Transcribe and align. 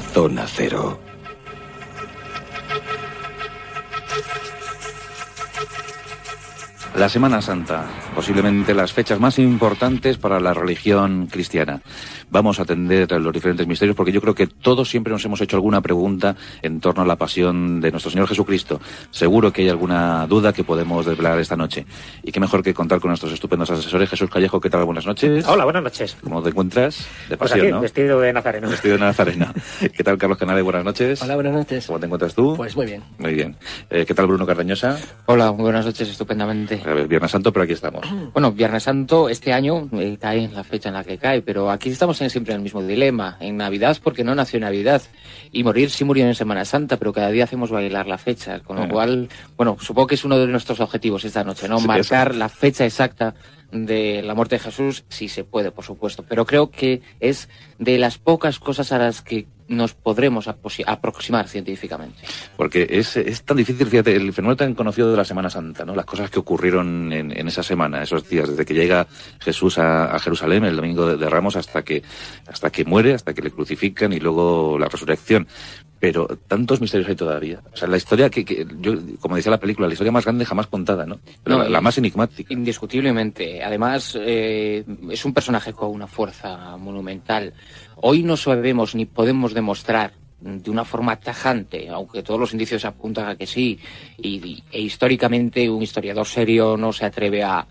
zona 0.00 0.46
cero. 0.46 1.03
La 6.96 7.08
Semana 7.08 7.42
Santa, 7.42 7.86
posiblemente 8.14 8.72
las 8.72 8.92
fechas 8.92 9.18
más 9.18 9.40
importantes 9.40 10.16
para 10.16 10.38
la 10.38 10.54
religión 10.54 11.26
cristiana. 11.26 11.80
Vamos 12.30 12.60
a 12.60 12.62
atender 12.62 13.10
los 13.20 13.32
diferentes 13.32 13.66
misterios 13.66 13.96
porque 13.96 14.12
yo 14.12 14.20
creo 14.20 14.34
que 14.36 14.46
todos 14.46 14.88
siempre 14.88 15.12
nos 15.12 15.24
hemos 15.24 15.40
hecho 15.40 15.56
alguna 15.56 15.80
pregunta 15.80 16.36
en 16.62 16.78
torno 16.78 17.02
a 17.02 17.04
la 17.04 17.16
pasión 17.16 17.80
de 17.80 17.90
nuestro 17.90 18.12
Señor 18.12 18.28
Jesucristo. 18.28 18.80
Seguro 19.10 19.52
que 19.52 19.62
hay 19.62 19.70
alguna 19.70 20.28
duda 20.28 20.52
que 20.52 20.62
podemos 20.62 21.04
desvelar 21.04 21.40
esta 21.40 21.56
noche. 21.56 21.84
Y 22.22 22.30
qué 22.30 22.38
mejor 22.38 22.62
que 22.62 22.72
contar 22.72 23.00
con 23.00 23.08
nuestros 23.08 23.32
estupendos 23.32 23.70
asesores. 23.70 24.08
Jesús 24.08 24.30
Callejo, 24.30 24.60
¿qué 24.60 24.70
tal? 24.70 24.84
Buenas 24.84 25.04
noches. 25.04 25.44
Hola, 25.48 25.64
buenas 25.64 25.82
noches. 25.82 26.16
¿Cómo 26.22 26.42
te 26.42 26.50
encuentras? 26.50 27.08
De 27.28 27.36
pues 27.36 27.50
pasión, 27.50 27.80
Vestido 27.80 28.20
de 28.20 28.32
nazareno. 28.32 28.68
Vestido 28.70 28.94
de 28.94 29.00
nazareno. 29.00 29.52
¿Qué 29.80 30.04
tal, 30.04 30.16
Carlos 30.16 30.38
Canales? 30.38 30.62
Buenas 30.62 30.84
noches. 30.84 31.20
Hola, 31.22 31.34
buenas 31.34 31.54
noches. 31.54 31.86
¿Cómo 31.88 31.98
te 31.98 32.06
encuentras 32.06 32.34
tú? 32.36 32.54
Pues 32.56 32.76
muy 32.76 32.86
bien. 32.86 33.02
Muy 33.18 33.34
bien. 33.34 33.56
Eh, 33.90 34.04
¿Qué 34.06 34.14
tal, 34.14 34.28
Bruno 34.28 34.46
Cardeñosa? 34.46 34.96
Hola, 35.26 35.50
buenas 35.50 35.84
noches, 35.84 36.08
estupendamente. 36.08 36.83
Viernes 37.08 37.30
Santo, 37.30 37.52
pero 37.52 37.64
aquí 37.64 37.72
estamos. 37.72 38.06
Bueno, 38.34 38.52
Viernes 38.52 38.82
Santo 38.82 39.28
este 39.28 39.52
año 39.52 39.88
eh, 39.92 40.16
cae 40.20 40.44
en 40.44 40.54
la 40.54 40.64
fecha 40.64 40.88
en 40.88 40.94
la 40.94 41.04
que 41.04 41.18
cae, 41.18 41.42
pero 41.42 41.70
aquí 41.70 41.90
estamos 41.90 42.20
en, 42.20 42.30
siempre 42.30 42.52
en 42.52 42.58
el 42.58 42.62
mismo 42.62 42.82
dilema. 42.82 43.36
En 43.40 43.56
Navidad, 43.56 43.96
porque 44.02 44.24
no 44.24 44.34
nació 44.34 44.56
en 44.56 44.62
Navidad. 44.62 45.02
Y 45.52 45.62
morir 45.62 45.90
sí 45.90 46.04
murió 46.04 46.26
en 46.26 46.34
Semana 46.34 46.64
Santa, 46.64 46.96
pero 46.96 47.12
cada 47.12 47.30
día 47.30 47.44
hacemos 47.44 47.70
bailar 47.70 48.06
la 48.06 48.18
fecha. 48.18 48.60
Con 48.60 48.76
lo 48.76 48.88
cual, 48.88 49.28
bueno, 49.56 49.76
supongo 49.80 50.08
que 50.08 50.14
es 50.16 50.24
uno 50.24 50.38
de 50.38 50.48
nuestros 50.48 50.80
objetivos 50.80 51.24
esta 51.24 51.44
noche, 51.44 51.68
¿no? 51.68 51.78
Marcar 51.80 52.34
la 52.34 52.48
fecha 52.48 52.84
exacta 52.84 53.34
de 53.74 54.22
la 54.22 54.34
muerte 54.34 54.56
de 54.56 54.60
Jesús, 54.60 55.04
sí 55.08 55.28
se 55.28 55.44
puede, 55.44 55.70
por 55.70 55.84
supuesto. 55.84 56.24
Pero 56.28 56.46
creo 56.46 56.70
que 56.70 57.02
es 57.20 57.48
de 57.78 57.98
las 57.98 58.18
pocas 58.18 58.58
cosas 58.58 58.92
a 58.92 58.98
las 58.98 59.22
que 59.22 59.46
nos 59.68 59.94
podremos 59.94 60.48
aproximar 60.48 61.48
científicamente. 61.48 62.18
Porque 62.56 62.86
es, 62.88 63.16
es, 63.16 63.42
tan 63.42 63.56
difícil, 63.56 63.86
fíjate, 63.86 64.14
el 64.14 64.32
fenómeno 64.32 64.56
tan 64.56 64.74
conocido 64.74 65.10
de 65.10 65.16
la 65.16 65.24
Semana 65.24 65.50
Santa, 65.50 65.84
¿no? 65.84 65.94
Las 65.94 66.04
cosas 66.04 66.30
que 66.30 66.38
ocurrieron 66.38 67.12
en, 67.12 67.36
en 67.36 67.48
esa 67.48 67.62
semana, 67.62 68.02
esos 68.02 68.28
días, 68.28 68.48
desde 68.48 68.64
que 68.64 68.74
llega 68.74 69.06
Jesús 69.40 69.78
a, 69.78 70.18
Jerusalén 70.18 70.64
el 70.64 70.76
domingo 70.76 71.16
de, 71.16 71.28
Ramos 71.28 71.56
hasta 71.56 71.82
que, 71.82 72.02
hasta 72.46 72.70
que 72.70 72.84
muere, 72.84 73.14
hasta 73.14 73.34
que 73.34 73.42
le 73.42 73.50
crucifican 73.50 74.12
y 74.12 74.20
luego 74.20 74.78
la 74.78 74.88
resurrección 74.88 75.46
pero 76.04 76.26
tantos 76.26 76.82
misterios 76.82 77.08
hay 77.08 77.16
todavía. 77.16 77.62
O 77.72 77.76
sea, 77.78 77.88
la 77.88 77.96
historia 77.96 78.28
que, 78.28 78.44
que, 78.44 78.66
yo, 78.78 78.92
como 79.20 79.36
decía 79.36 79.50
la 79.50 79.58
película, 79.58 79.86
la 79.86 79.94
historia 79.94 80.12
más 80.12 80.24
grande 80.24 80.44
jamás 80.44 80.66
contada, 80.66 81.06
¿no? 81.06 81.18
Pero 81.42 81.66
la, 81.66 81.80
más 81.80 81.96
enigmática. 81.96 82.52
Indiscutiblemente. 82.52 83.64
Además, 83.64 84.14
eh, 84.20 84.84
es 85.10 85.24
un 85.24 85.32
personaje 85.32 85.72
con 85.72 85.88
una 85.88 86.06
fuerza 86.06 86.76
monumental. 86.76 87.54
Hoy 87.96 88.22
no 88.22 88.36
sabemos 88.36 88.94
ni 88.94 89.06
podemos 89.06 89.54
demostrar 89.54 90.12
de 90.44 90.70
una 90.70 90.84
forma 90.84 91.16
tajante, 91.16 91.88
aunque 91.88 92.22
todos 92.22 92.38
los 92.38 92.52
indicios 92.52 92.84
apuntan 92.84 93.28
a 93.28 93.36
que 93.36 93.46
sí, 93.46 93.78
y, 94.18 94.62
e 94.70 94.80
históricamente 94.80 95.70
un 95.70 95.82
historiador 95.82 96.26
serio 96.26 96.76
no 96.76 96.92
se 96.92 97.06
atreve 97.06 97.42
a, 97.42 97.66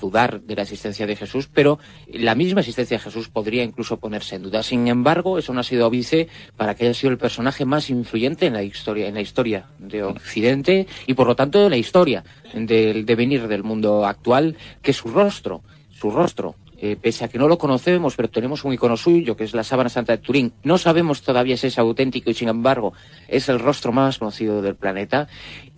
dudar 0.00 0.40
de 0.40 0.56
la 0.56 0.62
existencia 0.62 1.06
de 1.06 1.14
Jesús, 1.14 1.46
pero 1.52 1.78
la 2.06 2.34
misma 2.34 2.60
existencia 2.60 2.96
de 2.96 3.04
Jesús 3.04 3.28
podría 3.28 3.62
incluso 3.62 3.98
ponerse 3.98 4.36
en 4.36 4.42
duda. 4.42 4.62
Sin 4.62 4.88
embargo, 4.88 5.36
eso 5.36 5.52
no 5.52 5.60
ha 5.60 5.62
sido 5.62 5.86
óbice 5.86 6.28
para 6.56 6.74
que 6.74 6.84
haya 6.84 6.94
sido 6.94 7.10
el 7.10 7.18
personaje 7.18 7.66
más 7.66 7.90
influyente 7.90 8.46
en 8.46 8.54
la 8.54 8.62
historia, 8.62 9.08
en 9.08 9.14
la 9.14 9.20
historia 9.20 9.66
de 9.78 10.02
Occidente 10.02 10.86
y 11.06 11.12
por 11.12 11.26
lo 11.26 11.36
tanto 11.36 11.62
en 11.62 11.70
la 11.70 11.76
historia 11.76 12.24
del 12.54 13.04
devenir 13.04 13.46
del 13.46 13.62
mundo 13.62 14.06
actual, 14.06 14.56
que 14.80 14.94
su 14.94 15.08
rostro, 15.08 15.62
su 15.90 16.10
rostro 16.10 16.54
eh, 16.86 16.98
pese 17.00 17.24
a 17.24 17.28
que 17.28 17.38
no 17.38 17.48
lo 17.48 17.56
conocemos, 17.56 18.14
pero 18.14 18.28
tenemos 18.28 18.62
un 18.62 18.74
icono 18.74 18.98
suyo, 18.98 19.38
que 19.38 19.44
es 19.44 19.54
la 19.54 19.64
sábana 19.64 19.88
santa 19.88 20.12
de 20.12 20.18
Turín. 20.18 20.52
No 20.64 20.76
sabemos 20.76 21.22
todavía 21.22 21.56
si 21.56 21.68
es 21.68 21.78
auténtico 21.78 22.28
y, 22.28 22.34
sin 22.34 22.50
embargo, 22.50 22.92
es 23.26 23.48
el 23.48 23.58
rostro 23.58 23.90
más 23.90 24.18
conocido 24.18 24.60
del 24.60 24.76
planeta 24.76 25.26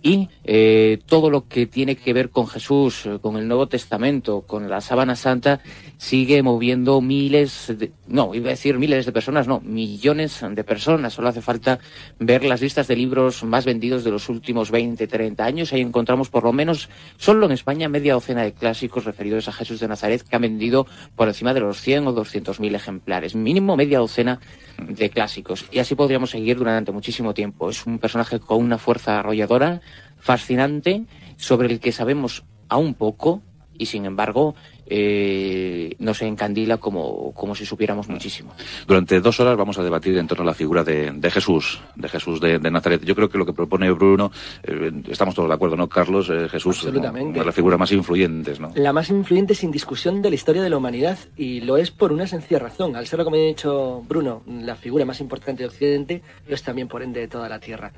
y 0.01 0.29
eh, 0.43 0.99
todo 1.05 1.29
lo 1.29 1.47
que 1.47 1.65
tiene 1.65 1.95
que 1.95 2.13
ver 2.13 2.29
con 2.29 2.47
Jesús, 2.47 3.09
con 3.21 3.35
el 3.37 3.47
Nuevo 3.47 3.67
Testamento, 3.67 4.41
con 4.41 4.69
la 4.69 4.79
sábana 4.79 5.15
santa, 5.15 5.59
sigue 5.97 6.43
moviendo 6.43 7.01
miles, 7.01 7.73
de, 7.77 7.91
no, 8.07 8.35
iba 8.35 8.47
a 8.47 8.51
decir 8.51 8.77
miles 8.77 9.05
de 9.05 9.11
personas, 9.11 9.47
no, 9.47 9.59
millones 9.61 10.45
de 10.49 10.63
personas. 10.63 11.13
Solo 11.13 11.29
hace 11.29 11.41
falta 11.41 11.79
ver 12.19 12.45
las 12.45 12.61
listas 12.61 12.87
de 12.87 12.95
libros 12.95 13.43
más 13.43 13.65
vendidos 13.65 14.03
de 14.03 14.11
los 14.11 14.29
últimos 14.29 14.69
20, 14.69 15.07
30 15.07 15.43
años. 15.43 15.73
Ahí 15.73 15.81
encontramos 15.81 16.29
por 16.29 16.43
lo 16.43 16.53
menos, 16.53 16.89
solo 17.17 17.47
en 17.47 17.51
España, 17.51 17.89
media 17.89 18.13
docena 18.13 18.43
de 18.43 18.53
clásicos 18.53 19.05
referidos 19.05 19.47
a 19.47 19.53
Jesús 19.53 19.79
de 19.79 19.87
Nazaret 19.87 20.21
que 20.21 20.35
han 20.35 20.43
vendido 20.43 20.85
por 21.15 21.27
encima 21.27 21.53
de 21.53 21.61
los 21.61 21.81
100 21.81 22.07
o 22.07 22.11
200 22.13 22.59
mil 22.59 22.75
ejemplares. 22.75 23.35
Mínimo 23.35 23.75
media 23.75 23.99
docena 23.99 24.39
de 24.77 25.09
clásicos. 25.09 25.65
Y 25.71 25.79
así 25.79 25.95
podríamos 25.95 26.31
seguir 26.31 26.57
durante 26.57 26.91
muchísimo 26.91 27.33
tiempo. 27.33 27.69
Es 27.69 27.85
un 27.85 27.99
personaje 27.99 28.39
con 28.39 28.63
una 28.63 28.77
fuerza 28.77 29.19
arrolladora, 29.19 29.81
fascinante, 30.19 31.03
sobre 31.37 31.67
el 31.67 31.79
que 31.79 31.91
sabemos 31.91 32.43
aún 32.69 32.93
poco, 32.93 33.41
y 33.77 33.85
sin 33.85 34.05
embargo 34.05 34.55
eh, 34.89 35.95
nos 35.99 36.21
encandila 36.21 36.77
como, 36.77 37.33
como 37.33 37.55
si 37.55 37.65
supiéramos 37.65 38.07
muchísimo. 38.07 38.53
Durante 38.85 39.19
dos 39.19 39.39
horas 39.39 39.57
vamos 39.57 39.77
a 39.77 39.83
debatir 39.83 40.17
en 40.17 40.27
torno 40.27 40.43
a 40.43 40.45
la 40.45 40.53
figura 40.53 40.83
de, 40.83 41.29
Jesús, 41.31 41.81
de 41.95 42.07
Jesús 42.07 42.39
de, 42.39 42.59
Nazaret. 42.59 43.03
Yo 43.03 43.15
creo 43.15 43.29
que 43.29 43.37
lo 43.37 43.45
que 43.45 43.53
propone 43.53 43.91
Bruno, 43.91 44.31
eh, 44.63 44.91
estamos 45.09 45.35
todos 45.35 45.49
de 45.49 45.55
acuerdo, 45.55 45.75
¿no, 45.75 45.89
Carlos? 45.89 46.29
Eh, 46.29 46.47
Jesús 46.49 46.85
es 46.85 46.93
la 46.93 47.51
figura 47.51 47.77
más 47.77 47.91
influyente, 47.91 48.53
¿no? 48.59 48.71
La 48.75 48.93
más 48.93 49.09
influyente 49.09 49.55
sin 49.55 49.71
discusión 49.71 50.21
de 50.21 50.29
la 50.29 50.35
historia 50.35 50.61
de 50.61 50.69
la 50.69 50.77
humanidad 50.77 51.17
y 51.35 51.61
lo 51.61 51.77
es 51.77 51.91
por 51.91 52.13
una 52.13 52.27
sencilla 52.27 52.59
razón. 52.59 52.95
Al 52.95 53.07
ser, 53.07 53.23
como 53.23 53.35
ha 53.35 53.39
dicho 53.39 54.03
Bruno, 54.07 54.43
la 54.47 54.75
figura 54.75 55.05
más 55.05 55.19
importante 55.19 55.63
de 55.63 55.69
Occidente, 55.69 56.21
lo 56.47 56.55
es 56.55 56.63
también 56.63 56.87
por 56.87 57.03
ende 57.03 57.19
de 57.19 57.27
toda 57.27 57.49
la 57.49 57.59
Tierra. 57.59 57.91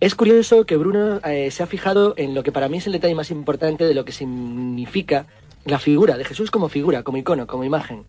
Es 0.00 0.14
curioso 0.14 0.66
que 0.66 0.76
Bruno 0.76 1.20
se 1.22 1.62
ha 1.62 1.66
fijado 1.66 2.14
en 2.16 2.34
lo 2.34 2.42
que 2.42 2.52
para 2.52 2.68
mí 2.68 2.78
es 2.78 2.86
el 2.86 2.92
detalle 2.92 3.14
más 3.14 3.30
importante 3.30 3.84
de 3.84 3.94
lo 3.94 4.04
que 4.04 4.12
significa 4.12 5.26
la 5.64 5.78
figura 5.78 6.16
de 6.16 6.24
Jesús 6.24 6.50
como 6.50 6.68
figura, 6.68 7.02
como 7.02 7.18
icono, 7.18 7.46
como 7.46 7.64
imagen. 7.64 8.06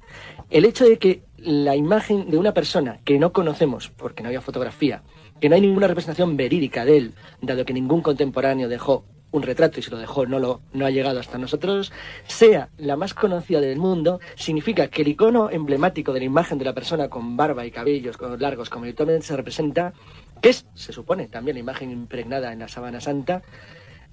El 0.49 0.65
hecho 0.65 0.85
de 0.85 0.97
que 0.97 1.23
la 1.37 1.75
imagen 1.75 2.29
de 2.29 2.37
una 2.37 2.53
persona 2.53 2.99
que 3.03 3.19
no 3.19 3.31
conocemos, 3.31 3.89
porque 3.89 4.23
no 4.23 4.27
había 4.27 4.41
fotografía, 4.41 5.03
que 5.39 5.49
no 5.49 5.55
hay 5.55 5.61
ninguna 5.61 5.87
representación 5.87 6.37
verídica 6.37 6.85
de 6.85 6.97
él, 6.97 7.13
dado 7.41 7.65
que 7.65 7.73
ningún 7.73 8.01
contemporáneo 8.01 8.67
dejó 8.67 9.05
un 9.31 9.43
retrato 9.43 9.79
y 9.79 9.83
si 9.83 9.91
lo 9.91 9.97
dejó 9.97 10.25
no 10.25 10.39
lo 10.39 10.61
no 10.71 10.85
ha 10.85 10.91
llegado 10.91 11.19
hasta 11.19 11.37
nosotros, 11.37 11.91
sea 12.25 12.69
la 12.77 12.95
más 12.95 13.13
conocida 13.13 13.59
del 13.59 13.77
mundo, 13.77 14.19
significa 14.35 14.87
que 14.87 15.01
el 15.01 15.09
icono 15.09 15.49
emblemático 15.49 16.13
de 16.13 16.19
la 16.19 16.25
imagen 16.25 16.57
de 16.57 16.65
la 16.65 16.73
persona 16.73 17.09
con 17.09 17.35
barba 17.35 17.65
y 17.65 17.71
cabellos 17.71 18.17
largos 18.39 18.69
como 18.69 18.85
habitualmente 18.85 19.27
se 19.27 19.35
representa, 19.35 19.93
que 20.41 20.49
es, 20.49 20.65
se 20.73 20.93
supone, 20.93 21.27
también 21.27 21.55
la 21.55 21.61
imagen 21.61 21.91
impregnada 21.91 22.53
en 22.53 22.59
la 22.59 22.69
sábana 22.69 23.01
santa, 23.01 23.43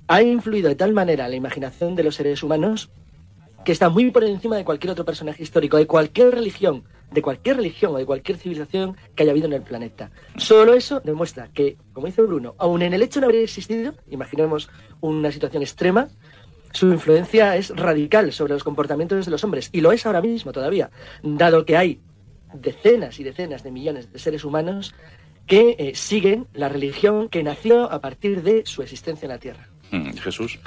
ha 0.08 0.22
influido 0.22 0.68
de 0.68 0.74
tal 0.74 0.92
manera 0.92 1.28
la 1.28 1.36
imaginación 1.36 1.94
de 1.94 2.02
los 2.02 2.16
seres 2.16 2.42
humanos 2.42 2.90
que 3.64 3.72
está 3.72 3.88
muy 3.88 4.10
por 4.10 4.24
encima 4.24 4.56
de 4.56 4.64
cualquier 4.64 4.92
otro 4.92 5.04
personaje 5.04 5.42
histórico, 5.42 5.76
de 5.76 5.86
cualquier 5.86 6.34
religión, 6.34 6.84
de 7.12 7.22
cualquier 7.22 7.56
religión 7.56 7.94
o 7.94 7.98
de 7.98 8.06
cualquier 8.06 8.38
civilización 8.38 8.96
que 9.14 9.22
haya 9.22 9.32
habido 9.32 9.46
en 9.46 9.52
el 9.52 9.62
planeta. 9.62 10.10
Solo 10.36 10.74
eso 10.74 11.00
demuestra 11.00 11.48
que, 11.52 11.76
como 11.92 12.06
dice 12.06 12.22
Bruno, 12.22 12.54
aun 12.58 12.82
en 12.82 12.94
el 12.94 13.02
hecho 13.02 13.20
de 13.20 13.26
no 13.26 13.30
haber 13.30 13.42
existido, 13.42 13.94
imaginemos 14.10 14.68
una 15.00 15.30
situación 15.30 15.62
extrema, 15.62 16.08
su 16.72 16.90
influencia 16.90 17.56
es 17.56 17.70
radical 17.70 18.32
sobre 18.32 18.54
los 18.54 18.64
comportamientos 18.64 19.26
de 19.26 19.30
los 19.30 19.44
hombres, 19.44 19.68
y 19.72 19.80
lo 19.80 19.92
es 19.92 20.06
ahora 20.06 20.22
mismo 20.22 20.52
todavía, 20.52 20.90
dado 21.22 21.64
que 21.66 21.76
hay 21.76 22.00
decenas 22.54 23.20
y 23.20 23.24
decenas 23.24 23.62
de 23.62 23.70
millones 23.70 24.12
de 24.12 24.18
seres 24.18 24.44
humanos 24.44 24.94
que 25.46 25.76
eh, 25.78 25.94
siguen 25.94 26.46
la 26.54 26.68
religión 26.68 27.28
que 27.28 27.42
nació 27.42 27.90
a 27.90 28.00
partir 28.00 28.42
de 28.42 28.64
su 28.64 28.82
existencia 28.82 29.26
en 29.26 29.30
la 29.32 29.38
Tierra. 29.38 29.68
Mm, 29.90 30.12
Jesús. 30.12 30.58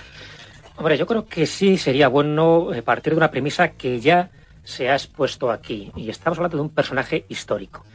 Hombre, 0.78 0.98
yo 0.98 1.06
creo 1.08 1.26
que 1.26 1.46
sí 1.46 1.78
sería 1.78 2.10
bueno 2.10 2.74
eh, 2.74 2.82
partir 2.82 3.14
de 3.14 3.18
una 3.18 3.32
premisa 3.32 3.70
que 3.70 4.00
ya 4.00 4.30
se 4.64 4.90
ha 4.90 4.94
expuesto 4.94 5.50
aquí. 5.50 5.92
Y 5.96 6.10
estamos 6.10 6.38
hablando 6.38 6.58
de 6.58 6.64
un 6.64 6.70
personaje 6.70 7.26
histórico. 7.30 7.86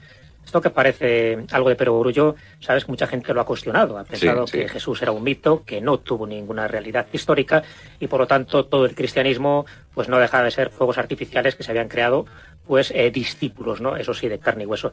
Esto 0.44 0.60
que 0.60 0.70
parece 0.70 1.44
algo 1.52 1.68
de 1.68 1.76
perogrullo, 1.76 2.34
sabes 2.58 2.84
que 2.84 2.90
mucha 2.90 3.06
gente 3.06 3.32
lo 3.34 3.40
ha 3.40 3.46
cuestionado. 3.46 3.98
Ha 3.98 4.04
pensado 4.04 4.46
que 4.46 4.68
Jesús 4.68 5.00
era 5.02 5.12
un 5.12 5.22
mito, 5.22 5.62
que 5.64 5.80
no 5.80 5.98
tuvo 5.98 6.26
ninguna 6.26 6.66
realidad 6.66 7.06
histórica 7.12 7.62
y 8.00 8.06
por 8.08 8.20
lo 8.20 8.26
tanto 8.26 8.64
todo 8.64 8.86
el 8.86 8.94
cristianismo 8.94 9.66
pues 9.94 10.08
no 10.08 10.18
deja 10.18 10.42
de 10.42 10.50
ser 10.50 10.70
fuegos 10.70 10.98
artificiales 10.98 11.54
que 11.54 11.62
se 11.62 11.70
habían 11.70 11.88
creado 11.88 12.26
pues 12.66 12.92
eh, 12.94 13.10
discípulos, 13.10 13.80
¿no? 13.80 13.96
Eso 13.96 14.14
sí, 14.14 14.28
de 14.28 14.38
carne 14.38 14.62
y 14.62 14.66
hueso. 14.66 14.92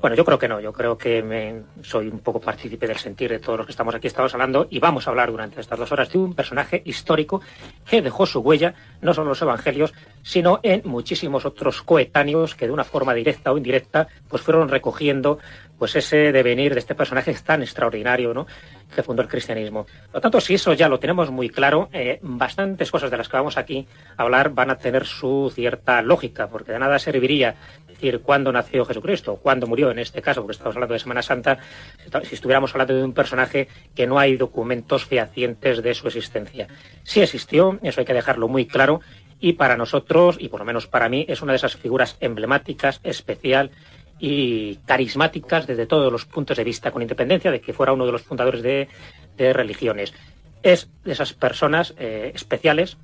Bueno, 0.00 0.14
yo 0.14 0.24
creo 0.24 0.38
que 0.38 0.46
no, 0.46 0.60
yo 0.60 0.72
creo 0.72 0.96
que 0.96 1.24
me, 1.24 1.62
soy 1.82 2.06
un 2.06 2.20
poco 2.20 2.40
partícipe 2.40 2.86
del 2.86 2.98
sentir 2.98 3.30
de 3.30 3.40
todos 3.40 3.58
los 3.58 3.66
que 3.66 3.72
estamos 3.72 3.94
aquí, 3.96 4.06
estamos 4.06 4.32
hablando, 4.32 4.68
y 4.70 4.78
vamos 4.78 5.06
a 5.06 5.10
hablar 5.10 5.32
durante 5.32 5.60
estas 5.60 5.76
dos 5.76 5.90
horas 5.90 6.12
de 6.12 6.18
un 6.18 6.34
personaje 6.34 6.82
histórico 6.84 7.42
que 7.84 8.00
dejó 8.00 8.26
su 8.26 8.38
huella, 8.40 8.74
no 9.00 9.12
solo 9.12 9.24
en 9.24 9.30
los 9.30 9.42
evangelios, 9.42 9.92
sino 10.22 10.60
en 10.62 10.82
muchísimos 10.84 11.44
otros 11.44 11.82
coetáneos 11.82 12.54
que 12.54 12.66
de 12.66 12.72
una 12.72 12.84
forma 12.84 13.12
directa 13.12 13.50
o 13.50 13.56
indirecta, 13.56 14.06
pues 14.28 14.42
fueron 14.42 14.68
recogiendo 14.68 15.40
pues 15.78 15.96
ese 15.96 16.32
devenir 16.32 16.74
de 16.74 16.80
este 16.80 16.94
personaje 16.94 17.34
tan 17.44 17.62
extraordinario, 17.62 18.32
¿no? 18.32 18.46
Que 18.94 19.02
fundó 19.02 19.22
el 19.22 19.28
cristianismo. 19.28 19.84
Por 19.84 20.14
lo 20.14 20.20
tanto, 20.20 20.40
si 20.40 20.54
eso 20.54 20.72
ya 20.72 20.88
lo 20.88 20.98
tenemos 20.98 21.30
muy 21.30 21.48
claro, 21.48 21.88
eh, 21.92 22.18
bastantes 22.22 22.90
cosas 22.90 23.10
de 23.10 23.16
las 23.16 23.28
que 23.28 23.36
vamos 23.36 23.56
aquí 23.56 23.86
a 24.16 24.22
hablar 24.22 24.50
van 24.50 24.70
a 24.70 24.76
tener 24.76 25.06
su 25.06 25.50
cierta 25.54 26.02
lógica, 26.02 26.48
porque 26.48 26.72
de 26.72 26.78
nada 26.78 26.98
serviría 26.98 27.56
decir 27.88 28.20
cuándo 28.20 28.52
nació 28.52 28.84
Jesucristo, 28.84 29.36
cuándo 29.36 29.66
murió 29.66 29.90
en 29.90 29.98
este 29.98 30.22
caso, 30.22 30.42
porque 30.42 30.52
estamos 30.52 30.76
hablando 30.76 30.92
de 30.92 31.00
Semana 31.00 31.22
Santa, 31.22 31.58
si 32.24 32.34
estuviéramos 32.34 32.72
hablando 32.72 32.94
de 32.94 33.04
un 33.04 33.12
personaje 33.12 33.68
que 33.94 34.06
no 34.06 34.18
hay 34.18 34.36
documentos 34.36 35.04
fehacientes 35.04 35.82
de 35.82 35.94
su 35.94 36.06
existencia. 36.06 36.68
Sí 37.02 37.20
existió, 37.20 37.78
eso 37.82 38.00
hay 38.00 38.06
que 38.06 38.14
dejarlo 38.14 38.48
muy 38.48 38.66
claro, 38.66 39.00
y 39.40 39.54
para 39.54 39.76
nosotros, 39.76 40.36
y 40.38 40.48
por 40.48 40.60
lo 40.60 40.66
menos 40.66 40.86
para 40.86 41.08
mí, 41.08 41.26
es 41.28 41.42
una 41.42 41.52
de 41.52 41.56
esas 41.56 41.76
figuras 41.76 42.16
emblemáticas, 42.20 43.00
especial 43.02 43.70
y 44.18 44.76
carismáticas 44.86 45.66
desde 45.66 45.86
todos 45.86 46.10
los 46.10 46.24
puntos 46.24 46.56
de 46.56 46.64
vista, 46.64 46.90
con 46.90 47.02
independencia 47.02 47.50
de 47.50 47.60
que 47.60 47.72
fuera 47.72 47.92
uno 47.92 48.06
de 48.06 48.12
los 48.12 48.22
fundadores 48.22 48.62
de, 48.62 48.88
religiones. 49.52 50.14
Es 50.62 50.88
de 51.04 51.12
esas 51.12 51.34
personas 51.34 51.94
eh, 51.98 52.32
especiales, 52.34 52.96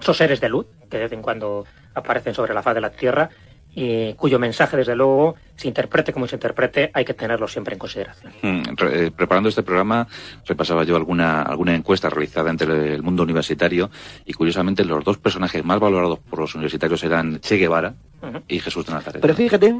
esos 0.00 0.16
seres 0.16 0.40
de 0.40 0.48
luz 0.48 0.66
que 0.90 0.96
de 0.96 1.04
vez 1.04 1.12
en 1.12 1.22
cuando 1.22 1.64
aparecen 1.94 2.34
sobre 2.34 2.54
la 2.54 2.62
faz 2.62 2.74
de 2.74 2.80
la 2.80 2.90
tierra 2.90 3.30
y 3.72 4.14
cuyo 4.14 4.38
mensaje, 4.38 4.76
desde 4.76 4.96
luego, 4.96 5.36
se 5.54 5.68
interprete 5.68 6.12
como 6.12 6.26
se 6.26 6.36
interprete, 6.36 6.90
hay 6.92 7.04
que 7.04 7.14
tenerlo 7.14 7.46
siempre 7.46 7.74
en 7.74 7.78
consideración. 7.78 8.32
Mm, 8.42 8.62
eh, 8.90 9.10
preparando 9.16 9.48
este 9.48 9.62
programa, 9.62 10.08
repasaba 10.44 10.82
yo 10.82 10.96
alguna, 10.96 11.42
alguna 11.42 11.74
encuesta 11.74 12.10
realizada 12.10 12.50
entre 12.50 12.94
el 12.94 13.02
mundo 13.02 13.22
universitario 13.22 13.90
y, 14.24 14.32
curiosamente, 14.32 14.84
los 14.84 15.04
dos 15.04 15.18
personajes 15.18 15.64
más 15.64 15.78
valorados 15.78 16.18
por 16.18 16.40
los 16.40 16.54
universitarios 16.56 17.04
eran 17.04 17.40
Che 17.40 17.56
Guevara 17.56 17.94
y 18.48 18.58
Jesús 18.58 18.86
de 18.86 18.92
Nazaret. 18.92 19.20
Pero 19.20 19.34
fíjate 19.34 19.74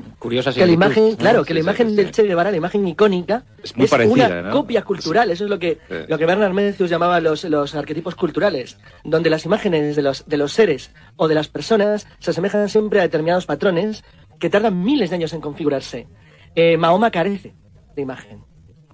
que 0.54 0.66
la 0.66 0.72
imagen, 0.72 1.16
claro, 1.16 1.44
que 1.44 1.54
la 1.54 1.60
imagen 1.60 1.94
del 1.94 2.10
Che 2.10 2.22
Guevara, 2.22 2.50
la 2.50 2.56
imagen 2.56 2.86
icónica, 2.86 3.44
es, 3.62 3.74
una 3.74 4.50
copia 4.50 4.82
cultural. 4.82 5.30
Eso 5.30 5.44
es 5.44 5.50
lo 5.50 5.58
que, 5.58 5.78
lo 6.08 6.18
que 6.18 6.26
Bernard 6.26 6.52
Mencius 6.52 6.90
llamaba 6.90 7.20
los, 7.20 7.44
los 7.44 7.74
arquetipos 7.74 8.14
culturales, 8.14 8.78
donde 9.04 9.30
las 9.30 9.44
imágenes 9.44 9.96
de 9.96 10.02
los, 10.02 10.26
de 10.26 10.36
los 10.36 10.52
seres 10.52 10.90
o 11.16 11.28
de 11.28 11.34
las 11.34 11.48
personas 11.48 12.06
se 12.18 12.30
asemejan 12.30 12.68
siempre 12.68 13.00
a 13.00 13.02
determinados 13.02 13.46
patrones 13.46 14.04
que 14.38 14.50
tardan 14.50 14.82
miles 14.82 15.10
de 15.10 15.16
años 15.16 15.32
en 15.32 15.40
configurarse. 15.40 16.08
Eh, 16.54 16.76
Mahoma 16.76 17.10
carece 17.10 17.54
de 17.94 18.02
imagen, 18.02 18.44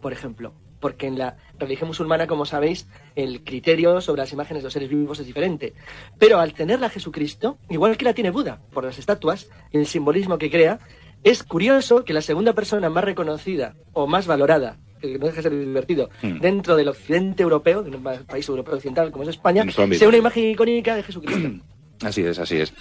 por 0.00 0.12
ejemplo 0.12 0.54
porque 0.80 1.06
en 1.06 1.18
la 1.18 1.36
religión 1.58 1.88
musulmana, 1.88 2.26
como 2.26 2.46
sabéis, 2.46 2.88
el 3.14 3.42
criterio 3.44 4.00
sobre 4.00 4.22
las 4.22 4.32
imágenes 4.32 4.62
de 4.62 4.66
los 4.66 4.72
seres 4.72 4.88
vivos 4.88 5.18
es 5.18 5.26
diferente. 5.26 5.74
Pero 6.18 6.38
al 6.38 6.54
tenerla 6.54 6.88
Jesucristo, 6.88 7.58
igual 7.68 7.96
que 7.96 8.04
la 8.04 8.14
tiene 8.14 8.30
Buda, 8.30 8.60
por 8.72 8.84
las 8.84 8.98
estatuas 8.98 9.48
y 9.72 9.78
el 9.78 9.86
simbolismo 9.86 10.38
que 10.38 10.50
crea, 10.50 10.78
es 11.22 11.42
curioso 11.42 12.04
que 12.04 12.12
la 12.12 12.22
segunda 12.22 12.52
persona 12.52 12.90
más 12.90 13.04
reconocida 13.04 13.74
o 13.92 14.06
más 14.06 14.26
valorada 14.26 14.78
que 15.00 15.18
no 15.18 15.26
deja 15.26 15.36
de 15.36 15.42
ser 15.42 15.58
divertido, 15.58 16.08
hmm. 16.22 16.38
dentro 16.40 16.74
del 16.74 16.88
occidente 16.88 17.42
europeo, 17.42 17.82
de 17.82 17.94
un 17.94 18.02
país 18.02 18.48
europeo 18.48 18.74
occidental 18.74 19.10
como 19.10 19.24
es 19.24 19.30
España, 19.30 19.64
sea 19.70 20.08
una 20.08 20.16
imagen 20.16 20.44
icónica 20.44 20.96
de 20.96 21.02
Jesucristo. 21.02 21.50
Así 22.02 22.22
es, 22.22 22.38
así 22.38 22.56
es. 22.56 22.72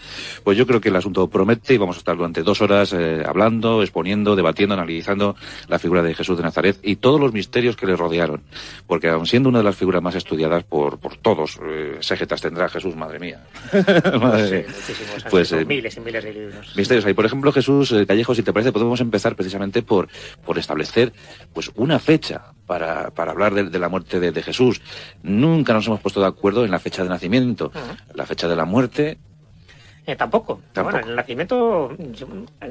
Pues 0.43 0.57
yo 0.57 0.67
creo 0.67 0.81
que 0.81 0.89
el 0.89 0.95
asunto 0.95 1.29
promete 1.29 1.73
y 1.73 1.77
vamos 1.77 1.95
a 1.95 1.99
estar 1.99 2.17
durante 2.17 2.43
dos 2.43 2.61
horas 2.61 2.93
eh, 2.93 3.23
hablando, 3.25 3.81
exponiendo, 3.81 4.35
debatiendo, 4.35 4.73
analizando 4.73 5.35
la 5.67 5.79
figura 5.79 6.01
de 6.01 6.13
Jesús 6.13 6.37
de 6.37 6.43
Nazaret 6.43 6.77
y 6.83 6.97
todos 6.97 7.19
los 7.19 7.31
misterios 7.31 7.75
que 7.77 7.85
le 7.85 7.95
rodearon. 7.95 8.41
Porque 8.87 9.09
aun 9.09 9.25
siendo 9.25 9.49
una 9.49 9.59
de 9.59 9.63
las 9.63 9.75
figuras 9.75 10.01
más 10.01 10.15
estudiadas 10.15 10.63
por, 10.65 10.99
por 10.99 11.15
todos, 11.17 11.57
eh, 11.63 11.99
tendrá 12.41 12.67
Jesús, 12.69 12.95
madre 12.95 13.19
mía. 13.19 13.43
pues, 15.29 15.51
eh, 15.53 15.65
miles 15.65 15.95
y 15.95 15.99
miles 16.01 16.23
de 16.23 16.33
libros. 16.33 16.75
Misterios 16.75 17.05
hay. 17.05 17.13
Por 17.13 17.25
ejemplo, 17.25 17.51
Jesús 17.51 17.91
eh, 17.91 18.05
Callejo, 18.05 18.35
si 18.35 18.43
te 18.43 18.51
parece, 18.51 18.71
podemos 18.71 18.99
empezar 18.99 19.35
precisamente 19.35 19.81
por, 19.81 20.09
por 20.45 20.57
establecer 20.57 21.13
pues 21.53 21.71
una 21.75 21.99
fecha 21.99 22.54
para, 22.65 23.11
para 23.11 23.31
hablar 23.31 23.53
de, 23.53 23.79
la 23.79 23.89
muerte 23.89 24.19
de, 24.19 24.43
Jesús. 24.43 24.81
Nunca 25.23 25.73
nos 25.73 25.87
hemos 25.87 25.99
puesto 25.99 26.21
de 26.21 26.27
acuerdo 26.27 26.65
en 26.65 26.71
la 26.71 26.79
fecha 26.79 27.03
de 27.03 27.09
nacimiento, 27.09 27.71
la 28.13 28.25
fecha 28.25 28.47
de 28.47 28.55
la 28.55 28.65
muerte. 28.65 29.17
Eh, 30.07 30.15
tampoco. 30.15 30.61
Bueno, 30.75 30.99
el 30.99 31.15
nacimiento 31.15 31.95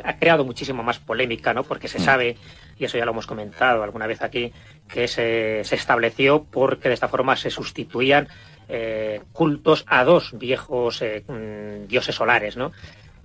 ha 0.04 0.16
creado 0.18 0.44
muchísimo 0.44 0.82
más 0.84 1.00
polémica, 1.00 1.52
¿no? 1.52 1.64
Porque 1.64 1.88
se 1.88 1.98
mm. 1.98 2.02
sabe, 2.02 2.36
y 2.78 2.84
eso 2.84 2.96
ya 2.96 3.04
lo 3.04 3.10
hemos 3.10 3.26
comentado 3.26 3.82
alguna 3.82 4.06
vez 4.06 4.22
aquí, 4.22 4.52
que 4.88 5.08
se, 5.08 5.62
se 5.64 5.74
estableció 5.74 6.44
porque 6.44 6.88
de 6.88 6.94
esta 6.94 7.08
forma 7.08 7.34
se 7.34 7.50
sustituían 7.50 8.28
eh, 8.68 9.20
cultos 9.32 9.84
a 9.88 10.04
dos 10.04 10.38
viejos 10.38 11.02
eh, 11.02 11.24
mm, 11.26 11.88
dioses 11.88 12.14
solares, 12.14 12.56
¿no? 12.56 12.72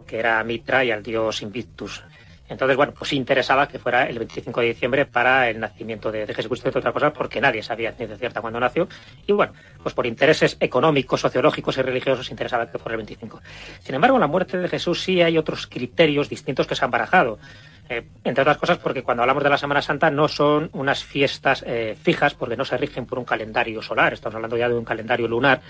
Que 0.08 0.18
era 0.18 0.44
Mitra 0.44 0.84
y 0.84 0.92
al 0.92 1.04
dios 1.04 1.42
Invictus. 1.44 2.04
Entonces, 2.50 2.76
bueno, 2.76 2.94
pues 2.98 3.14
interesaba 3.14 3.68
que 3.68 3.80
fuera 3.80 4.10
el 4.10 4.18
25 4.18 4.60
de 4.62 4.68
diciembre 4.68 5.06
para 5.06 5.50
el 5.50 5.60
nacimiento 5.60 6.12
de, 6.12 6.26
Jesucristo, 6.34 6.68
entre 6.68 6.80
otras 6.80 6.94
cosas, 6.94 7.14
porque 7.14 7.40
nadie 7.40 7.62
sabía 7.62 7.92
ciencia 7.94 8.18
cierta 8.18 8.42
cuándo 8.42 8.60
nació. 8.60 8.88
Y 9.28 9.34
bueno, 9.34 9.54
pues 9.82 9.94
por 9.94 10.08
intereses 10.08 10.58
económicos, 10.60 11.22
sociológicos 11.22 11.78
y 11.78 11.82
religiosos 11.84 12.32
interesaba 12.32 12.70
que 12.70 12.80
fuera 12.80 12.96
el 12.96 12.98
25. 12.98 13.42
Sin 13.82 13.96
embargo, 13.96 14.18
en 14.18 14.22
la 14.22 14.28
muerte 14.28 14.58
de 14.58 14.68
Jesús 14.68 15.02
sí 15.02 15.22
hay 15.22 15.38
otros 15.38 15.68
criterios 15.68 16.28
distintos 16.28 16.66
que 16.66 16.76
se 16.76 16.84
han 16.84 16.92
barajado. 16.92 17.38
Eh, 17.92 18.04
entre 18.24 18.44
otras 18.44 18.58
cosas 18.58 18.78
porque 18.78 19.02
cuando 19.02 19.24
hablamos 19.24 19.44
de 19.44 19.50
la 19.50 19.58
Semana 19.58 19.82
Santa 19.82 20.12
no 20.12 20.28
son 20.28 20.70
unas 20.74 21.04
fiestas 21.04 21.64
eh, 21.66 21.98
fijas 22.00 22.36
porque 22.36 22.56
no 22.56 22.64
se 22.64 22.78
rigen 22.78 23.08
por 23.08 23.18
un 23.18 23.26
calendario 23.26 23.82
solar, 23.82 24.14
estamos 24.14 24.36
hablando 24.36 24.58
ya 24.58 24.70
de 24.70 24.76
un 24.76 24.86
calendario 24.86 25.28
lunar 25.28 25.62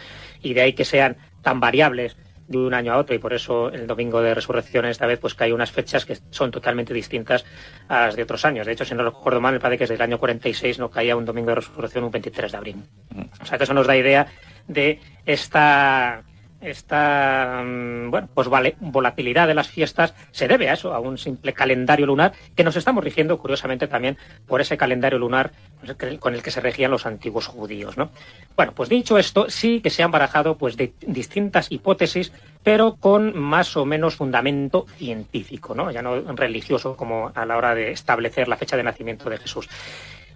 y 0.41 0.53
de 0.53 0.61
ahí 0.61 0.73
que 0.73 0.83
sean 0.83 1.15
tan 1.41 1.61
variables 1.61 2.17
de 2.49 2.57
un 2.57 2.73
año 2.73 2.93
a 2.93 2.97
otro 2.97 3.15
y 3.15 3.19
por 3.19 3.31
eso 3.31 3.69
el 3.69 3.85
domingo 3.85 4.21
de 4.21 4.33
resurrección 4.33 4.85
esta 4.85 5.05
vez 5.05 5.19
pues 5.19 5.35
hay 5.39 5.51
unas 5.51 5.71
fechas 5.71 6.03
que 6.05 6.17
son 6.31 6.49
totalmente 6.49 6.93
distintas 6.93 7.45
a 7.87 8.07
las 8.07 8.15
de 8.15 8.23
otros 8.23 8.43
años. 8.43 8.65
De 8.65 8.73
hecho, 8.73 8.83
si 8.83 8.95
no 8.95 9.03
recuerdo 9.03 9.39
mal, 9.39 9.53
me 9.53 9.59
parece 9.59 9.77
que 9.77 9.83
es 9.83 9.89
del 9.91 10.01
año 10.01 10.17
46 10.17 10.79
no 10.79 10.89
caía 10.89 11.15
un 11.15 11.25
domingo 11.25 11.49
de 11.49 11.55
resurrección 11.55 12.03
un 12.03 12.11
23 12.11 12.51
de 12.51 12.57
abril. 12.57 12.75
O 13.39 13.45
sea 13.45 13.57
que 13.57 13.63
eso 13.65 13.73
nos 13.73 13.85
da 13.85 13.95
idea 13.95 14.27
de 14.67 14.99
esta 15.25 16.23
esta 16.61 17.61
mm, 17.63 18.11
bueno, 18.11 18.29
pues 18.33 18.47
vale, 18.47 18.75
volatilidad 18.79 19.47
de 19.47 19.53
las 19.53 19.69
fiestas 19.69 20.13
se 20.31 20.47
debe 20.47 20.69
a 20.69 20.73
eso, 20.73 20.93
a 20.93 20.99
un 20.99 21.17
simple 21.17 21.53
calendario 21.53 22.05
lunar 22.05 22.33
que 22.55 22.63
nos 22.63 22.75
estamos 22.75 23.03
rigiendo 23.03 23.37
curiosamente 23.37 23.87
también 23.87 24.17
por 24.47 24.61
ese 24.61 24.77
calendario 24.77 25.19
lunar 25.19 25.51
pues, 25.79 26.19
con 26.19 26.33
el 26.33 26.43
que 26.43 26.51
se 26.51 26.61
regían 26.61 26.91
los 26.91 27.05
antiguos 27.05 27.47
judíos, 27.47 27.97
¿no? 27.97 28.11
Bueno, 28.55 28.73
pues 28.73 28.89
dicho 28.89 29.17
esto, 29.17 29.49
sí 29.49 29.81
que 29.81 29.89
se 29.89 30.03
han 30.03 30.11
barajado 30.11 30.57
pues 30.57 30.77
de 30.77 30.93
distintas 31.01 31.71
hipótesis, 31.71 32.31
pero 32.63 32.95
con 32.95 33.37
más 33.37 33.75
o 33.77 33.85
menos 33.85 34.15
fundamento 34.15 34.85
científico, 34.97 35.73
¿no? 35.73 35.91
Ya 35.91 36.01
no 36.01 36.21
religioso 36.35 36.95
como 36.95 37.31
a 37.33 37.45
la 37.45 37.57
hora 37.57 37.75
de 37.75 37.91
establecer 37.91 38.47
la 38.47 38.57
fecha 38.57 38.77
de 38.77 38.83
nacimiento 38.83 39.29
de 39.29 39.37
Jesús. 39.37 39.69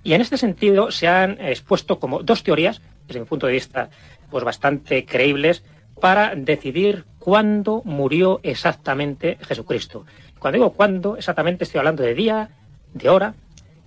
Y 0.03 0.13
en 0.13 0.21
este 0.21 0.37
sentido 0.37 0.91
se 0.91 1.07
han 1.07 1.39
expuesto 1.39 1.97
como 1.97 2.23
dos 2.23 2.43
teorías, 2.43 2.81
desde 3.07 3.21
mi 3.21 3.25
punto 3.25 3.47
de 3.47 3.53
vista, 3.53 3.89
pues 4.29 4.43
bastante 4.43 5.05
creíbles, 5.05 5.63
para 6.00 6.36
decidir 6.36 7.06
cuándo 7.19 7.81
murió 7.86 8.40
exactamente 8.44 9.38
Jesucristo. 9.42 10.06
Cuando 10.40 10.57
digo 10.57 10.74
cuándo, 10.74 11.16
exactamente 11.16 11.63
estoy 11.63 11.80
hablando 11.80 12.04
de 12.04 12.14
día, 12.14 12.50
de 12.94 13.09
hora, 13.09 13.33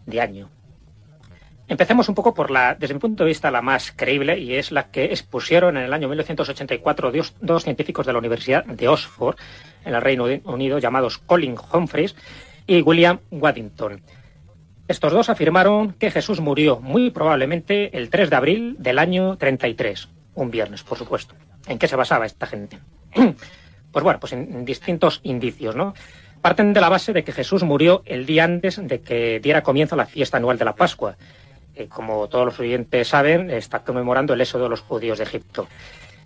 de 0.07 0.21
año. 0.21 0.49
Empecemos 1.69 2.09
un 2.09 2.15
poco 2.15 2.33
por 2.33 2.51
la, 2.51 2.77
desde 2.77 2.95
mi 2.95 3.01
punto 3.01 3.25
de 3.25 3.29
vista, 3.29 3.51
la 3.51 3.61
más 3.61 3.93
creíble 3.95 4.39
y 4.39 4.55
es 4.55 4.71
la 4.71 4.91
que 4.91 5.07
expusieron 5.07 5.77
en 5.77 5.83
el 5.83 5.93
año 5.93 6.09
1984 6.09 7.13
dos, 7.41 7.65
científicos 7.65 8.07
de 8.07 8.13
la 8.13 8.21
Universidad 8.21 8.65
de 8.65 8.87
Oxford, 8.87 9.37
en 9.85 9.95
el 9.95 10.01
Reino 10.01 10.27
Unido, 10.45 10.79
llamados 10.79 11.19
Colin 11.19 11.57
Humphreys 11.73 12.15
y 12.69 12.83
William 12.83 13.19
Waddington. 13.33 14.01
Estos 14.87 15.13
dos 15.13 15.29
afirmaron 15.29 15.95
que 15.95 16.13
Jesús 16.13 16.41
murió 16.41 16.79
muy 16.79 17.11
probablemente 17.11 17.97
el 17.99 18.11
3 18.11 18.31
de 18.31 18.37
abril 18.37 18.77
del 18.79 19.01
año 19.01 19.37
33, 19.37 20.09
un 20.37 20.53
viernes, 20.53 20.85
por 20.85 20.97
supuesto. 20.97 21.35
¿En 21.67 21.79
qué 21.79 21.89
se 21.89 21.97
basaba 21.97 22.27
esta 22.27 22.47
gente? 22.47 22.79
Pues 23.93 24.05
bueno, 24.05 24.21
pues 24.21 24.35
en 24.35 24.67
distintos 24.67 25.21
indicios, 25.23 25.75
¿no? 25.75 25.95
Parten 26.43 26.75
de 26.75 26.83
la 26.83 26.91
base 26.91 27.15
de 27.15 27.25
que 27.25 27.33
Jesús 27.33 27.63
murió 27.63 28.03
el 28.05 28.27
día 28.27 28.45
antes 28.45 28.79
de 28.87 29.01
que 29.01 29.41
diera 29.41 29.63
comienzo 29.63 29.97
la 29.97 30.05
fiesta 30.05 30.37
anual 30.37 30.59
de 30.59 30.67
la 30.67 30.75
Pascua. 30.75 31.17
como 31.89 32.29
todos 32.29 32.45
los 32.45 32.61
oyentes 32.61 33.09
saben, 33.09 33.51
está 33.51 33.85
conmemorando 33.85 34.35
el 34.35 34.41
éxodo 34.43 34.65
de 34.65 34.69
los 34.69 34.83
judíos 34.83 35.17
de 35.17 35.25
Egipto. 35.25 35.67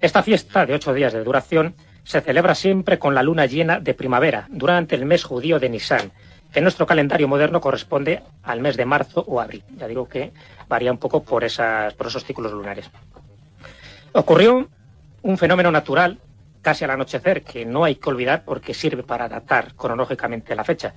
Esta 0.01 0.23
fiesta 0.23 0.67
de 0.67 0.75
ocho 0.75 0.93
días 0.93 1.13
de 1.13 1.23
duración 1.23 1.75
se 2.03 2.21
celebra 2.21 2.55
siempre 2.55 2.99
con 2.99 3.15
la 3.15 3.23
luna 3.23 3.47
llena 3.47 3.79
de 3.79 3.95
primavera, 3.95 4.47
durante 4.51 4.97
el 4.97 5.07
mes 5.07 5.25
judío 5.25 5.61
de 5.61 5.69
Nisan, 5.69 6.11
que 6.53 6.59
en 6.59 6.65
nuestro 6.65 6.87
calendario 6.87 7.29
moderno 7.29 7.61
corresponde 7.61 8.23
al 8.43 8.61
mes 8.61 8.77
de 8.77 8.85
marzo 8.85 9.25
o 9.27 9.41
abril. 9.41 9.63
Ya 9.77 9.87
digo 9.87 10.09
que 10.09 10.33
varía 10.69 10.91
un 10.91 10.99
poco 10.99 11.23
por, 11.23 11.45
esas, 11.45 11.95
por 11.95 12.09
esos 12.09 12.25
ciclos 12.25 12.53
lunares. 12.53 12.91
Ocurrió 14.13 14.69
un 15.23 15.39
fenómeno 15.39 15.71
natural 15.71 16.19
casi 16.63 16.85
al 16.85 16.91
anochecer 16.91 17.43
que 17.43 17.65
no 17.65 17.85
hay 17.85 17.97
que 17.97 18.11
olvidar 18.11 18.45
porque 18.45 18.75
sirve 18.75 19.03
para 19.03 19.29
datar 19.29 19.75
cronológicamente 19.75 20.55
la 20.55 20.65
fecha. 20.65 20.95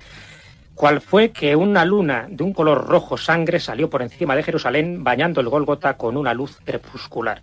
¿Cuál 0.75 1.01
fue 1.01 1.31
que 1.31 1.55
una 1.55 1.85
luna 1.85 2.25
de 2.29 2.43
un 2.43 2.53
color 2.53 2.87
rojo 2.87 3.15
sangre 3.15 3.59
salió 3.59 3.89
por 3.89 4.01
encima 4.01 4.35
de 4.35 4.43
Jerusalén 4.43 5.03
bañando 5.03 5.39
el 5.39 5.49
Gólgota 5.49 5.95
con 5.95 6.17
una 6.17 6.33
luz 6.33 6.57
crepuscular? 6.63 7.41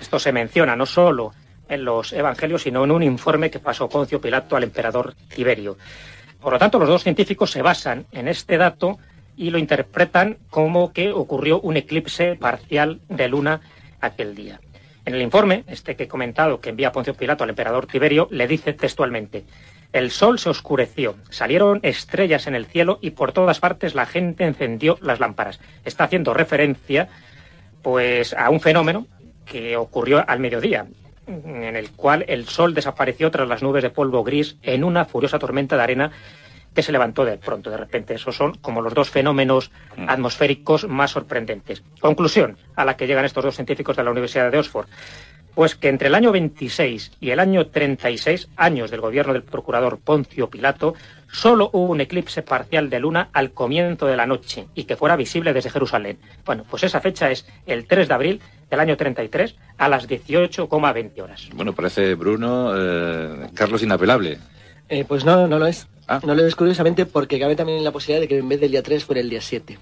Esto 0.00 0.18
se 0.18 0.32
menciona 0.32 0.76
no 0.76 0.86
solo 0.86 1.32
en 1.68 1.84
los 1.84 2.12
evangelios, 2.12 2.62
sino 2.62 2.84
en 2.84 2.90
un 2.90 3.02
informe 3.02 3.50
que 3.50 3.60
pasó 3.60 3.88
Poncio 3.88 4.20
Pilato 4.20 4.56
al 4.56 4.64
emperador 4.64 5.14
Tiberio. 5.34 5.78
Por 6.40 6.52
lo 6.52 6.58
tanto, 6.58 6.78
los 6.78 6.88
dos 6.88 7.02
científicos 7.02 7.50
se 7.50 7.62
basan 7.62 8.06
en 8.12 8.28
este 8.28 8.56
dato 8.58 8.98
y 9.36 9.50
lo 9.50 9.58
interpretan 9.58 10.38
como 10.50 10.92
que 10.92 11.12
ocurrió 11.12 11.60
un 11.60 11.76
eclipse 11.76 12.36
parcial 12.36 13.00
de 13.08 13.28
luna 13.28 13.60
aquel 14.00 14.34
día. 14.34 14.60
En 15.04 15.14
el 15.14 15.22
informe, 15.22 15.64
este 15.66 15.96
que 15.96 16.04
he 16.04 16.08
comentado, 16.08 16.60
que 16.60 16.70
envía 16.70 16.92
Poncio 16.92 17.14
Pilato 17.14 17.44
al 17.44 17.50
emperador 17.50 17.86
Tiberio, 17.86 18.28
le 18.30 18.46
dice 18.46 18.72
textualmente, 18.72 19.44
el 19.92 20.10
sol 20.10 20.38
se 20.38 20.50
oscureció, 20.50 21.16
salieron 21.30 21.80
estrellas 21.82 22.46
en 22.46 22.54
el 22.54 22.66
cielo 22.66 22.98
y 23.00 23.10
por 23.10 23.32
todas 23.32 23.58
partes 23.58 23.94
la 23.94 24.06
gente 24.06 24.44
encendió 24.44 24.98
las 25.00 25.18
lámparas. 25.18 25.58
Está 25.84 26.04
haciendo 26.04 26.34
referencia 26.34 27.08
pues 27.82 28.34
a 28.34 28.50
un 28.50 28.60
fenómeno 28.60 29.06
que 29.46 29.76
ocurrió 29.76 30.22
al 30.28 30.38
mediodía, 30.38 30.86
en 31.26 31.76
el 31.76 31.90
cual 31.90 32.24
el 32.28 32.46
sol 32.46 32.74
desapareció 32.74 33.30
tras 33.30 33.48
las 33.48 33.62
nubes 33.62 33.82
de 33.82 33.90
polvo 33.90 34.22
gris 34.22 34.56
en 34.62 34.84
una 34.84 35.06
furiosa 35.06 35.38
tormenta 35.38 35.76
de 35.76 35.82
arena 35.82 36.12
que 36.74 36.82
se 36.82 36.92
levantó 36.92 37.24
de 37.24 37.38
pronto, 37.38 37.70
de 37.70 37.76
repente. 37.76 38.14
Esos 38.14 38.36
son 38.36 38.54
como 38.54 38.80
los 38.80 38.94
dos 38.94 39.10
fenómenos 39.10 39.70
mm. 39.96 40.08
atmosféricos 40.08 40.88
más 40.88 41.10
sorprendentes. 41.10 41.82
Conclusión 42.00 42.56
a 42.76 42.84
la 42.84 42.96
que 42.96 43.06
llegan 43.06 43.24
estos 43.24 43.44
dos 43.44 43.54
científicos 43.54 43.96
de 43.96 44.04
la 44.04 44.10
Universidad 44.10 44.50
de 44.50 44.58
Oxford. 44.58 44.86
Pues 45.54 45.74
que 45.74 45.88
entre 45.88 46.08
el 46.08 46.14
año 46.14 46.30
26 46.30 47.12
y 47.20 47.30
el 47.30 47.40
año 47.40 47.66
36, 47.66 48.50
años 48.56 48.90
del 48.90 49.00
gobierno 49.00 49.32
del 49.32 49.42
procurador 49.42 49.98
Poncio 49.98 50.48
Pilato, 50.48 50.94
solo 51.32 51.70
hubo 51.72 51.90
un 51.92 52.00
eclipse 52.00 52.42
parcial 52.42 52.88
de 52.88 53.00
luna 53.00 53.30
al 53.32 53.50
comienzo 53.50 54.06
de 54.06 54.16
la 54.16 54.26
noche 54.26 54.68
y 54.76 54.84
que 54.84 54.96
fuera 54.96 55.16
visible 55.16 55.52
desde 55.52 55.70
Jerusalén. 55.70 56.18
Bueno, 56.44 56.64
pues 56.70 56.84
esa 56.84 57.00
fecha 57.00 57.32
es 57.32 57.46
el 57.66 57.86
3 57.88 58.06
de 58.06 58.14
abril 58.14 58.40
del 58.70 58.80
año 58.80 58.96
33 58.96 59.56
a 59.76 59.88
las 59.88 60.08
18,20 60.08 61.20
horas. 61.20 61.48
Bueno, 61.52 61.74
parece, 61.74 62.14
Bruno, 62.14 62.72
eh, 62.76 63.50
Carlos, 63.52 63.82
inapelable. 63.82 64.38
Eh, 64.88 65.04
pues 65.06 65.24
no, 65.24 65.48
no 65.48 65.58
lo 65.58 65.66
es. 65.66 65.88
Ah. 66.10 66.20
No 66.24 66.34
lo 66.34 66.44
es 66.44 66.56
curiosamente 66.56 67.06
porque 67.06 67.38
cabe 67.38 67.54
también 67.54 67.84
la 67.84 67.92
posibilidad 67.92 68.20
de 68.20 68.26
que 68.26 68.38
en 68.38 68.48
vez 68.48 68.58
del 68.58 68.72
día 68.72 68.82
3 68.82 69.04
fuera 69.04 69.20
el 69.20 69.30
día 69.30 69.40
7. 69.40 69.78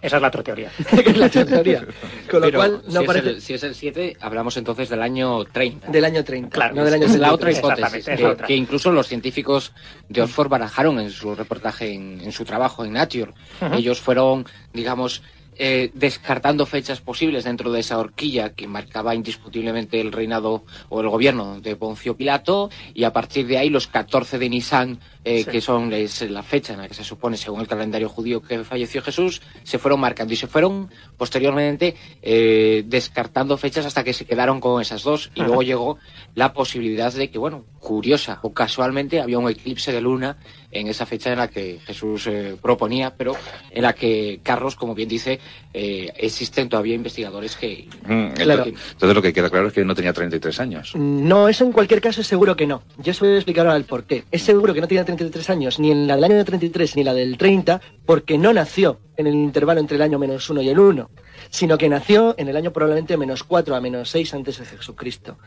Esa 0.00 0.16
es 0.16 0.22
la 0.22 0.28
otra 0.28 0.44
teoría. 0.44 0.70
es 1.04 1.16
la 1.16 1.26
otra 1.26 1.44
teoría. 1.44 1.84
Con 2.30 2.42
lo 2.42 2.52
cual, 2.52 2.82
no 2.86 3.00
si, 3.00 3.06
parece... 3.06 3.30
es 3.30 3.34
el, 3.34 3.42
si, 3.42 3.54
es 3.54 3.62
el, 3.64 3.74
7, 3.74 4.16
hablamos 4.20 4.56
entonces 4.56 4.88
del 4.88 5.02
año 5.02 5.44
30. 5.44 5.90
Del 5.90 6.04
año 6.04 6.22
30, 6.22 6.48
claro. 6.48 6.76
No 6.76 6.84
del 6.84 6.94
año 6.94 7.06
es 7.06 7.18
la 7.18 7.34
otra 7.34 7.50
hipótesis, 7.50 8.06
que, 8.06 8.24
otra. 8.24 8.46
que, 8.46 8.54
incluso 8.54 8.92
los 8.92 9.08
científicos 9.08 9.72
de 10.08 10.22
Oxford 10.22 10.48
barajaron 10.48 11.00
en 11.00 11.10
su 11.10 11.34
reportaje, 11.34 11.92
en, 11.92 12.20
en 12.20 12.30
su 12.30 12.44
trabajo 12.44 12.84
en 12.84 12.92
Nature. 12.92 13.32
Uh 13.60 13.64
-huh. 13.64 13.78
Ellos 13.78 14.00
fueron, 14.00 14.46
digamos, 14.72 15.22
eh, 15.56 15.90
descartando 15.94 16.66
fechas 16.66 17.00
posibles 17.00 17.44
dentro 17.44 17.70
de 17.72 17.80
esa 17.80 17.98
horquilla 17.98 18.54
que 18.54 18.66
marcaba 18.66 19.14
indiscutiblemente 19.14 20.00
el 20.00 20.12
reinado 20.12 20.64
o 20.88 21.00
el 21.00 21.08
gobierno 21.08 21.60
de 21.60 21.76
Poncio 21.76 22.16
Pilato 22.16 22.70
y 22.94 23.04
a 23.04 23.12
partir 23.12 23.46
de 23.46 23.58
ahí 23.58 23.70
los 23.70 23.86
14 23.86 24.38
de 24.38 24.48
Nisan, 24.48 25.00
eh, 25.24 25.44
sí. 25.44 25.50
que 25.50 25.60
son 25.60 25.92
es 25.92 26.22
la 26.30 26.42
fecha 26.42 26.74
en 26.74 26.80
la 26.80 26.88
que 26.88 26.94
se 26.94 27.04
supone, 27.04 27.36
según 27.36 27.60
el 27.60 27.68
calendario 27.68 28.08
judío, 28.08 28.42
que 28.42 28.64
falleció 28.64 29.02
Jesús, 29.02 29.42
se 29.62 29.78
fueron 29.78 30.00
marcando 30.00 30.34
y 30.34 30.36
se 30.36 30.46
fueron 30.46 30.90
posteriormente 31.16 31.94
eh, 32.22 32.82
descartando 32.86 33.56
fechas 33.56 33.86
hasta 33.86 34.04
que 34.04 34.12
se 34.12 34.24
quedaron 34.24 34.60
con 34.60 34.80
esas 34.80 35.02
dos 35.02 35.30
y 35.34 35.42
luego 35.42 35.62
llegó 35.62 35.98
la 36.34 36.52
posibilidad 36.52 37.12
de 37.12 37.30
que, 37.30 37.38
bueno, 37.38 37.64
curiosa 37.84 38.40
o 38.42 38.52
casualmente 38.52 39.20
había 39.20 39.38
un 39.38 39.48
eclipse 39.48 39.92
de 39.92 40.00
luna 40.00 40.36
en 40.72 40.88
esa 40.88 41.06
fecha 41.06 41.30
en 41.30 41.38
la 41.38 41.48
que 41.48 41.78
Jesús 41.84 42.26
eh, 42.26 42.56
proponía, 42.60 43.14
pero 43.14 43.36
en 43.70 43.82
la 43.82 43.92
que 43.92 44.40
Carlos, 44.42 44.74
como 44.74 44.94
bien 44.94 45.08
dice, 45.08 45.38
eh, 45.72 46.10
existen 46.16 46.68
todavía 46.68 46.94
investigadores 46.94 47.54
que... 47.54 47.86
Mm, 48.06 48.32
claro. 48.32 48.64
Entonces 48.64 49.14
lo 49.14 49.22
que 49.22 49.32
queda 49.32 49.50
claro 49.50 49.68
es 49.68 49.74
que 49.74 49.84
no 49.84 49.94
tenía 49.94 50.12
33 50.12 50.58
años. 50.58 50.96
No, 50.96 51.48
eso 51.48 51.64
en 51.64 51.72
cualquier 51.72 52.00
caso 52.00 52.22
es 52.22 52.26
seguro 52.26 52.56
que 52.56 52.66
no. 52.66 52.82
Yo 52.98 53.12
os 53.12 53.20
voy 53.20 53.28
a 53.28 53.36
explicar 53.36 53.66
ahora 53.66 53.76
el 53.76 53.84
por 53.84 54.04
qué. 54.04 54.24
Es 54.32 54.42
seguro 54.42 54.74
que 54.74 54.80
no 54.80 54.88
tenía 54.88 55.04
33 55.04 55.50
años, 55.50 55.78
ni 55.78 55.92
en 55.92 56.08
la 56.08 56.16
del 56.16 56.24
año 56.24 56.44
33 56.44 56.96
ni 56.96 57.04
la 57.04 57.14
del 57.14 57.36
30, 57.36 57.80
porque 58.04 58.38
no 58.38 58.52
nació 58.52 58.98
en 59.16 59.28
el 59.28 59.34
intervalo 59.34 59.78
entre 59.78 59.96
el 59.96 60.02
año 60.02 60.18
menos 60.18 60.48
1 60.48 60.62
y 60.62 60.68
el 60.70 60.78
1 60.78 61.10
sino 61.54 61.78
que 61.78 61.88
nació 61.88 62.34
en 62.36 62.48
el 62.48 62.56
año 62.56 62.72
probablemente 62.72 63.16
menos 63.16 63.44
4 63.44 63.76
a 63.76 63.80
menos 63.80 64.10
6 64.10 64.34
antes 64.34 64.58
de 64.58 64.64
Jesucristo. 64.64 65.38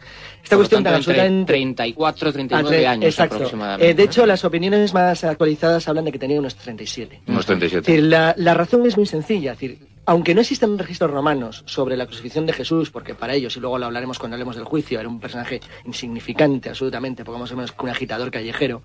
Esta 0.41 0.55
Por 0.55 0.59
cuestión 0.59 0.81
tan 0.81 0.93
absolutamente... 0.93 1.51
34, 1.51 2.31
39 2.31 2.87
años 2.87 3.05
exacto. 3.05 3.35
aproximadamente. 3.35 3.89
Eh, 3.89 3.93
de 3.93 4.03
hecho, 4.03 4.25
las 4.25 4.45
opiniones 4.45 4.93
más 4.93 5.25
actualizadas 5.25 5.85
hablan 5.89 6.05
de 6.05 6.13
que 6.13 6.19
tenía 6.19 6.39
unos 6.39 6.55
37. 6.55 7.23
Unos 7.27 7.45
37. 7.45 7.79
Es 7.79 7.85
decir, 7.85 8.09
la, 8.09 8.33
la 8.37 8.53
razón 8.53 8.85
es 8.85 8.95
muy 8.95 9.05
sencilla. 9.05 9.51
Es 9.51 9.59
decir, 9.59 9.79
aunque 10.05 10.33
no 10.33 10.39
existen 10.39 10.79
registros 10.79 11.11
romanos 11.11 11.63
sobre 11.65 11.97
la 11.97 12.05
crucifixión 12.05 12.45
de 12.45 12.53
Jesús, 12.53 12.89
porque 12.89 13.13
para 13.13 13.33
ellos, 13.33 13.57
y 13.57 13.59
luego 13.59 13.77
lo 13.77 13.87
hablaremos 13.87 14.17
cuando 14.17 14.35
hablemos 14.35 14.55
del 14.55 14.63
juicio, 14.63 15.01
era 15.01 15.09
un 15.09 15.19
personaje 15.19 15.59
insignificante, 15.83 16.69
absolutamente, 16.69 17.25
poco 17.25 17.39
más 17.39 17.51
o 17.51 17.57
menos 17.57 17.73
que 17.73 17.83
un 17.83 17.89
agitador 17.89 18.31
callejero, 18.31 18.83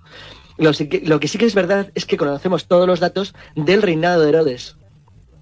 lo, 0.57 0.71
lo 1.03 1.19
que 1.21 1.27
sí 1.29 1.37
que 1.37 1.45
es 1.45 1.55
verdad 1.55 1.89
es 1.95 2.05
que 2.05 2.17
conocemos 2.17 2.67
todos 2.67 2.85
los 2.85 2.99
datos 2.99 3.33
del 3.55 3.81
reinado 3.81 4.21
de 4.21 4.27
Herodes, 4.27 4.75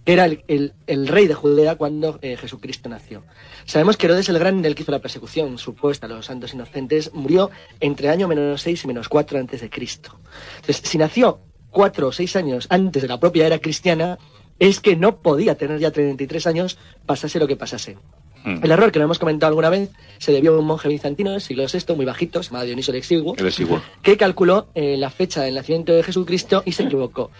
que 0.05 0.13
era 0.13 0.25
el, 0.25 0.43
el, 0.47 0.73
el, 0.87 1.07
rey 1.07 1.27
de 1.27 1.33
Judea 1.33 1.75
cuando 1.75 2.19
eh, 2.21 2.37
Jesucristo 2.37 2.89
nació. 2.89 3.23
Sabemos 3.65 3.97
que 3.97 4.07
Herodes 4.07 4.29
el 4.29 4.39
Grande, 4.39 4.67
el 4.67 4.75
que 4.75 4.83
hizo 4.83 4.91
la 4.91 4.99
persecución 4.99 5.57
supuesta 5.57 6.07
a 6.07 6.09
los 6.09 6.25
santos 6.25 6.53
inocentes, 6.53 7.13
murió 7.13 7.51
entre 7.79 8.09
año 8.09 8.27
menos 8.27 8.61
6 8.61 8.83
y 8.83 8.87
menos 8.87 9.09
4 9.09 9.39
antes 9.39 9.61
de 9.61 9.69
Cristo. 9.69 10.19
Entonces, 10.55 10.81
si 10.83 10.97
nació 10.97 11.39
4 11.69 12.07
o 12.07 12.11
6 12.11 12.35
años 12.35 12.67
antes 12.69 13.01
de 13.01 13.07
la 13.07 13.19
propia 13.19 13.45
era 13.45 13.59
cristiana, 13.59 14.17
es 14.59 14.79
que 14.79 14.95
no 14.95 15.21
podía 15.21 15.55
tener 15.55 15.79
ya 15.79 15.91
33 15.91 16.47
años, 16.47 16.77
pasase 17.05 17.39
lo 17.39 17.47
que 17.47 17.55
pasase. 17.55 17.97
Mm. 18.43 18.63
El 18.63 18.71
error 18.71 18.91
que 18.91 18.99
lo 18.99 19.05
hemos 19.05 19.19
comentado 19.19 19.49
alguna 19.49 19.69
vez 19.69 19.89
se 20.17 20.31
debió 20.31 20.55
a 20.55 20.59
un 20.59 20.65
monje 20.65 20.87
bizantino 20.87 21.31
del 21.31 21.41
siglo 21.41 21.65
VI, 21.71 21.95
muy 21.95 22.05
bajito, 22.05 22.41
se 22.43 22.51
llama 22.51 22.63
Dioniso 22.63 22.91
el 22.91 22.97
Exiguo, 22.97 23.35
el 23.37 23.47
Exiguo. 23.47 23.81
que 24.01 24.17
calculó 24.17 24.67
eh, 24.75 24.97
la 24.97 25.09
fecha 25.09 25.43
del 25.43 25.55
nacimiento 25.55 25.93
de 25.93 26.03
Jesucristo 26.03 26.63
y 26.65 26.71
se 26.71 26.83
equivocó. 26.83 27.31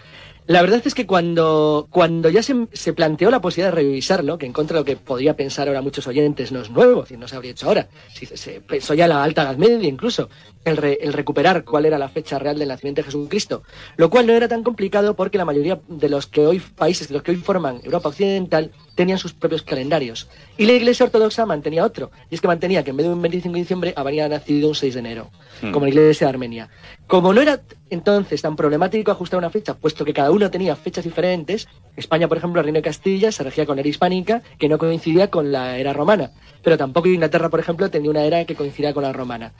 La 0.46 0.60
verdad 0.60 0.82
es 0.84 0.94
que 0.94 1.06
cuando, 1.06 1.86
cuando 1.90 2.28
ya 2.28 2.42
se, 2.42 2.66
se, 2.72 2.92
planteó 2.92 3.30
la 3.30 3.40
posibilidad 3.40 3.70
de 3.70 3.82
revisarlo, 3.82 4.38
que 4.38 4.46
en 4.46 4.52
contra 4.52 4.74
de 4.74 4.80
lo 4.80 4.84
que 4.84 4.96
podría 4.96 5.36
pensar 5.36 5.68
ahora 5.68 5.82
muchos 5.82 6.06
oyentes, 6.08 6.50
no 6.50 6.60
es 6.60 6.70
nuevo, 6.70 7.04
es 7.04 7.16
no 7.16 7.28
se 7.28 7.36
habría 7.36 7.52
hecho 7.52 7.68
ahora, 7.68 7.88
si 8.12 8.26
se, 8.26 8.36
se 8.36 8.60
pensó 8.60 8.94
ya 8.94 9.06
la 9.06 9.22
alta 9.22 9.42
edad 9.42 9.56
media 9.56 9.88
incluso, 9.88 10.28
el, 10.64 10.76
re, 10.76 10.98
el, 11.00 11.12
recuperar 11.12 11.64
cuál 11.64 11.86
era 11.86 11.98
la 11.98 12.08
fecha 12.08 12.38
real 12.38 12.58
del 12.58 12.68
nacimiento 12.68 13.00
de 13.00 13.06
Jesucristo, 13.06 13.62
lo 13.96 14.10
cual 14.10 14.26
no 14.26 14.32
era 14.32 14.48
tan 14.48 14.62
complicado 14.64 15.14
porque 15.14 15.38
la 15.38 15.44
mayoría 15.44 15.80
de 15.88 16.08
los 16.08 16.26
que 16.26 16.46
hoy 16.46 16.60
países 16.60 17.08
de 17.08 17.14
los 17.14 17.22
que 17.22 17.32
hoy 17.32 17.36
forman 17.36 17.80
Europa 17.84 18.08
Occidental 18.08 18.72
tenían 18.94 19.18
sus 19.18 19.32
propios 19.32 19.62
calendarios. 19.62 20.28
Y 20.58 20.66
la 20.66 20.72
Iglesia 20.72 21.06
Ortodoxa 21.06 21.46
mantenía 21.46 21.84
otro, 21.84 22.10
y 22.30 22.34
es 22.34 22.40
que 22.40 22.48
mantenía 22.48 22.84
que 22.84 22.90
en 22.90 22.96
vez 22.96 23.06
de 23.06 23.12
un 23.12 23.22
25 23.22 23.54
de 23.54 23.60
diciembre 23.60 23.94
habría 23.96 24.28
nacido 24.28 24.68
un 24.68 24.74
6 24.74 24.94
de 24.94 25.00
enero, 25.00 25.30
hmm. 25.62 25.72
como 25.72 25.86
la 25.86 25.90
Iglesia 25.90 26.26
de 26.26 26.30
Armenia. 26.30 26.68
Como 27.12 27.34
no 27.34 27.42
era 27.42 27.60
entonces 27.90 28.40
tan 28.40 28.56
problemático 28.56 29.10
ajustar 29.10 29.36
una 29.36 29.50
fecha, 29.50 29.74
puesto 29.74 30.02
que 30.02 30.14
cada 30.14 30.30
uno 30.30 30.50
tenía 30.50 30.74
fechas 30.76 31.04
diferentes, 31.04 31.68
España, 31.94 32.26
por 32.26 32.38
ejemplo, 32.38 32.58
el 32.58 32.64
Reino 32.64 32.78
de 32.78 32.82
Castilla 32.82 33.30
se 33.30 33.44
regía 33.44 33.66
con 33.66 33.78
era 33.78 33.86
hispánica, 33.86 34.40
que 34.58 34.66
no 34.66 34.78
coincidía 34.78 35.28
con 35.28 35.52
la 35.52 35.76
era 35.76 35.92
romana, 35.92 36.30
pero 36.62 36.78
tampoco 36.78 37.08
Inglaterra, 37.08 37.50
por 37.50 37.60
ejemplo, 37.60 37.90
tenía 37.90 38.10
una 38.10 38.24
era 38.24 38.46
que 38.46 38.54
coincidía 38.54 38.94
con 38.94 39.02
la 39.02 39.12
romana. 39.12 39.52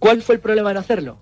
¿Cuál 0.00 0.20
fue 0.20 0.34
el 0.34 0.40
problema 0.40 0.72
en 0.72 0.78
hacerlo? 0.78 1.20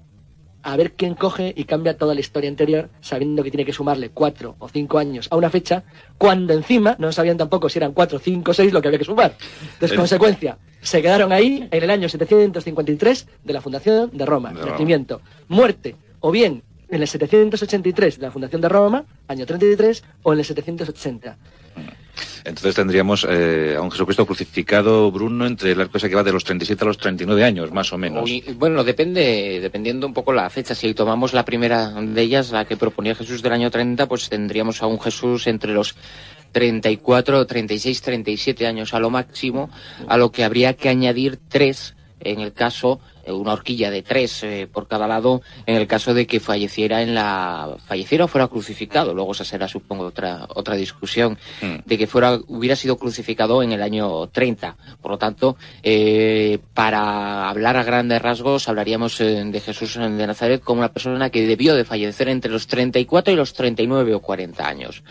A 0.68 0.76
ver 0.76 0.92
quién 0.92 1.14
coge 1.14 1.54
y 1.56 1.64
cambia 1.64 1.96
toda 1.96 2.14
la 2.14 2.20
historia 2.20 2.50
anterior, 2.50 2.90
sabiendo 3.00 3.42
que 3.42 3.50
tiene 3.50 3.64
que 3.64 3.72
sumarle 3.72 4.10
cuatro 4.10 4.54
o 4.58 4.68
cinco 4.68 4.98
años 4.98 5.26
a 5.30 5.36
una 5.36 5.48
fecha, 5.48 5.82
cuando 6.18 6.52
encima 6.52 6.94
no 6.98 7.10
sabían 7.10 7.38
tampoco 7.38 7.70
si 7.70 7.78
eran 7.78 7.94
cuatro, 7.94 8.18
cinco, 8.18 8.52
seis 8.52 8.70
lo 8.70 8.82
que 8.82 8.88
había 8.88 8.98
que 8.98 9.06
sumar. 9.06 9.34
Entonces, 9.72 9.96
consecuencia, 9.96 10.58
se 10.82 11.00
quedaron 11.00 11.32
ahí 11.32 11.66
en 11.70 11.82
el 11.82 11.90
año 11.90 12.06
753 12.10 13.26
de 13.44 13.52
la 13.54 13.62
fundación 13.62 14.10
de 14.12 14.26
Roma, 14.26 14.52
no. 14.52 14.66
nacimiento, 14.66 15.22
muerte, 15.48 15.96
o 16.20 16.30
bien 16.30 16.62
en 16.90 17.00
el 17.00 17.08
783 17.08 18.18
de 18.18 18.26
la 18.26 18.30
fundación 18.30 18.60
de 18.60 18.68
Roma, 18.68 19.06
año 19.26 19.46
33, 19.46 20.04
o 20.22 20.34
en 20.34 20.38
el 20.38 20.44
780. 20.44 21.38
Entonces 22.48 22.74
tendríamos 22.74 23.26
eh, 23.28 23.74
a 23.76 23.82
un 23.82 23.90
Jesucristo 23.90 24.26
crucificado, 24.26 25.10
Bruno, 25.10 25.46
entre 25.46 25.76
la 25.76 25.86
cosa 25.86 26.08
que 26.08 26.14
va 26.14 26.22
de 26.22 26.32
los 26.32 26.44
37 26.44 26.82
a 26.82 26.86
los 26.86 26.98
39 26.98 27.44
años, 27.44 27.72
más 27.72 27.92
o 27.92 27.98
menos. 27.98 28.28
Bueno, 28.56 28.82
depende, 28.84 29.60
dependiendo 29.60 30.06
un 30.06 30.14
poco 30.14 30.32
la 30.32 30.48
fecha. 30.50 30.74
Si 30.74 30.94
tomamos 30.94 31.32
la 31.34 31.44
primera 31.44 31.90
de 31.90 32.22
ellas, 32.22 32.50
la 32.50 32.64
que 32.64 32.76
proponía 32.76 33.14
Jesús 33.14 33.42
del 33.42 33.52
año 33.52 33.70
30, 33.70 34.06
pues 34.06 34.28
tendríamos 34.28 34.82
a 34.82 34.86
un 34.86 34.98
Jesús 35.00 35.46
entre 35.46 35.72
los 35.72 35.94
34, 36.52 37.46
36, 37.46 38.02
37 38.02 38.66
años 38.66 38.94
a 38.94 39.00
lo 39.00 39.10
máximo, 39.10 39.70
a 40.06 40.16
lo 40.16 40.32
que 40.32 40.44
habría 40.44 40.74
que 40.74 40.88
añadir 40.88 41.38
tres 41.48 41.94
en 42.20 42.40
el 42.40 42.52
caso 42.52 43.00
una 43.32 43.52
horquilla 43.52 43.90
de 43.90 44.02
tres 44.02 44.42
eh, 44.42 44.68
por 44.70 44.88
cada 44.88 45.06
lado 45.06 45.42
en 45.66 45.76
el 45.76 45.86
caso 45.86 46.14
de 46.14 46.26
que 46.26 46.40
falleciera 46.40 47.02
en 47.02 47.14
la 47.14 47.76
falleciera 47.86 48.24
o 48.24 48.28
fuera 48.28 48.48
crucificado. 48.48 49.14
Luego 49.14 49.32
esa 49.32 49.44
será 49.44 49.68
supongo 49.68 50.04
otra 50.04 50.46
otra 50.54 50.74
discusión. 50.76 51.38
Mm. 51.62 51.76
de 51.84 51.98
que 51.98 52.06
fuera 52.06 52.38
hubiera 52.48 52.76
sido 52.76 52.96
crucificado 52.96 53.62
en 53.62 53.72
el 53.72 53.82
año 53.82 54.28
30 54.28 54.76
por 55.00 55.12
lo 55.12 55.18
tanto 55.18 55.56
eh, 55.82 56.58
para 56.74 57.48
hablar 57.48 57.76
a 57.76 57.82
grandes 57.82 58.20
rasgos 58.20 58.68
hablaríamos 58.68 59.20
eh, 59.20 59.44
de 59.44 59.60
Jesús 59.60 59.94
de 59.94 60.26
Nazaret 60.26 60.62
como 60.62 60.80
una 60.80 60.92
persona 60.92 61.30
que 61.30 61.46
debió 61.46 61.74
de 61.74 61.84
fallecer 61.84 62.28
entre 62.28 62.50
los 62.50 62.66
34 62.66 63.32
y 63.32 63.36
los 63.36 63.52
39 63.54 64.14
o 64.14 64.20
40 64.20 64.68
años. 64.68 65.02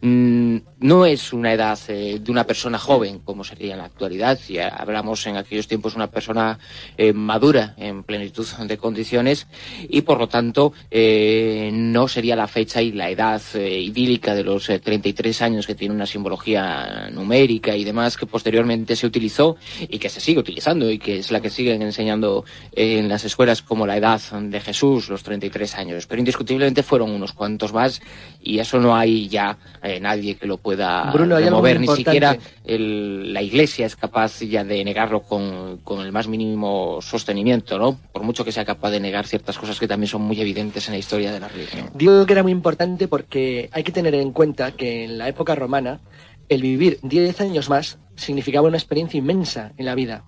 Mm, 0.00 0.58
no 0.80 1.06
es 1.06 1.32
una 1.32 1.52
edad 1.52 1.78
eh, 1.88 2.18
de 2.20 2.30
una 2.30 2.44
persona 2.44 2.78
joven 2.78 3.20
como 3.20 3.44
sería 3.44 3.72
en 3.72 3.78
la 3.78 3.86
actualidad. 3.86 4.38
Si 4.38 4.58
hablamos 4.58 5.26
en 5.26 5.36
aquellos 5.36 5.68
tiempos 5.68 5.96
una 5.96 6.10
persona 6.10 6.58
eh, 6.96 7.12
madura 7.12 7.65
estaría 7.66 7.88
en 7.88 8.02
plenitud 8.02 8.46
de 8.46 8.76
condiciones 8.78 9.46
y 9.88 10.02
por 10.02 10.18
lo 10.18 10.28
tanto 10.28 10.72
eh, 10.90 11.70
no 11.72 12.08
sería 12.08 12.36
la 12.36 12.46
fecha 12.46 12.82
y 12.82 12.92
la 12.92 13.10
edad 13.10 13.40
eh, 13.54 13.80
idílica 13.80 14.34
de 14.34 14.44
los 14.44 14.66
33 14.66 15.42
años 15.42 15.66
que 15.66 15.74
tiene 15.74 15.94
una 15.94 16.06
simbología 16.06 17.08
numérica 17.10 17.74
y 17.76 17.84
demás 17.84 18.16
que 18.16 18.26
posteriormente 18.26 18.96
se 18.96 19.06
utilizó 19.06 19.56
y 19.80 19.98
que 19.98 20.08
se 20.08 20.20
sigue 20.20 20.40
utilizando 20.40 20.90
y 20.90 20.98
que 20.98 21.18
es 21.18 21.30
la 21.30 21.40
que 21.40 21.50
siguen 21.50 21.82
enseñando 21.82 22.44
en 22.72 23.08
las 23.08 23.24
escuelas 23.24 23.62
como 23.62 23.86
la 23.86 23.96
edad 23.96 24.20
de 24.20 24.60
Jesús, 24.60 25.08
los 25.08 25.22
33 25.22 25.74
años. 25.76 26.06
Pero 26.06 26.20
indiscutiblemente 26.20 26.82
fueron 26.82 27.10
unos 27.10 27.32
cuantos 27.32 27.72
más 27.72 28.00
y 28.42 28.58
eso 28.58 28.78
no 28.78 28.94
hay 28.94 29.28
ya 29.28 29.58
nadie 30.00 30.36
que 30.36 30.46
lo 30.46 30.58
pueda 30.58 31.12
mover, 31.50 31.80
ni 31.80 31.88
siquiera 31.88 32.36
la 32.64 33.42
Iglesia 33.42 33.86
es 33.86 33.96
capaz 33.96 34.40
ya 34.40 34.64
de 34.64 34.84
negarlo 34.84 35.22
con, 35.22 35.78
con, 35.78 36.00
el 36.00 36.12
más 36.12 36.28
mínimo 36.28 37.00
sostenimiento, 37.00 37.55
¿no? 37.78 37.98
Por 38.12 38.22
mucho 38.22 38.44
que 38.44 38.52
sea 38.52 38.64
capaz 38.64 38.90
de 38.90 39.00
negar 39.00 39.26
ciertas 39.26 39.58
cosas 39.58 39.78
que 39.78 39.88
también 39.88 40.08
son 40.08 40.22
muy 40.22 40.40
evidentes 40.40 40.88
en 40.88 40.94
la 40.94 40.98
historia 40.98 41.32
de 41.32 41.40
la 41.40 41.48
religión. 41.48 41.90
Digo 41.94 42.24
que 42.26 42.32
era 42.32 42.42
muy 42.42 42.52
importante 42.52 43.08
porque 43.08 43.68
hay 43.72 43.82
que 43.82 43.92
tener 43.92 44.14
en 44.14 44.32
cuenta 44.32 44.72
que 44.72 45.04
en 45.04 45.18
la 45.18 45.28
época 45.28 45.54
romana 45.54 46.00
el 46.48 46.62
vivir 46.62 46.98
10 47.02 47.40
años 47.40 47.68
más 47.68 47.98
significaba 48.14 48.68
una 48.68 48.76
experiencia 48.78 49.18
inmensa 49.18 49.72
en 49.76 49.84
la 49.84 49.94
vida 49.94 50.24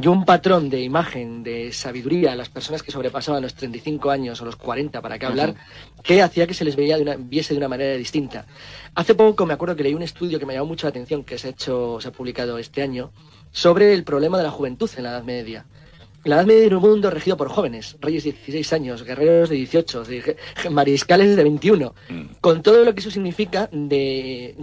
y 0.00 0.06
un 0.06 0.24
patrón 0.24 0.70
de 0.70 0.80
imagen, 0.82 1.42
de 1.42 1.72
sabiduría 1.72 2.32
a 2.32 2.36
las 2.36 2.48
personas 2.48 2.82
que 2.82 2.90
sobrepasaban 2.90 3.42
los 3.42 3.54
35 3.54 4.10
años 4.10 4.40
o 4.40 4.44
los 4.44 4.56
40 4.56 5.00
para 5.00 5.18
qué 5.18 5.26
hablar, 5.26 5.54
que 6.02 6.22
hacía 6.22 6.46
que 6.46 6.54
se 6.54 6.64
les 6.64 6.76
veía 6.76 6.96
de 6.96 7.02
una, 7.02 7.16
viese 7.16 7.54
de 7.54 7.58
una 7.58 7.68
manera 7.68 7.94
distinta. 7.94 8.46
Hace 8.94 9.14
poco 9.14 9.46
me 9.46 9.54
acuerdo 9.54 9.76
que 9.76 9.82
leí 9.82 9.94
un 9.94 10.02
estudio 10.02 10.38
que 10.38 10.46
me 10.46 10.54
llamó 10.54 10.66
mucho 10.66 10.86
la 10.86 10.90
atención, 10.90 11.24
que 11.24 11.38
se 11.38 11.48
ha, 11.48 11.50
hecho, 11.50 12.00
se 12.00 12.08
ha 12.08 12.12
publicado 12.12 12.58
este 12.58 12.82
año, 12.82 13.12
sobre 13.52 13.94
el 13.94 14.04
problema 14.04 14.38
de 14.38 14.44
la 14.44 14.50
juventud 14.50 14.90
en 14.96 15.04
la 15.04 15.10
Edad 15.10 15.24
Media. 15.24 15.66
La 16.24 16.36
Edad 16.36 16.46
Media 16.46 16.66
era 16.66 16.76
un 16.78 16.82
mundo 16.82 17.10
regido 17.10 17.36
por 17.36 17.48
jóvenes, 17.48 17.96
reyes 18.00 18.24
de 18.24 18.32
16 18.32 18.72
años, 18.72 19.04
guerreros 19.04 19.48
de 19.48 19.56
18, 19.56 20.02
mariscales 20.70 21.36
de 21.36 21.42
21, 21.42 21.94
mm. 22.08 22.22
con 22.40 22.62
todo 22.62 22.84
lo 22.84 22.94
que 22.94 23.00
eso 23.00 23.10
significa 23.10 23.68
de 23.72 24.54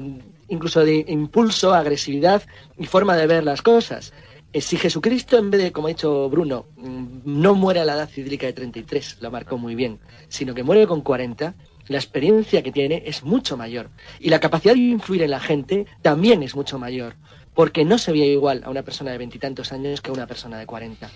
incluso 0.47 0.83
de 0.83 1.05
impulso, 1.07 1.73
agresividad 1.73 2.43
y 2.77 2.85
forma 2.85 3.15
de 3.15 3.27
ver 3.27 3.43
las 3.43 3.61
cosas. 3.61 4.13
Eh, 4.53 4.61
si 4.61 4.77
Jesucristo, 4.77 5.37
en 5.37 5.51
vez 5.51 5.61
de, 5.61 5.71
como 5.71 5.87
ha 5.87 5.89
dicho 5.89 6.29
Bruno, 6.29 6.67
mm, 6.77 7.21
no 7.25 7.55
muere 7.55 7.81
a 7.81 7.85
la 7.85 7.95
edad 7.95 8.09
cídrica 8.09 8.45
de 8.45 8.53
33, 8.53 9.17
lo 9.21 9.31
marcó 9.31 9.57
muy 9.57 9.75
bien, 9.75 9.99
sino 10.27 10.53
que 10.53 10.63
muere 10.63 10.87
con 10.87 11.01
40, 11.01 11.55
la 11.87 11.97
experiencia 11.97 12.63
que 12.63 12.71
tiene 12.71 13.03
es 13.05 13.23
mucho 13.23 13.57
mayor. 13.57 13.89
Y 14.19 14.29
la 14.29 14.39
capacidad 14.39 14.73
de 14.73 14.79
influir 14.79 15.23
en 15.23 15.31
la 15.31 15.39
gente 15.39 15.85
también 16.01 16.41
es 16.41 16.55
mucho 16.55 16.79
mayor, 16.79 17.15
porque 17.53 17.85
no 17.85 17.97
se 17.97 18.11
veía 18.11 18.27
igual 18.27 18.61
a 18.65 18.69
una 18.69 18.83
persona 18.83 19.11
de 19.11 19.17
veintitantos 19.17 19.71
años 19.71 20.01
que 20.01 20.09
a 20.09 20.13
una 20.13 20.27
persona 20.27 20.57
de 20.57 20.65
40. 20.65 21.09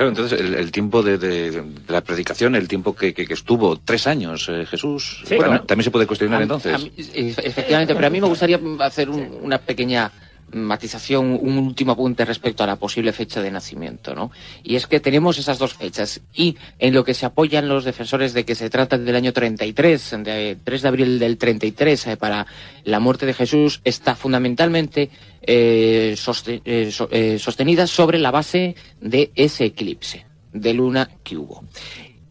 Claro, 0.00 0.12
entonces 0.12 0.40
el, 0.40 0.72
tiempo 0.72 1.02
de, 1.02 1.62
la 1.88 2.00
predicación, 2.00 2.54
el 2.54 2.66
tiempo 2.68 2.96
que, 2.96 3.14
estuvo, 3.28 3.76
tres 3.76 4.06
años, 4.06 4.48
eh, 4.48 4.64
Jesús, 4.64 5.22
también 5.28 5.82
se 5.82 5.90
puede 5.90 6.06
cuestionar 6.06 6.40
entonces. 6.40 6.90
efectivamente, 6.96 7.94
pero 7.94 8.06
a 8.06 8.08
mí 8.08 8.18
me 8.18 8.26
gustaría 8.26 8.58
hacer 8.78 9.10
una 9.10 9.58
pequeña 9.58 10.10
matización, 10.52 11.38
un 11.40 11.58
último 11.58 11.92
apunte 11.92 12.24
respecto 12.24 12.64
a 12.64 12.66
la 12.66 12.76
posible 12.76 13.12
fecha 13.12 13.40
de 13.40 13.50
nacimiento, 13.50 14.14
¿no? 14.14 14.30
Y 14.62 14.76
es 14.76 14.86
que 14.86 15.00
tenemos 15.00 15.38
esas 15.38 15.58
dos 15.58 15.74
fechas 15.74 16.20
y 16.34 16.56
en 16.78 16.94
lo 16.94 17.04
que 17.04 17.14
se 17.14 17.26
apoyan 17.26 17.68
los 17.68 17.84
defensores 17.84 18.32
de 18.32 18.44
que 18.44 18.54
se 18.54 18.70
trata 18.70 18.98
del 18.98 19.16
año 19.16 19.32
33, 19.32 20.16
de 20.22 20.58
3 20.62 20.82
de 20.82 20.88
abril 20.88 21.18
del 21.18 21.38
33 21.38 22.06
eh, 22.06 22.16
para 22.16 22.46
la 22.84 23.00
muerte 23.00 23.26
de 23.26 23.34
Jesús, 23.34 23.80
está 23.84 24.14
fundamentalmente 24.16 25.10
eh, 25.42 26.16
eh, 26.64 27.38
sostenida 27.38 27.86
sobre 27.86 28.18
la 28.18 28.30
base 28.30 28.74
de 29.00 29.30
ese 29.34 29.66
eclipse 29.66 30.26
de 30.52 30.74
luna 30.74 31.10
que 31.22 31.36
hubo. 31.36 31.64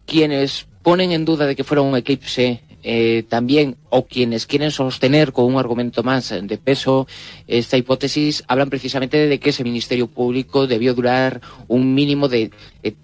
Quienes 0.05 0.67
ponen 0.81 1.11
en 1.11 1.25
duda 1.25 1.45
de 1.45 1.55
que 1.55 1.63
fuera 1.63 1.81
un 1.81 1.95
eclipse 1.95 2.63
eh, 2.83 3.23
también, 3.27 3.75
o 3.89 4.05
quienes 4.05 4.45
quieren 4.45 4.71
sostener 4.71 5.33
con 5.33 5.45
un 5.45 5.57
argumento 5.57 6.03
más 6.03 6.29
de 6.29 6.57
peso 6.57 7.07
esta 7.47 7.77
hipótesis, 7.77 8.43
hablan 8.47 8.69
precisamente 8.69 9.27
de 9.27 9.39
que 9.39 9.49
ese 9.49 9.63
Ministerio 9.63 10.07
Público 10.07 10.67
debió 10.67 10.93
durar 10.93 11.41
un 11.67 11.93
mínimo 11.93 12.27
de, 12.27 12.51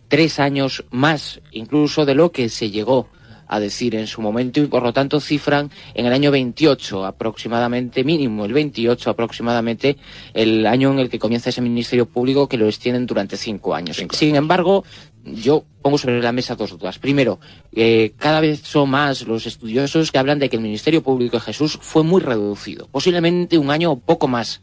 tres 0.08 0.40
años 0.40 0.86
más, 0.92 1.42
incluso 1.52 2.06
de 2.06 2.16
lo 2.16 2.32
que 2.32 2.50
se 2.50 2.72
llegó 2.72 3.10
a 3.48 3.60
decir 3.60 3.96
en 3.96 4.08
su 4.08 4.22
momento 4.22 4.60
y 4.60 4.68
por 4.68 4.84
lo 4.84 4.94
tanto 4.94 5.20
cifran 5.20 5.70
en 5.94 6.06
el 6.06 6.14
año 6.14 6.32
28 6.32 7.06
aproximadamente, 7.06 8.04
mínimo 8.04 8.46
el 8.46 8.54
28 8.54 9.10
aproximadamente, 9.10 9.98
el 10.34 10.66
año 10.66 10.92
en 10.92 11.00
el 11.00 11.10
que 11.10 11.20
comienza 11.20 11.50
ese 11.50 11.62
Ministerio 11.62 12.06
Público 12.06 12.48
que 12.48 12.58
lo 12.58 12.68
extienden 12.68 13.06
durante 13.06 13.38
cinco 13.38 13.76
años. 13.76 14.02
Sin 14.12 14.36
embargo, 14.36 14.84
yo 15.26 15.64
pongo 15.82 15.98
sobre 15.98 16.22
la 16.22 16.32
mesa 16.32 16.56
dos 16.56 16.72
dudas. 16.72 17.00
Primero, 17.00 17.40
eh, 17.72 18.14
cada 18.18 18.40
vez 18.40 18.62
son 18.62 18.90
más 18.90 19.24
los 19.24 19.46
estudiosos 19.46 20.12
que 20.12 20.18
hablan 20.18 20.40
de 20.40 20.50
que 20.50 20.56
el 20.56 20.62
Ministerio 20.62 21.02
Público 21.02 21.38
de 21.38 21.42
Jesús 21.42 21.78
fue 21.82 22.04
muy 22.04 22.22
reducido, 22.22 22.88
posiblemente 22.92 23.58
un 23.58 23.72
año 23.72 23.92
o 23.92 24.00
poco 24.00 24.28
más 24.28 24.62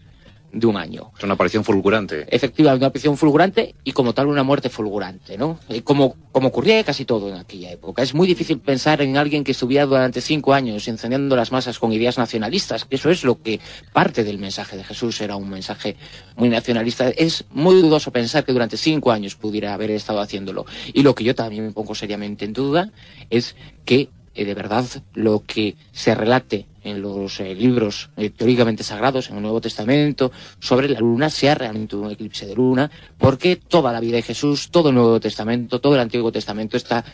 de 0.52 0.66
un 0.66 0.76
año. 0.76 1.12
Es 1.16 1.24
una 1.24 1.34
aparición 1.34 1.64
fulgurante. 1.64 2.26
Efectivamente, 2.28 2.82
una 2.82 2.88
aparición 2.88 3.16
fulgurante 3.16 3.74
y 3.84 3.92
como 3.92 4.12
tal 4.12 4.26
una 4.26 4.42
muerte 4.42 4.68
fulgurante, 4.68 5.38
¿no? 5.38 5.58
Eh, 5.68 5.82
como, 5.82 6.14
como 6.30 6.48
ocurría 6.48 6.84
casi 6.84 7.04
todo 7.06 7.30
en 7.30 7.36
aquella 7.36 7.70
época. 7.72 8.02
Es 8.02 8.14
muy 8.14 8.26
difícil 8.26 8.58
pensar 8.58 9.00
en 9.00 9.16
alguien 9.16 9.44
que 9.44 9.52
estuviera 9.52 9.86
durante 9.86 10.20
cinco 10.20 10.52
años 10.52 10.86
encendiendo 10.88 11.34
las 11.36 11.52
masas 11.52 11.78
con 11.78 11.92
ideas 11.92 12.18
nacionalistas, 12.18 12.84
que 12.84 12.96
eso 12.96 13.10
es 13.10 13.24
lo 13.24 13.40
que 13.40 13.60
parte 13.92 14.24
del 14.24 14.38
mensaje 14.38 14.76
de 14.76 14.84
Jesús 14.84 15.20
era 15.22 15.36
un 15.36 15.48
mensaje 15.48 15.96
muy 16.36 16.50
nacionalista. 16.50 17.08
Es 17.08 17.44
muy 17.50 17.80
dudoso 17.80 18.12
pensar 18.12 18.44
que 18.44 18.52
durante 18.52 18.76
cinco 18.76 19.10
años 19.10 19.34
pudiera 19.34 19.72
haber 19.72 19.90
estado 19.90 20.20
haciéndolo. 20.20 20.66
Y 20.92 21.02
lo 21.02 21.14
que 21.14 21.24
yo 21.24 21.34
también 21.34 21.64
me 21.64 21.72
pongo 21.72 21.94
seriamente 21.94 22.44
en 22.44 22.52
duda 22.52 22.90
es 23.30 23.56
que 23.86 24.10
eh, 24.34 24.44
de 24.44 24.54
verdad 24.54 24.84
lo 25.14 25.44
que 25.46 25.76
se 25.92 26.14
relate 26.14 26.66
en 26.84 27.02
los 27.02 27.40
eh, 27.40 27.54
libros 27.54 28.10
eh, 28.16 28.30
teóricamente 28.30 28.82
sagrados, 28.82 29.30
en 29.30 29.36
el 29.36 29.42
Nuevo 29.42 29.60
Testamento, 29.60 30.32
sobre 30.58 30.88
la 30.88 31.00
luna, 31.00 31.30
sea 31.30 31.54
realmente 31.54 31.96
un 31.96 32.10
eclipse 32.10 32.46
de 32.46 32.54
luna, 32.54 32.90
porque 33.18 33.56
toda 33.56 33.92
la 33.92 34.00
vida 34.00 34.16
de 34.16 34.22
Jesús, 34.22 34.70
todo 34.70 34.90
el 34.90 34.94
Nuevo 34.94 35.20
Testamento, 35.20 35.80
todo 35.80 35.94
el 35.94 36.00
Antiguo 36.00 36.32
Testamento 36.32 36.76
está 36.76 37.04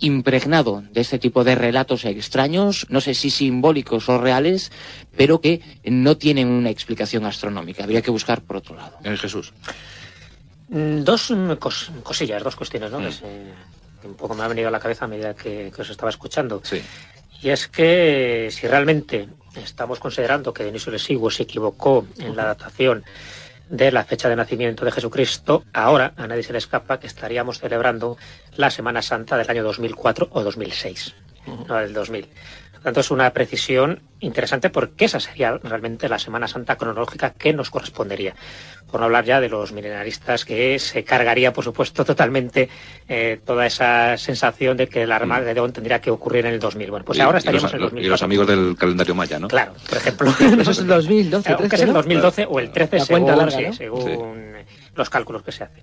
impregnado 0.00 0.82
de 0.92 1.00
este 1.00 1.18
tipo 1.18 1.44
de 1.44 1.54
relatos 1.54 2.04
extraños, 2.04 2.86
no 2.88 3.00
sé 3.00 3.14
si 3.14 3.30
simbólicos 3.30 4.08
o 4.08 4.18
reales, 4.18 4.72
pero 5.16 5.40
que 5.40 5.60
no 5.84 6.16
tienen 6.16 6.48
una 6.48 6.70
explicación 6.70 7.24
astronómica. 7.24 7.84
Habría 7.84 8.02
que 8.02 8.10
buscar 8.10 8.42
por 8.42 8.58
otro 8.58 8.76
lado. 8.76 8.98
En 9.02 9.16
Jesús. 9.16 9.52
Mm, 10.68 11.02
dos 11.02 11.32
cosillas, 12.02 12.42
dos 12.42 12.56
cuestiones, 12.56 12.90
¿no? 12.90 13.00
Mm 13.00 13.12
un 14.06 14.14
poco 14.14 14.34
me 14.34 14.44
ha 14.44 14.48
venido 14.48 14.68
a 14.68 14.70
la 14.70 14.80
cabeza 14.80 15.04
a 15.04 15.08
medida 15.08 15.34
que, 15.34 15.72
os 15.76 15.90
estaba 15.90 16.10
escuchando. 16.10 16.62
Y 17.42 17.50
es 17.50 17.68
que 17.68 18.48
si 18.50 18.66
realmente 18.66 19.28
estamos 19.56 20.00
considerando 20.00 20.52
que 20.52 20.62
Dionisio 20.62 20.92
Lesiguo 20.92 21.30
se 21.30 21.44
equivocó 21.44 22.06
en 22.18 22.36
la 22.36 22.44
datación 22.44 23.04
de 23.68 23.90
la 23.90 24.04
fecha 24.04 24.28
de 24.28 24.36
nacimiento 24.36 24.84
de 24.84 24.92
Jesucristo, 24.92 25.64
ahora 25.72 26.12
a 26.16 26.26
nadie 26.26 26.42
se 26.42 26.52
le 26.52 26.58
escapa 26.58 27.00
que 27.00 27.06
estaríamos 27.06 27.58
celebrando 27.58 28.16
la 28.56 28.70
Semana 28.70 29.02
Santa 29.02 29.36
del 29.36 29.50
año 29.50 29.64
2004 29.64 30.28
o 30.30 30.42
2006, 30.42 31.14
no 31.68 31.74
del 31.76 31.92
2000 31.92 32.28
tanto, 32.86 33.00
es 33.00 33.10
una 33.10 33.32
precisión 33.32 33.98
interesante 34.20 34.70
porque 34.70 35.06
esa 35.06 35.18
sería 35.18 35.58
realmente 35.60 36.08
la 36.08 36.20
Semana 36.20 36.46
Santa 36.46 36.76
cronológica 36.76 37.30
que 37.30 37.52
nos 37.52 37.68
correspondería. 37.68 38.36
Por 38.88 39.00
no 39.00 39.06
hablar 39.06 39.24
ya 39.24 39.40
de 39.40 39.48
los 39.48 39.72
milenaristas 39.72 40.44
que 40.44 40.78
se 40.78 41.02
cargaría, 41.02 41.52
por 41.52 41.64
supuesto, 41.64 42.04
totalmente 42.04 42.68
eh, 43.08 43.40
toda 43.44 43.66
esa 43.66 44.16
sensación 44.16 44.76
de 44.76 44.86
que 44.86 45.02
el 45.02 45.10
Armagedón 45.10 45.72
tendría 45.72 46.00
que 46.00 46.12
ocurrir 46.12 46.46
en 46.46 46.52
el 46.52 46.60
2000. 46.60 46.90
Bueno, 46.92 47.04
pues 47.04 47.18
ahora 47.18 47.38
estaríamos 47.38 47.72
en 47.72 47.76
el 47.78 47.82
2000. 47.86 48.04
Y 48.04 48.08
los 48.08 48.22
amigos 48.22 48.46
del 48.46 48.76
calendario 48.78 49.16
maya, 49.16 49.40
¿no? 49.40 49.48
Claro, 49.48 49.74
por 49.88 49.98
ejemplo. 49.98 50.30
Eso 50.60 50.70
es 50.70 50.78
el 50.78 50.86
2012, 50.86 51.54
13, 51.56 51.74
es 51.74 51.82
el 51.82 51.92
2012 51.92 52.46
o 52.48 52.60
el 52.60 52.70
13 52.70 53.00
según, 53.00 53.74
según 53.74 54.54
los 54.94 55.10
cálculos 55.10 55.42
que 55.42 55.50
se 55.50 55.64
hacen. 55.64 55.82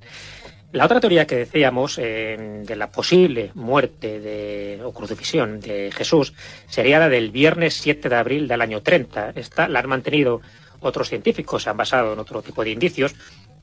La 0.73 0.85
otra 0.85 0.99
teoría 0.99 1.27
que 1.27 1.35
decíamos 1.35 1.99
eh, 1.99 2.63
de 2.65 2.75
la 2.75 2.89
posible 2.89 3.51
muerte 3.53 4.19
de, 4.19 4.81
o 4.83 4.91
crucifixión 4.91 5.59
de 5.59 5.91
Jesús 5.91 6.33
sería 6.67 6.97
la 6.97 7.09
del 7.09 7.29
viernes 7.29 7.75
7 7.75 8.09
de 8.09 8.15
abril 8.15 8.47
del 8.47 8.59
año 8.59 8.81
30. 8.81 9.33
Esta 9.35 9.67
la 9.67 9.81
han 9.81 9.87
mantenido 9.87 10.41
otros 10.79 11.09
científicos, 11.09 11.61
se 11.61 11.69
han 11.69 11.77
basado 11.77 12.13
en 12.13 12.19
otro 12.19 12.41
tipo 12.41 12.63
de 12.63 12.71
indicios. 12.71 13.13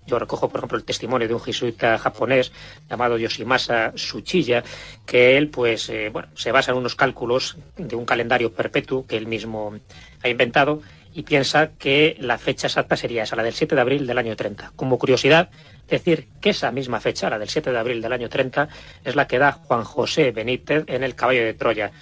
Yo 0.07 0.21
recojo, 0.21 0.49
por 0.49 0.61
ejemplo, 0.61 0.79
el 0.79 0.85
testimonio 0.85 1.27
de 1.27 1.35
un 1.35 1.41
jesuita 1.41 1.99
japonés 1.99 2.53
llamado 2.89 3.19
Yoshimasa 3.19 3.91
Tsuchiya, 3.93 4.63
que 5.05 5.37
él, 5.37 5.49
pues, 5.49 5.89
eh, 5.89 6.11
bueno, 6.13 6.29
se 6.37 6.53
basa 6.53 6.71
en 6.71 6.79
unos 6.79 6.95
cálculos 6.95 7.57
de 7.77 7.97
un 7.97 8.05
calendario 8.05 8.53
perpetuo 8.53 9.05
que 9.05 9.17
él 9.17 9.27
mismo 9.27 9.75
ha 10.23 10.29
inventado 10.29 10.81
y 11.13 11.23
piensa 11.23 11.73
que 11.79 12.17
la 12.21 12.39
fecha 12.39 12.69
exacta 12.69 12.97
sería 12.97 13.25
esa, 13.25 13.37
la 13.37 13.43
del 13.43 13.53
7 13.53 13.75
de 13.75 13.81
abril 13.81 14.07
del 14.07 14.19
año 14.19 14.37
30. 14.37 14.73
Como 14.77 14.99
curiosidad, 14.99 15.51
decir 15.91 16.29
que 16.41 16.51
esa 16.51 16.71
misma 16.71 17.01
fecha, 17.01 17.29
la 17.29 17.39
del 17.39 17.49
7 17.49 17.71
de 17.71 17.79
abril 17.79 18.01
del 18.01 18.13
año 18.13 18.29
30, 18.29 18.69
es 19.05 19.15
la 19.17 19.27
que 19.27 19.39
da 19.39 19.53
Juan 19.53 19.85
José 19.85 20.31
Benítez 20.31 20.85
en 20.87 21.03
el 21.03 21.15
caballo 21.15 21.45
de 21.45 21.55
Troya. 21.55 21.93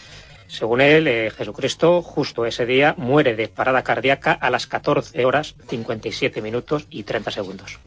Según 0.48 0.80
él, 0.80 1.06
eh, 1.06 1.30
Jesucristo 1.30 2.00
justo 2.00 2.46
ese 2.46 2.64
día 2.64 2.94
muere 2.96 3.36
de 3.36 3.48
parada 3.48 3.82
cardíaca 3.82 4.32
a 4.32 4.48
las 4.50 4.66
14 4.66 5.24
horas 5.24 5.54
57 5.68 6.40
minutos 6.40 6.86
y 6.90 7.02
30 7.02 7.30
segundos. 7.30 7.78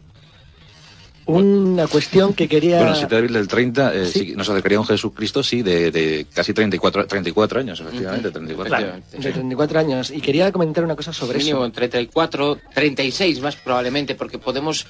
una 1.25 1.87
cuestión 1.87 2.33
que 2.33 2.47
quería... 2.47 2.77
Bueno, 2.77 2.95
7 2.95 3.09
de 3.09 3.17
abril 3.17 3.33
del 3.33 3.47
30 3.47 3.95
eh, 3.95 4.05
sí. 4.05 4.33
nos 4.35 4.47
acercaría 4.47 4.77
a 4.77 4.81
un 4.81 4.87
Jesucristo, 4.87 5.41
sí, 5.41 5.63
de, 5.63 5.89
de 5.89 6.27
casi 6.31 6.53
34, 6.53 7.07
34 7.07 7.59
años, 7.59 7.79
efectivamente, 7.79 8.29
34 8.29 8.69
claro, 8.69 8.93
años. 8.93 9.11
De 9.11 9.31
34 9.31 9.79
años. 9.79 10.11
Y 10.11 10.21
quería 10.21 10.51
comentar 10.51 10.83
una 10.83 10.95
cosa 10.95 11.13
sobre 11.13 11.39
Mínimo 11.39 11.63
eso. 11.65 11.71
34, 11.71 12.59
36 12.75 13.39
más 13.41 13.55
probablemente, 13.55 14.13
porque 14.13 14.37
podemos 14.37 14.85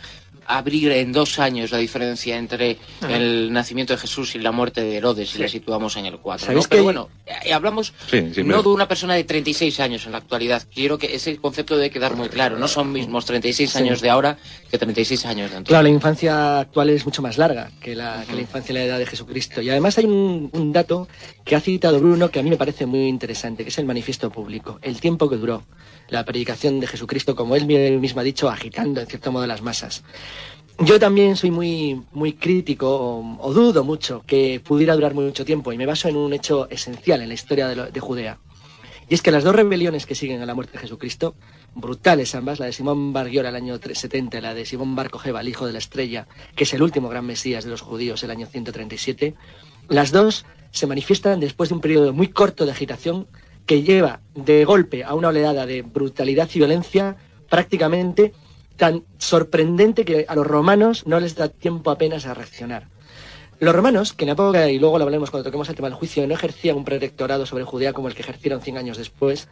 abrir 0.45 0.91
en 0.91 1.11
dos 1.11 1.39
años 1.39 1.71
la 1.71 1.77
diferencia 1.77 2.37
entre 2.37 2.77
Ajá. 3.01 3.15
el 3.15 3.53
nacimiento 3.53 3.93
de 3.93 3.99
Jesús 3.99 4.35
y 4.35 4.39
la 4.39 4.51
muerte 4.51 4.81
de 4.81 4.97
Herodes, 4.97 5.29
si 5.29 5.37
Sí. 5.37 5.41
la 5.43 5.47
situamos 5.47 5.95
en 5.97 6.05
el 6.07 6.17
4. 6.19 6.47
¿Sabéis 6.47 6.65
¿no? 6.65 6.69
Pero 6.69 6.83
bueno, 6.83 7.09
eh, 7.45 7.53
hablamos 7.53 7.93
Sí, 8.09 8.31
sí, 8.33 8.41
no 8.43 8.47
pero- 8.47 8.63
de 8.63 8.69
una 8.69 8.87
persona 8.87 9.13
de 9.15 9.23
36 9.23 9.79
años 9.79 10.05
en 10.05 10.11
la 10.13 10.17
actualidad. 10.17 10.63
Quiero 10.73 10.97
que 10.97 11.15
ese 11.15 11.37
concepto 11.37 11.75
debe 11.77 11.89
quedar 11.89 12.15
muy 12.15 12.29
claro. 12.29 12.57
No 12.59 12.67
son 12.67 12.91
mismos 12.91 13.25
36 13.25 13.71
Sí. 13.71 13.77
años 13.77 14.01
de 14.01 14.09
ahora 14.09 14.37
que 14.69 14.77
36 14.77 15.25
años 15.25 15.51
de 15.51 15.57
entonces. 15.57 15.69
Claro, 15.69 15.83
la 15.83 15.89
infancia 15.89 16.59
actual 16.59 16.89
es 16.89 17.05
mucho 17.05 17.21
más 17.21 17.37
larga 17.37 17.71
que 17.79 17.95
la, 17.95 18.23
que 18.27 18.33
la 18.35 18.41
infancia 18.41 18.73
en 18.73 18.79
la 18.79 18.83
edad 18.85 18.99
de 18.99 19.05
Jesucristo. 19.05 19.61
Y 19.61 19.69
además 19.69 19.97
hay 19.97 20.05
un, 20.05 20.49
un 20.53 20.71
dato 20.73 21.07
que 21.45 21.55
ha 21.55 21.61
citado 21.61 21.99
Bruno 21.99 22.29
que 22.29 22.39
a 22.39 22.43
mí 22.43 22.49
me 22.49 22.57
parece 22.57 22.85
muy 22.85 23.07
interesante, 23.07 23.63
que 23.63 23.69
es 23.69 23.77
el 23.77 23.85
manifiesto 23.85 24.29
público, 24.29 24.79
el 24.81 24.99
tiempo 24.99 25.29
que 25.29 25.37
duró 25.37 25.63
la 26.11 26.25
predicación 26.25 26.79
de 26.79 26.87
Jesucristo, 26.87 27.35
como 27.35 27.55
él 27.55 27.65
mismo 27.65 28.19
ha 28.19 28.23
dicho, 28.23 28.49
agitando 28.49 28.99
en 29.01 29.07
cierto 29.07 29.31
modo 29.31 29.47
las 29.47 29.61
masas. 29.61 30.03
Yo 30.79 30.99
también 30.99 31.37
soy 31.37 31.51
muy, 31.51 32.01
muy 32.11 32.33
crítico 32.33 33.37
o, 33.39 33.53
dudo 33.53 33.83
mucho 33.83 34.23
que 34.27 34.59
pudiera 34.59 34.93
durar 34.93 35.13
mucho 35.13 35.45
tiempo 35.45 35.71
y 35.71 35.77
me 35.77 35.85
baso 35.85 36.09
en 36.09 36.17
un 36.17 36.33
hecho 36.33 36.69
esencial 36.69 37.21
en 37.21 37.29
la 37.29 37.33
historia 37.33 37.67
de, 37.67 37.99
Judea. 37.99 38.39
Y 39.07 39.13
es 39.13 39.21
que 39.21 39.31
las 39.31 39.43
dos 39.43 39.55
rebeliones 39.55 40.05
que 40.05 40.15
siguen 40.15 40.41
a 40.41 40.45
la 40.45 40.53
muerte 40.53 40.73
de 40.73 40.79
Jesucristo, 40.79 41.35
brutales 41.75 42.35
ambas, 42.35 42.59
la 42.59 42.65
de 42.65 42.73
Simón 42.73 43.13
Bar 43.13 43.29
Giora 43.29 43.49
el 43.49 43.55
año 43.55 43.79
370 43.79 44.37
y 44.37 44.41
la 44.41 44.53
de 44.53 44.65
Simón 44.65 44.95
Bar 44.95 45.09
Kojeba, 45.11 45.41
el 45.41 45.49
hijo 45.49 45.65
de 45.65 45.73
la 45.73 45.79
estrella, 45.79 46.27
que 46.55 46.65
es 46.65 46.73
el 46.73 46.81
último 46.81 47.09
gran 47.09 47.25
mesías 47.25 47.63
de 47.63 47.69
los 47.69 47.81
judíos, 47.81 48.23
el 48.23 48.31
año 48.31 48.47
137, 48.47 49.35
las 49.87 50.11
dos 50.11 50.45
se 50.71 50.87
manifiestan 50.87 51.39
después 51.39 51.69
de 51.69 51.75
un 51.75 51.81
periodo 51.81 52.11
muy 52.11 52.29
corto 52.29 52.65
de 52.65 52.71
agitación 52.71 53.27
que 53.71 53.83
lleva 53.83 54.19
de 54.35 54.65
golpe 54.65 55.05
a 55.05 55.13
una 55.13 55.29
oleada 55.29 55.65
de 55.65 55.81
brutalidad 55.81 56.49
y 56.53 56.59
violencia 56.59 57.15
prácticamente 57.47 58.33
tan 58.75 59.05
sorprendente 59.17 60.03
que 60.03 60.25
a 60.27 60.35
los 60.35 60.45
romanos 60.45 61.07
no 61.07 61.21
les 61.21 61.35
da 61.35 61.47
tiempo 61.47 61.89
apenas 61.89 62.25
a 62.25 62.33
reaccionar. 62.33 62.89
Los 63.61 63.73
romanos, 63.73 64.11
que 64.11 64.25
en 64.25 64.31
época, 64.31 64.69
y 64.69 64.77
luego 64.77 64.97
lo 64.97 65.05
hablaremos 65.05 65.31
cuando 65.31 65.45
toquemos 65.45 65.69
el 65.69 65.75
tema 65.75 65.87
del 65.87 65.95
juicio, 65.95 66.27
no 66.27 66.33
ejercían 66.33 66.75
un 66.75 66.83
protectorado 66.83 67.45
sobre 67.45 67.63
Judea 67.63 67.93
como 67.93 68.09
el 68.09 68.13
que 68.13 68.23
ejercieron 68.23 68.59
100 68.59 68.77
años 68.77 68.97
después, 68.97 69.47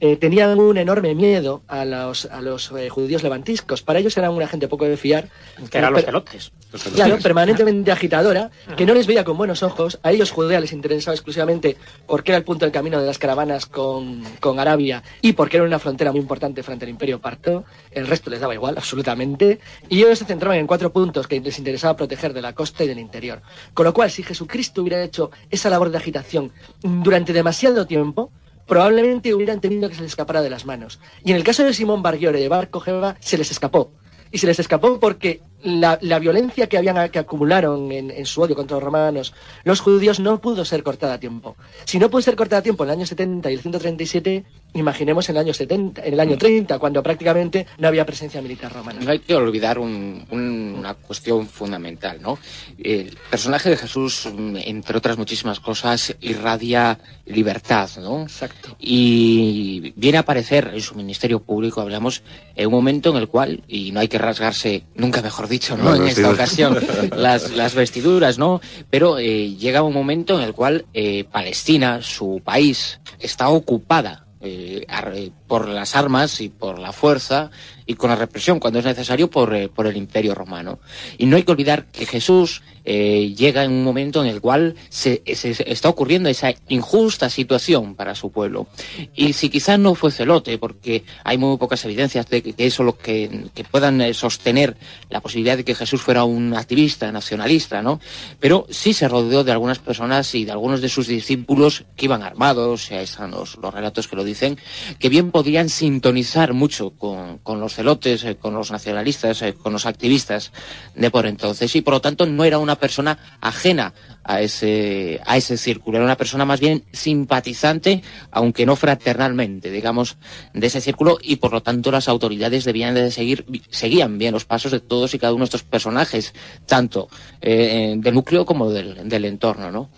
eh, 0.00 0.16
tenían 0.16 0.58
un 0.58 0.78
enorme 0.78 1.14
miedo 1.14 1.62
a 1.68 1.84
los, 1.84 2.24
a 2.26 2.40
los 2.40 2.72
eh, 2.72 2.88
judíos 2.88 3.22
levantiscos. 3.22 3.82
Para 3.82 3.98
ellos 3.98 4.16
eran 4.16 4.32
una 4.32 4.48
gente 4.48 4.66
poco 4.68 4.86
de 4.86 4.96
fiar. 4.96 5.28
Que 5.70 5.78
eran 5.78 5.92
los 5.92 6.02
Pero- 6.02 6.22
celotes. 6.24 6.52
Claro, 6.94 7.18
permanentemente 7.22 7.90
agitadora, 7.92 8.50
que 8.76 8.86
no 8.86 8.94
les 8.94 9.06
veía 9.06 9.24
con 9.24 9.36
buenos 9.36 9.62
ojos. 9.62 9.98
A 10.02 10.12
ellos 10.12 10.30
Judea 10.30 10.60
les 10.60 10.72
interesaba 10.72 11.14
exclusivamente 11.14 11.76
porque 12.06 12.30
era 12.32 12.38
el 12.38 12.44
punto 12.44 12.64
del 12.64 12.72
camino 12.72 13.00
de 13.00 13.06
las 13.06 13.18
caravanas 13.18 13.66
con, 13.66 14.22
con 14.40 14.58
Arabia 14.60 15.02
y 15.20 15.32
porque 15.32 15.56
era 15.56 15.66
una 15.66 15.78
frontera 15.78 16.12
muy 16.12 16.20
importante 16.20 16.62
frente 16.62 16.84
al 16.84 16.90
Imperio 16.90 17.20
Parto. 17.20 17.64
El 17.90 18.06
resto 18.06 18.30
les 18.30 18.40
daba 18.40 18.54
igual, 18.54 18.76
absolutamente. 18.78 19.58
Y 19.88 19.98
ellos 19.98 20.18
se 20.18 20.24
centraban 20.24 20.58
en 20.58 20.66
cuatro 20.66 20.92
puntos 20.92 21.26
que 21.26 21.40
les 21.40 21.58
interesaba 21.58 21.96
proteger 21.96 22.32
de 22.32 22.40
la 22.42 22.54
costa 22.54 22.84
y 22.84 22.88
del 22.88 22.98
interior. 23.00 23.42
Con 23.74 23.84
lo 23.84 23.92
cual, 23.92 24.10
si 24.10 24.22
Jesucristo 24.22 24.82
hubiera 24.82 25.02
hecho 25.02 25.30
esa 25.50 25.70
labor 25.70 25.90
de 25.90 25.98
agitación 25.98 26.52
durante 26.82 27.32
demasiado 27.32 27.86
tiempo, 27.86 28.30
probablemente 28.70 29.34
hubieran 29.34 29.60
tenido 29.60 29.88
que 29.88 29.96
se 29.96 30.02
les 30.02 30.12
escapara 30.12 30.42
de 30.42 30.48
las 30.48 30.64
manos. 30.64 31.00
Y 31.24 31.32
en 31.32 31.36
el 31.36 31.42
caso 31.42 31.64
de 31.64 31.74
Simón 31.74 32.02
Bargiore 32.02 32.38
de 32.38 32.48
Bar 32.48 32.70
Kojeba, 32.70 33.16
se 33.18 33.36
les 33.36 33.50
escapó. 33.50 33.92
Y 34.30 34.38
se 34.38 34.46
les 34.46 34.60
escapó 34.60 35.00
porque 35.00 35.42
la, 35.62 35.98
la 36.02 36.18
violencia 36.18 36.68
que 36.68 36.78
habían 36.78 37.08
que 37.10 37.18
acumularon 37.18 37.90
en, 37.92 38.10
en 38.10 38.26
su 38.26 38.42
odio 38.42 38.54
contra 38.56 38.76
los 38.76 38.82
romanos, 38.84 39.32
los 39.64 39.80
judíos, 39.80 40.20
no 40.20 40.40
pudo 40.40 40.64
ser 40.64 40.82
cortada 40.82 41.14
a 41.14 41.20
tiempo. 41.20 41.56
Si 41.84 41.98
no 41.98 42.10
pudo 42.10 42.22
ser 42.22 42.36
cortada 42.36 42.60
a 42.60 42.62
tiempo 42.62 42.84
en 42.84 42.90
el 42.90 42.96
año 42.98 43.06
70 43.06 43.50
y 43.50 43.54
el 43.54 43.60
137, 43.60 44.44
imaginemos 44.74 45.28
en 45.28 45.36
el 45.36 45.40
año 45.40 45.54
70, 45.54 46.04
en 46.04 46.12
el 46.14 46.20
año 46.20 46.38
30, 46.38 46.78
cuando 46.78 47.02
prácticamente 47.02 47.66
no 47.78 47.88
había 47.88 48.06
presencia 48.06 48.40
militar 48.42 48.72
romana. 48.72 49.00
No 49.02 49.10
hay 49.10 49.18
que 49.18 49.34
olvidar 49.34 49.78
un- 49.78 50.24
un- 50.30 50.76
una 50.78 50.94
cuestión 50.94 51.46
fundamental, 51.46 52.20
¿no? 52.22 52.38
El 52.78 53.16
personaje 53.30 53.70
de 53.70 53.76
Jesús, 53.76 54.26
entre 54.26 54.96
otras 54.96 55.18
muchísimas 55.18 55.60
cosas, 55.60 56.14
irradia 56.20 56.98
libertad, 57.26 57.88
¿no? 58.00 58.22
Exacto. 58.22 58.76
Y 58.78 59.92
viene 59.96 60.18
a 60.18 60.22
aparecer 60.22 60.70
en 60.74 60.80
su 60.80 60.94
ministerio 60.94 61.40
público, 61.40 61.80
hablamos, 61.80 62.22
en 62.56 62.66
un 62.66 62.72
momento 62.72 63.10
en 63.10 63.16
el 63.16 63.28
cual, 63.28 63.62
y 63.68 63.92
no 63.92 64.00
hay 64.00 64.08
que 64.08 64.18
rasgarse, 64.18 64.84
nunca 64.94 65.22
mejor 65.22 65.48
dicho, 65.50 65.76
¿no? 65.76 65.90
Las 65.90 66.00
En 66.00 66.06
esta 66.06 66.30
ocasión, 66.30 66.78
las, 67.16 67.50
las 67.50 67.74
vestiduras, 67.74 68.38
¿no? 68.38 68.62
Pero 68.88 69.18
eh, 69.18 69.54
llega 69.56 69.82
un 69.82 69.92
momento 69.92 70.38
en 70.38 70.44
el 70.44 70.54
cual 70.54 70.86
eh, 70.94 71.24
Palestina, 71.24 72.00
su 72.00 72.40
país, 72.42 73.00
está 73.18 73.50
ocupada 73.50 74.24
eh, 74.42 74.86
eh, 74.88 75.30
por 75.50 75.68
las 75.68 75.96
armas 75.96 76.40
y 76.40 76.48
por 76.48 76.78
la 76.78 76.92
fuerza 76.92 77.50
y 77.84 77.94
con 77.94 78.08
la 78.08 78.14
represión 78.14 78.60
cuando 78.60 78.78
es 78.78 78.84
necesario 78.84 79.28
por, 79.28 79.52
eh, 79.52 79.68
por 79.68 79.88
el 79.88 79.96
imperio 79.96 80.32
romano. 80.32 80.78
Y 81.18 81.26
no 81.26 81.34
hay 81.34 81.42
que 81.42 81.50
olvidar 81.50 81.86
que 81.86 82.06
Jesús 82.06 82.62
eh, 82.84 83.34
llega 83.36 83.64
en 83.64 83.72
un 83.72 83.82
momento 83.84 84.22
en 84.22 84.28
el 84.28 84.40
cual 84.40 84.76
se, 84.88 85.22
está 85.24 85.88
ocurriendo 85.88 86.28
esa 86.28 86.54
injusta 86.68 87.28
situación 87.28 87.96
para 87.96 88.14
su 88.14 88.30
pueblo. 88.30 88.68
Y 89.16 89.32
si 89.32 89.48
quizás 89.48 89.78
no 89.78 89.96
fue 89.96 90.12
celote, 90.12 90.56
porque 90.56 91.02
hay 91.24 91.36
muy 91.36 91.56
pocas 91.58 91.84
evidencias 91.84 92.28
de 92.28 92.42
que, 92.42 92.54
eso 92.58 92.84
lo 92.84 92.96
que, 92.96 93.50
puedan 93.70 94.00
eh, 94.00 94.14
sostener 94.14 94.76
la 95.08 95.20
posibilidad 95.20 95.56
de 95.56 95.64
que 95.64 95.74
Jesús 95.74 96.00
fuera 96.00 96.22
un 96.22 96.54
activista 96.54 97.10
nacionalista, 97.10 97.82
¿no? 97.82 98.00
Pero 98.38 98.66
sí 98.70 98.92
se 98.92 99.08
rodeó 99.08 99.42
de 99.42 99.52
algunas 99.52 99.80
personas 99.80 100.34
y 100.34 100.44
de 100.44 100.52
algunos 100.52 100.80
de 100.80 100.88
sus 100.88 101.08
discípulos 101.08 101.84
que 101.96 102.06
iban 102.06 102.22
armados, 102.22 102.90
están 102.92 103.32
los, 103.32 103.56
los 103.56 103.74
relatos 103.74 104.06
que 104.06 104.16
lo 104.16 104.24
dicen, 104.24 104.58
que 104.98 105.08
bien 105.08 105.32
podrían 105.40 105.70
sintonizar 105.70 106.52
mucho 106.52 106.90
con, 106.90 107.38
con 107.38 107.60
los 107.60 107.74
celotes, 107.74 108.24
eh, 108.24 108.36
con 108.36 108.52
los 108.52 108.70
nacionalistas, 108.70 109.40
eh, 109.40 109.54
con 109.54 109.72
los 109.72 109.86
activistas 109.86 110.52
de 110.94 111.10
por 111.10 111.24
entonces. 111.24 111.74
Y 111.76 111.80
por 111.80 111.94
lo 111.94 112.00
tanto 112.02 112.26
no 112.26 112.44
era 112.44 112.58
una 112.58 112.76
persona 112.76 113.16
ajena 113.40 113.94
a 114.24 114.40
ese, 114.42 115.20
a 115.26 115.36
ese 115.36 115.56
círculo, 115.56 115.98
era 115.98 116.04
una 116.04 116.16
persona 116.16 116.44
más 116.44 116.60
bien 116.60 116.84
simpatizante, 116.92 118.02
aunque 118.30 118.66
no 118.66 118.76
fraternalmente, 118.76 119.70
digamos, 119.70 120.16
de 120.52 120.66
ese 120.66 120.80
círculo 120.80 121.18
y 121.22 121.36
por 121.36 121.52
lo 121.52 121.62
tanto 121.62 121.90
las 121.90 122.08
autoridades 122.08 122.64
debían 122.64 122.94
de 122.94 123.10
seguir, 123.10 123.44
seguían 123.70 124.18
bien 124.18 124.32
los 124.32 124.44
pasos 124.44 124.72
de 124.72 124.80
todos 124.80 125.14
y 125.14 125.18
cada 125.18 125.32
uno 125.32 125.40
de 125.44 125.46
estos 125.46 125.62
personajes, 125.62 126.34
tanto 126.66 127.08
eh, 127.40 127.94
del 127.96 128.14
núcleo 128.14 128.44
como 128.44 128.70
del, 128.70 129.08
del 129.08 129.24
entorno, 129.24 129.70
¿no? 129.70 129.90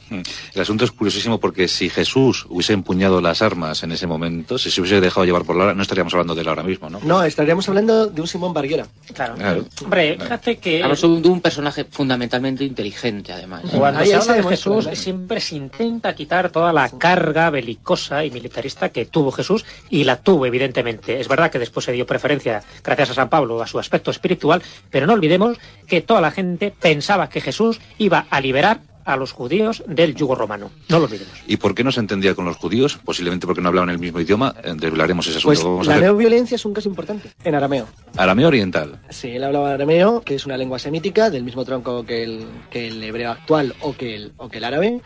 El 0.55 0.61
asunto 0.61 0.85
es 0.85 0.93
curiosísimo 0.93 1.41
porque 1.41 1.69
si 1.69 1.89
Jesús 1.89 2.47
hubiese 2.49 2.73
empuñado 2.73 3.21
las 3.21 3.43
armas 3.43 3.83
en 3.83 3.93
ese 3.93 4.07
momento, 4.07 4.59
si 4.59 4.71
se 4.71 4.81
hubiese 4.81 5.01
dejado 5.01 5.25
llevar 5.25 5.45
por 5.45 5.57
la 5.57 5.65
hora, 5.65 5.75
no 5.75 5.83
estaríamos 5.83 6.13
hablando 6.15 6.35
de 6.35 6.43
él 6.43 6.49
ahora 6.49 6.63
mismo, 6.63 6.89
¿no? 6.89 7.01
No, 7.03 7.23
estaríamos 7.25 7.69
hablando 7.69 8.07
de 8.07 8.21
un 8.21 8.27
Simón 8.27 8.53
Barguera. 8.53 8.87
Claro. 9.13 9.35
Claro. 9.35 9.65
Hombre, 9.83 10.17
fíjate 10.21 10.57
que 10.59 10.83
Hablamos 10.83 11.23
de 11.23 11.29
un 11.29 11.41
personaje 11.41 11.85
fundamentalmente 11.85 12.65
inteligente, 12.65 13.33
además. 13.33 13.63
cuando 13.73 14.05
se 14.21 14.31
habla 14.31 14.43
de 14.43 14.49
Jesús 14.49 14.89
siempre 14.95 15.41
se 15.41 15.57
intenta 15.57 16.15
quitar 16.15 16.51
toda 16.51 16.73
la 16.73 16.89
carga 16.89 17.51
belicosa 17.51 18.25
y 18.25 18.31
militarista 18.31 18.91
que 18.91 19.07
tuvo 19.07 19.33
Jesús 19.33 19.65
y 19.91 20.05
la 20.05 20.17
tuvo 20.17 20.47
evidentemente. 20.47 21.21
Es 21.21 21.29
verdad 21.29 21.51
que 21.51 21.59
después 21.59 21.85
se 21.85 21.93
dio 21.93 22.07
preferencia, 22.07 22.63
gracias 22.83 23.11
a 23.11 23.15
San 23.15 23.29
Pablo, 23.29 23.63
a 23.63 23.67
su 23.67 23.79
aspecto 23.79 24.11
espiritual, 24.11 24.63
pero 24.91 25.07
no 25.07 25.13
olvidemos 25.13 25.59
que 25.87 26.01
toda 26.01 26.21
la 26.21 26.31
gente 26.31 26.71
pensaba 26.71 27.29
que 27.29 27.41
Jesús 27.41 27.81
iba 27.99 28.27
a 28.31 28.41
liberar 28.41 28.81
a 29.05 29.17
los 29.17 29.33
judíos 29.33 29.83
del 29.87 30.15
yugo 30.15 30.35
romano. 30.35 30.71
No 30.89 30.99
lo 30.99 31.05
olvidemos. 31.05 31.33
¿Y 31.47 31.57
por 31.57 31.75
qué 31.75 31.85
no 31.85 31.93
se 31.93 32.01
entendía 32.01 32.35
con 32.35 32.45
los 32.45 32.57
judíos? 32.57 32.99
Posiblemente 33.05 33.47
porque 33.47 33.61
no 33.61 33.69
hablaban 33.69 33.91
el 33.91 33.99
mismo 33.99 34.21
idioma. 34.21 34.55
Eh, 34.63 34.75
Desvelaremos 34.77 35.27
ese 35.27 35.39
asunto. 35.39 35.49
Pues 35.49 35.65
Vamos 35.65 35.87
la 35.87 35.99
neoviolencia 35.99 36.55
es 36.55 36.65
un 36.65 36.75
caso 36.75 36.89
importante 36.89 37.31
en 37.45 37.55
arameo. 37.55 37.87
Arameo 38.17 38.49
oriental. 38.49 39.01
Sí, 39.11 39.31
él 39.31 39.45
hablaba 39.45 39.73
arameo, 39.73 40.23
que 40.23 40.35
es 40.35 40.47
una 40.47 40.57
lengua 40.57 40.79
semítica, 40.79 41.31
del 41.31 41.45
mismo 41.45 41.65
tronco 41.65 42.05
que 42.05 42.23
el, 42.23 42.47
que 42.71 42.89
el 42.89 43.03
hebreo 43.03 43.31
actual 43.31 43.75
o 43.81 43.95
que 43.97 44.15
el, 44.15 44.33
o 44.37 44.49
que 44.49 44.59
el 44.59 44.65
árabe. 44.65 45.01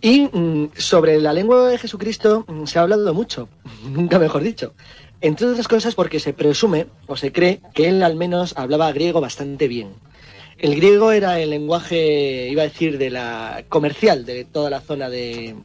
Y 0.00 0.28
mm, 0.32 0.72
sobre 0.76 1.20
la 1.20 1.32
lengua 1.32 1.68
de 1.68 1.78
Jesucristo 1.78 2.44
mm, 2.46 2.66
se 2.66 2.78
ha 2.78 2.82
hablado 2.82 3.14
mucho, 3.14 3.48
nunca 3.88 4.18
mejor 4.18 4.42
dicho. 4.42 4.74
Entre 5.20 5.46
otras 5.46 5.68
cosas 5.68 5.94
porque 5.94 6.20
se 6.20 6.34
presume 6.34 6.86
o 7.06 7.16
se 7.16 7.32
cree 7.32 7.62
que 7.72 7.88
él 7.88 8.02
al 8.02 8.14
menos 8.14 8.54
hablaba 8.58 8.92
griego 8.92 9.22
bastante 9.22 9.68
bien. 9.68 9.94
El 10.58 10.76
griego 10.76 11.12
era 11.12 11.40
el 11.40 11.50
lenguaje, 11.50 12.48
iba 12.48 12.62
a 12.62 12.68
decir, 12.68 12.98
de 12.98 13.10
la 13.10 13.64
comercial 13.68 14.24
de 14.24 14.44
toda 14.44 14.70
la 14.70 14.80
zona 14.80 15.08
de, 15.08 15.56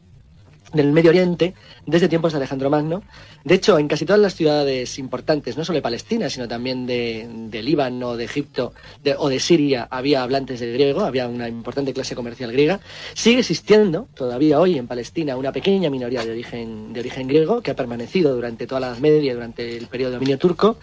del 0.72 0.92
Medio 0.92 1.10
Oriente 1.10 1.54
desde 1.90 2.08
tiempos 2.08 2.32
de 2.32 2.38
Alejandro 2.38 2.70
Magno. 2.70 3.02
De 3.44 3.54
hecho, 3.54 3.78
en 3.78 3.88
casi 3.88 4.04
todas 4.04 4.20
las 4.20 4.34
ciudades 4.34 4.98
importantes, 4.98 5.56
no 5.56 5.64
solo 5.64 5.76
de 5.76 5.82
Palestina, 5.82 6.30
sino 6.30 6.46
también 6.46 6.86
de, 6.86 7.60
Líbano, 7.62 8.16
de 8.16 8.24
Egipto 8.24 8.72
o 9.18 9.28
de 9.28 9.40
Siria, 9.40 9.88
había 9.90 10.22
hablantes 10.22 10.60
de 10.60 10.72
griego, 10.72 11.00
había 11.00 11.26
una 11.26 11.48
importante 11.48 11.92
clase 11.92 12.14
comercial 12.14 12.52
griega. 12.52 12.80
Sigue 13.14 13.40
existiendo 13.40 14.08
todavía 14.14 14.60
hoy 14.60 14.78
en 14.78 14.86
Palestina 14.86 15.36
una 15.36 15.52
pequeña 15.52 15.90
minoría 15.90 16.24
de 16.24 16.30
origen, 16.30 16.92
de 16.92 17.00
origen 17.00 17.26
griego 17.26 17.60
que 17.60 17.72
ha 17.72 17.76
permanecido 17.76 18.34
durante 18.34 18.66
toda 18.66 18.80
la 18.80 18.86
Edad 18.88 18.98
Media, 18.98 19.34
durante 19.34 19.76
el 19.76 19.86
periodo 19.88 20.10
de 20.10 20.16
dominio 20.16 20.38
turco, 20.38 20.78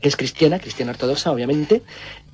que 0.00 0.08
es 0.08 0.16
cristiana, 0.16 0.58
cristiana 0.58 0.92
ortodoxa, 0.92 1.32
obviamente. 1.32 1.82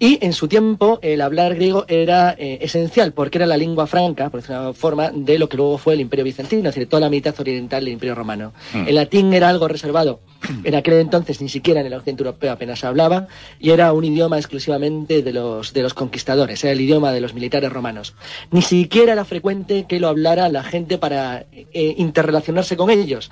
Y 0.01 0.25
en 0.25 0.33
su 0.33 0.47
tiempo 0.47 1.01
el 1.03 1.21
hablar 1.21 1.57
griego 1.57 1.85
era 1.89 2.35
eh, 2.39 2.59
esencial 2.61 3.13
porque 3.13 3.39
era 3.39 3.47
la 3.47 3.57
lengua 3.57 3.87
franca, 3.87 4.31
por 4.31 4.41
decirlo 4.41 4.61
de 4.61 4.67
una 4.69 4.75
forma, 4.75 5.11
de 5.13 5.39
lo 5.39 5.49
que 5.49 5.57
luego 5.57 5.77
fue 5.77 5.95
el 5.95 6.01
Imperio 6.01 6.25
Bizantino, 6.25 6.69
es 6.69 6.75
decir, 6.75 6.89
toda 6.89 7.01
la 7.01 7.11
mitad 7.11 7.35
oriental 7.41 7.85
del 7.85 7.95
Imperio 7.95 8.15
Romano. 8.19 8.53
Mm. 8.75 8.89
El 8.89 8.95
latín 8.97 9.33
era 9.33 9.49
algo 9.49 9.67
reservado. 9.69 10.21
En 10.65 10.75
aquel 10.75 10.95
entonces 10.95 11.41
ni 11.41 11.49
siquiera 11.49 11.81
en 11.81 11.87
el 11.87 11.95
occidente 11.95 12.23
europeo 12.23 12.53
apenas 12.53 12.79
se 12.81 12.87
hablaba 12.87 13.27
y 13.59 13.71
era 13.71 13.93
un 13.93 14.05
idioma 14.05 14.37
exclusivamente 14.39 15.23
de 15.23 15.33
los, 15.33 15.73
de 15.73 15.83
los 15.83 15.95
conquistadores, 15.95 16.63
era 16.63 16.73
el 16.73 16.81
idioma 16.81 17.13
de 17.13 17.21
los 17.21 17.35
militares 17.35 17.73
romanos. 17.73 18.15
Ni 18.51 18.63
siquiera 18.63 19.13
era 19.15 19.25
frecuente 19.25 19.87
que 19.89 19.99
lo 20.01 20.09
hablara 20.09 20.49
la 20.49 20.63
gente 20.63 20.99
para 20.99 21.47
eh, 21.53 21.95
interrelacionarse 21.99 22.77
con 22.77 22.91
ellos. 22.91 23.31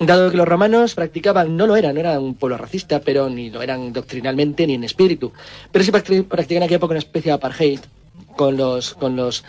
Dado 0.00 0.30
que 0.30 0.36
los 0.36 0.46
romanos 0.46 0.94
practicaban, 0.94 1.56
no 1.56 1.66
lo 1.66 1.74
eran, 1.76 1.94
no 1.94 2.00
eran 2.00 2.22
un 2.22 2.34
pueblo 2.34 2.56
racista, 2.56 3.00
pero 3.00 3.28
ni 3.28 3.50
lo 3.50 3.62
eran 3.62 3.92
doctrinalmente 3.92 4.64
ni 4.66 4.74
en 4.74 4.84
espíritu, 4.84 5.32
pero 5.72 5.84
sí 5.84 5.90
practi- 5.90 6.24
practicaban 6.24 6.58
en 6.58 6.62
aquella 6.64 6.76
época 6.76 6.92
una 6.92 6.98
especie 7.00 7.30
de 7.30 7.34
apartheid 7.34 7.80
con 8.36 8.56
los, 8.56 8.94
con 8.94 9.16
los 9.16 9.44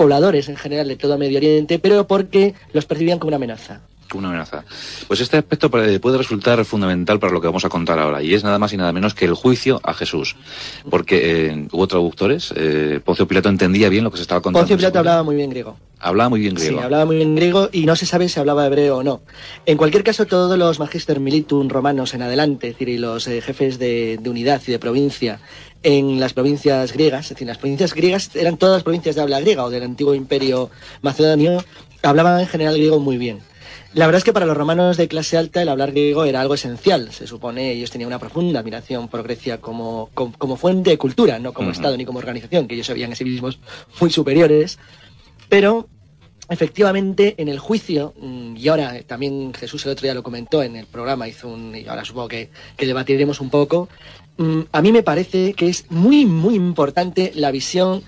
pobladores 0.00 0.48
en 0.48 0.56
general 0.56 0.88
de 0.88 0.96
todo 0.96 1.18
Medio 1.18 1.36
Oriente, 1.36 1.78
pero 1.78 2.06
porque 2.06 2.54
los 2.72 2.86
percibían 2.86 3.18
como 3.18 3.28
una 3.28 3.36
amenaza. 3.36 3.82
Una 4.14 4.28
amenaza. 4.28 4.64
Pues 5.06 5.20
este 5.20 5.36
aspecto 5.36 5.70
puede 5.70 6.00
puede 6.00 6.16
resultar 6.16 6.64
fundamental 6.64 7.20
para 7.20 7.34
lo 7.34 7.40
que 7.42 7.48
vamos 7.48 7.66
a 7.66 7.68
contar 7.68 7.98
ahora, 7.98 8.22
y 8.22 8.32
es 8.32 8.42
nada 8.42 8.58
más 8.58 8.72
y 8.72 8.78
nada 8.78 8.94
menos 8.94 9.12
que 9.12 9.26
el 9.26 9.34
juicio 9.34 9.78
a 9.84 9.92
Jesús. 9.92 10.36
Porque 10.88 11.48
eh, 11.48 11.68
hubo 11.70 11.86
traductores, 11.86 12.50
eh, 12.56 13.00
Poncio 13.04 13.28
Pilato 13.28 13.50
entendía 13.50 13.90
bien 13.90 14.04
lo 14.04 14.10
que 14.10 14.16
se 14.16 14.22
estaba 14.22 14.40
contando. 14.40 14.62
Poncio 14.62 14.78
Pilato 14.78 15.00
hablaba 15.00 15.22
muy 15.22 15.36
bien 15.36 15.50
griego. 15.50 15.76
Hablaba 15.98 16.30
muy 16.30 16.40
bien 16.40 16.54
griego. 16.54 16.78
Sí, 16.78 16.82
hablaba 16.82 17.04
muy 17.04 17.16
bien 17.16 17.36
griego 17.36 17.68
y 17.70 17.84
no 17.84 17.94
se 17.94 18.06
sabe 18.06 18.30
si 18.30 18.40
hablaba 18.40 18.66
hebreo 18.66 18.96
o 18.96 19.02
no. 19.02 19.20
En 19.66 19.76
cualquier 19.76 20.02
caso, 20.02 20.24
todos 20.24 20.58
los 20.58 20.78
magister 20.78 21.20
militum 21.20 21.68
romanos 21.68 22.14
en 22.14 22.22
adelante, 22.22 22.68
es 22.68 22.72
decir, 22.72 22.88
y 22.88 22.96
los 22.96 23.28
eh, 23.28 23.42
jefes 23.42 23.78
de, 23.78 24.18
de 24.18 24.30
unidad 24.30 24.62
y 24.66 24.72
de 24.72 24.78
provincia 24.78 25.40
en 25.82 26.20
las 26.20 26.32
provincias 26.32 26.92
griegas, 26.92 27.26
es 27.26 27.30
decir, 27.30 27.46
las 27.46 27.58
provincias 27.58 27.94
griegas 27.94 28.34
eran 28.36 28.56
todas 28.56 28.76
las 28.76 28.82
provincias 28.82 29.16
de 29.16 29.22
habla 29.22 29.40
griega 29.40 29.64
o 29.64 29.70
del 29.70 29.82
antiguo 29.82 30.14
imperio 30.14 30.70
macedonio, 31.02 31.64
hablaban 32.02 32.40
en 32.40 32.46
general 32.46 32.74
griego 32.74 32.98
muy 32.98 33.18
bien. 33.18 33.40
La 33.92 34.06
verdad 34.06 34.18
es 34.18 34.24
que 34.24 34.32
para 34.32 34.46
los 34.46 34.56
romanos 34.56 34.96
de 34.96 35.08
clase 35.08 35.36
alta 35.36 35.62
el 35.62 35.68
hablar 35.68 35.90
griego 35.90 36.24
era 36.24 36.40
algo 36.40 36.54
esencial. 36.54 37.10
Se 37.12 37.26
supone 37.26 37.72
ellos 37.72 37.90
tenían 37.90 38.06
una 38.06 38.20
profunda 38.20 38.60
admiración 38.60 39.08
por 39.08 39.24
Grecia 39.24 39.60
como, 39.60 40.10
como, 40.14 40.32
como 40.38 40.56
fuente 40.56 40.90
de 40.90 40.98
cultura, 40.98 41.40
no 41.40 41.52
como. 41.52 41.72
Estado 41.72 41.96
ni 41.96 42.04
como 42.04 42.20
organización, 42.20 42.68
que 42.68 42.74
ellos 42.74 42.86
se 42.86 42.94
veían 42.94 43.12
a 43.12 43.16
sí 43.16 43.24
mismos 43.24 43.58
muy 44.00 44.10
superiores. 44.10 44.78
Pero 45.48 45.88
efectivamente 46.48 47.34
en 47.38 47.48
el 47.48 47.58
juicio, 47.58 48.14
mm, 48.20 48.56
y 48.56 48.68
ahora 48.68 49.02
también 49.02 49.52
Jesús 49.54 49.84
el 49.86 49.92
otro 49.92 50.04
día 50.04 50.14
lo 50.14 50.22
comentó 50.22 50.62
en 50.62 50.76
el 50.76 50.86
programa, 50.86 51.26
hizo 51.26 51.48
un, 51.48 51.74
y 51.74 51.86
ahora 51.88 52.04
supongo 52.04 52.28
que, 52.28 52.50
que 52.76 52.86
debatiremos 52.86 53.40
un 53.40 53.50
poco, 53.50 53.88
a 54.72 54.82
mí 54.82 54.92
me 54.92 55.02
parece 55.02 55.52
que 55.52 55.68
es 55.68 55.90
muy, 55.90 56.24
muy 56.24 56.54
importante 56.54 57.32
la 57.34 57.50
visión 57.50 58.02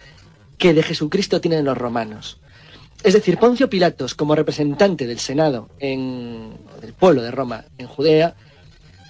que 0.57 0.73
de 0.73 0.83
Jesucristo 0.83 1.41
tienen 1.41 1.65
los 1.65 1.77
romanos. 1.77 2.41
Es 3.03 3.15
decir, 3.15 3.39
Poncio 3.39 3.69
Pilatos, 3.69 4.15
como 4.15 4.35
representante 4.35 5.07
del 5.07 5.19
Senado 5.19 5.69
en, 5.79 6.55
del 6.81 6.93
pueblo 6.93 7.21
de 7.23 7.33
Roma 7.33 7.65
en 7.77 7.87
Judea, 7.87 8.35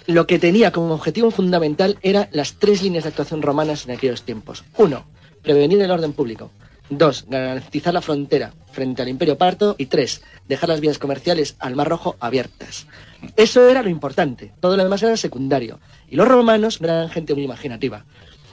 lo 0.06 0.26
que 0.26 0.38
tenía 0.38 0.72
como 0.72 0.94
objetivo 0.94 1.30
fundamental 1.30 1.98
era 2.02 2.28
las 2.32 2.54
tres 2.54 2.82
líneas 2.82 3.04
de 3.04 3.10
actuación 3.10 3.42
romanas 3.42 3.84
en 3.84 3.92
aquellos 3.92 4.22
tiempos. 4.22 4.64
Uno, 4.76 5.04
prevenir 5.42 5.80
el 5.80 5.90
orden 5.90 6.14
público. 6.14 6.50
Dos, 6.98 7.24
garantizar 7.26 7.94
la 7.94 8.02
frontera 8.02 8.52
frente 8.70 9.00
al 9.00 9.08
imperio 9.08 9.38
parto. 9.38 9.74
Y 9.78 9.86
tres, 9.86 10.22
dejar 10.46 10.68
las 10.68 10.80
vías 10.80 10.98
comerciales 10.98 11.56
al 11.58 11.74
Mar 11.74 11.88
Rojo 11.88 12.16
abiertas. 12.20 12.86
Eso 13.36 13.66
era 13.66 13.82
lo 13.82 13.88
importante. 13.88 14.52
Todo 14.60 14.76
lo 14.76 14.84
demás 14.84 15.02
era 15.02 15.16
secundario. 15.16 15.80
Y 16.10 16.16
los 16.16 16.28
romanos 16.28 16.80
no 16.80 16.88
eran 16.88 17.08
gente 17.08 17.34
muy 17.34 17.44
imaginativa. 17.44 18.04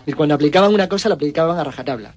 Y 0.05 0.13
cuando 0.13 0.35
aplicaban 0.35 0.73
una 0.73 0.87
cosa, 0.87 1.09
la 1.09 1.15
aplicaban 1.15 1.57
a 1.57 1.63
rajatabla. 1.65 2.15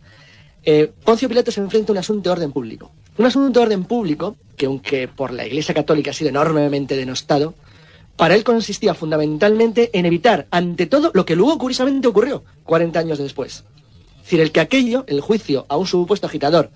Eh, 0.65 0.93
Poncio 1.05 1.29
Pilato 1.29 1.51
se 1.51 1.61
enfrenta 1.61 1.91
a 1.91 1.95
un 1.95 1.99
asunto 1.99 2.31
de 2.31 2.33
orden 2.33 2.53
público. 2.53 2.93
Un 3.19 3.27
asunto 3.27 3.59
de 3.59 3.67
orden 3.67 3.85
público 3.85 4.37
que, 4.57 4.67
aunque 4.67 5.09
por 5.09 5.33
la 5.33 5.45
Iglesia 5.45 5.75
Católica 5.75 6.13
ha 6.13 6.15
sido 6.15 6.31
enormemente 6.31 6.97
denostado, 6.97 7.55
para 8.17 8.37
él 8.37 8.45
consistía 8.45 8.95
fundamentalmente 8.95 9.91
en 9.99 10.07
evitar, 10.07 10.47
ante 10.53 10.87
todo, 10.87 11.11
lo 11.15 11.27
que 11.27 11.35
luego 11.35 11.59
curiosamente 11.59 12.07
ocurrió 12.07 12.45
40 12.63 13.01
años 13.01 13.19
después. 13.19 13.65
Es 14.23 14.27
decir, 14.27 14.41
el 14.41 14.53
que 14.53 14.61
aquello, 14.61 15.05
el 15.09 15.21
juicio 15.21 15.67
a 15.69 15.77
un 15.77 15.87
supuesto 15.87 16.29
agitador, 16.29 16.71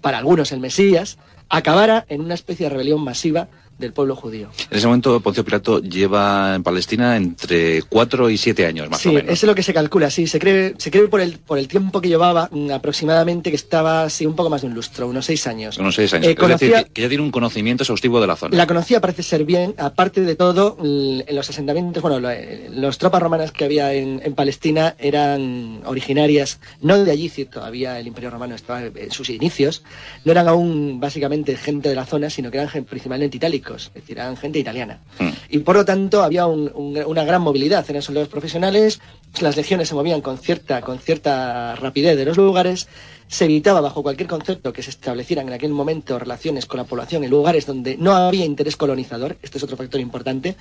para 0.00 0.16
algunos 0.16 0.50
el 0.50 0.60
Mesías, 0.60 1.18
acabara 1.50 2.06
en 2.08 2.22
una 2.22 2.32
especie 2.32 2.64
de 2.66 2.70
rebelión 2.70 3.04
masiva 3.04 3.48
del 3.82 3.92
pueblo 3.92 4.16
judío. 4.16 4.48
En 4.70 4.78
ese 4.78 4.86
momento 4.86 5.20
Poncio 5.20 5.44
Pilato 5.44 5.80
lleva 5.82 6.54
en 6.54 6.62
Palestina 6.62 7.16
entre 7.16 7.82
cuatro 7.82 8.30
y 8.30 8.38
siete 8.38 8.64
años, 8.64 8.88
más 8.88 9.00
sí, 9.00 9.10
o 9.10 9.12
menos. 9.12 9.30
eso 9.32 9.46
es 9.46 9.48
lo 9.48 9.54
que 9.54 9.62
se 9.62 9.74
calcula, 9.74 10.08
sí. 10.10 10.26
Se 10.26 10.38
cree, 10.38 10.74
se 10.78 10.90
cree 10.90 11.08
por, 11.08 11.20
el, 11.20 11.38
por 11.38 11.58
el 11.58 11.68
tiempo 11.68 12.00
que 12.00 12.08
llevaba 12.08 12.48
mm, 12.50 12.70
aproximadamente 12.70 13.50
que 13.50 13.56
estaba, 13.56 14.08
sí, 14.08 14.24
un 14.24 14.34
poco 14.34 14.48
más 14.48 14.62
de 14.62 14.68
un 14.68 14.74
lustro, 14.74 15.06
unos 15.08 15.26
seis 15.26 15.46
años. 15.46 15.76
Unos 15.78 15.94
seis 15.94 16.12
años. 16.14 16.28
Eh, 16.28 16.30
es 16.30 16.36
decir, 16.38 16.48
conocía- 16.70 16.84
que, 16.84 16.90
que 16.92 17.02
ya 17.02 17.08
tiene 17.08 17.22
un 17.24 17.30
conocimiento 17.30 17.82
exhaustivo 17.82 18.20
de 18.20 18.26
la 18.26 18.36
zona. 18.36 18.56
La 18.56 18.66
conocía, 18.66 19.00
parece 19.00 19.22
ser 19.22 19.44
bien, 19.44 19.74
aparte 19.78 20.20
de 20.22 20.36
todo, 20.36 20.76
l- 20.82 21.24
en 21.26 21.36
los 21.36 21.48
asentamientos, 21.50 22.02
bueno, 22.02 22.30
eh, 22.30 22.68
las 22.72 22.98
tropas 22.98 23.22
romanas 23.22 23.50
que 23.52 23.64
había 23.64 23.92
en, 23.92 24.20
en 24.24 24.34
Palestina 24.34 24.94
eran 24.98 25.80
originarias, 25.84 26.60
no 26.80 27.02
de 27.04 27.10
allí, 27.10 27.28
sí, 27.28 27.44
todavía 27.46 27.98
el 27.98 28.06
Imperio 28.06 28.30
Romano 28.30 28.54
estaba 28.54 28.82
en 28.84 29.10
sus 29.10 29.30
inicios, 29.30 29.82
no 30.24 30.32
eran 30.32 30.46
aún 30.48 31.00
básicamente 31.00 31.56
gente 31.56 31.88
de 31.88 31.94
la 31.94 32.04
zona, 32.06 32.28
sino 32.30 32.50
que 32.50 32.58
eran 32.58 32.84
principalmente 32.84 33.36
itálicos, 33.38 33.71
es 33.76 33.90
decir, 33.94 34.18
eran 34.18 34.36
gente 34.36 34.58
italiana. 34.58 35.00
Mm. 35.18 35.28
Y 35.50 35.58
por 35.58 35.76
lo 35.76 35.84
tanto 35.84 36.22
había 36.22 36.46
un- 36.46 36.70
un- 36.74 37.02
una 37.06 37.24
gran 37.24 37.42
movilidad 37.42 37.84
en 37.88 37.96
esos 37.96 38.06
soldados 38.06 38.28
profesionales, 38.28 39.00
las 39.40 39.56
legiones 39.56 39.88
se 39.88 39.94
movían 39.94 40.20
con 40.20 40.38
cierta, 40.38 40.80
con 40.80 40.98
cierta 40.98 41.74
rapidez 41.76 42.16
de 42.16 42.24
los 42.24 42.36
lugares, 42.36 42.88
se 43.28 43.44
evitaba 43.46 43.80
bajo 43.80 44.02
cualquier 44.02 44.28
concepto 44.28 44.72
que 44.72 44.82
se 44.82 44.90
establecieran 44.90 45.48
en 45.48 45.54
aquel 45.54 45.70
momento 45.72 46.18
relaciones 46.18 46.66
con 46.66 46.78
la 46.78 46.84
población 46.84 47.24
en 47.24 47.30
lugares 47.30 47.64
donde 47.66 47.96
no 47.96 48.12
había 48.14 48.44
interés 48.44 48.76
colonizador, 48.76 49.36
este 49.42 49.56
es 49.58 49.64
otro 49.64 49.76
factor 49.76 50.00
importante. 50.00 50.56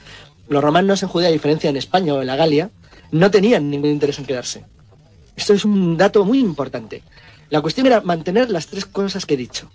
Los 0.48 0.64
romanos 0.64 1.04
en 1.04 1.10
Judea, 1.10 1.30
a 1.30 1.34
diferencia 1.34 1.70
en 1.70 1.76
España 1.78 2.14
o 2.14 2.22
en 2.22 2.28
la 2.28 2.36
Galia, 2.38 2.70
no 3.12 3.30
tenían 3.30 3.70
ningún 3.70 3.90
interés 3.92 4.20
en 4.20 4.26
quedarse. 4.26 4.64
Esto 5.36 5.54
es 5.54 5.66
un 5.66 5.98
dato 5.98 6.24
muy 6.24 6.40
importante. 6.40 7.04
La 7.50 7.62
cuestión 7.62 7.88
era 7.88 8.00
mantener 8.02 8.50
las 8.50 8.68
tres 8.68 8.86
cosas 8.86 9.26
que 9.26 9.34
he 9.34 9.38
dicho. 9.38 9.70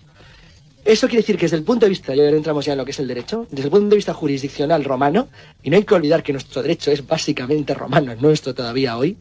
Eso 0.87 1.09
quiere 1.09 1.22
decir 1.22 1.37
que 1.37 1.46
desde 1.46 1.57
el 1.57 1.64
punto 1.64 1.85
de 1.85 1.90
vista, 1.90 2.14
y 2.14 2.20
ahora 2.20 2.37
entramos 2.37 2.64
ya 2.64 2.72
en 2.72 2.79
lo 2.79 2.85
que 2.85 2.92
es 2.92 2.99
el 3.01 3.09
derecho, 3.09 3.49
desde 3.51 3.64
el 3.64 3.70
punto 3.70 3.88
de 3.88 3.96
vista 3.96 4.14
jurisdiccional 4.14 4.85
romano, 4.85 5.29
y 5.64 5.70
no 5.70 5.77
hay 5.77 5.83
que 5.83 5.94
olvidar 5.94 6.22
que 6.22 6.33
nuestro 6.33 6.62
derecho 6.62 6.92
es 6.92 7.05
básicamente 7.05 7.75
romano, 7.75 8.12
es 8.12 8.20
nuestro 8.20 8.55
todavía 8.55 8.96
hoy, 8.96 9.16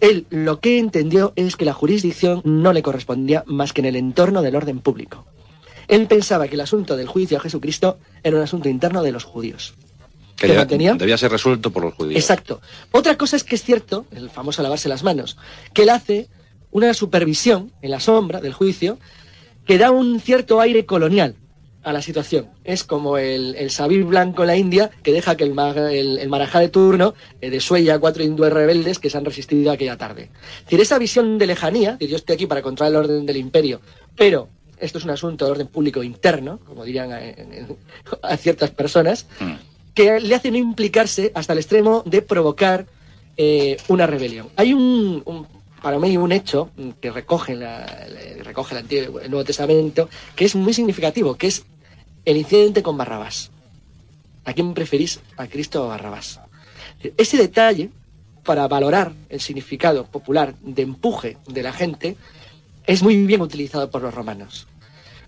él 0.00 0.26
lo 0.30 0.60
que 0.60 0.78
entendió 0.78 1.34
es 1.36 1.56
que 1.56 1.66
la 1.66 1.74
jurisdicción 1.74 2.40
no 2.44 2.72
le 2.72 2.82
correspondía 2.82 3.44
más 3.46 3.74
que 3.74 3.82
en 3.82 3.86
el 3.86 3.96
entorno 3.96 4.40
del 4.40 4.56
orden 4.56 4.80
público. 4.80 5.26
Él 5.86 6.06
pensaba 6.06 6.48
que 6.48 6.54
el 6.54 6.62
asunto 6.62 6.96
del 6.96 7.08
juicio 7.08 7.36
a 7.36 7.40
Jesucristo 7.40 7.98
era 8.22 8.36
un 8.36 8.42
asunto 8.42 8.70
interno 8.70 9.02
de 9.02 9.12
los 9.12 9.24
judíos. 9.24 9.74
que 10.36 10.46
que 10.46 10.64
debía, 10.64 10.94
debía 10.94 11.18
ser 11.18 11.30
resuelto 11.30 11.70
por 11.70 11.84
los 11.84 11.94
judíos. 11.94 12.18
Exacto. 12.18 12.62
Otra 12.92 13.18
cosa 13.18 13.36
es 13.36 13.44
que 13.44 13.56
es 13.56 13.62
cierto, 13.62 14.06
el 14.12 14.30
famoso 14.30 14.62
lavarse 14.62 14.88
las 14.88 15.02
manos, 15.02 15.36
que 15.74 15.82
él 15.82 15.90
hace 15.90 16.28
una 16.70 16.94
supervisión 16.94 17.72
en 17.82 17.90
la 17.90 18.00
sombra 18.00 18.40
del 18.40 18.54
juicio 18.54 18.98
que 19.70 19.78
da 19.78 19.92
un 19.92 20.18
cierto 20.18 20.60
aire 20.60 20.84
colonial 20.84 21.36
a 21.84 21.92
la 21.92 22.02
situación. 22.02 22.48
Es 22.64 22.82
como 22.82 23.18
el, 23.18 23.54
el 23.54 23.70
sabir 23.70 24.02
blanco 24.02 24.42
en 24.42 24.48
la 24.48 24.56
India 24.56 24.90
que 25.04 25.12
deja 25.12 25.36
que 25.36 25.44
el, 25.44 25.56
el, 25.92 26.18
el 26.18 26.28
marajá 26.28 26.58
de 26.58 26.70
turno 26.70 27.14
eh, 27.40 27.50
desuella 27.50 27.94
a 27.94 27.98
cuatro 28.00 28.24
hindúes 28.24 28.52
rebeldes 28.52 28.98
que 28.98 29.08
se 29.10 29.16
han 29.16 29.24
resistido 29.24 29.70
aquella 29.70 29.96
tarde. 29.96 30.22
Es 30.58 30.64
decir, 30.64 30.80
esa 30.80 30.98
visión 30.98 31.38
de 31.38 31.46
lejanía, 31.46 31.94
de 32.00 32.08
yo 32.08 32.16
estoy 32.16 32.34
aquí 32.34 32.46
para 32.48 32.62
controlar 32.62 32.90
el 32.90 32.96
orden 33.10 33.26
del 33.26 33.36
imperio, 33.36 33.80
pero 34.16 34.48
esto 34.80 34.98
es 34.98 35.04
un 35.04 35.10
asunto 35.10 35.44
de 35.44 35.52
orden 35.52 35.68
público 35.68 36.02
interno, 36.02 36.58
como 36.66 36.84
dirían 36.84 37.12
a, 37.12 37.24
en- 37.24 37.76
a 38.22 38.36
ciertas 38.36 38.70
personas, 38.72 39.26
Mm. 39.38 39.52
que 39.94 40.18
le 40.18 40.34
hace 40.34 40.50
no 40.50 40.56
implicarse 40.56 41.30
hasta 41.32 41.52
el 41.52 41.60
extremo 41.60 42.02
de 42.06 42.22
provocar 42.22 42.86
eh, 43.36 43.76
una 43.86 44.08
rebelión. 44.08 44.48
Hay 44.56 44.74
un, 44.74 45.22
un- 45.24 45.46
para 45.82 45.98
mí 45.98 46.16
un 46.16 46.32
hecho 46.32 46.70
que 47.00 47.10
recoge 47.10 47.52
el, 47.52 47.64
Antiguo, 48.76 49.20
el 49.20 49.30
Nuevo 49.30 49.44
Testamento 49.44 50.08
que 50.36 50.44
es 50.44 50.54
muy 50.54 50.74
significativo, 50.74 51.36
que 51.36 51.48
es 51.48 51.64
el 52.24 52.36
incidente 52.36 52.82
con 52.82 52.96
Barrabás. 52.96 53.50
¿A 54.44 54.52
quién 54.52 54.74
preferís, 54.74 55.20
a 55.36 55.46
Cristo 55.46 55.82
o 55.82 55.84
a 55.86 55.88
Barrabás? 55.88 56.40
Ese 57.16 57.36
detalle, 57.36 57.90
para 58.44 58.66
valorar 58.68 59.12
el 59.28 59.40
significado 59.40 60.04
popular 60.06 60.54
de 60.62 60.82
empuje 60.82 61.36
de 61.46 61.62
la 61.62 61.72
gente, 61.72 62.16
es 62.86 63.02
muy 63.02 63.24
bien 63.26 63.40
utilizado 63.40 63.90
por 63.90 64.02
los 64.02 64.14
romanos. 64.14 64.66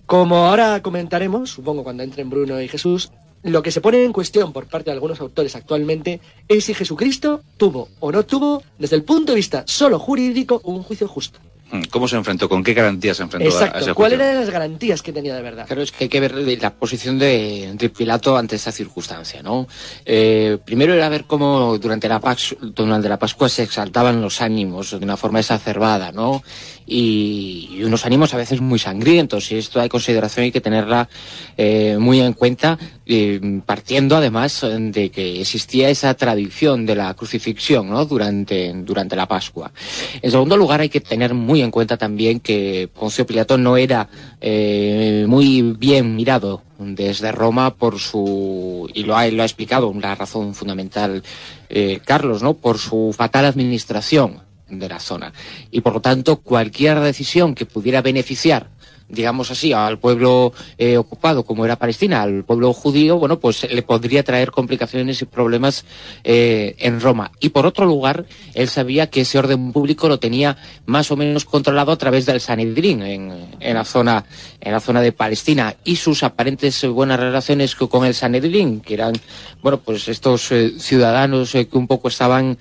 Como 0.07 0.37
ahora 0.37 0.83
comentaremos, 0.83 1.51
supongo 1.51 1.85
cuando 1.85 2.03
entren 2.03 2.29
Bruno 2.29 2.61
y 2.61 2.69
Jesús, 2.69 3.11
lo 3.43 3.63
que 3.63 3.71
se 3.71 3.81
pone 3.81 4.05
en 4.05 4.13
cuestión 4.13 4.53
por 4.53 4.67
parte 4.67 4.87
de 4.91 4.93
algunos 4.95 5.21
autores 5.21 5.55
actualmente 5.57 6.21
es 6.49 6.65
si 6.65 6.75
Jesucristo 6.75 7.43
tuvo 7.57 7.89
o 8.01 8.13
no 8.13 8.25
tuvo, 8.25 8.63
desde 8.79 8.97
el 8.97 9.03
punto 9.05 9.33
de 9.33 9.37
vista 9.37 9.65
solo 9.67 9.99
jurídico, 9.99 10.61
un 10.65 10.83
juicio 10.83 11.09
justo. 11.09 11.39
Mm, 11.73 11.85
¿Cómo 11.91 12.07
se 12.07 12.17
enfrentó? 12.17 12.51
¿Con 12.51 12.63
qué 12.63 12.75
garantías 12.75 13.17
se 13.17 13.23
enfrentó 13.23 13.49
Exacto. 13.49 13.79
a 13.79 13.81
ese 13.81 13.95
¿Cuáles 13.95 14.21
eran 14.21 14.35
las 14.37 14.51
garantías 14.51 15.01
que 15.01 15.11
tenía 15.11 15.35
de 15.35 15.41
verdad? 15.41 15.67
Claro, 15.67 15.81
es 15.81 15.91
que 15.91 16.05
hay 16.05 16.09
que 16.11 16.21
ver 16.21 16.35
la 16.35 16.71
posición 16.75 17.19
de, 17.19 17.73
de 17.75 17.89
Pilato 17.89 18.37
ante 18.37 18.57
esta 18.57 18.71
circunstancia, 18.73 19.43
¿no? 19.43 19.67
Eh, 20.05 20.59
primero 20.65 20.93
era 20.93 21.09
ver 21.09 21.25
cómo 21.25 21.79
durante 21.79 22.09
la, 22.11 22.21
Pas- 22.21 22.57
durante 22.61 23.09
la 23.09 23.19
Pascua 23.19 23.49
se 23.49 23.63
exaltaban 23.63 24.21
los 24.21 24.43
ánimos 24.43 24.91
de 24.91 24.99
una 24.99 25.17
forma 25.17 25.41
exacerbada, 25.41 26.13
¿no? 26.13 26.43
Y, 26.87 27.69
y 27.73 27.85
unos 27.85 28.05
ánimos 28.07 28.35
a 28.35 28.37
veces 28.37 28.61
muy 28.61 28.79
sangrientos, 28.79 29.51
y 29.53 29.57
esto 29.57 29.81
hay 29.81 29.89
consideración, 29.89 30.45
hay 30.45 30.53
que 30.53 30.61
tenerla 30.61 31.09
eh, 31.57 31.97
muy 31.99 32.21
en 32.21 32.33
cuenta, 32.33 32.79
eh, 33.07 33.61
partiendo 33.65 34.17
además 34.17 34.65
de 34.79 35.11
que 35.11 35.41
existía 35.41 35.89
esa 35.89 36.15
tradición 36.15 36.87
de 36.87 36.95
la 36.97 37.15
crucifixión, 37.15 37.89
¿no? 37.89 38.05
Durante, 38.05 38.73
durante 38.75 39.17
la 39.17 39.27
Pascua. 39.27 39.73
En 40.21 40.31
segundo 40.31 40.57
lugar, 40.57 40.81
hay 40.81 40.89
que 40.89 41.01
tener 41.01 41.35
muy 41.35 41.63
en 41.63 41.71
cuenta 41.71 41.97
también 41.97 42.41
que 42.41 42.89
Poncio 42.93 43.27
Pilato 43.27 43.59
no 43.59 43.77
era 43.77 44.09
eh, 44.41 45.25
muy 45.29 45.63
bien 45.63 46.17
mirado 46.17 46.63
desde 46.79 47.33
Roma 47.33 47.75
por 47.75 47.99
su, 47.99 48.91
y 48.93 49.05
lo 49.05 49.17
ha, 49.17 49.27
lo 49.29 49.43
ha 49.43 49.47
explicado, 49.47 49.93
la 50.01 50.15
razón 50.15 50.55
fundamental, 50.55 51.23
eh, 51.69 52.01
Carlos, 52.05 52.43
¿no? 52.43 52.55
Por 52.55 52.79
su 52.79 53.15
fatal 53.17 53.45
administración 53.45 54.52
de 54.79 54.89
la 54.89 55.01
zona. 55.01 55.33
Y 55.71 55.81
por 55.81 55.95
lo 55.95 56.01
tanto, 56.01 56.39
cualquier 56.39 57.01
decisión 57.01 57.55
que 57.55 57.67
pudiera 57.67 58.03
beneficiar 58.03 58.69
digamos 59.13 59.51
así, 59.51 59.73
al 59.73 59.99
pueblo 59.99 60.53
eh, 60.79 60.97
ocupado 60.97 61.45
como 61.45 61.65
era 61.65 61.77
Palestina, 61.77 62.23
al 62.23 62.43
pueblo 62.45 62.73
judío, 62.73 63.19
bueno, 63.19 63.39
pues 63.39 63.71
le 63.71 63.83
podría 63.83 64.25
traer 64.25 64.51
complicaciones 64.51 65.23
y 65.23 65.27
problemas 65.27 65.85
eh, 66.25 66.75
en 66.79 67.01
Roma. 67.01 67.31
Y 67.39 67.51
por 67.51 67.67
otro 67.67 67.87
lugar, 67.87 68.25
él 68.55 68.69
sabía 68.69 69.09
que 69.11 69.21
ese 69.21 69.39
orden 69.39 69.71
público 69.73 70.09
lo 70.09 70.19
tenía 70.19 70.57
más 70.87 71.11
o 71.11 71.17
menos 71.17 71.45
controlado 71.45 71.93
a 71.93 71.97
través 71.97 72.27
del 72.27 72.41
Sanedrín 72.41 73.03
en, 73.03 73.47
en 73.61 73.75
la 73.75 73.85
zona 73.85 74.25
en 74.61 74.73
la 74.73 74.81
zona 74.81 75.01
de 75.01 75.13
Palestina 75.13 75.75
y 75.85 75.97
sus 75.97 76.23
aparentes 76.23 76.85
buenas 76.87 77.19
relaciones 77.19 77.75
co- 77.75 77.89
con 77.89 78.05
el 78.07 78.15
Sanedrín, 78.15 78.81
que 78.81 78.95
eran, 78.95 79.13
bueno, 79.61 79.79
pues 79.81 80.09
estos 80.09 80.51
eh, 80.53 80.73
ciudadanos 80.79 81.55
eh, 81.55 81.67
que 81.67 81.77
un 81.77 81.87
poco 81.87 82.09
estaban 82.09 82.57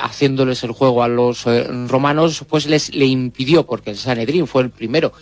haciéndoles 0.00 0.62
el 0.64 0.72
juego 0.72 1.02
a 1.02 1.08
los 1.08 1.44
romanos, 1.88 2.44
pues 2.48 2.66
les 2.66 2.94
le 2.94 3.06
impidió, 3.06 3.64
porque 3.64 3.90
el 3.90 3.96
Sanedrín 3.96 4.46
fue 4.46 4.62
el 4.62 4.70
primero 4.70 5.12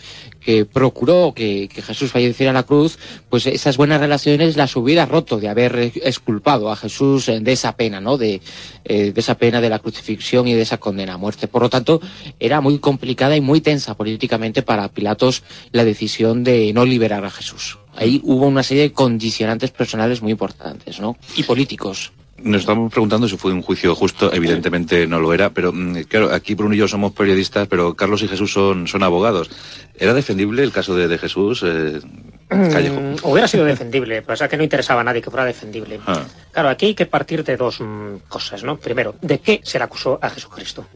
que 0.44 0.64
procuró 0.66 1.32
que, 1.34 1.68
que 1.68 1.82
Jesús 1.82 2.12
falleciera 2.12 2.50
en 2.50 2.54
la 2.54 2.62
cruz, 2.64 2.98
pues 3.30 3.46
esas 3.46 3.76
buenas 3.76 4.00
relaciones 4.00 4.56
las 4.56 4.76
hubiera 4.76 5.06
roto 5.06 5.38
de 5.38 5.48
haber 5.48 5.92
exculpado 6.02 6.70
a 6.70 6.76
Jesús 6.76 7.26
de 7.26 7.52
esa 7.52 7.76
pena, 7.76 8.00
¿no? 8.00 8.18
De, 8.18 8.40
eh, 8.84 9.12
de 9.12 9.20
esa 9.20 9.36
pena 9.36 9.60
de 9.60 9.70
la 9.70 9.78
crucifixión 9.78 10.46
y 10.46 10.54
de 10.54 10.62
esa 10.62 10.78
condena 10.78 11.14
a 11.14 11.18
muerte. 11.18 11.48
Por 11.48 11.62
lo 11.62 11.70
tanto, 11.70 12.00
era 12.38 12.60
muy 12.60 12.78
complicada 12.78 13.36
y 13.36 13.40
muy 13.40 13.60
tensa 13.60 13.94
políticamente 13.96 14.62
para 14.62 14.88
Pilatos 14.88 15.42
la 15.72 15.84
decisión 15.84 16.44
de 16.44 16.72
no 16.72 16.84
liberar 16.84 17.24
a 17.24 17.30
Jesús. 17.30 17.78
Ahí 17.96 18.20
hubo 18.24 18.46
una 18.46 18.62
serie 18.62 18.84
de 18.84 18.92
condicionantes 18.92 19.70
personales 19.70 20.20
muy 20.20 20.32
importantes, 20.32 21.00
¿no? 21.00 21.16
Y 21.36 21.44
políticos. 21.44 22.12
Nos 22.44 22.60
estamos 22.60 22.92
preguntando 22.92 23.26
si 23.26 23.38
fue 23.38 23.52
un 23.54 23.62
juicio 23.62 23.94
justo, 23.94 24.30
evidentemente 24.30 25.06
no 25.06 25.18
lo 25.18 25.32
era, 25.32 25.48
pero 25.48 25.72
mm, 25.72 26.02
claro, 26.02 26.30
aquí 26.30 26.54
Bruno 26.54 26.74
y 26.74 26.78
yo 26.78 26.86
somos 26.86 27.12
periodistas, 27.12 27.66
pero 27.68 27.94
Carlos 27.94 28.22
y 28.22 28.28
Jesús 28.28 28.52
son, 28.52 28.86
son 28.86 29.02
abogados. 29.02 29.50
¿Era 29.96 30.12
defendible 30.12 30.62
el 30.62 30.70
caso 30.70 30.94
de, 30.94 31.08
de 31.08 31.16
Jesús, 31.16 31.62
eh, 31.64 32.00
Callejo? 32.48 33.00
Mm, 33.00 33.16
hubiera 33.22 33.48
sido 33.48 33.64
defendible, 33.64 34.20
pero 34.20 34.34
es 34.34 34.50
que 34.50 34.58
no 34.58 34.62
interesaba 34.62 35.00
a 35.00 35.04
nadie 35.04 35.22
que 35.22 35.30
fuera 35.30 35.46
defendible. 35.46 35.98
Ah. 36.06 36.22
Claro, 36.52 36.68
aquí 36.68 36.84
hay 36.84 36.94
que 36.94 37.06
partir 37.06 37.44
de 37.44 37.56
dos 37.56 37.80
mm, 37.80 38.16
cosas, 38.28 38.62
¿no? 38.62 38.76
Primero, 38.76 39.14
¿de 39.22 39.38
qué 39.38 39.62
se 39.64 39.78
le 39.78 39.84
acusó 39.84 40.18
a 40.20 40.28
Jesucristo? 40.28 40.86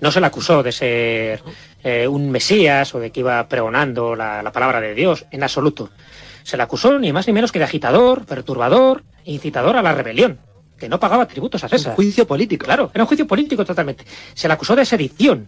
No 0.00 0.10
se 0.10 0.20
le 0.20 0.26
acusó 0.26 0.62
de 0.62 0.72
ser 0.72 1.42
eh, 1.84 2.08
un 2.08 2.30
Mesías 2.30 2.94
o 2.94 2.98
de 2.98 3.10
que 3.10 3.20
iba 3.20 3.46
pregonando 3.46 4.16
la, 4.16 4.42
la 4.42 4.52
palabra 4.52 4.80
de 4.80 4.94
Dios, 4.94 5.26
en 5.30 5.42
absoluto. 5.42 5.90
Se 6.44 6.56
le 6.56 6.62
acusó 6.62 6.98
ni 6.98 7.12
más 7.12 7.26
ni 7.26 7.34
menos 7.34 7.52
que 7.52 7.58
de 7.58 7.66
agitador, 7.66 8.24
perturbador, 8.24 9.02
incitador 9.26 9.76
a 9.76 9.82
la 9.82 9.92
rebelión, 9.92 10.38
que 10.82 10.88
no 10.88 10.98
pagaba 10.98 11.26
tributos 11.28 11.62
a 11.62 11.66
Un 11.66 11.70
César. 11.70 11.94
juicio 11.94 12.26
político. 12.26 12.66
Claro, 12.66 12.90
era 12.92 13.04
un 13.04 13.06
juicio 13.06 13.24
político 13.24 13.64
totalmente. 13.64 14.04
Se 14.34 14.48
le 14.48 14.54
acusó 14.54 14.74
de 14.74 14.84
sedición 14.84 15.46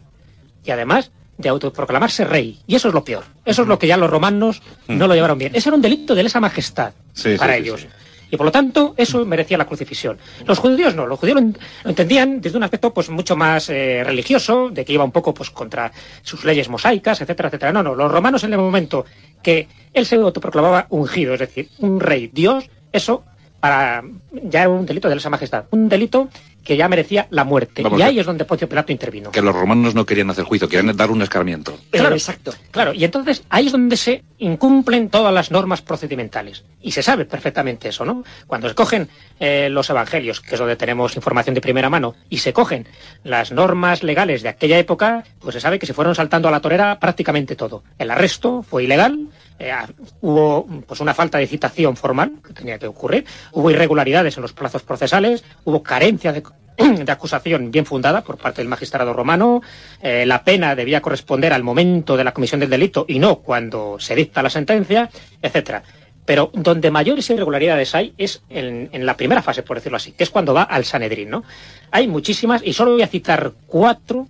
y 0.64 0.70
además 0.70 1.10
de 1.36 1.48
autoproclamarse 1.48 2.24
rey. 2.24 2.60
Y 2.68 2.76
eso 2.76 2.86
es 2.86 2.94
lo 2.94 3.02
peor. 3.02 3.24
Eso 3.44 3.62
es 3.62 3.68
lo 3.68 3.76
que 3.76 3.88
ya 3.88 3.96
los 3.96 4.08
romanos 4.08 4.62
no 4.86 5.08
lo 5.08 5.14
llevaron 5.14 5.36
bien. 5.36 5.50
Ese 5.56 5.70
era 5.70 5.74
un 5.74 5.82
delito 5.82 6.14
de 6.14 6.22
lesa 6.22 6.38
majestad 6.38 6.92
Sí, 7.14 7.34
para 7.36 7.54
sí, 7.56 7.62
ellos. 7.62 7.80
sí. 7.80 7.88
Y 8.30 8.36
por 8.36 8.46
lo 8.46 8.52
tanto, 8.52 8.94
eso 8.96 9.24
merecía 9.26 9.58
la 9.58 9.64
crucifixión. 9.66 10.18
Los 10.46 10.60
judíos 10.60 10.94
no, 10.94 11.04
los 11.06 11.18
judíos 11.18 11.40
lo 11.82 11.90
entendían 11.90 12.40
desde 12.40 12.56
un 12.56 12.62
aspecto 12.62 12.94
pues 12.94 13.10
mucho 13.10 13.34
más 13.34 13.68
eh, 13.70 14.02
religioso, 14.04 14.70
de 14.70 14.84
que 14.84 14.92
iba 14.92 15.02
un 15.02 15.10
poco 15.12 15.34
pues 15.34 15.50
contra 15.50 15.90
sus 16.22 16.44
leyes 16.44 16.68
mosaicas, 16.68 17.20
etcétera, 17.20 17.48
etcétera. 17.48 17.72
No, 17.72 17.82
no, 17.82 17.96
los 17.96 18.10
romanos 18.12 18.44
en 18.44 18.52
el 18.52 18.60
momento 18.60 19.04
que 19.42 19.66
él 19.92 20.06
se 20.06 20.14
autoproclamaba 20.14 20.86
ungido, 20.90 21.34
es 21.34 21.40
decir, 21.40 21.68
un 21.78 21.98
rey, 21.98 22.30
Dios, 22.32 22.70
eso 22.92 23.24
para 23.64 24.04
ya 24.30 24.60
era 24.60 24.68
un 24.68 24.84
delito 24.84 25.08
de 25.08 25.14
lesa 25.14 25.30
majestad, 25.30 25.64
un 25.70 25.88
delito 25.88 26.28
que 26.62 26.76
ya 26.76 26.86
merecía 26.86 27.28
la 27.30 27.44
muerte. 27.44 27.82
Vamos, 27.82 27.98
y 27.98 28.02
ahí 28.02 28.18
es 28.18 28.26
donde 28.26 28.44
Poncio 28.44 28.68
Pilato 28.68 28.92
intervino. 28.92 29.30
Que 29.30 29.40
los 29.40 29.54
romanos 29.54 29.94
no 29.94 30.04
querían 30.04 30.28
hacer 30.28 30.44
juicio, 30.44 30.68
querían 30.68 30.94
dar 30.94 31.10
un 31.10 31.22
escarmiento. 31.22 31.78
Claro. 31.90 32.14
Exacto. 32.14 32.52
Claro, 32.70 32.92
y 32.92 33.04
entonces 33.04 33.42
ahí 33.48 33.66
es 33.66 33.72
donde 33.72 33.96
se 33.96 34.22
incumplen 34.38 35.08
todas 35.08 35.32
las 35.32 35.50
normas 35.50 35.80
procedimentales. 35.80 36.64
Y 36.82 36.90
se 36.90 37.02
sabe 37.02 37.24
perfectamente 37.24 37.88
eso, 37.88 38.04
¿no? 38.04 38.22
Cuando 38.46 38.68
se 38.68 38.74
cogen 38.74 39.08
eh, 39.40 39.68
los 39.70 39.88
evangelios, 39.88 40.42
que 40.42 40.56
es 40.56 40.58
donde 40.58 40.76
tenemos 40.76 41.16
información 41.16 41.54
de 41.54 41.62
primera 41.62 41.88
mano, 41.88 42.16
y 42.28 42.38
se 42.38 42.52
cogen 42.52 42.86
las 43.22 43.50
normas 43.50 44.02
legales 44.02 44.42
de 44.42 44.50
aquella 44.50 44.78
época, 44.78 45.24
pues 45.40 45.54
se 45.54 45.60
sabe 45.62 45.78
que 45.78 45.86
se 45.86 45.94
fueron 45.94 46.14
saltando 46.14 46.48
a 46.48 46.50
la 46.50 46.60
torera 46.60 46.98
prácticamente 47.00 47.56
todo. 47.56 47.82
El 47.98 48.10
arresto 48.10 48.62
fue 48.62 48.84
ilegal, 48.84 49.28
eh, 49.58 49.70
ah, 49.70 49.88
hubo 50.20 50.66
pues 50.86 51.00
una 51.00 51.14
falta 51.14 51.38
de 51.38 51.46
citación 51.46 51.96
formal 51.96 52.32
que 52.46 52.52
tenía 52.52 52.78
que 52.78 52.86
ocurrir, 52.86 53.24
hubo 53.52 53.70
irregularidades 53.70 54.36
en 54.36 54.42
los 54.42 54.52
plazos 54.52 54.82
procesales, 54.82 55.44
hubo 55.64 55.82
carencia 55.82 56.32
de 56.32 56.42
de 57.04 57.12
acusación 57.12 57.70
bien 57.70 57.86
fundada 57.86 58.22
por 58.22 58.36
parte 58.36 58.60
del 58.60 58.68
magistrado 58.68 59.12
romano, 59.12 59.62
eh, 60.02 60.26
la 60.26 60.42
pena 60.42 60.74
debía 60.74 61.00
corresponder 61.00 61.52
al 61.52 61.62
momento 61.62 62.16
de 62.16 62.24
la 62.24 62.32
comisión 62.32 62.60
del 62.60 62.70
delito 62.70 63.04
y 63.08 63.18
no 63.18 63.36
cuando 63.36 63.96
se 64.00 64.14
dicta 64.14 64.42
la 64.42 64.50
sentencia, 64.50 65.08
etcétera. 65.40 65.82
Pero 66.24 66.50
donde 66.54 66.90
mayores 66.90 67.28
irregularidades 67.28 67.94
hay 67.94 68.14
es 68.16 68.42
en, 68.48 68.88
en 68.92 69.04
la 69.04 69.16
primera 69.16 69.42
fase, 69.42 69.62
por 69.62 69.76
decirlo 69.76 69.96
así, 69.96 70.12
que 70.12 70.24
es 70.24 70.30
cuando 70.30 70.54
va 70.54 70.62
al 70.62 70.84
Sanedrín, 70.84 71.28
¿no? 71.28 71.44
Hay 71.90 72.08
muchísimas 72.08 72.62
y 72.64 72.72
solo 72.72 72.92
voy 72.92 73.02
a 73.02 73.08
citar 73.08 73.52
cuatro 73.66 74.26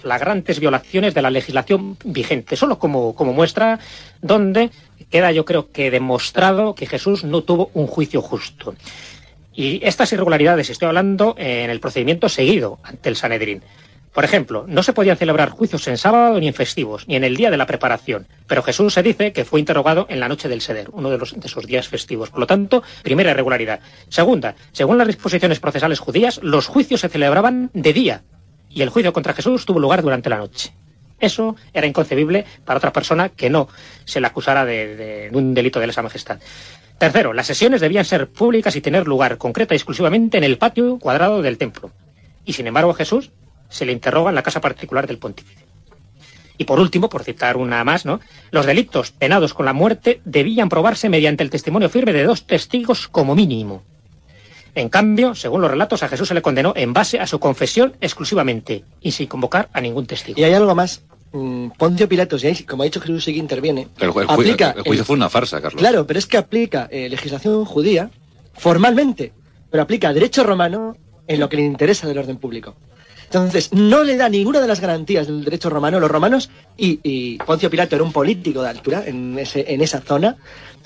flagrantes 0.00 0.60
violaciones 0.60 1.14
de 1.14 1.22
la 1.22 1.30
legislación 1.30 1.96
vigente, 2.04 2.56
solo 2.56 2.78
como, 2.78 3.14
como 3.14 3.32
muestra 3.32 3.78
donde 4.20 4.70
queda 5.10 5.32
yo 5.32 5.44
creo 5.44 5.70
que 5.70 5.90
demostrado 5.90 6.74
que 6.74 6.86
Jesús 6.86 7.24
no 7.24 7.42
tuvo 7.42 7.70
un 7.74 7.86
juicio 7.86 8.22
justo. 8.22 8.74
Y 9.54 9.84
estas 9.84 10.12
irregularidades 10.12 10.70
estoy 10.70 10.88
hablando 10.88 11.34
en 11.36 11.68
el 11.68 11.80
procedimiento 11.80 12.28
seguido 12.28 12.78
ante 12.82 13.10
el 13.10 13.16
Sanedrín. 13.16 13.62
Por 14.12 14.24
ejemplo, 14.24 14.66
no 14.68 14.82
se 14.82 14.92
podían 14.92 15.16
celebrar 15.16 15.50
juicios 15.50 15.86
en 15.88 15.96
sábado 15.96 16.38
ni 16.38 16.48
en 16.48 16.54
festivos, 16.54 17.08
ni 17.08 17.16
en 17.16 17.24
el 17.24 17.34
día 17.34 17.50
de 17.50 17.56
la 17.56 17.66
preparación. 17.66 18.26
Pero 18.46 18.62
Jesús 18.62 18.92
se 18.92 19.02
dice 19.02 19.32
que 19.32 19.46
fue 19.46 19.60
interrogado 19.60 20.06
en 20.10 20.20
la 20.20 20.28
noche 20.28 20.50
del 20.50 20.60
Seder, 20.60 20.90
uno 20.92 21.08
de, 21.08 21.16
los, 21.16 21.38
de 21.38 21.46
esos 21.46 21.66
días 21.66 21.88
festivos. 21.88 22.28
Por 22.28 22.40
lo 22.40 22.46
tanto, 22.46 22.82
primera 23.02 23.30
irregularidad. 23.30 23.80
Segunda, 24.08 24.54
según 24.72 24.98
las 24.98 25.06
disposiciones 25.06 25.60
procesales 25.60 25.98
judías, 25.98 26.40
los 26.42 26.66
juicios 26.66 27.00
se 27.00 27.08
celebraban 27.08 27.70
de 27.72 27.92
día 27.94 28.22
y 28.74 28.82
el 28.82 28.88
juicio 28.88 29.12
contra 29.12 29.34
Jesús 29.34 29.66
tuvo 29.66 29.78
lugar 29.78 30.02
durante 30.02 30.30
la 30.30 30.38
noche. 30.38 30.72
Eso 31.18 31.56
era 31.72 31.86
inconcebible 31.86 32.44
para 32.64 32.78
otra 32.78 32.92
persona 32.92 33.28
que 33.28 33.48
no 33.48 33.68
se 34.04 34.20
le 34.20 34.26
acusara 34.26 34.64
de, 34.64 34.96
de 34.96 35.30
un 35.32 35.54
delito 35.54 35.78
de 35.78 35.86
lesa 35.86 36.02
majestad. 36.02 36.40
Tercero, 36.98 37.32
las 37.32 37.46
sesiones 37.46 37.80
debían 37.80 38.04
ser 38.04 38.28
públicas 38.28 38.74
y 38.76 38.80
tener 38.80 39.06
lugar 39.06 39.38
concreta 39.38 39.74
y 39.74 39.76
exclusivamente 39.76 40.38
en 40.38 40.44
el 40.44 40.58
patio 40.58 40.98
cuadrado 40.98 41.42
del 41.42 41.58
templo. 41.58 41.90
Y 42.44 42.52
sin 42.54 42.66
embargo, 42.66 42.90
a 42.90 42.94
Jesús 42.94 43.30
se 43.68 43.86
le 43.86 43.92
interroga 43.92 44.30
en 44.30 44.34
la 44.34 44.42
casa 44.42 44.60
particular 44.60 45.06
del 45.06 45.18
pontífice. 45.18 45.64
Y 46.58 46.64
por 46.64 46.78
último, 46.78 47.08
por 47.08 47.24
citar 47.24 47.56
una 47.56 47.82
más, 47.82 48.04
¿no? 48.04 48.20
Los 48.50 48.66
delitos 48.66 49.10
penados 49.10 49.54
con 49.54 49.66
la 49.66 49.72
muerte 49.72 50.20
debían 50.24 50.68
probarse 50.68 51.08
mediante 51.08 51.42
el 51.42 51.50
testimonio 51.50 51.88
firme 51.88 52.12
de 52.12 52.24
dos 52.24 52.46
testigos 52.46 53.08
como 53.08 53.34
mínimo. 53.34 53.82
En 54.74 54.88
cambio, 54.88 55.34
según 55.34 55.60
los 55.60 55.70
relatos, 55.70 56.02
a 56.02 56.08
Jesús 56.08 56.28
se 56.28 56.34
le 56.34 56.40
condenó 56.42 56.72
en 56.76 56.92
base 56.92 57.20
a 57.20 57.26
su 57.26 57.38
confesión 57.38 57.94
exclusivamente 58.00 58.84
y 59.00 59.12
sin 59.12 59.26
convocar 59.26 59.68
a 59.72 59.80
ningún 59.80 60.06
testigo. 60.06 60.38
Y 60.40 60.44
hay 60.44 60.54
algo 60.54 60.74
más. 60.74 61.02
Mm, 61.32 61.68
Poncio 61.78 62.08
Pilatos, 62.08 62.44
y 62.44 62.46
ahí, 62.48 62.62
como 62.64 62.82
ha 62.82 62.84
dicho 62.84 63.00
Jesús, 63.00 63.24
sí 63.24 63.32
que 63.32 63.38
interviene. 63.38 63.88
El, 63.98 64.10
ju- 64.10 64.20
el 64.22 64.28
ju- 64.28 64.32
aplica 64.32 64.70
el 64.76 64.82
juicio 64.82 65.00
el- 65.02 65.04
fue 65.06 65.16
una 65.16 65.30
farsa, 65.30 65.60
Carlos. 65.62 65.80
Claro, 65.80 66.06
pero 66.06 66.18
es 66.18 66.26
que 66.26 66.36
aplica 66.36 66.88
eh, 66.90 67.08
legislación 67.08 67.64
judía 67.64 68.10
formalmente, 68.54 69.32
pero 69.70 69.82
aplica 69.82 70.12
derecho 70.12 70.44
romano 70.44 70.96
en 71.26 71.40
lo 71.40 71.48
que 71.48 71.56
le 71.56 71.62
interesa 71.62 72.06
del 72.06 72.18
orden 72.18 72.36
público. 72.36 72.74
Entonces, 73.32 73.72
no 73.72 74.04
le 74.04 74.18
da 74.18 74.28
ninguna 74.28 74.60
de 74.60 74.68
las 74.68 74.80
garantías 74.80 75.26
del 75.26 75.42
derecho 75.42 75.70
romano. 75.70 75.98
Los 75.98 76.10
romanos, 76.10 76.50
y, 76.76 77.00
y 77.02 77.38
Poncio 77.38 77.70
Pilato 77.70 77.96
era 77.96 78.04
un 78.04 78.12
político 78.12 78.62
de 78.62 78.68
altura 78.68 79.04
en, 79.06 79.38
ese, 79.38 79.64
en 79.72 79.80
esa 79.80 80.02
zona, 80.02 80.36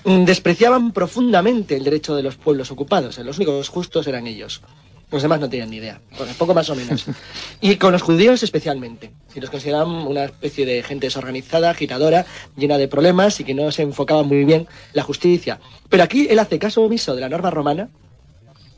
mm, 0.04 0.22
despreciaban 0.22 0.92
profundamente 0.92 1.74
el 1.74 1.82
derecho 1.82 2.14
de 2.14 2.22
los 2.22 2.36
pueblos 2.36 2.70
ocupados. 2.70 3.18
Los 3.18 3.38
únicos 3.38 3.68
justos 3.68 4.06
eran 4.06 4.28
ellos. 4.28 4.62
Los 5.10 5.22
demás 5.22 5.40
no 5.40 5.50
tenían 5.50 5.70
ni 5.70 5.78
idea, 5.78 6.00
poco 6.38 6.54
más 6.54 6.70
o 6.70 6.76
menos. 6.76 7.06
Y 7.60 7.74
con 7.76 7.90
los 7.90 8.02
judíos 8.02 8.44
especialmente. 8.44 9.10
Si 9.34 9.40
los 9.40 9.50
consideraban 9.50 10.06
una 10.06 10.26
especie 10.26 10.64
de 10.64 10.84
gente 10.84 11.08
desorganizada, 11.08 11.70
agitadora, 11.70 12.26
llena 12.56 12.78
de 12.78 12.86
problemas 12.86 13.40
y 13.40 13.44
que 13.44 13.54
no 13.54 13.72
se 13.72 13.82
enfocaba 13.82 14.22
muy 14.22 14.44
bien 14.44 14.68
la 14.92 15.02
justicia. 15.02 15.58
Pero 15.88 16.04
aquí 16.04 16.28
él 16.30 16.38
hace 16.38 16.60
caso 16.60 16.82
omiso 16.82 17.16
de 17.16 17.22
la 17.22 17.28
norma 17.28 17.50
romana, 17.50 17.88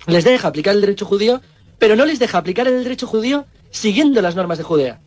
les 0.07 0.25
deja 0.25 0.49
aplicar 0.49 0.75
el 0.75 0.81
derecho 0.81 1.05
judío, 1.05 1.43
pero 1.79 1.97
no 1.97 2.07
les 2.07 2.19
deja 2.19 2.39
aplicar 2.39 2.66
el 2.66 2.83
derecho 2.83 3.07
judío 3.07 3.45
siguiendo 3.71 4.23
las 4.23 4.37
normas 4.37 4.59
de 4.59 4.64
Judea, 4.64 5.01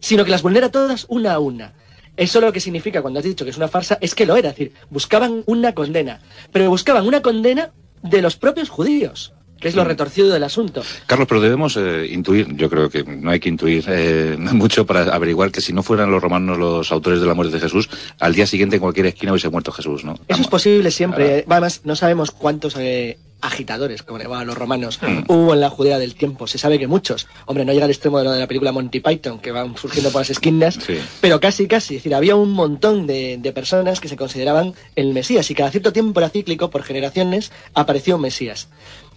sino 0.00 0.24
que 0.24 0.30
las 0.30 0.42
vulnera 0.42 0.70
todas 0.70 1.06
una 1.08 1.34
a 1.34 1.38
una. 1.38 1.74
Eso 2.16 2.40
lo 2.40 2.52
que 2.52 2.60
significa 2.60 3.02
cuando 3.02 3.18
has 3.18 3.24
dicho 3.24 3.44
que 3.44 3.50
es 3.50 3.56
una 3.56 3.68
farsa 3.68 3.98
es 4.00 4.14
que 4.14 4.26
lo 4.26 4.36
era, 4.36 4.50
es 4.50 4.56
decir, 4.56 4.72
buscaban 4.90 5.42
una 5.46 5.74
condena, 5.74 6.20
pero 6.52 6.68
buscaban 6.68 7.06
una 7.06 7.22
condena 7.22 7.72
de 8.02 8.22
los 8.22 8.36
propios 8.36 8.68
judíos 8.68 9.32
que 9.64 9.68
es 9.68 9.76
lo 9.76 9.84
retorcido 9.84 10.28
del 10.28 10.44
asunto. 10.44 10.82
Carlos, 11.06 11.26
pero 11.26 11.40
debemos 11.40 11.78
eh, 11.78 12.06
intuir, 12.10 12.54
yo 12.54 12.68
creo 12.68 12.90
que 12.90 13.02
no 13.02 13.30
hay 13.30 13.40
que 13.40 13.48
intuir 13.48 13.82
eh, 13.88 14.36
mucho 14.38 14.84
para 14.84 15.14
averiguar 15.14 15.50
que 15.50 15.62
si 15.62 15.72
no 15.72 15.82
fueran 15.82 16.10
los 16.10 16.22
romanos 16.22 16.58
los 16.58 16.92
autores 16.92 17.20
de 17.20 17.26
la 17.26 17.32
muerte 17.32 17.54
de 17.54 17.60
Jesús, 17.60 17.88
al 18.20 18.34
día 18.34 18.46
siguiente 18.46 18.76
en 18.76 18.82
cualquier 18.82 19.06
esquina 19.06 19.32
hubiese 19.32 19.48
muerto 19.48 19.72
Jesús, 19.72 20.04
¿no? 20.04 20.18
Eso 20.28 20.42
es 20.42 20.48
posible 20.48 20.90
siempre. 20.90 21.46
Además, 21.48 21.80
no 21.84 21.96
sabemos 21.96 22.30
cuántos 22.30 22.76
eh, 22.76 23.16
agitadores, 23.44 24.02
como 24.02 24.18
llamaban 24.18 24.46
los 24.46 24.56
romanos, 24.56 25.00
hubo 25.28 25.54
en 25.54 25.60
la 25.60 25.70
Judea 25.70 25.98
del 25.98 26.14
tiempo. 26.14 26.46
Se 26.46 26.58
sabe 26.58 26.78
que 26.78 26.86
muchos. 26.86 27.26
Hombre, 27.46 27.64
no 27.64 27.72
llega 27.72 27.84
al 27.84 27.90
extremo 27.90 28.18
de 28.18 28.24
lo 28.24 28.32
de 28.32 28.40
la 28.40 28.46
película 28.46 28.72
Monty 28.72 29.00
Python, 29.00 29.38
que 29.38 29.52
van 29.52 29.76
surgiendo 29.76 30.10
por 30.10 30.22
las 30.22 30.30
esquinas, 30.30 30.78
pero 31.20 31.40
casi, 31.40 31.66
casi. 31.66 31.96
Es 31.96 32.02
decir, 32.02 32.14
había 32.14 32.36
un 32.36 32.52
montón 32.52 33.06
de, 33.06 33.38
de 33.38 33.52
personas 33.52 34.00
que 34.00 34.08
se 34.08 34.16
consideraban 34.16 34.74
el 34.96 35.12
Mesías 35.12 35.50
y 35.50 35.54
cada 35.54 35.70
cierto 35.70 35.92
tiempo 35.92 36.20
era 36.20 36.30
cíclico, 36.30 36.70
por 36.70 36.82
generaciones, 36.82 37.52
apareció 37.74 38.16
un 38.16 38.22
Mesías 38.22 38.68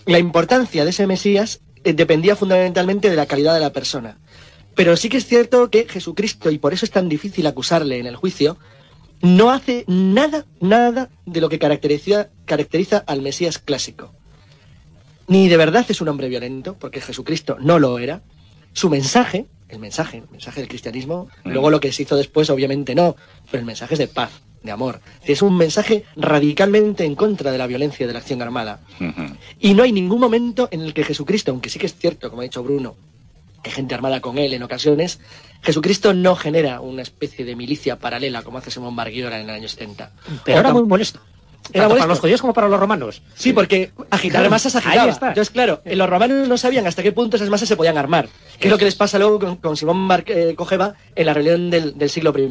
la 0.07 0.19
importancia 0.19 0.83
de 0.83 0.89
ese 0.89 1.05
Mesías 1.05 1.59
eh, 1.83 1.93
dependía 1.93 2.35
fundamentalmente 2.35 3.09
de 3.09 3.15
la 3.15 3.25
calidad 3.25 3.53
de 3.53 3.59
la 3.59 3.73
persona. 3.73 4.17
Pero 4.73 4.95
sí 4.95 5.09
que 5.09 5.17
es 5.17 5.25
cierto 5.25 5.69
que 5.69 5.87
Jesucristo, 5.87 6.49
y 6.49 6.57
por 6.57 6.73
eso 6.73 6.85
es 6.85 6.91
tan 6.91 7.09
difícil 7.09 7.45
acusarle 7.45 7.99
en 7.99 8.07
el 8.07 8.15
juicio, 8.15 8.57
no 9.21 9.51
hace 9.51 9.83
nada, 9.87 10.45
nada 10.61 11.09
de 11.25 11.41
lo 11.41 11.49
que 11.49 11.59
caracteriza, 11.59 12.29
caracteriza 12.45 13.03
al 13.05 13.21
Mesías 13.21 13.59
clásico. 13.59 14.13
Ni 15.27 15.49
de 15.49 15.57
verdad 15.57 15.85
es 15.89 16.01
un 16.01 16.07
hombre 16.07 16.29
violento, 16.29 16.75
porque 16.79 17.01
Jesucristo 17.01 17.57
no 17.59 17.79
lo 17.79 17.99
era. 17.99 18.21
Su 18.73 18.89
mensaje, 18.89 19.45
el 19.69 19.79
mensaje, 19.79 20.19
el 20.19 20.29
mensaje 20.31 20.61
del 20.61 20.69
cristianismo, 20.69 21.27
mm. 21.43 21.49
luego 21.49 21.69
lo 21.69 21.79
que 21.79 21.91
se 21.91 22.03
hizo 22.03 22.15
después 22.15 22.49
obviamente 22.49 22.95
no, 22.95 23.15
pero 23.51 23.59
el 23.59 23.65
mensaje 23.65 23.95
es 23.95 23.99
de 23.99 24.07
paz, 24.07 24.31
de 24.63 24.71
amor. 24.71 25.01
Es 25.25 25.41
un 25.41 25.57
mensaje 25.57 26.05
radicalmente 26.15 27.03
en 27.03 27.15
contra 27.15 27.51
de 27.51 27.57
la 27.57 27.67
violencia 27.67 28.07
de 28.07 28.13
la 28.13 28.19
acción 28.19 28.41
armada. 28.41 28.79
Y 29.59 29.73
no 29.73 29.83
hay 29.83 29.91
ningún 29.91 30.19
momento 30.19 30.69
en 30.71 30.81
el 30.81 30.93
que 30.93 31.03
Jesucristo, 31.03 31.51
aunque 31.51 31.69
sí 31.69 31.79
que 31.79 31.87
es 31.87 31.95
cierto, 31.95 32.29
como 32.29 32.41
ha 32.41 32.43
dicho 32.43 32.63
Bruno, 32.63 32.95
que 33.63 33.69
hay 33.69 33.75
gente 33.75 33.95
armada 33.95 34.21
con 34.21 34.37
él 34.37 34.53
en 34.53 34.63
ocasiones, 34.63 35.19
Jesucristo 35.61 36.13
no 36.13 36.35
genera 36.35 36.79
una 36.79 37.01
especie 37.01 37.43
de 37.43 37.55
milicia 37.55 37.99
paralela 37.99 38.43
como 38.43 38.59
hace 38.59 38.71
Simón 38.71 38.95
Barguiola 38.95 39.39
en 39.39 39.49
el 39.49 39.55
año 39.55 39.67
70. 39.67 40.11
Pero 40.45 40.59
era 40.59 40.71
muy 40.71 40.83
molesto. 40.83 41.19
Era 41.73 41.89
para 41.89 42.05
los 42.05 42.19
judíos 42.19 42.41
como 42.41 42.53
para 42.53 42.67
los 42.67 42.79
romanos. 42.79 43.21
Sí, 43.35 43.53
porque 43.53 43.91
agitar 44.09 44.49
masas 44.49 44.75
agitaba. 44.75 45.11
Entonces, 45.11 45.49
claro, 45.49 45.81
los 45.85 46.09
romanos 46.09 46.47
no 46.47 46.57
sabían 46.57 46.87
hasta 46.87 47.03
qué 47.03 47.11
punto 47.11 47.37
esas 47.37 47.49
masas 47.49 47.67
se 47.67 47.75
podían 47.75 47.97
armar. 47.97 48.29
Que 48.59 48.67
es 48.67 48.71
lo 48.71 48.77
que 48.77 48.85
les 48.85 48.95
pasa 48.95 49.19
luego 49.19 49.57
con, 49.61 49.77
Simón 49.77 50.07
eh, 50.27 50.53
Cogeva 50.55 50.95
en 51.15 51.25
la 51.25 51.33
reunión 51.33 51.69
del, 51.69 52.09
siglo 52.09 52.33
I. 52.37 52.49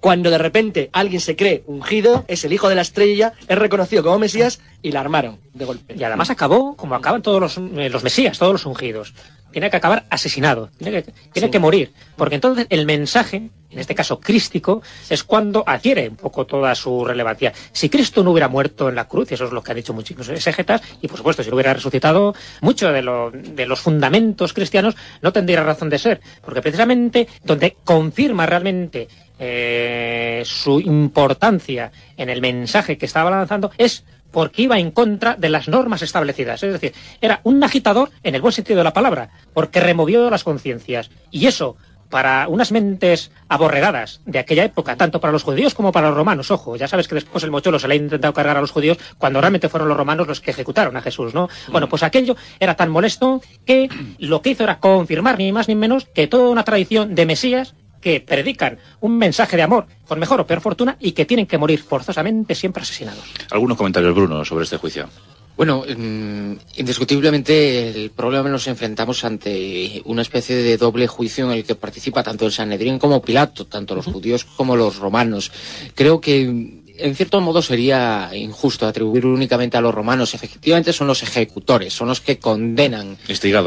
Cuando 0.00 0.30
de 0.30 0.38
repente 0.38 0.90
alguien 0.92 1.20
se 1.20 1.36
cree 1.36 1.64
ungido, 1.66 2.24
es 2.28 2.44
el 2.44 2.52
hijo 2.52 2.68
de 2.68 2.74
la 2.74 2.82
estrella, 2.82 3.32
es 3.48 3.58
reconocido 3.58 4.02
como 4.02 4.18
Mesías 4.18 4.60
y 4.82 4.92
la 4.92 5.00
armaron 5.00 5.38
de 5.54 5.64
golpe. 5.64 5.94
Y 5.96 6.02
además 6.02 6.30
acabó 6.30 6.76
como 6.76 6.94
acaban 6.94 7.22
todos 7.22 7.40
los, 7.40 7.58
eh, 7.58 7.88
los 7.88 8.02
Mesías, 8.02 8.38
todos 8.38 8.52
los 8.52 8.66
ungidos 8.66 9.14
tiene 9.56 9.70
que 9.70 9.76
acabar 9.78 10.04
asesinado, 10.10 10.68
tiene 10.76 11.02
que, 11.02 11.12
tiene 11.32 11.50
que 11.50 11.58
morir, 11.58 11.90
porque 12.16 12.34
entonces 12.34 12.66
el 12.68 12.84
mensaje, 12.84 13.48
en 13.70 13.78
este 13.78 13.94
caso 13.94 14.20
crístico, 14.20 14.82
es 15.08 15.24
cuando 15.24 15.64
adquiere 15.66 16.08
un 16.08 16.16
poco 16.16 16.46
toda 16.46 16.74
su 16.74 17.04
relevancia. 17.04 17.52
Si 17.72 17.88
Cristo 17.88 18.22
no 18.22 18.30
hubiera 18.30 18.48
muerto 18.48 18.88
en 18.88 18.94
la 18.94 19.06
cruz, 19.06 19.30
y 19.30 19.34
eso 19.34 19.46
es 19.46 19.52
lo 19.52 19.62
que 19.62 19.72
han 19.72 19.76
dicho 19.76 19.92
muchísimos 19.92 20.28
exegetas, 20.28 20.82
y 21.00 21.08
por 21.08 21.18
supuesto 21.18 21.42
si 21.42 21.50
no 21.50 21.56
hubiera 21.56 21.74
resucitado, 21.74 22.34
mucho 22.60 22.92
de, 22.92 23.02
lo, 23.02 23.30
de 23.30 23.66
los 23.66 23.80
fundamentos 23.80 24.52
cristianos 24.52 24.96
no 25.22 25.32
tendría 25.32 25.62
razón 25.62 25.90
de 25.90 25.98
ser, 25.98 26.20
porque 26.44 26.62
precisamente 26.62 27.28
donde 27.44 27.76
confirma 27.84 28.46
realmente 28.46 29.08
eh, 29.38 30.42
su 30.46 30.80
importancia 30.80 31.92
en 32.16 32.30
el 32.30 32.40
mensaje 32.40 32.96
que 32.96 33.06
estaba 33.06 33.30
lanzando 33.30 33.70
es 33.76 34.04
porque 34.30 34.62
iba 34.62 34.78
en 34.78 34.90
contra 34.90 35.34
de 35.34 35.48
las 35.48 35.68
normas 35.68 36.02
establecidas. 36.02 36.62
Es 36.62 36.72
decir, 36.72 36.92
era 37.20 37.40
un 37.44 37.62
agitador 37.64 38.10
en 38.22 38.34
el 38.34 38.42
buen 38.42 38.52
sentido 38.52 38.78
de 38.78 38.84
la 38.84 38.92
palabra, 38.92 39.30
porque 39.54 39.80
removió 39.80 40.28
las 40.28 40.44
conciencias. 40.44 41.10
Y 41.30 41.46
eso, 41.46 41.76
para 42.08 42.48
unas 42.48 42.72
mentes 42.72 43.30
aborregadas 43.48 44.20
de 44.26 44.38
aquella 44.38 44.64
época, 44.64 44.96
tanto 44.96 45.20
para 45.20 45.32
los 45.32 45.42
judíos 45.42 45.74
como 45.74 45.92
para 45.92 46.08
los 46.08 46.16
romanos, 46.16 46.50
ojo, 46.50 46.76
ya 46.76 46.88
sabes 46.88 47.08
que 47.08 47.14
después 47.14 47.42
el 47.44 47.50
mochuelo 47.50 47.78
se 47.78 47.88
le 47.88 47.94
ha 47.94 47.96
intentado 47.96 48.32
cargar 48.32 48.56
a 48.56 48.60
los 48.60 48.70
judíos 48.70 48.98
cuando 49.18 49.40
realmente 49.40 49.68
fueron 49.68 49.88
los 49.88 49.96
romanos 49.96 50.26
los 50.26 50.40
que 50.40 50.50
ejecutaron 50.50 50.96
a 50.96 51.02
Jesús, 51.02 51.34
¿no? 51.34 51.48
Bueno, 51.68 51.88
pues 51.88 52.02
aquello 52.02 52.36
era 52.60 52.74
tan 52.74 52.90
molesto 52.90 53.40
que 53.64 53.88
lo 54.18 54.42
que 54.42 54.50
hizo 54.50 54.64
era 54.64 54.78
confirmar 54.78 55.38
ni 55.38 55.52
más 55.52 55.68
ni 55.68 55.74
menos 55.74 56.06
que 56.06 56.26
toda 56.26 56.50
una 56.50 56.64
tradición 56.64 57.14
de 57.14 57.26
Mesías 57.26 57.74
que 58.00 58.20
predican 58.20 58.78
un 59.00 59.18
mensaje 59.18 59.56
de 59.56 59.62
amor 59.62 59.86
con 60.06 60.18
mejor 60.18 60.40
o 60.40 60.46
peor 60.46 60.60
fortuna 60.60 60.96
y 61.00 61.12
que 61.12 61.24
tienen 61.24 61.46
que 61.46 61.58
morir 61.58 61.82
forzosamente 61.82 62.54
siempre 62.54 62.82
asesinados. 62.82 63.24
Algunos 63.50 63.76
comentarios, 63.76 64.14
Bruno, 64.14 64.44
sobre 64.44 64.64
este 64.64 64.76
juicio. 64.76 65.08
Bueno, 65.56 65.84
mm, 65.88 66.52
indiscutiblemente 66.76 67.88
el 67.88 68.10
problema 68.10 68.50
nos 68.50 68.66
enfrentamos 68.66 69.24
ante 69.24 70.02
una 70.04 70.20
especie 70.20 70.56
de 70.56 70.76
doble 70.76 71.06
juicio 71.06 71.46
en 71.46 71.52
el 71.52 71.64
que 71.64 71.74
participa 71.74 72.22
tanto 72.22 72.44
el 72.44 72.52
Sanedrín 72.52 72.98
como 72.98 73.22
Pilato, 73.22 73.66
tanto 73.66 73.94
los 73.94 74.04
judíos 74.04 74.44
como 74.44 74.76
los 74.76 74.96
romanos. 74.96 75.50
Creo 75.94 76.20
que 76.20 76.75
en 76.98 77.14
cierto 77.14 77.40
modo 77.40 77.62
sería 77.62 78.30
injusto 78.34 78.86
atribuir 78.86 79.26
únicamente 79.26 79.76
a 79.76 79.80
los 79.80 79.94
romanos. 79.94 80.34
Efectivamente 80.34 80.92
son 80.92 81.06
los 81.06 81.22
ejecutores, 81.22 81.92
son 81.92 82.08
los 82.08 82.20
que 82.20 82.38
condenan 82.38 83.16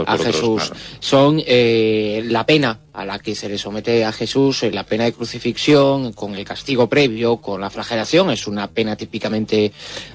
a 0.06 0.18
Jesús. 0.18 0.72
Son 1.00 1.42
eh, 1.46 2.24
la 2.26 2.46
pena 2.46 2.80
a 3.00 3.06
la 3.06 3.20
que 3.20 3.34
se 3.34 3.48
le 3.48 3.58
somete 3.58 4.04
a 4.04 4.12
Jesús, 4.12 4.64
eh, 4.64 4.72
la 4.72 4.84
pena 4.84 5.06
de 5.06 5.14
crucifixión, 5.14 6.12
con 6.12 6.36
el 6.36 6.44
castigo 6.44 6.90
previo, 6.90 7.38
con 7.38 7.62
la 7.62 7.70
flagelación, 7.70 8.30
es 8.32 8.46
una 8.46 8.68
pena 8.68 8.98
típicamente 8.98 9.72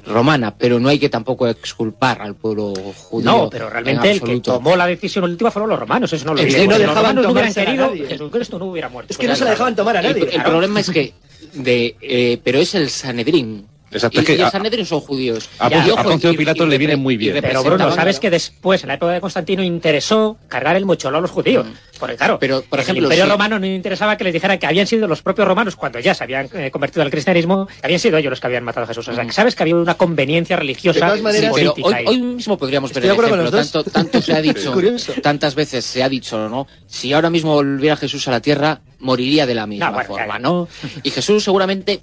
romana, 0.07 0.55
pero 0.57 0.79
no 0.79 0.91
hay 0.91 0.99
que 0.99 1.09
tampoco 1.09 1.49
exculpar 1.49 2.21
al 2.21 2.35
pueblo 2.35 2.75
judío. 2.75 3.31
No, 3.31 3.51
pero 3.51 3.71
realmente 3.71 4.11
el 4.11 4.21
que 4.21 4.41
tomó 4.41 4.77
la 4.77 4.87
decisión 4.87 5.25
última 5.25 5.51
fueron 5.51 5.71
los 5.71 5.79
romanos, 5.79 6.13
eso 6.13 6.27
no 6.27 6.35
lo 6.35 6.41
es 6.41 6.69
no 6.69 6.79
dejaban 6.79 7.17
no 7.17 7.31
hubieran 7.31 7.55
querido, 7.55 7.93
Jesucristo 8.07 8.59
no 8.59 8.67
hubiera 8.67 8.89
muerto. 8.91 9.13
Es 9.13 9.19
que 9.19 9.29
no 9.29 9.37
se 9.37 9.45
la 9.45 9.51
dejaban 9.51 9.75
tomar 9.75 9.97
a 9.97 10.03
nadie. 10.03 10.29
el 10.31 10.43
problema 10.43 10.81
es 10.81 10.91
que 10.91 11.15
de, 11.55 11.97
eh, 12.01 12.39
pero 12.43 12.59
es 12.59 12.75
el 12.75 12.91
Sanedrín. 12.91 13.67
Exacto, 13.95 14.21
y, 14.21 14.33
el 14.33 14.51
Sanedrín 14.51 14.85
son 14.85 15.01
judíos. 15.01 15.49
A, 15.59 15.71
Poncio 16.03 16.35
Pilato 16.35 16.67
le 16.67 16.79
viene 16.79 16.97
muy 16.97 17.17
bien. 17.17 17.39
Pero 17.41 17.63
Bruno, 17.63 17.91
sabes 17.93 18.19
que 18.19 18.31
después, 18.31 18.83
en 18.83 18.89
la 18.89 18.95
época 18.95 19.13
de 19.13 19.21
Constantino, 19.21 19.63
interesó 19.63 20.37
cargar 20.49 20.77
el 20.77 20.85
mocholo 20.85 21.19
a 21.19 21.21
los 21.21 21.31
judíos. 21.31 21.67
Mm. 21.67 21.99
Porque 21.99 22.17
claro, 22.17 22.39
pero, 22.41 22.63
por 22.63 22.81
ejemplo, 22.81 22.99
el 22.99 23.05
Imperio 23.05 23.27
Romano 23.27 23.59
no 23.59 23.67
interesaba 23.67 24.17
que 24.17 24.25
les 24.25 24.33
dijeran 24.33 24.59
que 24.59 24.67
habían 24.67 24.87
sido 24.87 25.07
los 25.07 25.23
propios 25.23 25.47
romanos, 25.47 25.77
cuando 25.77 26.01
ya 26.01 26.13
se 26.13 26.25
habían 26.25 26.49
eh, 26.53 26.71
convertido 26.73 27.03
al 27.03 27.11
cristianismo, 27.11 27.67
que 27.67 27.81
habían 27.85 28.01
sido 28.01 28.19
ellos 28.19 28.31
los 28.31 28.41
que 28.41 28.47
habían 28.49 28.65
matado 28.65 28.85
a 28.85 28.89
Jesús. 28.89 29.07
O 29.09 29.15
sea, 29.15 29.23
que 29.23 29.31
mm. 29.31 29.33
sabes 29.33 29.55
que 29.55 29.63
había 29.63 29.77
una 29.77 29.95
conveniencia 29.95 30.57
religiosa 30.57 31.17
y 31.17 31.23
política. 31.23 32.01
hoy, 32.07 32.21
mismo 32.21 32.59
podríamos 32.59 32.93
ver 32.93 33.05
el 33.05 33.11
ejemplo. 33.13 33.51
Tanto, 33.51 33.85
tanto 33.85 34.21
se 34.21 34.33
ha 34.33 34.43
dicho, 34.43 34.75
tantas 35.23 35.55
veces 35.55 35.85
se 35.85 36.03
ha 36.03 36.09
dicho, 36.09 36.49
¿no? 36.49 36.67
Si 36.87 37.13
ahora 37.13 37.31
mismo 37.31 37.55
volviera 37.55 37.97
Jesús 37.97 38.27
a 38.27 38.33
la 38.33 38.41
tierra, 38.41 38.81
moriría 38.99 39.47
de 39.47 39.55
la 39.55 39.67
misma 39.67 40.03
forma, 40.05 40.39
¿no? 40.39 40.69
Y 41.03 41.11
Jesús 41.11 41.45
seguramente 41.45 42.01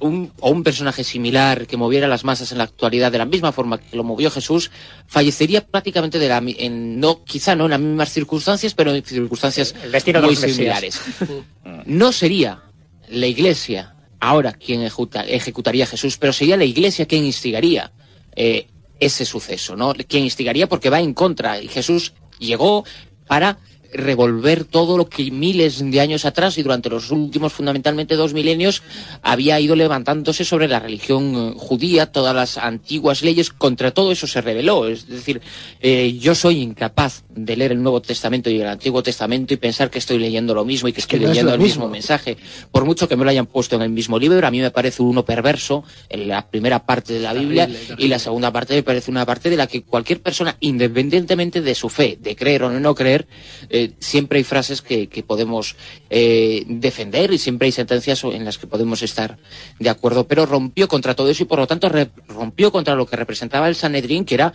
un, 0.00 0.32
o 0.40 0.50
un 0.50 0.62
personaje 0.62 1.04
similar 1.04 1.66
que 1.66 1.76
moviera 1.76 2.08
las 2.08 2.24
masas 2.24 2.52
en 2.52 2.58
la 2.58 2.64
actualidad 2.64 3.12
de 3.12 3.18
la 3.18 3.24
misma 3.24 3.52
forma 3.52 3.78
que 3.78 3.96
lo 3.96 4.04
movió 4.04 4.30
Jesús, 4.30 4.70
fallecería 5.06 5.66
prácticamente 5.66 6.18
de 6.18 6.28
la, 6.28 6.42
en, 6.44 7.00
no, 7.00 7.24
quizá 7.24 7.54
no 7.54 7.64
en 7.64 7.70
las 7.70 7.80
mismas 7.80 8.12
circunstancias, 8.12 8.74
pero 8.74 8.94
en 8.94 9.04
circunstancias 9.04 9.74
muy 10.22 10.36
similares. 10.36 11.00
no 11.86 12.12
sería 12.12 12.62
la 13.08 13.26
Iglesia 13.26 13.94
ahora 14.20 14.52
quien 14.52 14.82
ejecutaría 14.82 15.84
a 15.84 15.88
Jesús, 15.88 16.16
pero 16.18 16.32
sería 16.32 16.56
la 16.56 16.64
Iglesia 16.64 17.06
quien 17.06 17.24
instigaría 17.24 17.92
eh, 18.34 18.68
ese 18.98 19.24
suceso, 19.24 19.76
¿no? 19.76 19.94
Quien 19.94 20.24
instigaría 20.24 20.68
porque 20.68 20.90
va 20.90 21.00
en 21.00 21.14
contra. 21.14 21.60
Y 21.60 21.68
Jesús 21.68 22.14
llegó 22.38 22.84
para 23.26 23.58
revolver 23.94 24.64
todo 24.64 24.98
lo 24.98 25.08
que 25.08 25.30
miles 25.30 25.78
de 25.90 26.00
años 26.00 26.24
atrás 26.24 26.58
y 26.58 26.62
durante 26.62 26.90
los 26.90 27.10
últimos 27.10 27.52
fundamentalmente 27.52 28.16
dos 28.16 28.34
milenios 28.34 28.82
había 29.22 29.58
ido 29.60 29.76
levantándose 29.76 30.44
sobre 30.44 30.68
la 30.68 30.80
religión 30.80 31.34
eh, 31.34 31.54
judía, 31.56 32.06
todas 32.06 32.34
las 32.34 32.58
antiguas 32.58 33.22
leyes, 33.22 33.50
contra 33.50 33.92
todo 33.92 34.12
eso 34.12 34.26
se 34.26 34.40
rebeló. 34.40 34.88
Es 34.88 35.08
decir, 35.08 35.40
eh, 35.80 36.16
yo 36.20 36.34
soy 36.34 36.60
incapaz 36.60 37.24
de 37.30 37.56
leer 37.56 37.72
el 37.72 37.82
Nuevo 37.82 38.02
Testamento 38.02 38.50
y 38.50 38.60
el 38.60 38.66
Antiguo 38.66 39.02
Testamento 39.02 39.54
y 39.54 39.56
pensar 39.56 39.90
que 39.90 39.98
estoy 39.98 40.18
leyendo 40.18 40.54
lo 40.54 40.64
mismo 40.64 40.88
y 40.88 40.92
que 40.92 41.00
estoy 41.00 41.20
leyendo 41.20 41.54
el 41.54 41.60
mismo. 41.60 41.88
mensaje. 41.88 42.36
Por 42.72 42.84
mucho 42.84 43.08
que 43.08 43.16
me 43.16 43.24
lo 43.24 43.30
hayan 43.30 43.46
puesto 43.46 43.76
en 43.76 43.82
el 43.82 43.90
mismo 43.90 44.18
libro, 44.18 44.46
a 44.46 44.50
mí 44.50 44.60
me 44.60 44.70
parece 44.70 45.02
uno 45.02 45.24
perverso 45.24 45.84
en 46.08 46.28
la 46.28 46.46
primera 46.48 46.84
parte 46.84 47.12
de 47.14 47.20
la, 47.20 47.32
Biblia, 47.32 47.68
y 47.98 48.08
la 48.08 48.18
segunda 48.18 48.52
parte 48.52 48.74
me 48.74 48.82
parece 48.82 49.10
una 49.10 49.24
parte 49.24 49.50
de 49.50 49.56
la 49.56 49.66
que 49.66 49.82
cualquier 49.82 50.20
persona, 50.20 50.56
independientemente 50.60 51.60
de 51.60 51.74
su 51.74 51.88
fe, 51.88 52.18
de 52.20 52.34
creer 52.36 52.64
o 52.64 52.70
no 52.70 52.94
creer, 52.94 53.26
eh, 53.68 53.83
siempre 53.98 54.38
hay 54.38 54.44
frases 54.44 54.82
que, 54.82 55.08
podemos 55.26 55.76
eh, 56.10 56.64
defender 56.66 57.32
y 57.32 57.38
siempre 57.38 57.66
hay 57.66 57.72
sentencias 57.72 58.24
en 58.24 58.44
las 58.44 58.58
que 58.58 58.66
podemos 58.66 59.02
estar 59.02 59.38
de 59.78 59.90
acuerdo, 59.90 60.26
pero 60.26 60.46
rompió 60.46 60.88
contra 60.88 61.14
todo 61.14 61.30
eso 61.30 61.42
y 61.42 61.46
por 61.46 61.58
lo 61.58 61.66
tanto 61.66 61.90
rompió 62.28 62.72
contra 62.72 62.94
lo 62.94 63.06
que 63.06 63.16
representaba 63.16 63.68
el 63.68 63.74
Sanedrín, 63.74 64.24
que 64.24 64.34
era 64.34 64.54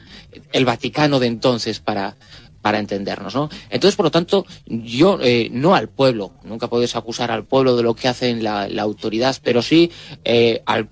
el 0.52 0.66
Vaticano 0.66 1.20
de 1.20 1.28
entonces 1.28 1.80
para, 1.80 2.16
para 2.62 2.80
entendernos, 2.80 3.36
¿no? 3.36 3.50
Entonces, 3.70 3.96
por 3.96 4.06
lo 4.06 4.12
tanto, 4.12 4.46
yo 4.66 5.20
eh, 5.22 5.50
no 5.52 5.76
al 5.76 5.90
pueblo, 5.90 6.32
nunca 6.44 6.68
puedes 6.68 6.96
acusar 6.96 7.32
al 7.32 7.46
pueblo 7.46 7.76
de 7.76 7.84
lo 7.84 7.96
que 7.96 8.08
hacen 8.08 8.44
la, 8.44 8.68
autoridad, 8.80 9.38
pero 9.44 9.62
sí 9.62 9.92
eh, 10.24 10.62
al, 10.66 10.90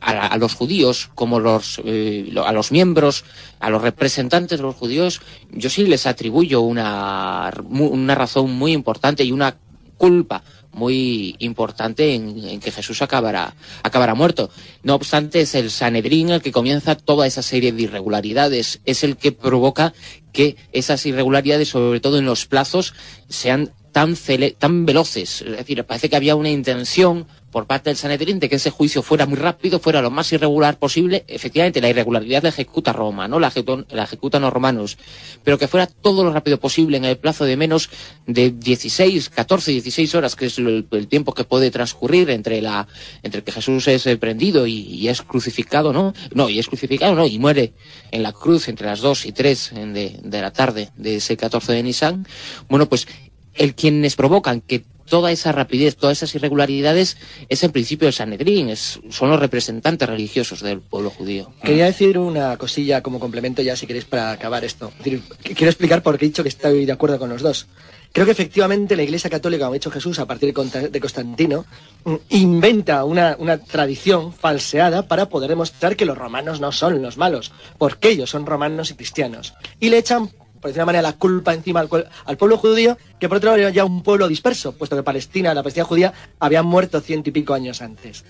a, 0.00 0.36
los 0.38 0.54
judíos, 0.54 1.10
como 1.14 1.40
los, 1.40 1.80
eh, 1.84 2.32
a 2.44 2.52
los 2.52 2.72
miembros, 2.72 3.24
a 3.60 3.70
los 3.70 3.82
representantes 3.82 4.58
de 4.58 4.62
los 4.62 4.74
judíos, 4.74 5.20
yo 5.50 5.70
sí 5.70 5.86
les 5.86 6.06
atribuyo 6.06 6.60
una, 6.60 7.52
una 7.68 8.14
razón 8.14 8.50
muy 8.52 8.72
importante 8.72 9.24
y 9.24 9.32
una 9.32 9.56
culpa 9.96 10.42
muy 10.74 11.36
importante 11.38 12.14
en, 12.14 12.60
que 12.60 12.70
Jesús 12.70 13.02
acabará, 13.02 13.54
acabará 13.82 14.14
muerto. 14.14 14.50
No 14.82 14.94
obstante, 14.94 15.40
es 15.40 15.54
el 15.54 15.70
Sanedrín 15.70 16.30
el 16.30 16.42
que 16.42 16.52
comienza 16.52 16.96
toda 16.96 17.26
esa 17.26 17.42
serie 17.42 17.72
de 17.72 17.82
irregularidades, 17.82 18.80
es 18.84 19.04
el 19.04 19.16
que 19.16 19.32
provoca 19.32 19.94
que 20.32 20.56
esas 20.72 21.06
irregularidades, 21.06 21.68
sobre 21.68 22.00
todo 22.00 22.18
en 22.18 22.26
los 22.26 22.46
plazos, 22.46 22.94
sean 23.28 23.72
tan, 23.92 24.16
tan 24.58 24.84
veloces. 24.84 25.42
Es 25.42 25.56
decir, 25.56 25.84
parece 25.84 26.10
que 26.10 26.16
había 26.16 26.34
una 26.34 26.50
intención 26.50 27.26
por 27.54 27.66
parte 27.68 27.88
del 27.88 27.96
Sanedrín 27.96 28.40
de 28.40 28.48
que 28.48 28.56
ese 28.56 28.70
juicio 28.70 29.00
fuera 29.00 29.26
muy 29.26 29.38
rápido, 29.38 29.78
fuera 29.78 30.02
lo 30.02 30.10
más 30.10 30.32
irregular 30.32 30.76
posible. 30.76 31.24
Efectivamente, 31.28 31.80
la 31.80 31.88
irregularidad 31.88 32.42
la 32.42 32.48
ejecuta 32.48 32.92
Roma, 32.92 33.28
¿no? 33.28 33.38
La, 33.38 33.46
ejecutan 33.46 34.42
los 34.42 34.52
romanos. 34.52 34.98
Pero 35.44 35.56
que 35.56 35.68
fuera 35.68 35.86
todo 35.86 36.24
lo 36.24 36.32
rápido 36.32 36.58
posible 36.58 36.96
en 36.96 37.04
el 37.04 37.16
plazo 37.16 37.44
de 37.44 37.56
menos 37.56 37.90
de 38.26 38.50
16, 38.50 39.28
14, 39.28 39.70
16 39.70 40.16
horas, 40.16 40.34
que 40.34 40.46
es 40.46 40.58
el, 40.58 40.88
tiempo 41.08 41.32
que 41.32 41.44
puede 41.44 41.70
transcurrir 41.70 42.28
entre 42.30 42.60
la, 42.60 42.88
entre 43.22 43.44
que 43.44 43.52
Jesús 43.52 43.86
es 43.86 44.04
eh, 44.08 44.16
prendido 44.16 44.66
y, 44.66 45.06
es 45.06 45.22
crucificado, 45.22 45.92
¿no? 45.92 46.12
No, 46.34 46.48
y 46.48 46.58
es 46.58 46.66
crucificado, 46.66 47.14
¿no? 47.14 47.24
Y 47.24 47.38
muere 47.38 47.72
en 48.10 48.24
la 48.24 48.32
cruz 48.32 48.66
entre 48.66 48.88
las 48.88 49.00
2 49.00 49.26
y 49.26 49.32
3 49.32 49.72
de, 49.94 50.18
de 50.24 50.42
la 50.42 50.52
tarde 50.52 50.90
de 50.96 51.16
ese 51.18 51.36
14 51.36 51.72
de 51.72 51.84
Nisan. 51.84 52.26
Bueno, 52.68 52.88
pues 52.88 53.06
el 53.54 53.76
quienes 53.76 54.16
provocan 54.16 54.60
que 54.60 54.82
toda 55.08 55.30
esa 55.32 55.52
rapidez, 55.52 55.96
todas 55.96 56.18
esas 56.18 56.34
irregularidades 56.34 57.16
es 57.48 57.62
en 57.62 57.72
principio 57.72 58.08
el 58.08 58.14
Sanedrín, 58.14 58.74
son 58.76 59.30
los 59.30 59.40
representantes 59.40 60.08
religiosos 60.08 60.60
del 60.60 60.80
pueblo 60.80 61.10
judío. 61.10 61.52
Quería 61.62 61.86
decir 61.86 62.18
una 62.18 62.56
cosilla 62.56 63.02
como 63.02 63.20
complemento 63.20 63.62
ya 63.62 63.76
si 63.76 63.86
queréis 63.86 64.04
para 64.04 64.32
acabar 64.32 64.64
esto. 64.64 64.92
quiero 65.02 65.70
explicar 65.70 66.02
por 66.02 66.18
qué 66.18 66.24
he 66.24 66.28
dicho 66.28 66.42
que 66.42 66.48
estoy 66.48 66.86
de 66.86 66.92
acuerdo 66.92 67.18
con 67.18 67.28
los 67.28 67.42
dos. 67.42 67.66
Creo 68.14 68.26
que 68.26 68.32
efectivamente 68.32 68.94
la 68.94 69.02
Iglesia 69.02 69.28
Católica, 69.28 69.64
como 69.64 69.74
ha 69.74 69.76
hecho 69.76 69.90
Jesús 69.90 70.20
a 70.20 70.26
partir 70.26 70.54
de 70.54 71.00
Constantino, 71.00 71.66
mm, 72.04 72.14
inventa 72.28 73.02
una, 73.02 73.34
una, 73.40 73.58
tradición 73.58 74.32
falseada 74.32 75.08
para 75.08 75.28
poder 75.28 75.50
demostrar 75.50 75.96
que 75.96 76.04
los 76.04 76.16
romanos 76.16 76.60
no 76.60 76.70
son 76.70 77.02
los 77.02 77.16
malos, 77.16 77.50
porque 77.76 78.10
ellos 78.10 78.30
son 78.30 78.46
romanos 78.46 78.92
y 78.92 78.94
cristianos. 78.94 79.54
Y 79.80 79.88
le 79.88 79.98
echan 79.98 80.30
por 80.64 80.70
decir 80.70 80.80
una 80.80 80.86
manera, 80.86 81.02
la 81.02 81.12
culpa 81.12 81.52
encima 81.52 81.80
al, 81.80 82.36
pueblo 82.38 82.56
judío, 82.56 82.96
que 83.20 83.28
por 83.28 83.36
otro 83.36 83.50
lado 83.50 83.60
era 83.60 83.68
ya 83.68 83.84
un 83.84 84.02
pueblo 84.02 84.28
disperso, 84.28 84.72
puesto 84.72 84.96
que 84.96 85.02
Palestina, 85.02 85.52
la 85.52 85.62
Palestina 85.62 85.84
judía, 85.84 86.14
había 86.38 86.62
muerto 86.62 87.02
ciento 87.02 87.28
y 87.28 87.34
pico 87.34 87.52
años 87.52 87.82
antes. 87.82 88.24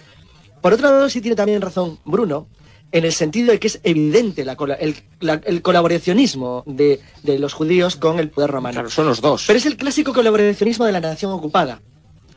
Por 0.61 0.73
otro 0.73 0.91
lado, 0.91 1.09
sí 1.09 1.21
tiene 1.21 1.37
también 1.37 1.63
razón 1.63 2.01
Bruno, 2.05 2.49
en 2.91 3.05
el 3.05 3.13
sentido 3.13 3.53
de 3.53 3.61
que 3.61 3.69
es 3.69 3.79
evidente 3.85 4.45
el, 4.45 5.63
colaboracionismo 5.63 6.65
de, 6.67 6.99
los 7.23 7.53
judíos 7.53 7.95
con 7.95 8.19
el 8.19 8.31
poder 8.31 8.51
romano. 8.51 8.73
Claro, 8.73 8.91
son 8.91 9.07
los 9.07 9.21
dos. 9.21 9.45
Pero 9.47 9.57
es 9.57 9.67
el 9.67 9.77
clásico 9.77 10.13
colaboracionismo 10.13 10.87
de 10.87 10.91
la 10.91 11.01
nación 11.01 11.31
ocupada. 11.31 11.83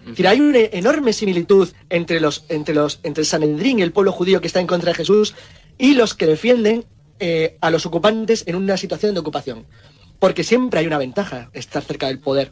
Es 0.02 0.10
decir, 0.10 0.28
hay 0.28 0.40
una 0.40 0.60
enorme 0.60 1.12
similitud 1.12 1.70
entre, 1.90 2.20
los, 2.20 2.46
entre, 2.50 2.76
los, 2.76 3.00
entre 3.02 3.22
el 3.22 3.28
Sanedrín 3.28 3.80
y 3.80 3.82
el 3.82 3.94
pueblo 3.94 4.12
judío 4.12 4.42
que 4.42 4.48
está 4.48 4.60
en 4.60 4.68
contra 4.68 4.92
de 4.92 4.94
Jesús 4.94 5.34
y 5.80 5.96
los 5.96 6.14
que 6.14 6.28
defienden 6.28 6.86
eh, 7.20 7.58
a 7.62 7.70
los 7.70 7.86
ocupantes 7.86 8.44
en 8.48 8.56
una 8.56 8.78
situación 8.78 9.14
de 9.14 9.20
ocupación. 9.20 9.66
Porque 10.20 10.44
siempre 10.44 10.80
hay 10.80 10.88
una 10.88 10.98
ventaja 10.98 11.50
estar 11.54 11.84
cerca 11.84 12.08
del 12.08 12.20
poder. 12.20 12.52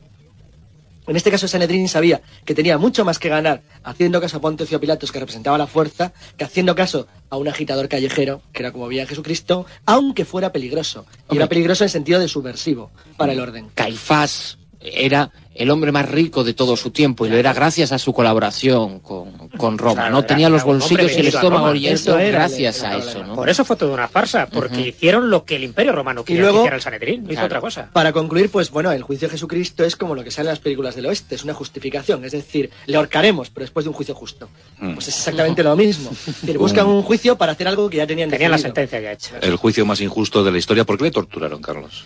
En 1.07 1.15
este 1.15 1.29
caso, 1.29 1.47
Sanedrín 1.47 1.87
sabía 1.87 2.21
que 2.45 2.55
tenía 2.55 2.77
mucho 2.77 3.05
más 3.05 3.19
que 3.19 3.29
ganar 3.29 3.61
haciendo 3.83 4.19
caso 4.19 4.37
a 4.37 4.41
Poncio 4.41 4.79
Pilatos, 4.79 5.11
que 5.11 5.19
representaba 5.19 5.57
la 5.57 5.67
fuerza, 5.67 6.13
que 6.35 6.45
haciendo 6.45 6.73
caso 6.73 7.07
a 7.29 7.37
un 7.37 7.47
agitador 7.47 7.87
callejero, 7.87 8.41
que 8.51 8.63
era 8.63 8.71
como 8.71 8.87
veía 8.87 9.05
Jesucristo, 9.05 9.67
aunque 9.85 10.25
fuera 10.25 10.51
peligroso. 10.51 11.05
Y 11.29 11.37
era 11.37 11.47
peligroso 11.47 11.83
en 11.83 11.89
sentido 11.89 12.19
de 12.19 12.27
subversivo 12.27 12.89
para 13.17 13.33
el 13.33 13.39
orden. 13.39 13.69
Caifás 13.75 14.57
era 14.93 15.31
el 15.55 15.71
hombre 15.71 15.91
más 15.91 16.07
rico 16.09 16.43
de 16.43 16.53
todo 16.53 16.75
su 16.75 16.91
tiempo 16.91 17.25
y 17.25 17.29
lo 17.29 17.37
era 17.37 17.53
gracias 17.53 17.93
a 17.93 17.97
su 17.97 18.13
colaboración 18.13 18.99
con, 18.99 19.77
Roma. 19.77 20.09
no 20.09 20.25
tenía 20.25 20.49
los 20.49 20.65
bolsillos 20.65 21.13
y 21.13 21.21
el 21.21 21.27
estómago 21.27 21.73
lleno 21.73 22.17
gracias 22.17 22.83
a 22.83 22.97
eso. 22.97 23.23
¿no? 23.23 23.35
Por 23.35 23.49
eso 23.49 23.63
fue 23.63 23.77
toda 23.77 23.93
una 23.93 24.07
farsa, 24.09 24.47
porque 24.47 24.89
hicieron 24.89 25.29
lo 25.29 25.45
que 25.45 25.55
el 25.55 25.63
Imperio 25.63 25.93
Romano 25.93 26.25
quería 26.25 26.39
y 26.39 26.41
luego, 26.41 26.57
que 26.57 26.61
hiciera 26.63 26.75
el 26.75 26.81
Sanedrín, 26.81 27.23
no 27.23 27.31
hizo 27.31 27.45
otra 27.45 27.61
cosa. 27.61 27.89
Para 27.91 28.11
concluir, 28.11 28.49
pues 28.49 28.69
bueno, 28.69 28.91
el 28.91 29.03
juicio 29.03 29.29
de 29.29 29.33
Jesucristo 29.33 29.85
es 29.85 29.95
como 29.95 30.13
lo 30.13 30.23
que 30.23 30.31
sale 30.31 30.49
en 30.49 30.51
las 30.51 30.59
películas 30.59 30.95
del 30.95 31.05
oeste, 31.05 31.35
es 31.35 31.43
una 31.43 31.53
justificación, 31.53 32.25
es 32.25 32.33
decir, 32.33 32.69
le 32.85 32.97
ahorcaremos, 32.97 33.49
pero 33.49 33.63
después 33.63 33.85
de 33.85 33.89
un 33.89 33.95
juicio 33.95 34.13
justo. 34.13 34.49
Mm. 34.79 34.95
Pues 34.95 35.07
es 35.07 35.15
exactamente 35.15 35.63
lo 35.63 35.75
mismo. 35.77 36.11
buscan 36.57 36.87
un 36.87 37.01
juicio 37.01 37.37
para 37.37 37.53
hacer 37.53 37.67
algo 37.67 37.89
que 37.89 37.97
ya 37.97 38.07
tenían 38.07 38.29
Tenían 38.29 38.51
la 38.51 38.57
sentencia 38.57 38.99
ya 38.99 39.13
hecha. 39.13 39.37
El 39.41 39.55
juicio 39.55 39.85
más 39.85 40.01
injusto 40.01 40.43
de 40.43 40.51
la 40.51 40.57
historia, 40.57 40.83
¿por 40.83 40.97
qué 40.97 41.05
le 41.05 41.11
torturaron, 41.11 41.61
Carlos? 41.61 42.05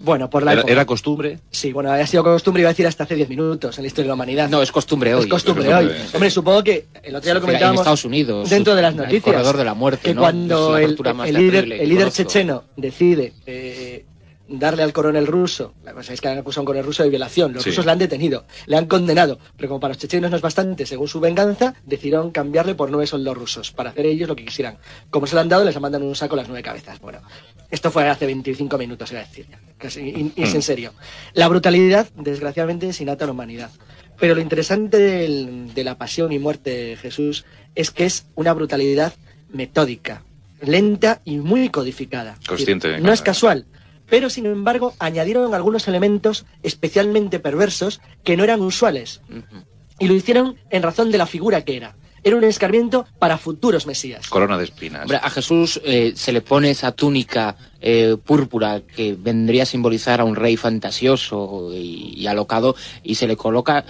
Bueno, 0.00 0.30
por 0.30 0.42
la 0.42 0.52
¿Era, 0.52 0.86
costumbre? 0.86 1.40
Sí, 1.50 1.72
bueno, 1.72 1.90
había 1.90 2.06
sido 2.06 2.22
costumbre, 2.22 2.62
iba 2.62 2.70
a 2.70 2.72
decir 2.72 2.86
hasta 2.86 3.04
hace 3.04 3.16
10 3.16 3.28
minutos 3.28 3.78
en 3.78 3.82
la 3.82 3.88
historia 3.88 4.04
de 4.04 4.08
la 4.08 4.14
humanidad. 4.14 4.48
No, 4.48 4.62
es 4.62 4.70
costumbre 4.70 5.14
hoy. 5.14 5.22
Es 5.22 5.26
costumbre, 5.26 5.74
hoy. 5.74 5.90
Hombre, 6.14 6.30
supongo 6.30 6.62
que 6.62 6.86
el 7.02 7.16
otro 7.16 7.26
día 7.26 7.34
lo 7.34 7.40
comentábamos. 7.40 7.78
En 7.78 7.80
Estados 7.80 8.04
Unidos. 8.04 8.50
Dentro 8.50 8.74
de 8.74 8.82
las 8.82 8.94
noticias. 8.94 9.26
El 9.26 9.32
corredor 9.32 9.56
de 9.56 9.64
la 9.64 9.74
muerte. 9.74 10.10
Que 10.10 10.14
cuando 10.14 10.76
el, 10.76 10.96
líder, 11.34 11.72
el 11.72 11.88
líder 11.88 12.12
checheno 12.12 12.64
decide 12.76 13.32
eh, 13.46 14.04
darle 14.48 14.82
al 14.82 14.92
coronel 14.92 15.26
ruso, 15.26 15.74
es 16.08 16.20
que 16.20 16.28
han 16.28 16.38
acusado 16.38 16.60
a 16.60 16.62
un 16.62 16.66
coronel 16.66 16.86
ruso 16.86 17.02
de 17.02 17.10
violación, 17.10 17.52
los 17.52 17.64
rusos 17.64 17.84
le 17.84 17.92
han 17.92 17.98
detenido, 17.98 18.44
le 18.66 18.76
han 18.76 18.86
condenado, 18.86 19.38
pero 19.56 19.68
como 19.68 19.80
para 19.80 19.94
los 19.94 19.98
chechenos 19.98 20.30
no 20.30 20.36
es 20.36 20.42
bastante, 20.42 20.86
según 20.86 21.08
su 21.08 21.20
venganza, 21.20 21.74
decidieron 21.84 22.30
cambiarle 22.30 22.74
por 22.74 22.90
nueve 22.90 23.06
soldados 23.06 23.38
rusos, 23.38 23.72
para 23.72 23.90
hacer 23.90 24.06
ellos 24.06 24.28
lo 24.28 24.36
que 24.36 24.44
quisieran. 24.44 24.78
Como 25.10 25.26
se 25.26 25.34
lo 25.34 25.42
han 25.42 25.48
dado, 25.48 25.64
les 25.64 25.78
mandan 25.78 26.02
un 26.02 26.14
saco 26.14 26.34
las 26.34 26.48
nueve 26.48 26.62
cabezas. 26.62 26.98
Bueno, 27.00 27.20
esto 27.70 27.90
fue 27.90 28.08
hace 28.08 28.26
25 28.26 28.78
minutos, 28.78 29.10
iba 29.12 29.20
a 29.20 29.24
decir, 29.24 29.46
casi, 29.76 30.00
y, 30.00 30.42
es 30.42 30.54
en 30.54 30.62
serio. 30.62 30.92
La 31.34 31.48
brutalidad, 31.48 32.08
desgraciadamente, 32.16 32.88
es 32.88 33.00
innata 33.00 33.24
a 33.24 33.26
la 33.26 33.32
humanidad. 33.32 33.70
Pero 34.18 34.34
lo 34.34 34.40
interesante 34.40 34.98
de 34.98 35.84
la 35.84 35.96
pasión 35.96 36.32
y 36.32 36.38
muerte 36.38 36.70
de 36.70 36.96
Jesús 36.96 37.44
es 37.74 37.90
que 37.90 38.04
es 38.04 38.26
una 38.34 38.52
brutalidad 38.52 39.12
metódica, 39.50 40.22
lenta 40.60 41.20
y 41.24 41.36
muy 41.38 41.68
codificada. 41.68 42.36
Consciente. 42.46 42.98
no 43.00 43.12
es 43.12 43.22
casual 43.22 43.66
pero 44.08 44.30
sin 44.30 44.46
embargo 44.46 44.94
añadieron 44.98 45.54
algunos 45.54 45.86
elementos 45.86 46.46
especialmente 46.62 47.38
perversos 47.38 48.00
que 48.24 48.36
no 48.36 48.44
eran 48.44 48.60
usuales. 48.60 49.20
Y 49.98 50.08
lo 50.08 50.14
hicieron 50.14 50.56
en 50.70 50.82
razón 50.82 51.10
de 51.10 51.18
la 51.18 51.26
figura 51.26 51.62
que 51.62 51.76
era 51.76 51.94
era 52.22 52.36
un 52.36 52.44
escarmiento 52.44 53.06
para 53.18 53.38
futuros 53.38 53.86
mesías. 53.86 54.28
Corona 54.28 54.58
de 54.58 54.64
espinas. 54.64 55.10
a 55.10 55.30
Jesús 55.30 55.80
eh, 55.84 56.12
se 56.16 56.32
le 56.32 56.40
pone 56.40 56.70
esa 56.70 56.92
túnica 56.92 57.56
eh, 57.80 58.16
púrpura 58.22 58.80
que 58.80 59.14
vendría 59.18 59.62
a 59.62 59.66
simbolizar 59.66 60.20
a 60.20 60.24
un 60.24 60.34
rey 60.36 60.56
fantasioso 60.56 61.70
y, 61.72 62.26
alocado 62.26 62.74
y 63.02 63.14
se 63.14 63.26
le 63.26 63.36
coloca, 63.36 63.84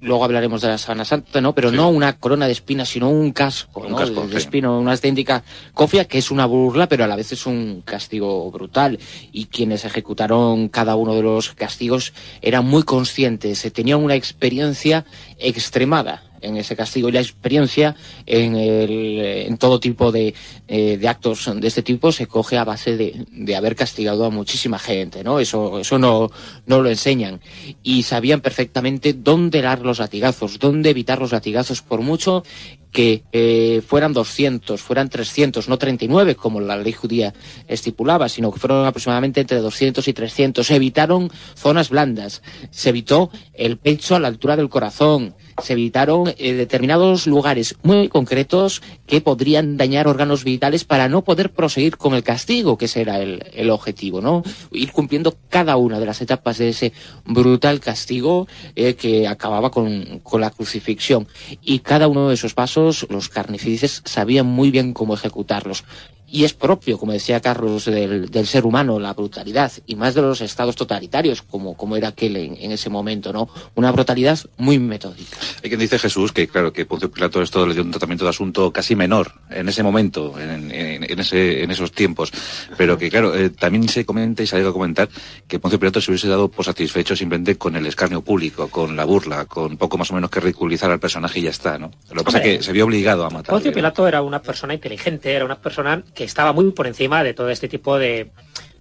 luego 0.00 0.24
hablaremos 0.24 0.60
de 0.60 0.68
la 0.68 0.78
Sábana 0.78 1.04
Santa, 1.04 1.40
¿no? 1.40 1.54
Pero 1.54 1.72
no 1.72 1.88
una 1.88 2.18
corona 2.18 2.46
de 2.46 2.52
espinas, 2.52 2.90
sino 2.90 3.08
un 3.08 3.32
casco, 3.32 3.80
un 3.80 3.94
casco 3.94 4.26
de, 4.26 4.36
espino, 4.36 4.78
una 4.78 4.92
auténtica 4.92 5.42
cofia 5.74 6.04
que 6.04 6.18
es 6.18 6.30
una 6.30 6.46
burla, 6.46 6.88
pero 6.88 7.04
a 7.04 7.06
la 7.06 7.16
vez 7.16 7.32
es 7.32 7.46
un 7.46 7.82
castigo 7.84 8.50
brutal. 8.50 8.98
Y 9.32 9.46
quienes 9.46 9.84
ejecutaron 9.84 10.68
cada 10.68 10.94
uno 10.96 11.14
de 11.14 11.22
los 11.22 11.50
castigos 11.54 12.12
eran 12.42 12.66
muy 12.66 12.82
conscientes, 12.82 13.58
se 13.58 13.70
tenían 13.70 14.02
una 14.02 14.14
experiencia 14.14 15.04
extremada 15.38 16.22
en 16.42 16.56
ese 16.56 16.76
castigo 16.76 17.08
y 17.08 17.12
la 17.12 17.20
experiencia 17.20 17.96
en, 18.26 18.56
el, 18.56 19.18
en 19.46 19.58
todo 19.58 19.80
tipo 19.80 20.12
de, 20.12 20.34
eh, 20.68 20.96
de, 20.96 21.08
actos 21.08 21.50
de 21.54 21.66
este 21.66 21.82
tipo 21.82 22.12
se 22.12 22.26
coge 22.26 22.56
a 22.56 22.64
base 22.64 22.96
de, 22.96 23.26
de 23.30 23.54
haber 23.54 23.76
castigado 23.76 24.24
a 24.24 24.30
muchísima 24.30 24.78
gente, 24.78 25.22
¿no? 25.22 25.38
Eso, 25.38 25.78
eso 25.78 25.98
no, 25.98 26.30
no 26.66 26.82
lo 26.82 26.88
enseñan. 26.88 27.40
Y 27.82 28.02
sabían 28.02 28.40
perfectamente 28.40 29.12
dónde 29.12 29.62
dar 29.62 29.80
los 29.80 30.00
latigazos, 30.00 30.58
dónde 30.58 30.90
evitar 30.90 31.20
los 31.20 31.32
latigazos, 31.32 31.80
por 31.80 32.00
mucho 32.00 32.42
que 32.90 33.22
eh, 33.32 33.82
fueran 33.86 34.12
200, 34.12 34.80
fueran 34.80 35.08
300, 35.08 35.68
no 35.68 35.78
39 35.78 36.34
como 36.34 36.60
la 36.60 36.76
ley 36.76 36.92
judía 36.92 37.32
estipulaba, 37.68 38.28
sino 38.28 38.50
que 38.50 38.58
fueron 38.58 38.84
aproximadamente 38.84 39.40
entre 39.40 39.58
200 39.58 40.06
y 40.08 40.12
300. 40.12 40.66
Se 40.66 40.74
evitaron 40.74 41.30
zonas 41.54 41.90
blandas, 41.90 42.42
se 42.70 42.88
evitó 42.88 43.30
el 43.54 43.78
pecho 43.78 44.16
a 44.16 44.20
la 44.20 44.28
altura 44.28 44.56
del 44.56 44.68
corazón, 44.68 45.36
se 45.62 45.74
evitaron 45.74 46.34
eh, 46.38 46.52
determinados 46.52 47.26
lugares 47.26 47.76
muy 47.82 48.08
concretos 48.08 48.82
que 49.06 49.20
podrían 49.20 49.76
dañar 49.76 50.08
órganos 50.08 50.44
vitales 50.44 50.84
para 50.84 51.08
no 51.08 51.22
poder 51.22 51.52
proseguir 51.52 51.96
con 51.96 52.14
el 52.14 52.22
castigo, 52.22 52.78
que 52.78 52.86
ese 52.86 53.00
era 53.00 53.20
el, 53.20 53.44
el 53.52 53.70
objetivo, 53.70 54.20
¿no? 54.20 54.42
Ir 54.72 54.92
cumpliendo 54.92 55.36
cada 55.48 55.76
una 55.76 55.98
de 55.98 56.06
las 56.06 56.20
etapas 56.20 56.58
de 56.58 56.70
ese 56.70 56.92
brutal 57.24 57.80
castigo 57.80 58.48
eh, 58.76 58.94
que 58.94 59.28
acababa 59.28 59.70
con, 59.70 60.20
con 60.22 60.40
la 60.40 60.50
crucifixión. 60.50 61.26
Y 61.62 61.80
cada 61.80 62.08
uno 62.08 62.28
de 62.28 62.34
esos 62.34 62.54
pasos, 62.54 63.06
los 63.10 63.28
carnificices 63.28 64.02
sabían 64.04 64.46
muy 64.46 64.70
bien 64.70 64.92
cómo 64.92 65.14
ejecutarlos 65.14 65.84
y 66.30 66.44
es 66.44 66.54
propio, 66.54 66.98
como 66.98 67.12
decía 67.12 67.40
Carlos, 67.40 67.86
del, 67.86 68.30
del, 68.30 68.46
ser 68.46 68.64
humano, 68.64 69.00
la 69.00 69.12
brutalidad, 69.14 69.72
y 69.86 69.96
más 69.96 70.14
de 70.14 70.22
los 70.22 70.40
estados 70.40 70.76
totalitarios, 70.76 71.42
como, 71.42 71.76
como 71.76 71.96
era 71.96 72.08
aquel 72.08 72.36
en, 72.36 72.56
en, 72.56 72.72
ese 72.72 72.88
momento, 72.88 73.32
¿no? 73.32 73.48
Una 73.74 73.90
brutalidad 73.90 74.38
muy 74.56 74.78
metódica. 74.78 75.36
Hay 75.62 75.68
quien 75.68 75.80
dice 75.80 75.98
Jesús 75.98 76.32
que, 76.32 76.46
claro, 76.46 76.72
que 76.72 76.86
Poncio 76.86 77.10
Pilato 77.10 77.42
esto 77.42 77.66
le 77.66 77.74
dio 77.74 77.82
un 77.82 77.90
tratamiento 77.90 78.24
de 78.24 78.30
asunto 78.30 78.72
casi 78.72 78.94
menor 78.94 79.32
en 79.50 79.68
ese 79.68 79.82
momento, 79.82 80.38
en, 80.38 80.70
en, 80.70 81.10
en 81.10 81.18
ese, 81.18 81.64
en 81.64 81.70
esos 81.70 81.90
tiempos, 81.92 82.32
pero 82.76 82.96
que, 82.96 83.10
claro, 83.10 83.34
eh, 83.34 83.50
también 83.50 83.88
se 83.88 84.04
comenta 84.04 84.42
y 84.42 84.46
se 84.46 84.54
ha 84.54 84.58
llegado 84.58 84.70
a 84.70 84.74
comentar 84.74 85.08
que 85.48 85.58
Poncio 85.58 85.80
Pilato 85.80 86.00
se 86.00 86.10
hubiese 86.12 86.28
dado 86.28 86.48
por 86.48 86.64
satisfecho 86.64 87.16
simplemente 87.16 87.56
con 87.56 87.74
el 87.74 87.86
escarnio 87.86 88.22
público, 88.22 88.68
con 88.68 88.96
la 88.96 89.04
burla, 89.04 89.46
con 89.46 89.76
poco 89.76 89.98
más 89.98 90.10
o 90.10 90.14
menos 90.14 90.30
que 90.30 90.40
ridiculizar 90.40 90.90
al 90.90 91.00
personaje 91.00 91.40
y 91.40 91.42
ya 91.42 91.50
está, 91.50 91.78
¿no? 91.78 91.90
Lo 92.10 92.18
que 92.18 92.24
pasa 92.24 92.38
es 92.38 92.44
que 92.44 92.62
se 92.62 92.72
vio 92.72 92.84
obligado 92.84 93.24
a 93.24 93.30
matar. 93.30 93.50
Poncio 93.50 93.72
Pilato 93.72 94.06
era 94.06 94.22
una 94.22 94.40
persona 94.40 94.74
inteligente, 94.74 95.32
era 95.32 95.44
una 95.44 95.58
persona 95.58 96.02
que 96.14 96.19
estaba 96.24 96.52
muy 96.52 96.70
por 96.72 96.86
encima 96.86 97.22
de 97.24 97.34
todo 97.34 97.50
este 97.50 97.68
tipo 97.68 97.98
de, 97.98 98.30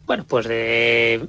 bueno, 0.06 0.26
pues 0.28 0.48
de 0.48 1.22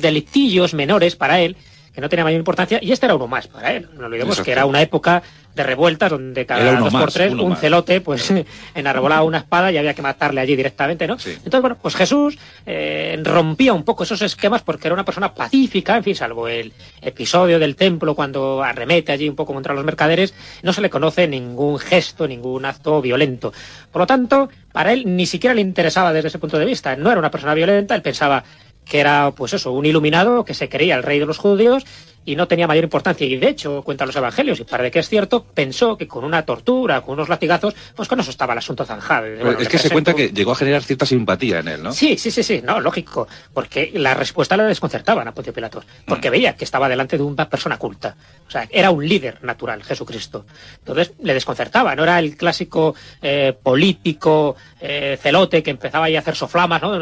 delictillos 0.00 0.74
menores 0.74 1.16
para 1.16 1.40
él, 1.40 1.56
que 1.96 2.02
no 2.02 2.10
tenía 2.10 2.24
mayor 2.24 2.38
importancia, 2.38 2.78
y 2.82 2.92
este 2.92 3.06
era 3.06 3.14
uno 3.14 3.26
más 3.26 3.48
para 3.48 3.72
él. 3.72 3.88
No 3.94 4.04
olvidemos 4.04 4.34
Exacto. 4.34 4.44
que 4.44 4.52
era 4.52 4.66
una 4.66 4.82
época 4.82 5.22
de 5.54 5.62
revueltas 5.62 6.10
donde 6.10 6.44
cada 6.44 6.78
dos 6.78 6.92
más, 6.92 7.02
por 7.02 7.10
tres 7.10 7.32
un 7.32 7.48
más. 7.48 7.58
celote 7.60 8.02
pues 8.02 8.30
enarbolaba 8.74 9.22
una 9.22 9.38
espada 9.38 9.72
y 9.72 9.78
había 9.78 9.94
que 9.94 10.02
matarle 10.02 10.42
allí 10.42 10.54
directamente, 10.54 11.06
¿no? 11.06 11.18
Sí. 11.18 11.30
Entonces, 11.30 11.60
bueno, 11.62 11.78
pues 11.80 11.96
Jesús 11.96 12.36
eh, 12.66 13.18
rompía 13.22 13.72
un 13.72 13.82
poco 13.82 14.02
esos 14.02 14.20
esquemas 14.20 14.60
porque 14.60 14.88
era 14.88 14.92
una 14.94 15.06
persona 15.06 15.32
pacífica, 15.32 15.96
en 15.96 16.04
fin, 16.04 16.14
salvo 16.14 16.46
el 16.48 16.74
episodio 17.00 17.58
del 17.58 17.74
templo 17.76 18.14
cuando 18.14 18.62
arremete 18.62 19.12
allí 19.12 19.26
un 19.30 19.34
poco 19.34 19.54
contra 19.54 19.72
los 19.72 19.82
mercaderes, 19.82 20.34
no 20.62 20.74
se 20.74 20.82
le 20.82 20.90
conoce 20.90 21.26
ningún 21.26 21.78
gesto, 21.78 22.28
ningún 22.28 22.66
acto 22.66 23.00
violento. 23.00 23.54
Por 23.90 24.00
lo 24.00 24.06
tanto, 24.06 24.50
para 24.70 24.92
él 24.92 25.04
ni 25.06 25.24
siquiera 25.24 25.54
le 25.54 25.62
interesaba 25.62 26.12
desde 26.12 26.28
ese 26.28 26.38
punto 26.38 26.58
de 26.58 26.66
vista. 26.66 26.94
No 26.96 27.10
era 27.10 27.18
una 27.18 27.30
persona 27.30 27.54
violenta, 27.54 27.94
él 27.94 28.02
pensaba 28.02 28.44
que 28.88 29.00
era, 29.00 29.32
pues 29.32 29.52
eso, 29.52 29.72
un 29.72 29.84
iluminado 29.84 30.44
que 30.44 30.54
se 30.54 30.68
creía 30.68 30.94
el 30.96 31.02
rey 31.02 31.18
de 31.18 31.26
los 31.26 31.38
judíos 31.38 31.84
y 32.26 32.36
no 32.36 32.46
tenía 32.46 32.66
mayor 32.66 32.84
importancia. 32.84 33.26
Y 33.26 33.36
de 33.36 33.48
hecho, 33.48 33.82
cuentan 33.82 34.08
los 34.08 34.16
evangelios, 34.16 34.60
y 34.60 34.64
para 34.64 34.90
que 34.90 34.98
es 34.98 35.08
cierto, 35.08 35.44
pensó 35.54 35.96
que 35.96 36.06
con 36.06 36.24
una 36.24 36.44
tortura, 36.44 37.00
con 37.00 37.14
unos 37.14 37.28
latigazos, 37.28 37.74
pues 37.94 38.08
con 38.08 38.20
eso 38.20 38.30
estaba 38.30 38.52
el 38.52 38.58
asunto 38.58 38.84
zanjado. 38.84 39.26
Bueno, 39.40 39.58
es 39.58 39.68
que 39.68 39.78
se 39.78 39.90
cuenta 39.90 40.12
que 40.12 40.28
llegó 40.28 40.52
a 40.52 40.56
generar 40.56 40.82
cierta 40.82 41.06
simpatía 41.06 41.60
en 41.60 41.68
él, 41.68 41.82
¿no? 41.82 41.92
Sí, 41.92 42.18
sí, 42.18 42.30
sí, 42.30 42.42
sí, 42.42 42.60
no, 42.62 42.80
lógico, 42.80 43.28
porque 43.54 43.92
la 43.94 44.14
respuesta 44.14 44.56
le 44.56 44.64
desconcertaba 44.64 45.22
a 45.22 45.32
Poncio 45.32 45.52
Pilatos, 45.52 45.84
porque 46.06 46.28
mm. 46.28 46.32
veía 46.32 46.56
que 46.56 46.64
estaba 46.64 46.88
delante 46.88 47.16
de 47.16 47.22
una 47.22 47.48
persona 47.48 47.78
culta. 47.78 48.16
O 48.46 48.50
sea, 48.50 48.68
era 48.70 48.90
un 48.90 49.06
líder 49.06 49.42
natural, 49.42 49.82
Jesucristo. 49.82 50.46
Entonces 50.78 51.12
le 51.22 51.32
desconcertaba, 51.32 51.94
no 51.94 52.02
era 52.02 52.18
el 52.18 52.36
clásico 52.36 52.94
eh, 53.22 53.54
político 53.62 54.56
eh, 54.80 55.16
celote 55.20 55.62
que 55.62 55.70
empezaba 55.70 56.06
ahí 56.06 56.16
a 56.16 56.20
hacer 56.20 56.34
soflamas, 56.34 56.82
¿no? 56.82 56.96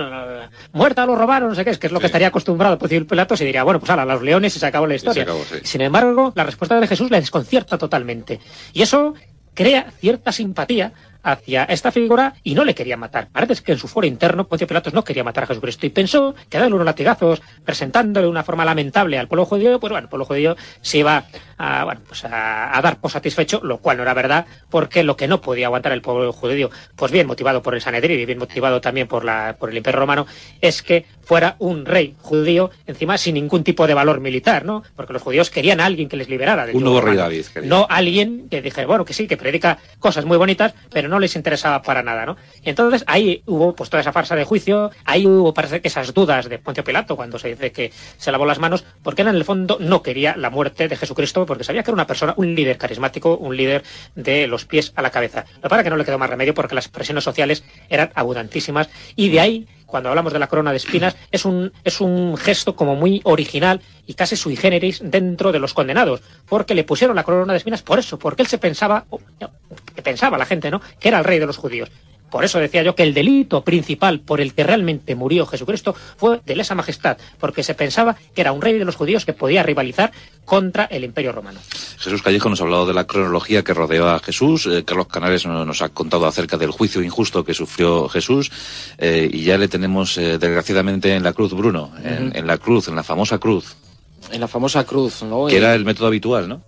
Muerta 0.72 1.06
lo 1.06 1.16
robaron, 1.16 1.48
no 1.48 1.54
sé 1.54 1.64
qué, 1.64 1.70
es 1.70 1.78
que 1.78 1.86
es 1.86 1.92
lo 1.92 1.98
sí. 1.98 2.02
que 2.02 2.06
estaría 2.06 2.28
acostumbrado 2.28 2.78
Poncio 2.78 3.06
Pilatos 3.06 3.40
y 3.40 3.44
diría, 3.46 3.62
bueno, 3.64 3.80
pues 3.80 3.90
a 3.90 4.04
los 4.04 4.22
leones 4.22 4.54
y 4.56 4.58
se 4.58 4.66
acabó 4.66 4.86
la 4.86 4.94
historia. 4.94 5.13
Acabó, 5.20 5.44
sí. 5.44 5.56
Sin 5.62 5.80
embargo, 5.80 6.32
la 6.34 6.44
respuesta 6.44 6.78
de 6.80 6.86
Jesús 6.86 7.10
le 7.10 7.20
desconcierta 7.20 7.78
totalmente. 7.78 8.40
Y 8.72 8.82
eso 8.82 9.14
crea 9.54 9.92
cierta 10.00 10.32
simpatía 10.32 10.92
hacia 11.24 11.64
esta 11.64 11.90
figura 11.90 12.34
y 12.44 12.54
no 12.54 12.64
le 12.64 12.74
quería 12.74 12.96
matar. 12.96 13.28
Parece 13.32 13.62
que 13.62 13.72
en 13.72 13.78
su 13.78 13.88
foro 13.88 14.06
interno 14.06 14.46
Poncio 14.46 14.68
Pilatos 14.68 14.94
no 14.94 15.02
quería 15.02 15.24
matar 15.24 15.44
a 15.44 15.46
Jesucristo 15.48 15.86
y 15.86 15.90
pensó 15.90 16.34
que 16.48 16.58
darle 16.58 16.74
unos 16.74 16.86
latigazos, 16.86 17.42
presentándole 17.64 18.26
de 18.26 18.30
una 18.30 18.44
forma 18.44 18.64
lamentable 18.64 19.18
al 19.18 19.26
pueblo 19.26 19.46
judío, 19.46 19.80
pues 19.80 19.90
bueno, 19.90 20.04
el 20.04 20.08
pueblo 20.08 20.26
judío 20.26 20.56
se 20.82 20.98
iba 20.98 21.24
a, 21.58 21.84
bueno, 21.84 22.02
pues 22.06 22.24
a, 22.24 22.76
a, 22.76 22.82
dar 22.82 23.00
por 23.00 23.10
satisfecho, 23.10 23.60
lo 23.64 23.78
cual 23.78 23.96
no 23.96 24.02
era 24.02 24.14
verdad, 24.14 24.46
porque 24.68 25.02
lo 25.02 25.16
que 25.16 25.26
no 25.26 25.40
podía 25.40 25.66
aguantar 25.66 25.92
el 25.92 26.02
pueblo 26.02 26.32
judío, 26.32 26.70
pues 26.94 27.10
bien 27.10 27.26
motivado 27.26 27.62
por 27.62 27.74
el 27.74 27.80
Sanedrín 27.80 28.20
y 28.20 28.26
bien 28.26 28.38
motivado 28.38 28.80
también 28.80 29.08
por, 29.08 29.24
la, 29.24 29.56
por 29.58 29.70
el 29.70 29.76
Imperio 29.76 30.00
Romano, 30.00 30.26
es 30.60 30.82
que 30.82 31.06
fuera 31.22 31.56
un 31.58 31.86
rey 31.86 32.14
judío, 32.20 32.70
encima 32.86 33.16
sin 33.18 33.34
ningún 33.34 33.64
tipo 33.64 33.86
de 33.86 33.94
valor 33.94 34.20
militar, 34.20 34.64
¿no? 34.64 34.82
Porque 34.94 35.12
los 35.12 35.22
judíos 35.22 35.50
querían 35.50 35.80
a 35.80 35.86
alguien 35.86 36.08
que 36.08 36.16
les 36.16 36.28
liberara. 36.28 36.66
un 36.72 36.84
nuevo 36.84 37.00
rey 37.00 37.16
David. 37.16 37.46
Quería. 37.46 37.68
No 37.68 37.86
alguien 37.88 38.48
que 38.50 38.60
dije, 38.60 38.84
bueno, 38.84 39.04
que 39.04 39.14
sí, 39.14 39.26
que 39.26 39.36
predica 39.36 39.78
cosas 39.98 40.24
muy 40.24 40.36
bonitas, 40.36 40.74
pero 40.92 41.08
no 41.08 41.13
les 41.18 41.36
interesaba 41.36 41.82
para 41.82 42.02
nada, 42.02 42.26
¿no? 42.26 42.36
Y 42.62 42.70
entonces 42.70 43.04
ahí 43.06 43.42
hubo 43.46 43.74
pues 43.74 43.90
toda 43.90 44.00
esa 44.00 44.12
farsa 44.12 44.36
de 44.36 44.44
juicio, 44.44 44.90
ahí 45.04 45.26
hubo 45.26 45.54
parece 45.54 45.80
que 45.80 45.88
esas 45.88 46.14
dudas 46.14 46.48
de 46.48 46.58
Poncio 46.58 46.84
Pilato 46.84 47.16
cuando 47.16 47.38
se 47.38 47.48
dice 47.48 47.72
que 47.72 47.92
se 48.16 48.32
lavó 48.32 48.46
las 48.46 48.58
manos, 48.58 48.84
porque 49.02 49.22
él 49.22 49.28
en 49.28 49.36
el 49.36 49.44
fondo 49.44 49.78
no 49.80 50.02
quería 50.02 50.36
la 50.36 50.50
muerte 50.50 50.88
de 50.88 50.96
Jesucristo, 50.96 51.46
porque 51.46 51.64
sabía 51.64 51.82
que 51.82 51.90
era 51.90 51.94
una 51.94 52.06
persona, 52.06 52.34
un 52.36 52.54
líder 52.54 52.78
carismático, 52.78 53.36
un 53.36 53.56
líder 53.56 53.82
de 54.14 54.46
los 54.46 54.64
pies 54.64 54.92
a 54.96 55.02
la 55.02 55.10
cabeza. 55.10 55.44
Lo 55.62 55.68
para 55.68 55.82
que 55.82 55.90
no 55.90 55.96
le 55.96 56.04
quedó 56.04 56.18
más 56.18 56.30
remedio 56.30 56.54
porque 56.54 56.74
las 56.74 56.88
presiones 56.88 57.24
sociales 57.24 57.64
eran 57.88 58.10
abundantísimas 58.14 58.88
y 59.16 59.28
de 59.28 59.40
ahí 59.40 59.66
cuando 59.86 60.08
hablamos 60.08 60.32
de 60.32 60.38
la 60.38 60.46
corona 60.46 60.70
de 60.70 60.78
espinas, 60.78 61.16
es 61.30 61.44
un, 61.44 61.72
es 61.84 62.00
un 62.00 62.36
gesto 62.36 62.74
como 62.74 62.96
muy 62.96 63.20
original 63.24 63.80
y 64.06 64.14
casi 64.14 64.36
sui 64.36 64.56
generis 64.56 65.00
dentro 65.02 65.52
de 65.52 65.58
los 65.58 65.74
condenados, 65.74 66.20
porque 66.48 66.74
le 66.74 66.84
pusieron 66.84 67.16
la 67.16 67.24
corona 67.24 67.52
de 67.52 67.58
espinas 67.58 67.82
por 67.82 67.98
eso, 67.98 68.18
porque 68.18 68.42
él 68.42 68.48
se 68.48 68.58
pensaba, 68.58 69.04
que 69.94 70.02
pensaba 70.02 70.38
la 70.38 70.46
gente, 70.46 70.70
¿no?, 70.70 70.80
que 70.98 71.08
era 71.08 71.18
el 71.18 71.24
rey 71.24 71.38
de 71.38 71.46
los 71.46 71.56
judíos. 71.56 71.90
Por 72.34 72.44
eso 72.44 72.58
decía 72.58 72.82
yo 72.82 72.96
que 72.96 73.04
el 73.04 73.14
delito 73.14 73.62
principal 73.62 74.18
por 74.18 74.40
el 74.40 74.54
que 74.54 74.64
realmente 74.64 75.14
murió 75.14 75.46
Jesucristo 75.46 75.94
fue 76.16 76.40
de 76.44 76.56
lesa 76.56 76.74
majestad, 76.74 77.16
porque 77.38 77.62
se 77.62 77.74
pensaba 77.74 78.16
que 78.34 78.40
era 78.40 78.50
un 78.50 78.60
rey 78.60 78.76
de 78.76 78.84
los 78.84 78.96
judíos 78.96 79.24
que 79.24 79.32
podía 79.32 79.62
rivalizar 79.62 80.10
contra 80.44 80.86
el 80.86 81.04
imperio 81.04 81.30
romano. 81.30 81.60
Jesús 81.96 82.22
Callejo 82.22 82.48
nos 82.48 82.60
ha 82.60 82.64
hablado 82.64 82.86
de 82.86 82.92
la 82.92 83.04
cronología 83.06 83.62
que 83.62 83.72
rodeó 83.72 84.08
a 84.08 84.18
Jesús, 84.18 84.66
eh, 84.66 84.82
Carlos 84.84 85.06
Canales 85.06 85.46
nos 85.46 85.80
ha 85.80 85.90
contado 85.90 86.26
acerca 86.26 86.56
del 86.56 86.72
juicio 86.72 87.04
injusto 87.04 87.44
que 87.44 87.54
sufrió 87.54 88.08
Jesús 88.08 88.50
eh, 88.98 89.30
y 89.32 89.44
ya 89.44 89.56
le 89.56 89.68
tenemos 89.68 90.18
eh, 90.18 90.36
desgraciadamente 90.36 91.14
en 91.14 91.22
la 91.22 91.34
cruz, 91.34 91.52
Bruno, 91.52 91.92
en, 92.02 92.04
uh 92.04 92.30
-huh. 92.30 92.36
en, 92.36 92.46
la 92.48 92.58
cruz, 92.58 92.88
en 92.88 92.96
la 92.96 93.04
famosa 93.04 93.38
cruz. 93.38 93.76
En 94.32 94.40
la 94.40 94.48
famosa 94.48 94.82
cruz, 94.82 95.22
¿no? 95.22 95.46
Que 95.46 95.58
era 95.58 95.72
el 95.76 95.84
método 95.84 96.08
habitual, 96.08 96.48
¿no? 96.48 96.62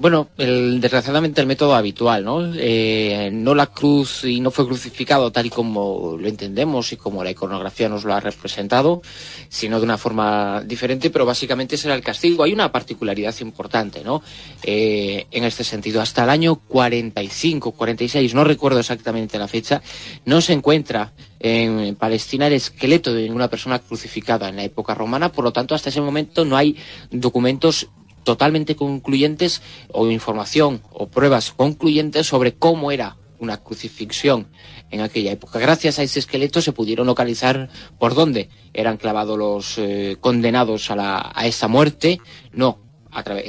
Bueno, 0.00 0.30
el, 0.38 0.80
desgraciadamente 0.80 1.42
el 1.42 1.46
método 1.46 1.74
habitual, 1.74 2.24
¿no? 2.24 2.54
Eh, 2.56 3.28
no 3.30 3.54
la 3.54 3.66
cruz 3.66 4.24
y 4.24 4.40
no 4.40 4.50
fue 4.50 4.66
crucificado 4.66 5.30
tal 5.30 5.44
y 5.44 5.50
como 5.50 6.16
lo 6.18 6.26
entendemos 6.26 6.90
y 6.94 6.96
como 6.96 7.22
la 7.22 7.32
iconografía 7.32 7.86
nos 7.90 8.04
lo 8.04 8.14
ha 8.14 8.20
representado, 8.20 9.02
sino 9.50 9.78
de 9.78 9.84
una 9.84 9.98
forma 9.98 10.62
diferente, 10.62 11.10
pero 11.10 11.26
básicamente 11.26 11.74
ese 11.74 11.88
era 11.88 11.94
el 11.94 12.00
castigo. 12.00 12.44
Hay 12.44 12.54
una 12.54 12.72
particularidad 12.72 13.34
importante, 13.42 14.02
¿no? 14.02 14.22
Eh, 14.62 15.26
en 15.30 15.44
este 15.44 15.64
sentido, 15.64 16.00
hasta 16.00 16.24
el 16.24 16.30
año 16.30 16.54
45, 16.54 17.72
46, 17.72 18.32
no 18.32 18.44
recuerdo 18.44 18.80
exactamente 18.80 19.38
la 19.38 19.48
fecha, 19.48 19.82
no 20.24 20.40
se 20.40 20.54
encuentra 20.54 21.12
en 21.40 21.94
Palestina 21.96 22.46
el 22.46 22.54
esqueleto 22.54 23.12
de 23.12 23.24
ninguna 23.24 23.48
persona 23.48 23.78
crucificada 23.78 24.48
en 24.48 24.56
la 24.56 24.64
época 24.64 24.94
romana, 24.94 25.30
por 25.30 25.44
lo 25.44 25.52
tanto, 25.52 25.74
hasta 25.74 25.90
ese 25.90 26.00
momento 26.00 26.46
no 26.46 26.56
hay 26.56 26.74
documentos 27.10 27.90
totalmente 28.30 28.76
concluyentes 28.76 29.60
o 29.90 30.08
información 30.08 30.82
o 30.92 31.08
pruebas 31.08 31.50
concluyentes 31.50 32.28
sobre 32.28 32.54
cómo 32.54 32.92
era 32.92 33.16
una 33.40 33.56
crucifixión 33.56 34.46
en 34.92 35.00
aquella 35.00 35.32
época. 35.32 35.58
Gracias 35.58 35.98
a 35.98 36.04
ese 36.04 36.20
esqueleto 36.20 36.62
se 36.62 36.70
pudieron 36.70 37.08
localizar 37.08 37.70
por 37.98 38.14
dónde 38.14 38.50
eran 38.72 38.98
clavados 38.98 39.36
los 39.36 39.78
eh, 39.78 40.16
condenados 40.20 40.92
a, 40.92 40.94
la, 40.94 41.32
a 41.34 41.48
esa 41.48 41.66
muerte. 41.66 42.20
No, 42.52 42.78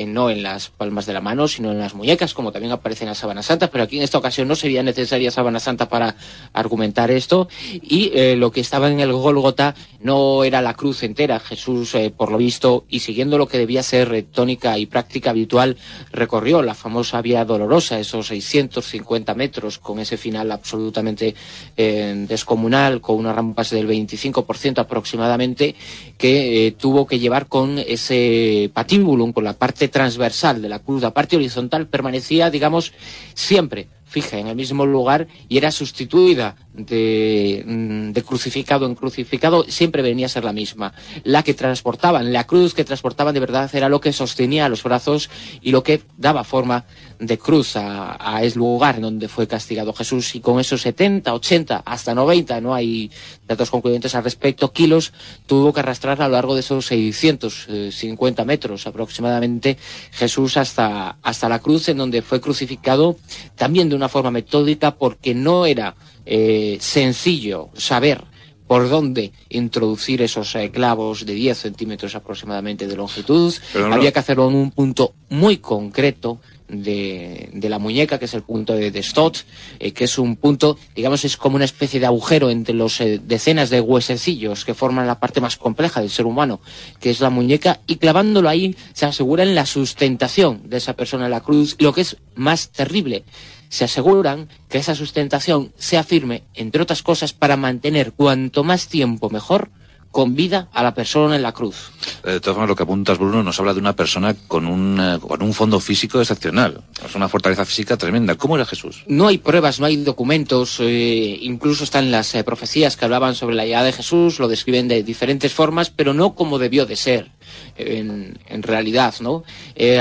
no 0.07 0.29
en 0.29 0.43
las 0.43 0.69
palmas 0.69 1.05
de 1.05 1.13
la 1.13 1.21
mano, 1.21 1.47
sino 1.47 1.71
en 1.71 1.79
las 1.79 1.93
muñecas, 1.93 2.33
como 2.33 2.51
también 2.51 2.73
aparece 2.73 3.03
en 3.03 3.09
la 3.09 3.15
sábana 3.15 3.43
santa, 3.43 3.69
pero 3.69 3.83
aquí 3.83 3.97
en 3.97 4.03
esta 4.03 4.17
ocasión 4.17 4.47
no 4.47 4.55
sería 4.55 4.83
necesaria 4.83 5.31
sábana 5.31 5.59
santa 5.59 5.87
para 5.87 6.15
argumentar 6.53 7.11
esto, 7.11 7.47
y 7.81 8.11
eh, 8.13 8.35
lo 8.35 8.51
que 8.51 8.61
estaba 8.61 8.89
en 8.89 8.99
el 8.99 9.13
Gólgota 9.13 9.75
no 10.01 10.43
era 10.43 10.61
la 10.61 10.73
cruz 10.73 11.03
entera, 11.03 11.39
Jesús, 11.39 11.95
eh, 11.95 12.11
por 12.15 12.31
lo 12.31 12.37
visto, 12.37 12.85
y 12.89 12.99
siguiendo 12.99 13.37
lo 13.37 13.47
que 13.47 13.57
debía 13.57 13.83
ser 13.83 14.25
tónica 14.31 14.77
y 14.77 14.85
práctica 14.85 15.29
habitual, 15.29 15.77
recorrió 16.11 16.61
la 16.61 16.73
famosa 16.73 17.21
vía 17.21 17.45
dolorosa, 17.45 17.99
esos 17.99 18.27
650 18.27 19.33
metros, 19.35 19.77
con 19.77 19.99
ese 19.99 20.17
final 20.17 20.51
absolutamente 20.51 21.35
eh, 21.77 22.25
descomunal, 22.27 23.01
con 23.01 23.17
unas 23.17 23.35
rampas 23.35 23.69
del 23.69 23.87
25% 23.87 24.79
aproximadamente, 24.79 25.75
que 26.17 26.75
tuvo 26.77 27.05
que 27.05 27.19
llevar 27.19 27.47
con 27.47 27.77
ese 27.79 28.69
patíbulum, 28.73 29.33
con 29.33 29.43
parte 29.53 29.87
transversal 29.87 30.61
de 30.61 30.69
la 30.69 30.79
cruz, 30.79 31.01
la 31.01 31.13
parte 31.13 31.35
horizontal 31.35 31.87
permanecía, 31.87 32.49
digamos, 32.49 32.93
siempre 33.33 33.87
fija 34.11 34.37
en 34.37 34.47
el 34.47 34.57
mismo 34.57 34.85
lugar 34.85 35.27
y 35.47 35.57
era 35.57 35.71
sustituida 35.71 36.57
de, 36.73 37.63
mm, 37.65 38.11
de, 38.11 38.23
crucificado 38.23 38.85
en 38.85 38.93
crucificado, 38.93 39.63
siempre 39.69 40.01
venía 40.01 40.25
a 40.25 40.29
ser 40.29 40.43
la 40.43 40.51
misma. 40.51 40.93
La 41.23 41.43
que 41.43 41.53
transportaban, 41.53 42.33
la 42.33 42.45
cruz 42.45 42.73
que 42.73 42.83
transportaban 42.83 43.33
de 43.33 43.39
verdad 43.39 43.73
era 43.73 43.87
lo 43.87 44.01
que 44.01 44.11
sostenía 44.11 44.67
los 44.67 44.83
brazos 44.83 45.29
y 45.61 45.71
lo 45.71 45.81
que 45.81 46.01
daba 46.17 46.43
forma 46.43 46.83
de 47.19 47.37
cruz 47.37 47.77
a, 47.77 48.17
a 48.19 48.43
ese 48.43 48.59
lugar 48.59 48.99
donde 48.99 49.29
fue 49.29 49.47
castigado 49.47 49.93
Jesús. 49.93 50.35
Y 50.35 50.41
con 50.41 50.59
esos 50.59 50.81
70, 50.81 51.33
80, 51.33 51.83
hasta 51.85 52.13
90, 52.13 52.59
no 52.59 52.73
hay 52.73 53.11
datos 53.51 53.69
concluyentes 53.69 54.15
al 54.15 54.23
respecto, 54.23 54.71
kilos, 54.71 55.13
tuvo 55.45 55.73
que 55.73 55.81
arrastrar 55.81 56.21
a 56.21 56.27
lo 56.27 56.33
largo 56.33 56.53
de 56.53 56.61
esos 56.61 56.85
650 56.87 58.45
metros 58.45 58.87
aproximadamente 58.87 59.77
Jesús 60.11 60.57
hasta, 60.57 61.17
hasta 61.21 61.49
la 61.49 61.59
cruz 61.59 61.89
en 61.89 61.97
donde 61.97 62.21
fue 62.21 62.41
crucificado 62.41 63.17
también 63.55 63.89
de 63.89 63.95
una 63.95 64.09
forma 64.09 64.31
metódica 64.31 64.95
porque 64.95 65.33
no 65.33 65.65
era 65.65 65.95
eh, 66.25 66.77
sencillo 66.79 67.69
saber 67.73 68.23
por 68.71 68.87
dónde 68.87 69.33
introducir 69.49 70.21
esos 70.21 70.55
eh, 70.55 70.71
clavos 70.71 71.25
de 71.25 71.33
10 71.33 71.57
centímetros 71.57 72.15
aproximadamente 72.15 72.87
de 72.87 72.95
longitud. 72.95 73.53
Había 73.91 74.13
que 74.13 74.19
hacerlo 74.19 74.47
en 74.47 74.55
un 74.55 74.71
punto 74.71 75.13
muy 75.27 75.57
concreto 75.57 76.39
de, 76.71 77.49
la 77.69 77.79
muñeca, 77.79 78.17
que 78.17 78.25
es 78.25 78.33
el 78.33 78.43
punto 78.43 78.73
de, 78.73 78.91
de 78.91 79.03
Stott, 79.03 79.39
eh, 79.79 79.91
que 79.91 80.05
es 80.05 80.17
un 80.17 80.35
punto, 80.35 80.77
digamos, 80.95 81.23
es 81.25 81.37
como 81.37 81.55
una 81.55 81.65
especie 81.65 81.99
de 81.99 82.05
agujero 82.05 82.49
entre 82.49 82.73
los 82.73 82.99
decenas 83.23 83.69
de 83.69 83.81
huesecillos 83.81 84.65
que 84.65 84.73
forman 84.73 85.07
la 85.07 85.19
parte 85.19 85.41
más 85.41 85.57
compleja 85.57 86.01
del 86.01 86.09
ser 86.09 86.25
humano, 86.25 86.61
que 86.99 87.09
es 87.09 87.19
la 87.19 87.29
muñeca, 87.29 87.81
y 87.87 87.97
clavándolo 87.97 88.49
ahí 88.49 88.75
se 88.93 89.05
asegura 89.05 89.43
en 89.43 89.55
la 89.55 89.65
sustentación 89.65 90.61
de 90.65 90.77
esa 90.77 90.93
persona 90.93 91.25
en 91.25 91.31
la 91.31 91.41
cruz, 91.41 91.75
lo 91.79 91.93
que 91.93 92.01
es 92.01 92.17
más 92.35 92.69
terrible 92.69 93.23
se 93.69 93.85
aseguran 93.85 94.49
que 94.67 94.79
esa 94.79 94.95
sustentación 94.95 95.71
sea 95.77 96.03
firme, 96.03 96.43
entre 96.55 96.81
otras 96.81 97.03
cosas, 97.03 97.31
para 97.31 97.55
mantener 97.55 98.11
cuanto 98.11 98.65
más 98.65 98.89
tiempo 98.89 99.29
mejor 99.29 99.69
con 100.11 100.35
vida 100.35 100.67
a 100.73 100.83
la 100.83 100.93
persona 100.93 101.35
en 101.35 101.41
la 101.41 101.53
cruz. 101.53 101.91
Eh, 102.23 102.31
de 102.31 102.39
todas 102.39 102.55
formas, 102.55 102.69
lo 102.69 102.75
que 102.75 102.83
apuntas, 102.83 103.17
Bruno, 103.17 103.41
nos 103.43 103.59
habla 103.59 103.73
de 103.73 103.79
una 103.79 103.95
persona 103.95 104.35
con 104.47 104.67
un, 104.67 104.99
eh, 104.99 105.19
con 105.19 105.41
un 105.41 105.53
fondo 105.53 105.79
físico 105.79 106.19
excepcional. 106.19 106.83
Es 107.03 107.15
una 107.15 107.29
fortaleza 107.29 107.63
física 107.63 107.97
tremenda. 107.97 108.35
¿Cómo 108.35 108.55
era 108.55 108.65
Jesús? 108.65 109.03
No 109.07 109.27
hay 109.27 109.37
pruebas, 109.37 109.79
no 109.79 109.85
hay 109.85 109.95
documentos. 109.97 110.77
Eh, 110.81 111.39
incluso 111.41 111.85
están 111.85 112.11
las 112.11 112.33
profecías 112.45 112.97
que 112.97 113.05
hablaban 113.05 113.35
sobre 113.35 113.55
la 113.55 113.65
llegada 113.65 113.85
de 113.85 113.93
Jesús, 113.93 114.39
lo 114.39 114.47
describen 114.49 114.87
de 114.87 115.03
diferentes 115.03 115.53
formas, 115.53 115.89
pero 115.89 116.13
no 116.13 116.35
como 116.35 116.59
debió 116.59 116.85
de 116.85 116.95
ser. 116.95 117.31
En, 117.75 118.63
realidad, 118.63 119.15
¿no? 119.19 119.43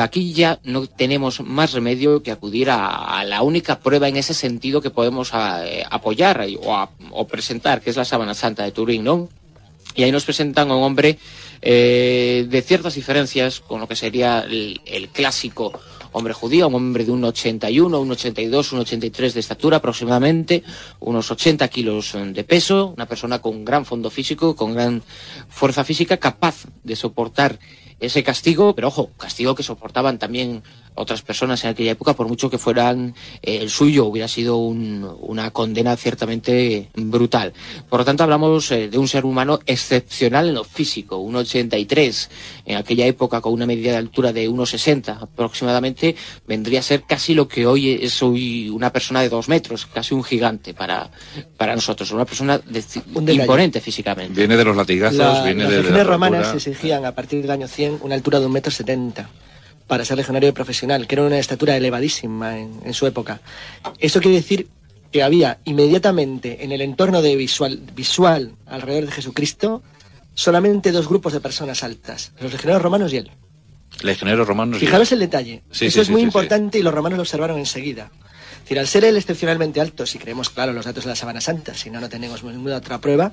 aquí 0.00 0.32
ya 0.32 0.60
no 0.62 0.86
tenemos 0.86 1.40
más 1.40 1.72
remedio 1.72 2.22
que 2.22 2.30
acudir 2.30 2.68
a, 2.70 3.24
la 3.24 3.42
única 3.42 3.80
prueba 3.80 4.08
en 4.08 4.16
ese 4.16 4.34
sentido 4.34 4.80
que 4.80 4.90
podemos 4.90 5.30
apoyar 5.32 6.46
o, 6.60 6.88
o, 7.10 7.26
presentar, 7.26 7.80
que 7.80 7.90
es 7.90 7.96
la 7.96 8.04
Sábana 8.04 8.34
Santa 8.34 8.64
de 8.64 8.72
Turín, 8.72 9.04
¿no? 9.04 9.28
Y 9.94 10.02
ahí 10.02 10.12
nos 10.12 10.24
presentan 10.24 10.70
a 10.70 10.76
un 10.76 10.82
hombre 10.82 11.18
eh, 11.62 12.46
de 12.48 12.62
ciertas 12.62 12.94
diferencias 12.94 13.60
con 13.60 13.80
lo 13.80 13.88
que 13.88 13.96
sería 13.96 14.40
el, 14.40 15.08
clásico 15.12 15.72
hombre 16.12 16.32
judío, 16.32 16.68
un 16.68 16.74
hombre 16.74 17.04
de 17.04 17.12
un 17.12 17.22
81, 17.22 18.00
un 18.00 18.10
82, 18.10 18.72
un 18.72 18.80
83 18.80 19.34
de 19.34 19.40
estatura 19.40 19.76
aproximadamente, 19.76 20.64
unos 20.98 21.30
80 21.30 21.68
kilos 21.68 22.16
de 22.32 22.44
peso, 22.44 22.92
una 22.96 23.06
persona 23.06 23.40
con 23.40 23.64
gran 23.64 23.84
fondo 23.84 24.10
físico, 24.10 24.56
con 24.56 24.74
gran 24.74 25.02
fuerza 25.48 25.84
física, 25.84 26.16
capaz 26.16 26.64
de 26.82 26.96
soportar 26.96 27.60
ese 28.00 28.24
castigo, 28.24 28.74
pero 28.74 28.88
ojo, 28.88 29.10
castigo 29.18 29.54
que 29.54 29.62
soportaban 29.62 30.18
también 30.18 30.62
otras 30.94 31.22
personas 31.22 31.64
en 31.64 31.70
aquella 31.70 31.92
época, 31.92 32.14
por 32.14 32.28
mucho 32.28 32.50
que 32.50 32.58
fueran 32.58 33.14
eh, 33.42 33.58
el 33.60 33.70
suyo, 33.70 34.06
hubiera 34.06 34.28
sido 34.28 34.58
una 34.58 35.50
condena 35.50 35.96
ciertamente 35.96 36.88
brutal. 36.94 37.52
Por 37.88 38.00
lo 38.00 38.04
tanto, 38.04 38.22
hablamos 38.22 38.70
eh, 38.70 38.88
de 38.88 38.98
un 38.98 39.08
ser 39.08 39.24
humano 39.24 39.60
excepcional 39.66 40.48
en 40.48 40.54
lo 40.54 40.64
físico, 40.64 41.16
un 41.16 41.36
83, 41.36 42.30
en 42.66 42.76
aquella 42.76 43.06
época 43.06 43.40
con 43.40 43.52
una 43.52 43.66
medida 43.66 43.92
de 43.92 43.96
altura 43.98 44.32
de 44.32 44.48
1,60 44.48 45.22
aproximadamente, 45.22 46.16
vendría 46.46 46.80
a 46.80 46.82
ser 46.82 47.02
casi 47.02 47.34
lo 47.34 47.48
que 47.48 47.66
hoy 47.66 47.98
es 48.02 48.22
hoy 48.22 48.68
una 48.68 48.92
persona 48.92 49.20
de 49.22 49.28
dos 49.28 49.48
metros, 49.48 49.86
casi 49.86 50.14
un 50.14 50.22
gigante 50.22 50.74
para, 50.74 51.10
para 51.56 51.74
nosotros, 51.74 52.10
una 52.12 52.24
persona 52.24 52.60
imponente 53.14 53.80
físicamente. 53.80 54.38
Viene 54.38 54.56
de 54.56 54.64
los 54.64 54.76
latigazos, 54.76 55.44
viene 55.44 55.66
de... 55.66 55.90
Las 55.90 56.06
romanas 56.06 56.54
exigían 56.54 57.04
a 57.04 57.14
partir 57.14 57.42
del 57.42 57.50
año 57.50 57.68
100 57.68 57.98
una 58.02 58.14
altura 58.14 58.40
de 58.40 58.46
un 58.46 58.52
metro 58.52 58.70
setenta 58.70 59.28
para 59.90 60.04
ser 60.04 60.16
legionario 60.16 60.54
profesional, 60.54 61.08
que 61.08 61.16
era 61.16 61.24
una 61.24 61.40
estatura 61.40 61.76
elevadísima 61.76 62.56
en, 62.56 62.94
su 62.94 63.08
época. 63.08 63.40
Eso 63.98 64.20
quiere 64.20 64.36
decir 64.36 64.68
que 65.10 65.24
había 65.24 65.58
inmediatamente 65.64 66.62
en 66.62 66.70
el 66.70 66.80
entorno 66.80 67.22
de 67.22 67.34
visual, 67.34 67.82
visual 67.96 68.52
alrededor 68.66 69.06
de 69.06 69.10
Jesucristo 69.10 69.82
solamente 70.32 70.92
dos 70.92 71.08
grupos 71.08 71.32
de 71.32 71.40
personas 71.40 71.82
altas, 71.82 72.30
los 72.38 72.52
legionarios 72.52 72.82
romanos 72.82 73.12
y 73.12 73.16
él. 73.16 73.32
Legionarios 74.02 74.46
romanos. 74.46 74.78
Fijaros 74.78 75.10
el 75.10 75.18
detalle. 75.18 75.64
Eso 75.72 76.00
es 76.00 76.08
muy 76.08 76.22
importante 76.22 76.78
y 76.78 76.82
los 76.82 76.94
romanos 76.94 77.16
lo 77.16 77.22
observaron 77.22 77.58
enseguida. 77.58 78.12
Es 78.58 78.60
decir, 78.60 78.78
al 78.78 78.86
ser 78.86 79.04
él 79.04 79.16
excepcionalmente 79.16 79.80
alto, 79.80 80.06
si 80.06 80.20
creemos, 80.20 80.50
claro, 80.50 80.72
los 80.72 80.84
datos 80.84 81.02
de 81.02 81.10
la 81.10 81.16
Sabana 81.16 81.40
Santa, 81.40 81.74
si 81.74 81.90
no, 81.90 82.00
no 82.00 82.08
tenemos 82.08 82.44
ninguna 82.44 82.76
otra 82.76 83.00
prueba, 83.00 83.32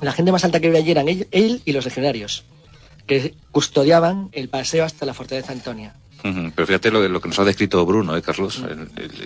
la 0.00 0.12
gente 0.12 0.32
más 0.32 0.42
alta 0.42 0.58
que 0.58 0.68
había 0.68 0.80
allí 0.80 0.90
eran 0.90 1.06
él 1.06 1.60
y 1.66 1.72
los 1.72 1.84
legionarios 1.84 2.46
que 3.06 3.36
custodiaban 3.50 4.28
el 4.32 4.48
paseo 4.48 4.84
hasta 4.84 5.06
la 5.06 5.14
fortaleza 5.14 5.52
Antonia. 5.52 5.99
Pero 6.22 6.66
fíjate 6.66 6.90
lo, 6.90 7.06
lo, 7.08 7.20
que 7.20 7.28
nos 7.28 7.38
ha 7.38 7.44
descrito 7.44 7.84
Bruno, 7.86 8.16
¿eh, 8.16 8.22
Carlos? 8.22 8.62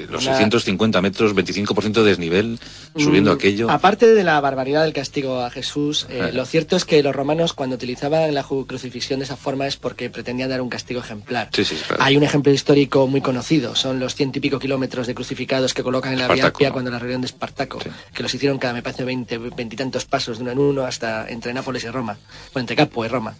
los 0.09 0.24
650 0.24 1.01
metros, 1.03 1.34
25% 1.34 1.92
de 1.92 2.03
desnivel, 2.03 2.59
subiendo 2.97 3.32
mm, 3.32 3.34
aquello. 3.34 3.70
Aparte 3.70 4.14
de 4.14 4.24
la 4.24 4.40
barbaridad 4.40 4.82
del 4.82 4.92
castigo 4.92 5.40
a 5.40 5.51
Jesús, 5.51 6.07
eh, 6.09 6.30
lo 6.32 6.45
cierto 6.45 6.76
es 6.76 6.84
que 6.84 7.03
los 7.03 7.14
romanos 7.14 7.53
cuando 7.53 7.76
utilizaban 7.76 8.32
la 8.34 8.45
crucifixión 8.45 9.20
de 9.20 9.24
esa 9.24 9.36
forma 9.36 9.66
es 9.66 9.76
porque 9.76 10.11
pretendían 10.11 10.51
dar 10.51 10.61
un 10.61 10.68
castigo 10.68 11.01
ejemplar. 11.01 11.49
Sí, 11.53 11.64
sí, 11.64 11.76
Hay 11.99 12.16
un 12.16 12.22
ejemplo 12.22 12.53
histórico 12.53 13.07
muy 13.07 13.20
conocido, 13.20 13.74
son 13.74 14.01
los 14.01 14.14
ciento 14.14 14.38
y 14.38 14.40
pico 14.40 14.59
kilómetros 14.59 15.07
de 15.07 15.14
crucificados 15.14 15.74
que 15.74 15.82
colocan 15.82 16.12
en 16.12 16.18
la 16.20 16.28
Vía 16.28 16.53
Pia 16.53 16.70
cuando 16.70 16.90
la 16.90 16.99
rebelión 16.99 17.20
de 17.20 17.26
Espartaco, 17.26 17.78
que 18.14 18.22
los 18.22 18.34
hicieron 18.34 18.59
cada, 18.59 18.74
me 18.74 18.82
parece, 18.82 19.05
20, 19.05 19.38
veintitantos 19.38 20.05
pasos 20.05 20.38
de 20.38 20.45
uno 20.45 20.53
en 20.53 20.59
uno 20.59 20.82
hasta 20.84 21.28
entre 21.28 21.53
Nápoles 21.53 21.84
y 21.84 21.88
Roma, 21.88 22.16
bueno, 22.53 22.62
entre 22.62 22.76
Capo 22.76 23.05
y 23.05 23.09
Roma. 23.09 23.34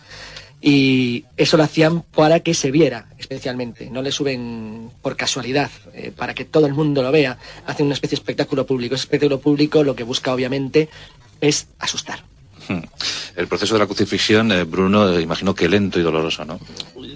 Y 0.67 1.27
eso 1.37 1.59
lo 1.59 1.63
hacían 1.63 2.01
para 2.01 2.41
que 2.41 2.55
se 2.55 2.71
viera 2.71 3.09
especialmente, 3.19 3.91
no 3.91 4.01
le 4.01 4.11
suben 4.11 4.91
por 5.03 5.15
casualidad, 5.15 5.71
eh, 5.93 6.11
para 6.17 6.33
que 6.33 6.47
todo 6.47 6.67
el 6.67 6.73
mundo 6.73 7.03
lo 7.03 7.13
vea, 7.13 7.39
hacen 7.67 7.85
una 7.85 7.93
especie 7.93 8.17
de 8.17 8.21
espectáculo 8.21 8.65
público. 8.65 8.95
Ese 8.95 9.03
espectáculo 9.03 9.41
público 9.41 9.85
lo 9.85 9.95
que 9.95 10.05
busca 10.05 10.33
obviamente 10.33 10.89
es 11.43 11.67
asustar. 11.79 12.25
Hmm. 12.67 12.81
El 13.37 13.47
proceso 13.47 13.75
de 13.75 13.81
la 13.81 13.87
crucifixión, 13.87 14.53
eh, 14.53 14.65
Bruno, 14.65 15.13
eh, 15.13 15.21
imagino 15.21 15.55
que 15.55 15.69
lento 15.69 16.01
y 16.01 16.03
doloroso, 16.03 16.47
¿no? 16.47 16.59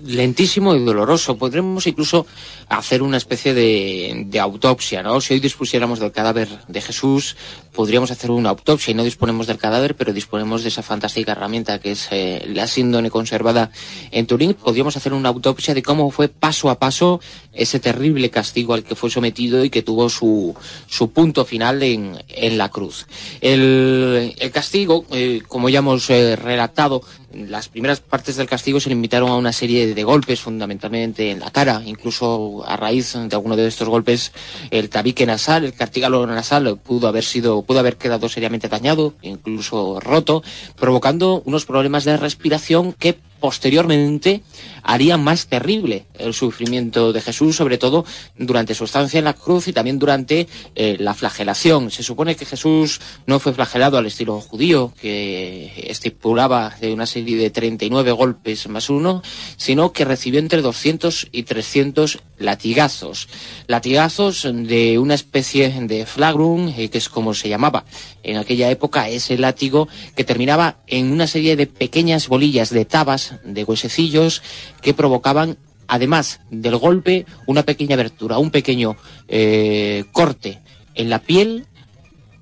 Lentísimo 0.09 0.75
y 0.75 0.83
doloroso. 0.83 1.37
Podremos 1.37 1.87
incluso 1.87 2.25
hacer 2.71 3.03
una 3.03 3.19
especie 3.19 3.53
de, 3.53 4.25
de, 4.27 4.41
autopsia, 4.41 5.03
¿no? 5.03 5.21
Si 5.21 5.35
hoy 5.35 5.41
dispusiéramos 5.41 6.01
del 6.01 6.13
cadáver 6.13 6.49
de 6.67 6.81
Jesús, 6.81 7.37
podríamos 7.75 8.11
hacer 8.11 8.31
una 8.31 8.49
autopsia 8.49 8.93
y 8.93 8.95
no 8.95 9.05
disponemos 9.05 9.47
del 9.47 9.59
cadáver, 9.59 9.97
pero 9.97 10.15
disponemos 10.15 10.63
de 10.63 10.71
esa 10.71 10.83
fantástica 10.83 11.33
herramienta 11.33 11.79
que 11.79 11.91
es 11.91 12.09
eh, 12.11 12.43
la 12.55 12.67
síndone 12.67 13.11
conservada 13.11 13.71
en 14.11 14.27
Turín. 14.27 14.55
Podríamos 14.55 14.97
hacer 14.97 15.13
una 15.13 15.29
autopsia 15.29 15.75
de 15.75 15.83
cómo 15.83 16.11
fue 16.11 16.29
paso 16.29 16.71
a 16.71 16.79
paso 16.79 17.21
ese 17.53 17.79
terrible 17.79 18.31
castigo 18.31 18.73
al 18.73 18.85
que 18.85 18.95
fue 18.95 19.11
sometido 19.11 19.63
y 19.63 19.69
que 19.69 19.83
tuvo 19.83 20.09
su, 20.09 20.55
su 20.87 21.11
punto 21.11 21.45
final 21.45 21.83
en, 21.83 22.17
en 22.29 22.57
la 22.57 22.71
cruz. 22.71 23.07
El, 23.43 24.35
el 24.39 24.51
castigo, 24.53 25.05
eh, 25.11 25.43
como 25.47 25.69
ya 25.69 25.81
hemos 25.81 26.09
eh, 26.09 26.35
relatado, 26.35 27.03
las 27.47 27.69
primeras 27.69 28.01
partes 28.01 28.37
del 28.37 28.49
castigo 28.49 28.81
se 28.81 28.89
limitaron 28.89 29.31
a 29.31 29.37
una 29.37 29.53
serie 29.53 29.95
de 29.95 30.05
golpes, 30.05 30.41
fundamentalmente 30.41 31.31
en 31.31 31.41
la 31.41 31.51
cara, 31.51 31.83
incluso 31.85 32.65
a 32.67 32.77
raíz 32.77 33.15
de 33.15 33.37
alguno 33.37 33.57
de 33.57 33.67
estos 33.67 33.89
golpes, 33.89 34.33
el 34.71 34.89
tabique 34.91 35.27
nasal, 35.27 35.65
el 35.65 35.75
cartílago 35.75 36.27
nasal 36.27 36.79
pudo 36.79 37.09
haber 37.09 37.25
sido, 37.25 37.63
pudo 37.63 37.79
haber 37.79 37.97
quedado 37.97 38.29
seriamente 38.29 38.69
dañado, 38.69 39.15
incluso 39.23 40.01
roto, 40.01 40.43
provocando 40.77 41.43
unos 41.45 41.65
problemas 41.65 42.05
de 42.05 42.17
respiración 42.17 42.93
que 42.93 43.19
posteriormente 43.41 44.43
haría 44.83 45.17
más 45.17 45.47
terrible 45.47 46.07
el 46.19 46.35
sufrimiento 46.35 47.13
de 47.13 47.21
Jesús, 47.21 47.57
sobre 47.57 47.79
todo 47.79 48.05
durante 48.37 48.75
su 48.75 48.85
estancia 48.85 49.19
en 49.19 49.25
la 49.25 49.35
cruz 49.35 49.69
y 49.69 49.73
también 49.73 49.99
durante 49.99 50.49
eh, 50.75 50.97
la 50.99 51.15
flagelación. 51.15 51.91
Se 51.91 52.03
supone 52.03 52.37
que 52.37 52.45
Jesús 52.45 53.01
no 53.27 53.39
fue 53.39 53.53
flagelado 53.53 53.99
al 53.99 54.07
estilo 54.07 54.41
judío, 54.41 54.93
que 55.01 55.87
estipulaba 55.89 56.75
de 56.81 56.93
una 56.93 57.07
serie 57.07 57.37
de 57.37 57.51
39 57.51 58.13
golpes 58.13 58.69
más 58.69 58.91
uno, 58.91 59.23
sino 59.57 59.93
que 59.93 60.05
recibió 60.05 60.41
entre 60.41 60.63
200 60.63 61.29
y 61.33 61.43
300 61.43 62.19
latigazos. 62.39 63.29
Latigazos 63.67 64.49
de 64.53 64.99
una 64.99 65.15
especie 65.15 65.71
de 65.71 66.07
flagrum, 66.07 66.69
eh, 66.77 66.89
que 66.89 66.99
es 66.99 67.09
como 67.09 67.35
se 67.35 67.49
llamaba 67.49 67.85
en 68.23 68.37
aquella 68.37 68.71
época, 68.71 69.09
ese 69.09 69.39
látigo 69.39 69.89
que 70.17 70.25
terminaba 70.25 70.79
en 70.87 71.11
una 71.11 71.27
serie 71.27 71.57
de 71.57 71.67
pequeñas 71.67 72.29
bolillas 72.29 72.71
de 72.71 72.85
tabas, 72.85 73.35
de 73.45 73.65
huesecillos, 73.65 74.43
que 74.83 74.95
provocaban, 74.95 75.59
además 75.87 76.41
del 76.51 76.77
golpe, 76.77 77.27
una 77.47 77.63
pequeña 77.63 77.95
abertura, 77.95 78.39
un 78.39 78.51
pequeño 78.51 78.97
eh, 79.29 80.05
corte 80.13 80.61
en 80.95 81.11
la 81.11 81.21
piel 81.21 81.67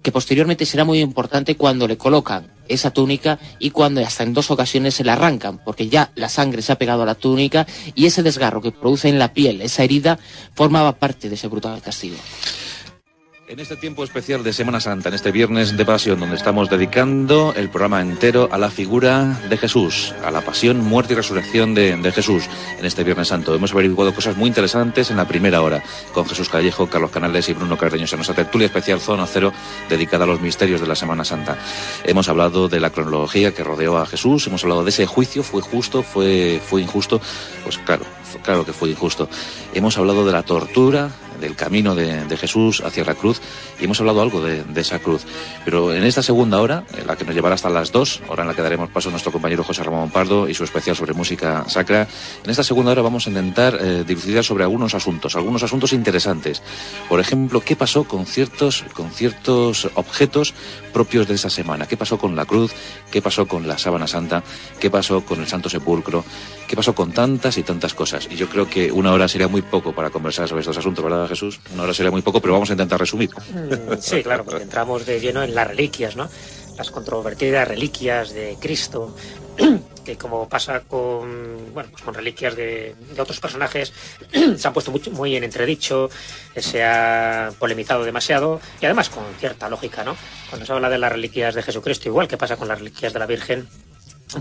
que 0.02 0.12
posteriormente 0.12 0.66
será 0.66 0.84
muy 0.84 1.00
importante 1.00 1.56
cuando 1.56 1.88
le 1.88 1.98
colocan 1.98 2.55
esa 2.68 2.90
túnica 2.90 3.38
y 3.58 3.70
cuando 3.70 4.00
hasta 4.00 4.22
en 4.22 4.34
dos 4.34 4.50
ocasiones 4.50 4.94
se 4.94 5.04
la 5.04 5.14
arrancan, 5.14 5.58
porque 5.58 5.88
ya 5.88 6.10
la 6.14 6.28
sangre 6.28 6.62
se 6.62 6.72
ha 6.72 6.78
pegado 6.78 7.02
a 7.02 7.06
la 7.06 7.14
túnica 7.14 7.66
y 7.94 8.06
ese 8.06 8.22
desgarro 8.22 8.62
que 8.62 8.72
produce 8.72 9.08
en 9.08 9.18
la 9.18 9.32
piel 9.32 9.60
esa 9.60 9.84
herida 9.84 10.18
formaba 10.54 10.92
parte 10.92 11.28
de 11.28 11.34
ese 11.34 11.48
brutal 11.48 11.80
castigo. 11.80 12.16
En 13.48 13.60
este 13.60 13.76
tiempo 13.76 14.02
especial 14.02 14.42
de 14.42 14.52
Semana 14.52 14.80
Santa, 14.80 15.08
en 15.08 15.14
este 15.14 15.30
viernes 15.30 15.76
de 15.76 15.84
pasión, 15.84 16.18
donde 16.18 16.34
estamos 16.34 16.68
dedicando 16.68 17.54
el 17.56 17.68
programa 17.68 18.00
entero 18.00 18.48
a 18.50 18.58
la 18.58 18.70
figura 18.70 19.38
de 19.48 19.56
Jesús, 19.56 20.12
a 20.24 20.32
la 20.32 20.40
pasión, 20.40 20.84
muerte 20.84 21.12
y 21.12 21.16
resurrección 21.16 21.72
de, 21.72 22.12
Jesús, 22.12 22.48
en 22.76 22.84
este 22.84 23.04
viernes 23.04 23.28
santo. 23.28 23.54
Hemos 23.54 23.70
averiguado 23.70 24.12
cosas 24.12 24.36
muy 24.36 24.48
interesantes 24.48 25.12
en 25.12 25.16
la 25.16 25.28
primera 25.28 25.62
hora, 25.62 25.84
con 26.12 26.26
Jesús 26.26 26.48
Callejo, 26.48 26.88
Carlos 26.88 27.12
Canales 27.12 27.48
y 27.48 27.52
Bruno 27.52 27.78
Cardeño, 27.78 28.06
en 28.10 28.16
nuestra 28.16 28.34
tertulia 28.34 28.66
especial 28.66 29.00
Zona 29.00 29.28
Cero, 29.28 29.52
dedicada 29.88 30.24
a 30.24 30.26
los 30.26 30.40
misterios 30.40 30.80
de 30.80 30.88
la 30.88 30.96
Semana 30.96 31.24
Santa. 31.24 31.56
Hemos 32.02 32.28
hablado 32.28 32.68
de 32.68 32.80
la 32.80 32.90
cronología 32.90 33.54
que 33.54 33.62
rodeó 33.62 33.96
a 33.98 34.06
Jesús, 34.06 34.48
hemos 34.48 34.64
hablado 34.64 34.82
de 34.82 34.90
ese 34.90 35.06
juicio, 35.06 35.44
fue 35.44 35.62
justo, 35.62 36.02
fue, 36.02 36.60
fue 36.66 36.82
injusto, 36.82 37.20
pues 37.62 37.78
claro, 37.78 38.06
claro 38.42 38.64
que 38.64 38.72
fue 38.72 38.90
injusto. 38.90 39.28
Hemos 39.72 39.96
hablado 39.98 40.26
de 40.26 40.32
la 40.32 40.42
tortura, 40.42 41.10
del 41.40 41.56
camino 41.56 41.94
de, 41.94 42.36
Jesús 42.36 42.82
hacia 42.84 43.04
la 43.04 43.14
cruz 43.14 43.40
y 43.80 43.84
hemos 43.84 43.98
hablado 44.00 44.20
algo 44.20 44.40
de, 44.42 44.64
esa 44.80 44.98
cruz. 44.98 45.24
Pero 45.64 45.94
en 45.94 46.04
esta 46.04 46.22
segunda 46.22 46.60
hora, 46.60 46.84
en 46.96 47.06
la 47.06 47.16
que 47.16 47.24
nos 47.24 47.34
llevará 47.34 47.54
hasta 47.54 47.70
las 47.70 47.92
dos, 47.92 48.20
hora 48.28 48.42
en 48.42 48.48
la 48.48 48.54
que 48.54 48.62
daremos 48.62 48.90
paso 48.90 49.08
a 49.08 49.12
nuestro 49.12 49.32
compañero 49.32 49.64
José 49.64 49.82
Ramón 49.82 50.10
Pardo 50.10 50.48
y 50.48 50.54
su 50.54 50.64
especial 50.64 50.96
sobre 50.96 51.14
música 51.14 51.64
sacra, 51.68 52.06
en 52.44 52.50
esta 52.50 52.62
segunda 52.62 52.92
hora 52.92 53.02
vamos 53.02 53.26
a 53.26 53.30
intentar 53.30 53.78
eh, 53.80 54.04
dilucidar 54.06 54.44
sobre 54.44 54.64
algunos 54.64 54.94
asuntos, 54.94 55.34
algunos 55.36 55.62
asuntos 55.62 55.92
interesantes. 55.92 56.62
Por 57.08 57.20
ejemplo, 57.20 57.60
¿qué 57.60 57.76
pasó 57.76 58.04
con 58.04 58.26
ciertos, 58.26 58.84
con 58.92 59.10
ciertos 59.10 59.88
objetos 59.94 60.54
propios 60.92 61.26
de 61.26 61.34
esa 61.34 61.50
semana? 61.50 61.86
¿Qué 61.86 61.96
pasó 61.96 62.18
con 62.18 62.36
la 62.36 62.44
cruz? 62.44 62.72
¿Qué 63.10 63.22
pasó 63.22 63.46
con 63.46 63.66
la 63.66 63.78
sábana 63.78 64.06
santa? 64.06 64.42
¿Qué 64.78 64.90
pasó 64.90 65.24
con 65.24 65.40
el 65.40 65.46
Santo 65.46 65.68
Sepulcro? 65.68 66.24
¿Qué 66.66 66.76
pasó 66.76 66.94
con 66.94 67.12
tantas 67.12 67.58
y 67.58 67.62
tantas 67.62 67.94
cosas? 67.94 68.28
Y 68.30 68.36
yo 68.36 68.48
creo 68.48 68.68
que 68.68 68.90
una 68.90 69.12
hora 69.12 69.28
sería 69.28 69.48
muy 69.48 69.62
poco 69.62 69.92
para 69.92 70.10
conversar 70.10 70.48
sobre 70.48 70.60
estos 70.60 70.78
asuntos, 70.78 71.04
¿verdad? 71.04 71.25
Jesús. 71.28 71.60
Una 71.72 71.84
hora 71.84 71.94
sería 71.94 72.10
muy 72.10 72.22
poco, 72.22 72.40
pero 72.40 72.54
vamos 72.54 72.70
a 72.70 72.72
intentar 72.72 73.00
resumir. 73.00 73.30
Mm, 73.30 73.94
sí, 74.00 74.22
claro, 74.22 74.44
porque 74.44 74.62
entramos 74.62 75.06
de 75.06 75.20
lleno 75.20 75.42
en 75.42 75.54
las 75.54 75.66
reliquias, 75.66 76.16
¿no? 76.16 76.28
Las 76.76 76.90
controvertidas 76.90 77.66
reliquias 77.66 78.34
de 78.34 78.56
Cristo, 78.60 79.16
que 80.04 80.16
como 80.16 80.48
pasa 80.48 80.80
con, 80.80 81.72
bueno, 81.72 81.88
pues 81.90 82.02
con 82.02 82.14
reliquias 82.14 82.54
de, 82.54 82.94
otros 83.18 83.40
personajes, 83.40 83.92
se 84.56 84.68
han 84.68 84.74
puesto 84.74 84.90
muy, 84.90 85.00
muy 85.12 85.36
en 85.36 85.44
entredicho, 85.44 86.10
se 86.56 86.84
ha 86.84 87.50
polemizado 87.58 88.04
demasiado 88.04 88.60
y 88.80 88.84
además 88.84 89.08
con 89.08 89.24
cierta 89.38 89.70
lógica, 89.70 90.04
¿no? 90.04 90.16
Cuando 90.50 90.66
se 90.66 90.72
habla 90.72 90.90
de 90.90 90.98
las 90.98 91.12
reliquias 91.12 91.54
de 91.54 91.62
Jesucristo, 91.62 92.08
igual 92.08 92.28
que 92.28 92.36
pasa 92.36 92.56
con 92.56 92.68
las 92.68 92.78
reliquias 92.78 93.12
de 93.12 93.18
la 93.18 93.26
Virgen, 93.26 93.68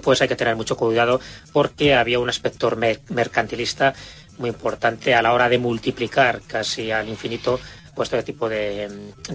pues 0.01 0.21
hay 0.21 0.27
que 0.27 0.35
tener 0.35 0.55
mucho 0.55 0.77
cuidado 0.77 1.19
porque 1.53 1.95
había 1.95 2.19
un 2.19 2.29
aspecto 2.29 2.75
mercantilista 3.09 3.93
muy 4.37 4.49
importante 4.49 5.13
a 5.13 5.21
la 5.21 5.33
hora 5.33 5.49
de 5.49 5.57
multiplicar 5.57 6.41
casi 6.47 6.91
al 6.91 7.09
infinito 7.09 7.59
pues 7.95 8.11
este 8.11 8.23
tipo 8.23 8.49
de, 8.49 8.89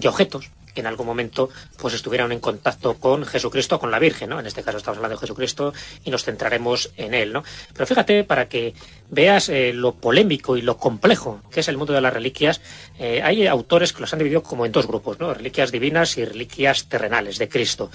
objetos 0.07 0.49
que 0.73 0.79
en 0.79 0.87
algún 0.87 1.05
momento 1.05 1.49
pues 1.77 1.93
estuvieran 1.93 2.31
en 2.31 2.39
contacto 2.39 2.93
con 2.95 3.25
Jesucristo 3.25 3.77
con 3.77 3.91
la 3.91 3.99
Virgen, 3.99 4.29
¿no? 4.29 4.39
En 4.39 4.45
este 4.45 4.63
caso 4.63 4.77
estamos 4.77 4.99
hablando 4.99 5.17
de 5.17 5.19
Jesucristo 5.19 5.73
y 6.05 6.11
nos 6.11 6.23
centraremos 6.23 6.91
en 6.95 7.13
él, 7.13 7.33
¿no? 7.33 7.43
Pero 7.73 7.85
fíjate, 7.85 8.23
para 8.23 8.47
que 8.47 8.73
veas 9.09 9.49
eh, 9.49 9.73
lo 9.73 9.95
polémico 9.95 10.55
y 10.55 10.61
lo 10.61 10.77
complejo 10.77 11.41
que 11.51 11.59
es 11.59 11.67
el 11.67 11.75
mundo 11.75 11.91
de 11.91 11.99
las 11.99 12.13
reliquias, 12.13 12.61
eh, 12.99 13.21
hay 13.21 13.47
autores 13.47 13.91
que 13.91 13.99
los 13.99 14.13
han 14.13 14.19
dividido 14.19 14.43
como 14.43 14.65
en 14.65 14.71
dos 14.71 14.87
grupos, 14.87 15.19
¿no? 15.19 15.33
Reliquias 15.33 15.71
divinas 15.71 16.17
y 16.17 16.23
reliquias 16.23 16.87
terrenales 16.87 17.37
de 17.37 17.49
Cristo. 17.49 17.91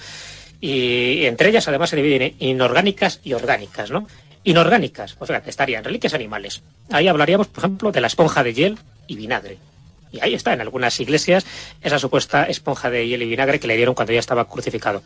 Y 0.59 1.25
entre 1.25 1.49
ellas 1.49 1.67
además 1.67 1.91
se 1.91 1.95
dividen 1.95 2.35
en 2.39 2.49
inorgánicas 2.49 3.21
y 3.23 3.33
orgánicas, 3.33 3.89
¿no? 3.89 4.07
Inorgánicas, 4.47 5.13
pues 5.15 5.27
fíjate, 5.27 5.49
estarían 5.49 5.83
reliquias 5.83 6.13
animales. 6.13 6.63
Ahí 6.89 7.09
hablaríamos, 7.09 7.47
por 7.47 7.65
ejemplo, 7.65 7.91
de 7.91 7.99
la 7.99 8.07
esponja 8.07 8.45
de 8.45 8.53
hiel 8.53 8.77
y 9.05 9.17
vinagre. 9.17 9.57
Y 10.09 10.21
ahí 10.21 10.33
está, 10.33 10.53
en 10.53 10.61
algunas 10.61 10.97
iglesias, 11.01 11.45
esa 11.81 11.99
supuesta 11.99 12.45
esponja 12.45 12.89
de 12.89 13.05
hiel 13.05 13.23
y 13.23 13.27
vinagre 13.27 13.59
que 13.59 13.67
le 13.67 13.75
dieron 13.75 13.93
cuando 13.93 14.13
ya 14.13 14.21
estaba 14.21 14.47
crucificado. 14.47 15.03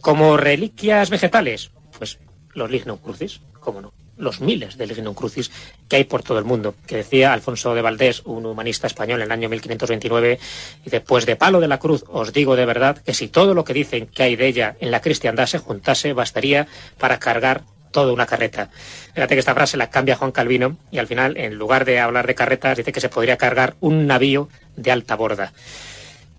Como 0.00 0.36
reliquias 0.36 1.10
vegetales, 1.10 1.72
pues 1.98 2.20
los 2.52 2.70
lignum 2.70 2.98
crucis, 2.98 3.40
cómo 3.58 3.80
no, 3.80 3.92
los 4.16 4.40
miles 4.40 4.78
de 4.78 4.86
lignum 4.86 5.14
crucis 5.14 5.50
que 5.88 5.96
hay 5.96 6.04
por 6.04 6.22
todo 6.22 6.38
el 6.38 6.44
mundo. 6.44 6.76
Que 6.86 6.98
decía 6.98 7.32
Alfonso 7.32 7.74
de 7.74 7.82
Valdés, 7.82 8.22
un 8.24 8.46
humanista 8.46 8.86
español 8.86 9.18
en 9.18 9.26
el 9.26 9.32
año 9.32 9.48
1529, 9.48 10.38
y 10.86 10.90
después 10.90 11.26
de 11.26 11.34
palo 11.34 11.58
de 11.58 11.66
la 11.66 11.80
cruz 11.80 12.04
os 12.06 12.32
digo 12.32 12.54
de 12.54 12.64
verdad 12.64 12.98
que 12.98 13.12
si 13.12 13.26
todo 13.26 13.54
lo 13.54 13.64
que 13.64 13.74
dicen 13.74 14.06
que 14.06 14.22
hay 14.22 14.36
de 14.36 14.46
ella 14.46 14.76
en 14.78 14.92
la 14.92 15.00
cristiandad 15.00 15.46
se 15.46 15.58
juntase, 15.58 16.12
bastaría 16.12 16.68
para 16.96 17.18
cargar 17.18 17.64
toda 17.94 18.12
una 18.12 18.26
carreta. 18.26 18.68
Fíjate 19.14 19.36
que 19.36 19.38
esta 19.38 19.54
frase 19.54 19.76
la 19.76 19.88
cambia 19.88 20.16
Juan 20.16 20.32
Calvino 20.32 20.76
y 20.90 20.98
al 20.98 21.06
final, 21.06 21.36
en 21.36 21.54
lugar 21.54 21.84
de 21.84 22.00
hablar 22.00 22.26
de 22.26 22.34
carretas, 22.34 22.76
dice 22.76 22.92
que 22.92 23.00
se 23.00 23.08
podría 23.08 23.38
cargar 23.38 23.76
un 23.80 24.06
navío 24.06 24.48
de 24.76 24.90
alta 24.90 25.14
borda. 25.14 25.52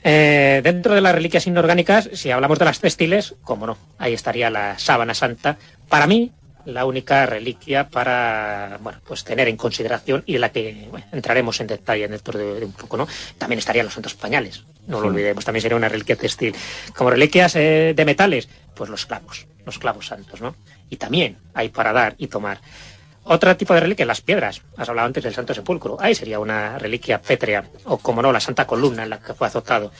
Eh, 0.03 0.59
dentro 0.63 0.93
de 0.93 1.01
las 1.01 1.15
reliquias 1.15 1.47
inorgánicas, 1.47 2.09
si 2.13 2.29
hablamos 2.29 2.59
de 2.59 2.65
las 2.65 2.79
textiles, 2.79 3.35
como 3.41 3.65
no, 3.65 3.77
ahí 3.97 4.13
estaría 4.13 4.49
la 4.49 4.77
sábana 4.77 5.15
santa. 5.15 5.57
Para 5.87 6.07
mí, 6.07 6.31
la 6.65 6.85
única 6.85 7.25
reliquia 7.25 7.89
para 7.89 8.77
bueno, 8.81 8.99
pues 9.07 9.23
tener 9.23 9.47
en 9.47 9.55
consideración 9.55 10.23
y 10.25 10.35
en 10.35 10.41
la 10.41 10.51
que 10.51 10.89
entraremos 11.11 11.59
en 11.61 11.67
detalle 11.67 12.07
dentro 12.07 12.37
de, 12.37 12.65
un 12.65 12.73
poco, 12.73 12.97
¿no? 12.97 13.07
También 13.37 13.59
estarían 13.59 13.85
los 13.85 13.93
santos 13.93 14.13
pañales, 14.15 14.63
no 14.87 14.99
lo 14.99 15.07
olvidemos, 15.07 15.45
también 15.45 15.61
sería 15.61 15.77
una 15.77 15.89
reliquia 15.89 16.15
textil. 16.15 16.53
Como 16.95 17.11
reliquias 17.11 17.55
eh, 17.55 17.93
de 17.95 18.05
metales, 18.05 18.49
pues 18.75 18.89
los 18.89 19.05
clavos, 19.05 19.47
los 19.65 19.79
clavos 19.79 20.07
santos, 20.07 20.41
¿no? 20.41 20.55
Y 20.89 20.97
también 20.97 21.37
hay 21.53 21.69
para 21.69 21.93
dar 21.93 22.15
y 22.17 22.27
tomar. 22.27 22.59
Otro 23.23 23.57
tipo 23.57 23.73
de 23.73 23.79
reliquia, 23.79 24.05
las 24.05 24.21
piedras. 24.21 24.61
Has 24.77 24.87
hablado 24.87 25.07
antes 25.07 25.23
del 25.23 25.33
Santo 25.33 25.53
Sepulcro. 25.53 25.97
Ahí 25.99 26.13
sería 26.13 26.39
una 26.39 26.77
reliquia 26.77 27.19
pétrea, 27.19 27.65
o 27.85 27.97
como 27.97 28.21
no, 28.21 28.31
la 28.31 28.39
Santa 28.39 28.67
Columna 28.67 29.03
en 29.03 29.09
la 29.09 29.19
que 29.19 29.33
fue 29.33 29.47
azotado. 29.47 29.91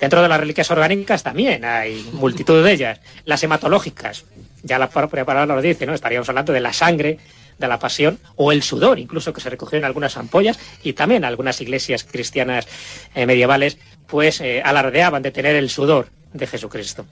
Dentro 0.00 0.22
de 0.22 0.28
las 0.28 0.38
reliquias 0.38 0.70
orgánicas 0.70 1.24
también 1.24 1.64
hay 1.64 2.08
multitud 2.12 2.62
de 2.62 2.72
ellas. 2.72 3.00
Las 3.24 3.42
hematológicas, 3.42 4.24
ya 4.62 4.78
la 4.78 4.88
propia 4.88 5.24
palabra 5.24 5.56
lo 5.56 5.60
dice, 5.60 5.86
¿no? 5.86 5.94
Estaríamos 5.94 6.28
hablando 6.28 6.52
de 6.52 6.60
la 6.60 6.72
sangre, 6.72 7.18
de 7.58 7.66
la 7.66 7.80
pasión, 7.80 8.20
o 8.36 8.52
el 8.52 8.62
sudor, 8.62 9.00
incluso 9.00 9.32
que 9.32 9.40
se 9.40 9.50
recogió 9.50 9.76
en 9.76 9.84
algunas 9.84 10.16
ampollas, 10.16 10.60
y 10.84 10.92
también 10.92 11.24
algunas 11.24 11.60
iglesias 11.60 12.04
cristianas 12.04 12.68
eh, 13.16 13.26
medievales, 13.26 13.78
pues 14.06 14.40
eh, 14.40 14.62
alardeaban 14.64 15.22
de 15.22 15.32
tener 15.32 15.56
el 15.56 15.68
sudor 15.68 16.10
de 16.32 16.46
Jesucristo. 16.46 17.06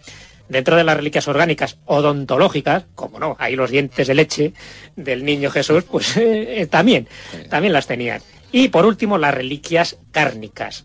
Dentro 0.48 0.76
de 0.76 0.84
las 0.84 0.96
reliquias 0.96 1.26
orgánicas 1.28 1.78
odontológicas, 1.86 2.84
como 2.94 3.18
no, 3.18 3.36
hay 3.38 3.56
los 3.56 3.70
dientes 3.70 4.06
de 4.06 4.14
leche 4.14 4.52
del 4.94 5.24
niño 5.24 5.50
Jesús, 5.50 5.84
pues 5.84 6.16
eh, 6.16 6.66
también, 6.70 7.08
también 7.50 7.72
las 7.72 7.86
tenían. 7.86 8.20
Y 8.52 8.68
por 8.68 8.86
último, 8.86 9.18
las 9.18 9.34
reliquias 9.34 9.98
cárnicas 10.12 10.84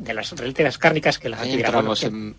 de 0.00 0.14
las 0.14 0.30
reliquias 0.32 0.78
cárnicas 0.78 1.18
que 1.18 1.28
las 1.28 1.40
ahí, 1.40 1.62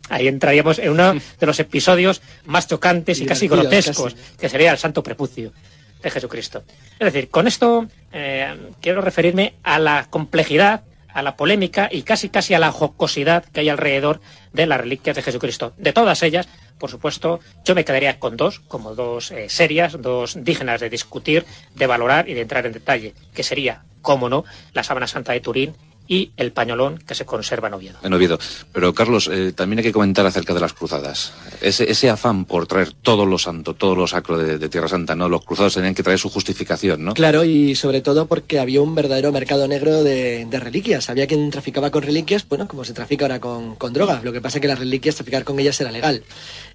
ahí 0.10 0.28
entraríamos 0.28 0.80
en 0.80 0.92
uno 0.92 1.14
de 1.40 1.46
los 1.46 1.60
episodios 1.60 2.22
más 2.46 2.68
chocantes 2.68 3.22
y, 3.22 3.26
casi 3.26 3.48
grotescos, 3.48 4.16
que 4.40 4.50
sería 4.50 4.72
el 4.72 4.78
santo 4.78 5.04
prepucio 5.04 5.54
de 6.02 6.10
Jesucristo. 6.10 6.64
Es 7.00 7.14
decir, 7.14 7.30
con 7.30 7.48
esto 7.48 7.88
eh, 8.12 8.72
quiero 8.82 9.02
referirme 9.02 9.54
a 9.64 9.78
la 9.78 10.08
complejidad, 10.10 10.82
a 11.14 11.22
la 11.22 11.36
polémica 11.36 11.90
y 11.92 12.04
casi 12.04 12.30
casi 12.30 12.54
a 12.54 12.60
la 12.60 12.72
jocosidad 12.72 13.46
que 13.46 13.62
hay 13.62 13.70
alrededor 13.70 14.22
de 14.54 14.66
las 14.66 14.80
reliquias 14.80 15.16
de 15.16 15.22
Jesucristo. 15.22 15.74
De 15.78 15.94
todas 15.94 16.24
ellas, 16.24 16.48
por 16.78 16.90
supuesto, 16.90 17.40
yo 17.64 17.76
me 17.76 17.86
quedaría 17.86 18.20
con 18.20 18.38
dos, 18.38 18.60
como 18.60 18.96
dos 18.96 19.32
eh, 19.32 19.50
serias, 19.50 20.02
dos 20.02 20.44
dignas 20.44 20.82
de 20.82 20.90
discutir, 20.90 21.46
de 21.76 21.88
valorar 21.88 22.28
y 22.28 22.34
de 22.34 22.42
entrar 22.42 22.66
en 22.66 22.74
detalle, 22.74 23.14
que 23.34 23.44
sería, 23.44 23.84
cómo 24.02 24.30
no, 24.30 24.46
la 24.74 24.84
sábana 24.84 25.08
santa 25.08 25.34
de 25.34 25.42
Turín 25.42 25.76
y 26.12 26.34
el 26.36 26.52
pañolón 26.52 26.98
que 26.98 27.16
se 27.16 27.26
conserva 27.26 27.70
en 27.70 27.74
Oviedo. 27.76 27.98
En 28.04 28.12
Oviedo. 28.12 28.38
Pero 28.74 28.94
Carlos, 28.94 29.30
eh, 29.32 29.54
también 29.54 29.80
hay 29.80 29.86
que 29.86 29.94
comentar 29.94 30.26
acerca 30.26 30.54
de 30.54 30.60
las 30.60 30.74
cruzadas. 30.74 31.32
Ese, 31.62 31.90
ese 31.90 32.10
afán 32.10 32.44
por 32.44 32.68
traer 32.68 32.92
todo 32.92 33.26
lo 33.26 33.38
santo, 33.38 33.76
todo 33.76 33.96
lo 33.96 34.06
sacro 34.08 34.38
de, 34.38 34.58
de, 34.58 34.68
Tierra 34.68 34.90
Santa, 34.90 35.16
¿no? 35.16 35.30
Los 35.30 35.46
cruzados 35.46 35.76
tenían 35.76 35.96
que 35.96 36.04
traer 36.04 36.20
su 36.20 36.30
justificación, 36.30 37.06
¿no? 37.06 37.14
Claro, 37.14 37.46
y 37.46 37.76
sobre 37.76 38.02
todo 38.02 38.26
porque 38.26 38.60
había 38.60 38.82
un 38.82 38.94
verdadero 38.94 39.32
mercado 39.32 39.70
negro 39.70 40.04
de, 40.04 40.44
de 40.44 40.60
reliquias. 40.60 41.10
Había 41.10 41.28
quien 41.28 41.50
traficaba 41.50 41.92
con 41.92 42.04
reliquias, 42.04 42.46
bueno, 42.46 42.68
como 42.68 42.84
se 42.84 42.92
trafica 42.92 43.24
ahora 43.24 43.40
con, 43.40 43.78
con 43.78 43.94
drogas. 43.94 44.22
Lo 44.26 44.34
que 44.34 44.42
pasa 44.42 44.58
es 44.58 44.62
que 44.62 44.68
las 44.68 44.80
reliquias, 44.80 45.16
traficar 45.16 45.46
con 45.46 45.58
ellas 45.62 45.80
era 45.80 45.92
legal. 45.92 46.24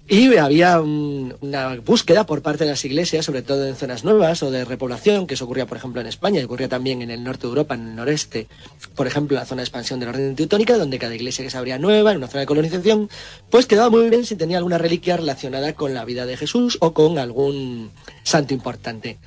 Y 0.09 0.37
había 0.37 0.79
un, 0.79 1.35
una 1.41 1.75
búsqueda 1.75 2.25
por 2.25 2.41
parte 2.41 2.63
de 2.63 2.69
las 2.69 2.85
iglesias, 2.85 3.25
sobre 3.25 3.41
todo 3.41 3.67
en 3.67 3.75
zonas 3.75 4.05
nuevas 4.05 4.41
o 4.41 4.49
de 4.49 4.63
repoblación, 4.63 5.27
que 5.27 5.33
eso 5.33 5.43
ocurría, 5.43 5.65
por 5.65 5.77
ejemplo, 5.77 5.99
en 5.99 6.07
España 6.07 6.39
y 6.39 6.45
ocurría 6.45 6.69
también 6.69 7.01
en 7.01 7.11
el 7.11 7.21
norte 7.25 7.41
de 7.41 7.49
Europa, 7.49 7.75
en 7.75 7.89
el 7.89 7.95
noreste, 7.95 8.47
por 8.95 9.05
ejemplo, 9.05 9.35
la 9.35 9.45
zona 9.45 9.61
de 9.61 9.65
expansión 9.65 9.99
de 9.99 10.05
la 10.05 10.11
orden 10.11 10.35
teutónica, 10.37 10.77
donde 10.77 10.97
cada 10.97 11.13
iglesia 11.13 11.43
que 11.43 11.51
se 11.51 11.57
abría 11.57 11.77
nueva, 11.77 12.11
en 12.11 12.17
una 12.17 12.27
zona 12.27 12.41
de 12.41 12.45
colonización, 12.45 13.09
pues 13.49 13.65
quedaba 13.65 13.89
muy 13.89 14.09
bien 14.09 14.25
si 14.25 14.37
tenía 14.37 14.59
alguna 14.59 14.77
reliquia 14.77 15.17
relacionada 15.17 15.73
con 15.73 15.93
la 15.93 16.05
vida 16.05 16.25
de 16.25 16.37
Jesús 16.37 16.77
o 16.79 16.93
con 16.93 17.17
algún 17.17 17.91
santo 18.23 18.53
importante. 18.53 19.17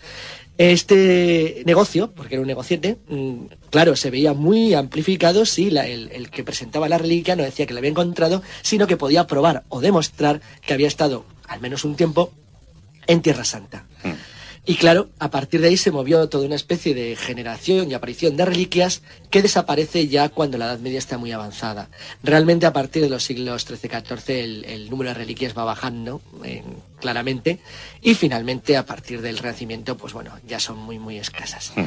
Este 0.57 1.63
negocio, 1.67 2.13
porque 2.13 2.37
era 2.37 2.43
un 2.43 2.49
negociete, 2.49 2.97
mm, 3.09 3.45
claro, 3.71 3.97
se 3.97 4.11
veía 4.11 4.35
muy 4.35 4.75
amplificado 4.75 5.47
si 5.47 5.71
la, 5.71 5.87
el, 5.87 6.11
el, 6.13 6.31
que 6.31 6.45
presentaba 6.45 6.89
la 6.89 6.99
reliquia 6.99 7.37
no 7.37 7.43
decía 7.43 7.67
que 7.67 7.75
la 7.75 7.79
había 7.79 7.91
encontrado, 7.91 8.43
sino 8.63 8.87
que 8.87 8.97
podía 8.97 9.27
probar 9.27 9.65
o 9.69 9.81
demostrar 9.81 10.41
que 10.67 10.75
había 10.75 10.89
estado 10.89 11.25
al 11.47 11.61
menos 11.61 11.85
un 11.85 11.97
tiempo 11.97 12.33
en 13.07 13.23
Tierra 13.23 13.45
Santa. 13.45 13.87
Mm. 14.05 14.11
Y 14.67 14.77
claro, 14.77 15.09
a 15.19 15.31
partir 15.31 15.63
de 15.63 15.69
ahí 15.69 15.77
se 15.77 15.91
movió 15.91 16.29
toda 16.29 16.47
una 16.47 16.55
especie 16.55 16.95
de 16.95 17.17
generación 17.17 17.91
y 17.91 17.95
aparición 17.95 18.37
de 18.37 18.45
reliquias 18.45 19.03
que 19.31 19.43
desaparece 19.43 20.07
ya 20.07 20.29
cuando 20.29 20.59
la 20.59 20.67
Edad 20.67 20.79
Media 20.81 20.99
está 20.99 21.17
muy 21.17 21.33
avanzada. 21.33 21.89
Realmente 22.23 22.67
a 22.67 22.73
partir 22.73 23.03
de 23.03 23.09
los 23.09 23.25
siglos 23.25 23.65
XIII-XIV 23.65 24.29
el, 24.29 24.65
el, 24.67 24.91
número 24.91 25.11
de 25.11 25.15
reliquias 25.15 25.57
va 25.57 25.65
bajando 25.65 26.21
eh, 26.45 26.63
claramente 27.01 27.59
y 28.03 28.15
finalmente 28.15 28.77
a 28.77 28.85
partir 28.85 29.23
del 29.23 29.39
Renacimiento, 29.39 29.97
pues 29.97 30.13
bueno, 30.13 30.39
ya 30.47 30.61
son 30.61 30.79
muy, 30.79 30.99
muy 30.99 31.19
escasas. 31.19 31.73
Mm. 31.75 31.87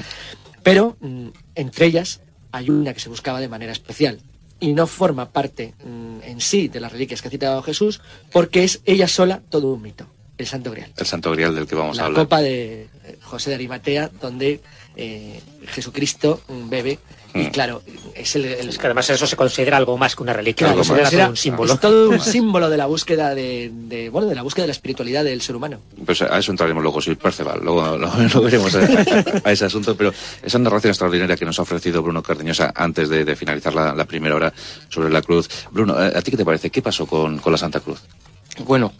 Pero 0.63 0.97
mm, 0.99 1.27
entre 1.55 1.85
ellas 1.85 2.21
hay 2.51 2.69
una 2.69 2.93
que 2.93 2.99
se 2.99 3.09
buscaba 3.09 3.39
de 3.39 3.49
manera 3.49 3.71
especial, 3.71 4.19
y 4.59 4.73
no 4.73 4.87
forma 4.87 5.29
parte 5.29 5.73
mm, 5.83 6.23
en 6.23 6.39
sí 6.39 6.69
de 6.69 6.79
las 6.79 6.91
reliquias 6.91 7.21
que 7.21 7.27
ha 7.27 7.31
citado 7.31 7.61
Jesús, 7.63 7.99
porque 8.31 8.63
es 8.63 8.81
ella 8.85 9.07
sola 9.07 9.41
todo 9.49 9.73
un 9.73 9.81
mito. 9.81 10.07
El 10.37 10.47
Santo 10.47 10.71
Grial. 10.71 10.91
El 10.97 11.05
Santo 11.05 11.31
Grial 11.31 11.53
del 11.53 11.67
que 11.67 11.75
vamos 11.75 11.97
la 11.97 12.03
a 12.03 12.05
hablar. 12.07 12.19
La 12.19 12.23
copa 12.23 12.41
de 12.41 12.87
José 13.21 13.49
de 13.49 13.55
Arimatea, 13.55 14.09
donde 14.21 14.61
eh, 14.95 15.41
Jesucristo 15.67 16.41
bebe. 16.69 16.97
Mm. 17.33 17.39
Y 17.41 17.47
claro, 17.49 17.81
es 18.15 18.35
el, 18.35 18.45
el, 18.45 18.69
Es 18.69 18.77
que 18.77 18.85
además 18.85 19.09
eso 19.09 19.25
se 19.25 19.35
considera 19.35 19.77
algo 19.77 19.97
más 19.97 20.15
que 20.15 20.21
una 20.23 20.33
reliquia, 20.33 20.67
Claro, 20.67 20.83
se 20.83 20.89
considera 20.89 21.03
considera- 21.03 21.23
todo 21.25 21.31
un 21.31 21.37
símbolo. 21.37 21.73
Es 21.73 21.79
todo 21.79 22.09
un 22.11 22.19
símbolo 22.21 22.69
de 22.69 22.77
la 22.77 22.85
búsqueda 22.85 23.33
de, 23.33 23.71
de, 23.73 24.09
bueno, 24.09 24.27
de 24.27 24.35
la 24.35 24.43
búsqueda 24.43 24.63
de 24.63 24.67
la 24.67 24.73
espiritualidad 24.73 25.23
del 25.23 25.41
ser 25.41 25.55
humano. 25.55 25.79
Pues 26.05 26.21
a 26.21 26.37
eso 26.37 26.51
entraremos 26.51 26.83
luego, 26.83 27.01
sí, 27.01 27.15
Perceval, 27.15 27.59
luego 27.63 27.97
lo, 27.97 28.07
lo 28.33 28.41
veremos 28.41 28.75
a, 28.75 28.79
a 29.45 29.51
ese 29.51 29.65
asunto, 29.65 29.95
pero 29.97 30.13
esa 30.43 30.59
narración 30.59 30.91
extraordinaria 30.91 31.35
que 31.35 31.45
nos 31.45 31.57
ha 31.57 31.63
ofrecido 31.63 32.03
Bruno 32.03 32.21
Cardeñosa 32.21 32.71
antes 32.75 33.09
de, 33.09 33.25
de 33.25 33.35
finalizar 33.35 33.73
la, 33.73 33.95
la 33.95 34.05
primera 34.05 34.35
hora 34.35 34.53
sobre 34.89 35.09
la 35.09 35.21
cruz. 35.23 35.49
Bruno, 35.71 35.93
¿a, 35.95 36.07
a 36.07 36.21
ti 36.21 36.29
qué 36.31 36.37
te 36.37 36.45
parece? 36.45 36.69
¿Qué 36.69 36.81
pasó 36.83 37.05
con, 37.07 37.39
con 37.39 37.51
la 37.51 37.57
Santa 37.57 37.79
Cruz? 37.79 37.99
Bueno, 38.65 38.93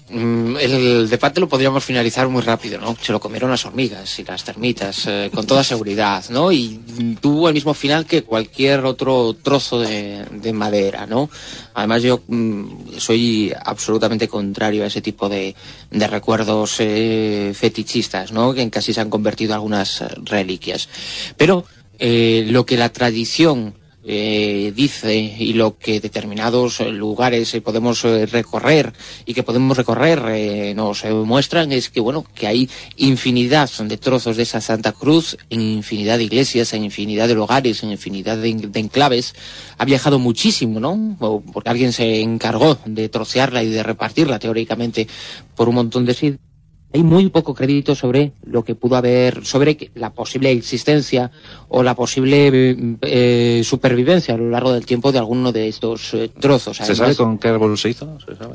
el 0.11 1.09
debate 1.09 1.39
lo 1.39 1.47
podríamos 1.47 1.83
finalizar 1.83 2.27
muy 2.27 2.41
rápido, 2.41 2.79
¿no? 2.79 2.95
Se 3.01 3.11
lo 3.11 3.19
comieron 3.19 3.49
las 3.49 3.65
hormigas 3.65 4.19
y 4.19 4.23
las 4.23 4.43
termitas, 4.43 5.05
eh, 5.07 5.29
con 5.33 5.45
toda 5.45 5.63
seguridad, 5.63 6.23
¿no? 6.29 6.51
Y 6.51 6.79
mm, 6.85 7.15
tuvo 7.15 7.47
el 7.47 7.53
mismo 7.53 7.73
final 7.73 8.05
que 8.05 8.23
cualquier 8.23 8.85
otro 8.85 9.33
trozo 9.33 9.79
de, 9.79 10.25
de 10.31 10.53
madera, 10.53 11.05
¿no? 11.05 11.29
Además 11.73 12.03
yo 12.03 12.21
mm, 12.27 12.97
soy 12.97 13.53
absolutamente 13.63 14.27
contrario 14.27 14.83
a 14.83 14.87
ese 14.87 15.01
tipo 15.01 15.29
de, 15.29 15.55
recuerdos 15.91 16.75
eh, 16.79 17.53
fetichistas, 17.55 18.31
¿no? 18.31 18.53
Que 18.53 18.61
en 18.61 18.69
casi 18.69 18.93
se 18.93 19.01
han 19.01 19.09
convertido 19.09 19.53
algunas 19.53 20.03
reliquias. 20.25 20.89
Pero 21.37 21.65
eh, 21.99 22.45
lo 22.49 22.65
que 22.65 22.77
la 22.77 22.89
tradición 22.89 23.75
eh, 24.03 24.73
dice 24.75 25.15
y 25.15 25.53
lo 25.53 25.77
que 25.77 25.99
determinados 25.99 26.79
lugares 26.79 27.53
eh, 27.53 27.61
podemos 27.61 28.03
eh, 28.05 28.25
recorrer 28.25 28.93
y 29.25 29.33
que 29.33 29.43
podemos 29.43 29.77
recorrer 29.77 30.23
eh, 30.29 30.73
nos 30.75 31.03
eh, 31.03 31.13
muestran 31.13 31.71
es 31.71 31.89
que 31.89 31.99
bueno 31.99 32.25
que 32.33 32.47
hay 32.47 32.69
infinidad 32.97 33.69
de 33.69 33.97
trozos 33.97 34.37
de 34.37 34.43
esa 34.43 34.61
Santa 34.61 34.91
Cruz 34.91 35.37
en 35.49 35.61
infinidad 35.61 36.17
de 36.17 36.23
iglesias 36.23 36.73
en 36.73 36.83
infinidad 36.83 37.27
de 37.27 37.35
lugares 37.35 37.83
en 37.83 37.91
infinidad 37.91 38.37
de, 38.37 38.53
de 38.53 38.79
enclaves. 38.79 39.35
Ha 39.77 39.85
viajado 39.85 40.19
muchísimo 40.19 40.79
no 40.79 41.17
porque 41.53 41.69
alguien 41.69 41.93
se 41.93 42.21
encargó 42.21 42.77
de 42.85 43.09
trocearla 43.09 43.63
y 43.63 43.69
de 43.69 43.83
repartirla 43.83 44.39
teóricamente 44.39 45.07
por 45.55 45.69
un 45.69 45.75
montón 45.75 46.05
de 46.05 46.13
sitios 46.13 46.50
hay 46.93 47.03
muy 47.03 47.29
poco 47.29 47.53
crédito 47.53 47.95
sobre 47.95 48.33
lo 48.43 48.63
que 48.63 48.75
pudo 48.75 48.95
haber, 48.95 49.45
sobre 49.45 49.91
la 49.95 50.11
posible 50.11 50.51
existencia 50.51 51.31
o 51.69 51.83
la 51.83 51.95
posible 51.95 52.47
eh, 52.47 52.95
eh, 53.01 53.61
supervivencia 53.63 54.33
a 54.33 54.37
lo 54.37 54.49
largo 54.49 54.73
del 54.73 54.85
tiempo 54.85 55.11
de 55.11 55.19
alguno 55.19 55.51
de 55.51 55.67
estos 55.67 56.13
eh, 56.13 56.29
trozos. 56.39 56.77
¿Se 56.77 56.95
sabe 56.95 57.15
con 57.15 57.37
qué 57.37 57.47
árbol 57.47 57.77
se 57.77 57.89
hizo? 57.89 58.17
¿Se 58.19 58.35
sabe? 58.35 58.53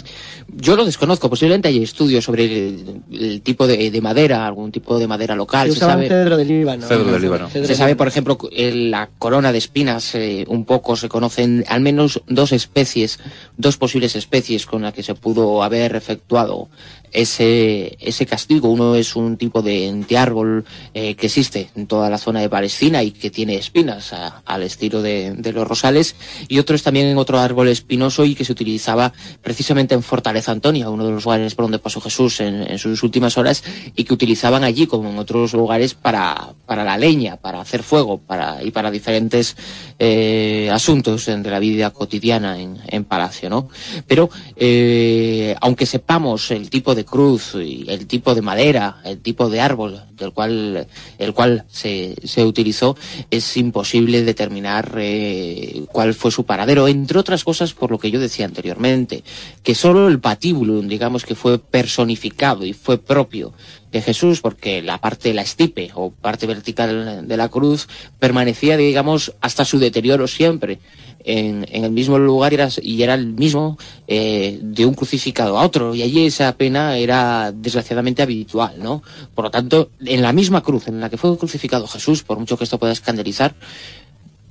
Yo 0.48 0.76
lo 0.76 0.84
desconozco, 0.84 1.30
posiblemente 1.30 1.68
hay 1.68 1.82
estudios 1.82 2.24
sobre 2.24 2.44
el, 2.44 3.02
el 3.10 3.40
tipo 3.42 3.66
de, 3.66 3.90
de 3.90 4.00
madera, 4.00 4.46
algún 4.46 4.70
tipo 4.70 4.98
de 4.98 5.06
madera 5.06 5.34
local. 5.34 5.68
Se 5.68 5.74
Se 5.74 5.80
sabe, 5.80 6.08
cedro 6.08 6.36
del 6.36 6.48
Líbano. 6.48 6.86
Cedro 6.86 7.12
del 7.12 7.22
Líbano. 7.22 7.48
Se 7.50 7.74
sabe, 7.74 7.96
por 7.96 8.08
ejemplo, 8.08 8.38
en 8.52 8.90
la 8.90 9.08
corona 9.18 9.52
de 9.52 9.58
espinas, 9.58 10.14
eh, 10.14 10.44
un 10.48 10.64
poco 10.64 10.96
se 10.96 11.08
conocen 11.08 11.64
al 11.68 11.80
menos 11.80 12.22
dos 12.26 12.52
especies, 12.52 13.18
dos 13.56 13.78
posibles 13.78 14.14
especies 14.14 14.66
con 14.66 14.82
las 14.82 14.92
que 14.92 15.02
se 15.02 15.14
pudo 15.14 15.62
haber 15.62 15.96
efectuado 15.96 16.68
ese, 17.12 17.96
ese 18.00 18.26
castigo. 18.26 18.68
Uno 18.70 18.94
es 18.94 19.16
un 19.16 19.36
tipo 19.36 19.62
de, 19.62 20.04
de 20.08 20.18
árbol 20.18 20.64
eh, 20.94 21.14
que 21.14 21.26
existe 21.26 21.70
en 21.76 21.86
toda 21.86 22.10
la 22.10 22.18
zona 22.18 22.40
de 22.40 22.48
Palestina 22.48 23.02
y 23.02 23.10
que 23.10 23.30
tiene 23.30 23.56
espinas 23.56 24.12
al 24.44 24.62
estilo 24.62 25.02
de, 25.02 25.34
los 25.52 25.66
rosales. 25.66 26.16
Y 26.48 26.58
otro 26.58 26.76
es 26.76 26.82
también 26.82 27.16
otro 27.18 27.38
árbol 27.38 27.68
espinoso 27.68 28.24
y 28.24 28.34
que 28.34 28.44
se 28.44 28.52
utilizaba 28.52 29.12
precisamente 29.42 29.94
en 29.94 30.02
Fortaleza 30.02 30.52
Antonia, 30.52 30.90
uno 30.90 31.06
de 31.06 31.12
los 31.12 31.24
lugares 31.24 31.54
por 31.54 31.64
donde 31.64 31.78
pasó 31.78 32.00
Jesús 32.00 32.40
en, 32.40 32.70
en 32.70 32.78
sus 32.78 33.02
últimas 33.02 33.38
horas, 33.38 33.62
y 33.94 34.04
que 34.04 34.14
utilizaban 34.14 34.64
allí, 34.64 34.86
como 34.86 35.10
en 35.10 35.18
otros 35.18 35.52
lugares, 35.52 35.94
para, 35.94 36.54
para 36.66 36.84
la 36.84 36.98
leña, 36.98 37.36
para 37.36 37.60
hacer 37.60 37.82
fuego 37.82 38.18
para, 38.18 38.62
y 38.62 38.70
para 38.70 38.90
diferentes 38.90 39.56
eh, 39.98 40.68
asuntos 40.72 41.26
de 41.26 41.50
la 41.50 41.58
vida 41.58 41.90
cotidiana 41.90 42.60
en, 42.60 42.78
en 42.86 43.04
Palacio, 43.04 43.48
¿no? 43.48 43.68
Pero, 44.06 44.28
eh, 44.56 45.54
aunque 45.60 45.86
sepamos 45.86 46.50
el 46.50 46.70
tipo 46.70 46.94
de 46.94 46.95
cruz 47.04 47.54
y 47.54 47.84
el 47.88 48.06
tipo 48.06 48.34
de 48.34 48.42
madera, 48.42 49.00
el 49.04 49.18
tipo 49.18 49.48
de 49.50 49.60
árbol 49.60 50.02
del 50.12 50.32
cual, 50.32 50.86
el 51.18 51.34
cual 51.34 51.64
se, 51.68 52.14
se 52.24 52.44
utilizó, 52.44 52.96
es 53.30 53.56
imposible 53.56 54.22
determinar 54.22 54.94
eh, 54.98 55.84
cuál 55.92 56.14
fue 56.14 56.30
su 56.30 56.44
paradero, 56.44 56.88
entre 56.88 57.18
otras 57.18 57.44
cosas 57.44 57.74
por 57.74 57.90
lo 57.90 57.98
que 57.98 58.10
yo 58.10 58.20
decía 58.20 58.46
anteriormente, 58.46 59.24
que 59.62 59.74
solo 59.74 60.08
el 60.08 60.20
patíbulo, 60.20 60.80
digamos 60.82 61.24
que 61.24 61.34
fue 61.34 61.58
personificado 61.58 62.64
y 62.64 62.72
fue 62.72 62.98
propio 62.98 63.52
de 63.92 64.02
Jesús, 64.02 64.40
porque 64.40 64.82
la 64.82 64.98
parte, 64.98 65.32
la 65.32 65.42
estipe 65.42 65.90
o 65.94 66.10
parte 66.10 66.46
vertical 66.46 67.26
de 67.26 67.36
la 67.36 67.48
cruz 67.48 67.88
permanecía, 68.18 68.76
digamos, 68.76 69.34
hasta 69.40 69.64
su 69.64 69.78
deterioro 69.78 70.26
siempre 70.26 70.80
en, 71.26 71.66
el 71.84 71.90
mismo 71.90 72.18
lugar 72.18 72.52
y 72.52 72.54
era, 72.54 72.68
y 72.80 73.02
era 73.02 73.14
el 73.14 73.26
mismo 73.34 73.76
eh, 74.06 74.58
de 74.62 74.86
un 74.86 74.94
crucificado 74.94 75.58
a 75.58 75.64
otro, 75.64 75.94
y 75.94 76.02
allí 76.02 76.24
esa 76.24 76.56
pena 76.56 76.96
era 76.96 77.52
desgraciadamente 77.52 78.22
habitual, 78.22 78.76
¿no? 78.78 79.02
Por 79.34 79.46
lo 79.46 79.50
tanto, 79.50 79.90
en 80.04 80.22
la 80.22 80.32
misma 80.32 80.62
cruz 80.62 80.86
en 80.88 81.00
la 81.00 81.10
que 81.10 81.16
fue 81.18 81.36
crucificado 81.36 81.86
Jesús, 81.88 82.22
por 82.22 82.38
mucho 82.38 82.56
que 82.56 82.64
esto 82.64 82.78
pueda 82.78 82.92
escandalizar, 82.92 83.54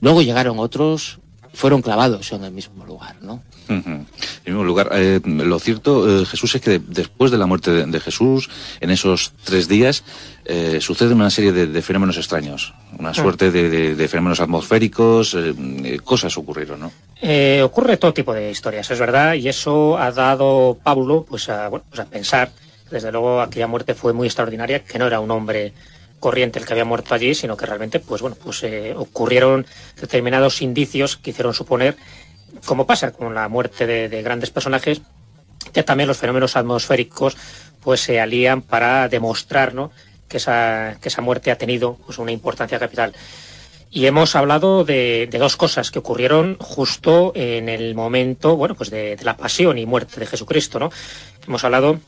luego 0.01 0.21
llegaron 0.21 0.59
otros, 0.59 1.19
fueron 1.53 1.81
clavados 1.81 2.31
en 2.33 2.43
el 2.43 2.51
mismo 2.51 2.85
lugar, 2.85 3.15
¿no? 3.21 3.41
En 3.69 4.05
mismo 4.45 4.63
lugar, 4.63 4.89
eh, 4.91 5.21
lo 5.25 5.57
cierto, 5.57 6.21
eh, 6.21 6.25
Jesús, 6.25 6.53
es 6.55 6.61
que 6.61 6.71
de- 6.71 6.79
después 6.79 7.31
de 7.31 7.37
la 7.37 7.47
muerte 7.47 7.71
de, 7.71 7.99
Jesús, 7.99 8.49
en 8.81 8.91
esos 8.91 9.31
tres 9.43 9.67
días, 9.67 10.03
eh, 10.43 10.79
suceden 10.81 11.15
una 11.15 11.31
serie 11.31 11.51
de 11.51 11.81
fenómenos 11.81 12.17
extraños. 12.17 12.73
Una 12.97 13.13
suerte 13.13 13.51
de, 13.51 13.69
de- 13.69 13.95
de 13.95 14.07
fenómenos 14.07 14.39
atmosféricos, 14.39 15.33
eh, 15.33 15.53
eh, 15.83 15.99
cosas 16.03 16.37
ocurrieron, 16.37 16.79
¿no? 16.79 16.91
Eh, 17.21 17.61
ocurre 17.63 17.97
todo 17.97 18.13
tipo 18.13 18.33
de 18.33 18.49
historias, 18.51 18.89
es 18.91 18.99
verdad, 18.99 19.33
y 19.33 19.47
eso 19.49 19.97
ha 19.97 20.11
dado 20.11 20.77
Pablo 20.81 21.25
pues 21.27 21.49
a, 21.49 21.67
bueno, 21.69 21.83
pues 21.89 21.99
a 21.99 22.05
pensar. 22.05 22.51
Desde 22.89 23.11
luego 23.11 23.41
aquella 23.41 23.67
muerte 23.67 23.95
fue 23.95 24.13
muy 24.13 24.27
extraordinaria, 24.27 24.83
que 24.83 24.99
no 24.99 25.07
era 25.07 25.19
un 25.19 25.31
hombre 25.31 25.73
corriente 26.19 26.59
el 26.59 26.65
que 26.65 26.73
había 26.73 26.85
muerto 26.85 27.13
allí, 27.13 27.35
sino 27.35 27.57
que 27.57 27.65
realmente 27.65 27.99
pues 27.99 28.21
bueno 28.21 28.37
pues 28.41 28.63
eh, 28.63 28.93
ocurrieron 28.95 29.65
determinados 29.99 30.61
indicios 30.61 31.17
que 31.17 31.31
hicieron 31.31 31.53
suponer, 31.53 31.97
como 32.65 32.85
pasa 32.87 33.11
con 33.11 33.33
la 33.35 33.47
muerte 33.49 33.85
de, 33.85 34.07
de 34.09 34.21
grandes 34.23 34.49
personajes, 34.51 35.01
que 35.73 35.83
también 35.83 36.07
los 36.07 36.17
fenómenos 36.17 36.55
atmosféricos 36.55 37.35
pues 37.83 37.99
se 38.01 38.19
alían 38.21 38.61
para 38.61 39.07
demostrar 39.09 39.73
¿no? 39.73 39.91
Que, 40.35 40.39
esa, 40.39 40.97
que 41.01 41.07
esa 41.07 41.21
muerte 41.21 41.49
ha 41.49 41.57
tenido 41.57 41.95
pues, 42.05 42.17
una 42.17 42.29
importancia 42.29 42.77
capital. 42.77 43.13
Y 43.89 44.05
hemos 44.05 44.35
hablado 44.35 44.83
de, 44.83 45.29
dos 45.31 45.55
cosas 45.55 45.91
que 45.91 45.99
ocurrieron 45.99 46.57
justo 46.59 47.31
en 47.35 47.69
el 47.69 47.95
momento, 47.95 48.57
bueno, 48.57 48.75
pues 48.75 48.89
de, 48.89 49.17
la 49.23 49.37
pasión 49.37 49.77
y 49.77 49.85
muerte 49.85 50.19
de 50.19 50.25
Jesucristo, 50.25 50.77
¿no? 50.77 50.91
Hemos 51.47 51.63
hablado 51.63 51.99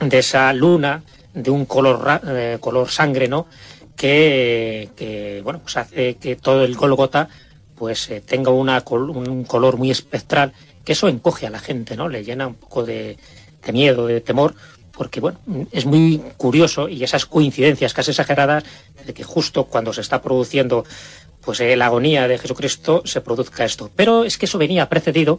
de 0.00 0.18
esa 0.18 0.50
luna 0.54 1.02
de 1.34 1.50
un 1.50 1.66
color, 1.66 2.22
eh, 2.26 2.56
color 2.58 2.88
sangre, 2.88 3.28
¿no? 3.28 3.46
Que, 3.94 5.42
bueno, 5.44 5.60
pues 5.60 5.76
hace 5.76 6.14
que 6.14 6.36
todo 6.36 6.64
el 6.64 6.74
Golgota 6.74 7.28
pues 7.76 8.08
eh, 8.08 8.22
tenga 8.22 8.50
una, 8.50 8.82
un 8.88 9.44
color 9.44 9.76
muy 9.76 9.90
espectral, 9.90 10.54
que 10.86 10.92
eso 10.92 11.06
encoge 11.06 11.46
a 11.46 11.50
la 11.50 11.58
gente, 11.58 11.96
¿no? 11.96 12.08
Le 12.08 12.24
llena 12.24 12.46
un 12.46 12.54
poco 12.54 12.82
de, 12.82 13.18
de 13.62 13.72
miedo, 13.72 14.06
de 14.06 14.22
temor, 14.22 14.54
porque 14.92 15.20
bueno, 15.20 15.38
es 15.72 15.86
muy 15.86 16.22
curioso 16.36 16.88
y 16.88 17.02
esas 17.02 17.26
coincidencias 17.26 17.94
casi 17.94 18.10
exageradas 18.10 18.64
de 19.04 19.14
que 19.14 19.24
justo 19.24 19.64
cuando 19.64 19.92
se 19.92 20.00
está 20.00 20.22
produciendo 20.22 20.84
pues 21.44 21.60
eh, 21.60 21.76
la 21.76 21.86
agonía 21.86 22.28
de 22.28 22.38
Jesucristo 22.38 23.02
se 23.04 23.20
produzca 23.20 23.64
esto. 23.64 23.90
Pero 23.96 24.24
es 24.24 24.38
que 24.38 24.46
eso 24.46 24.58
venía 24.58 24.88
precedido 24.88 25.38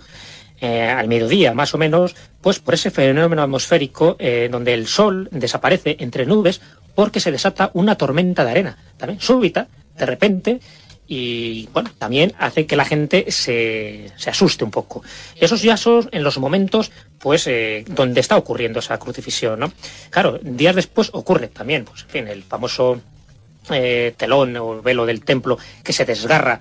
eh, 0.62 0.88
al 0.90 1.08
mediodía, 1.08 1.54
más 1.54 1.74
o 1.74 1.78
menos, 1.78 2.16
pues 2.42 2.60
por 2.60 2.74
ese 2.74 2.92
fenómeno 2.92 3.42
atmosférico 3.42 4.16
eh, 4.20 4.50
donde 4.52 4.74
el 4.74 4.88
sol 4.88 5.30
desaparece 5.32 5.98
entre 6.00 6.26
nubes 6.26 6.62
porque 6.96 7.20
se 7.20 7.32
desata 7.32 7.72
una 7.74 7.96
tormenta 7.96 8.46
de 8.46 8.52
arena, 8.52 8.78
también 8.98 9.20
súbita, 9.20 9.68
de 9.98 10.06
repente, 10.06 10.60
y 11.08 11.68
bueno, 11.74 11.92
también 11.98 12.34
hace 12.38 12.66
que 12.66 12.76
la 12.76 12.86
gente 12.86 13.26
se, 13.30 14.12
se 14.16 14.30
asuste 14.30 14.64
un 14.64 14.72
poco. 14.72 15.04
Esos 15.36 15.62
ya 15.62 15.78
son 15.78 16.10
en 16.12 16.24
los 16.24 16.38
momentos 16.38 16.92
pues 17.20 17.48
eh, 17.48 17.84
donde 17.88 18.22
está 18.22 18.38
ocurriendo 18.38 18.80
esa 18.80 18.98
crucifixión, 18.98 19.60
¿no? 19.60 19.72
Claro, 20.10 20.40
días 20.42 20.76
después 20.76 21.10
ocurre 21.14 21.48
también, 21.48 21.86
pues 21.86 22.04
en 22.04 22.10
fin, 22.10 22.28
el 22.28 22.44
famoso 22.44 23.02
eh, 23.72 24.14
telón 24.18 24.56
o 24.58 24.82
velo 24.82 25.06
del 25.06 25.24
templo 25.24 25.58
que 25.84 25.94
se 25.94 26.06
desgarra 26.06 26.60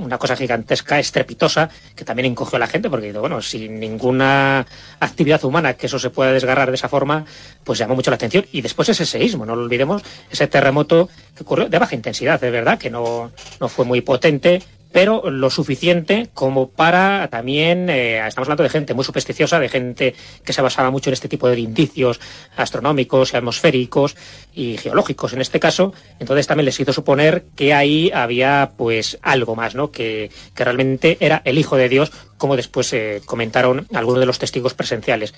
una 0.00 0.18
cosa 0.18 0.36
gigantesca, 0.36 0.98
estrepitosa, 0.98 1.70
que 1.94 2.04
también 2.04 2.26
encogió 2.26 2.56
a 2.56 2.60
la 2.60 2.66
gente, 2.66 2.90
porque 2.90 3.12
bueno, 3.12 3.40
sin 3.40 3.80
ninguna 3.80 4.66
actividad 5.00 5.42
humana 5.44 5.74
que 5.74 5.86
eso 5.86 5.98
se 5.98 6.10
pueda 6.10 6.32
desgarrar 6.32 6.68
de 6.68 6.74
esa 6.74 6.88
forma, 6.88 7.24
pues 7.64 7.78
llamó 7.78 7.94
mucho 7.94 8.10
la 8.10 8.16
atención. 8.16 8.44
Y 8.52 8.60
después 8.60 8.88
ese 8.88 9.06
seísmo, 9.06 9.46
no 9.46 9.56
lo 9.56 9.62
olvidemos, 9.62 10.02
ese 10.30 10.46
terremoto 10.46 11.08
que 11.34 11.42
ocurrió 11.42 11.68
de 11.68 11.78
baja 11.78 11.94
intensidad, 11.94 12.42
es 12.42 12.52
verdad, 12.52 12.78
que 12.78 12.90
no, 12.90 13.32
no 13.60 13.68
fue 13.68 13.84
muy 13.84 14.00
potente, 14.00 14.62
pero 14.96 15.28
lo 15.28 15.50
suficiente 15.50 16.30
como 16.32 16.70
para 16.70 17.28
también, 17.28 17.90
eh, 17.90 18.26
estamos 18.26 18.46
hablando 18.46 18.62
de 18.62 18.70
gente 18.70 18.94
muy 18.94 19.04
supersticiosa, 19.04 19.60
de 19.60 19.68
gente 19.68 20.14
que 20.42 20.54
se 20.54 20.62
basaba 20.62 20.90
mucho 20.90 21.10
en 21.10 21.12
este 21.12 21.28
tipo 21.28 21.50
de 21.50 21.60
indicios 21.60 22.18
astronómicos 22.56 23.34
y 23.34 23.36
atmosféricos 23.36 24.16
y 24.54 24.78
geológicos 24.78 25.34
en 25.34 25.42
este 25.42 25.60
caso, 25.60 25.92
entonces 26.18 26.46
también 26.46 26.64
les 26.64 26.80
hizo 26.80 26.94
suponer 26.94 27.44
que 27.54 27.74
ahí 27.74 28.10
había 28.10 28.72
pues 28.78 29.18
algo 29.20 29.54
más, 29.54 29.74
¿no? 29.74 29.90
Que, 29.90 30.30
que 30.54 30.64
realmente 30.64 31.18
era 31.20 31.42
el 31.44 31.58
Hijo 31.58 31.76
de 31.76 31.90
Dios, 31.90 32.10
como 32.38 32.56
después 32.56 32.90
eh, 32.94 33.20
comentaron 33.26 33.86
algunos 33.92 34.20
de 34.20 34.26
los 34.26 34.38
testigos 34.38 34.72
presenciales. 34.72 35.34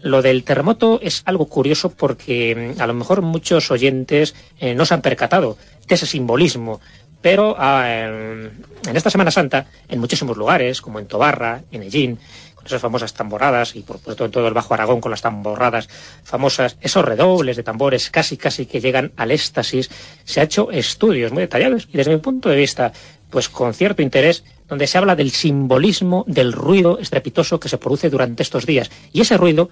Lo 0.00 0.22
del 0.22 0.44
terremoto 0.44 0.98
es 1.02 1.22
algo 1.26 1.46
curioso 1.46 1.90
porque 1.90 2.74
mm, 2.76 2.80
a 2.80 2.86
lo 2.86 2.94
mejor 2.94 3.20
muchos 3.20 3.70
oyentes 3.70 4.34
eh, 4.60 4.74
no 4.74 4.86
se 4.86 4.94
han 4.94 5.02
percatado 5.02 5.58
de 5.86 5.94
ese 5.94 6.06
simbolismo 6.06 6.80
pero 7.24 7.56
ah, 7.58 7.88
en 7.88 8.96
esta 8.96 9.08
Semana 9.08 9.30
Santa, 9.30 9.64
en 9.88 9.98
muchísimos 9.98 10.36
lugares, 10.36 10.82
como 10.82 10.98
en 10.98 11.06
Tobarra, 11.06 11.62
en 11.72 11.82
Ellín, 11.82 12.18
con 12.54 12.66
esas 12.66 12.82
famosas 12.82 13.14
tamboradas, 13.14 13.74
y 13.76 13.80
por 13.80 13.96
supuesto 13.96 14.26
en 14.26 14.30
todo 14.30 14.46
el 14.46 14.52
Bajo 14.52 14.74
Aragón 14.74 15.00
con 15.00 15.10
las 15.10 15.22
tamborradas 15.22 15.88
famosas, 16.22 16.76
esos 16.82 17.02
redobles 17.02 17.56
de 17.56 17.62
tambores 17.62 18.10
casi 18.10 18.36
casi 18.36 18.66
que 18.66 18.82
llegan 18.82 19.12
al 19.16 19.30
éxtasis, 19.30 19.88
se 20.24 20.40
ha 20.40 20.42
hecho 20.42 20.70
estudios 20.70 21.32
muy 21.32 21.40
detallados 21.40 21.88
y 21.90 21.96
desde 21.96 22.12
mi 22.12 22.20
punto 22.20 22.50
de 22.50 22.56
vista, 22.56 22.92
pues 23.30 23.48
con 23.48 23.72
cierto 23.72 24.02
interés, 24.02 24.44
donde 24.68 24.86
se 24.86 24.98
habla 24.98 25.16
del 25.16 25.30
simbolismo 25.30 26.26
del 26.28 26.52
ruido 26.52 26.98
estrepitoso 26.98 27.58
que 27.58 27.70
se 27.70 27.78
produce 27.78 28.10
durante 28.10 28.42
estos 28.42 28.66
días. 28.66 28.90
Y 29.14 29.22
ese 29.22 29.38
ruido 29.38 29.70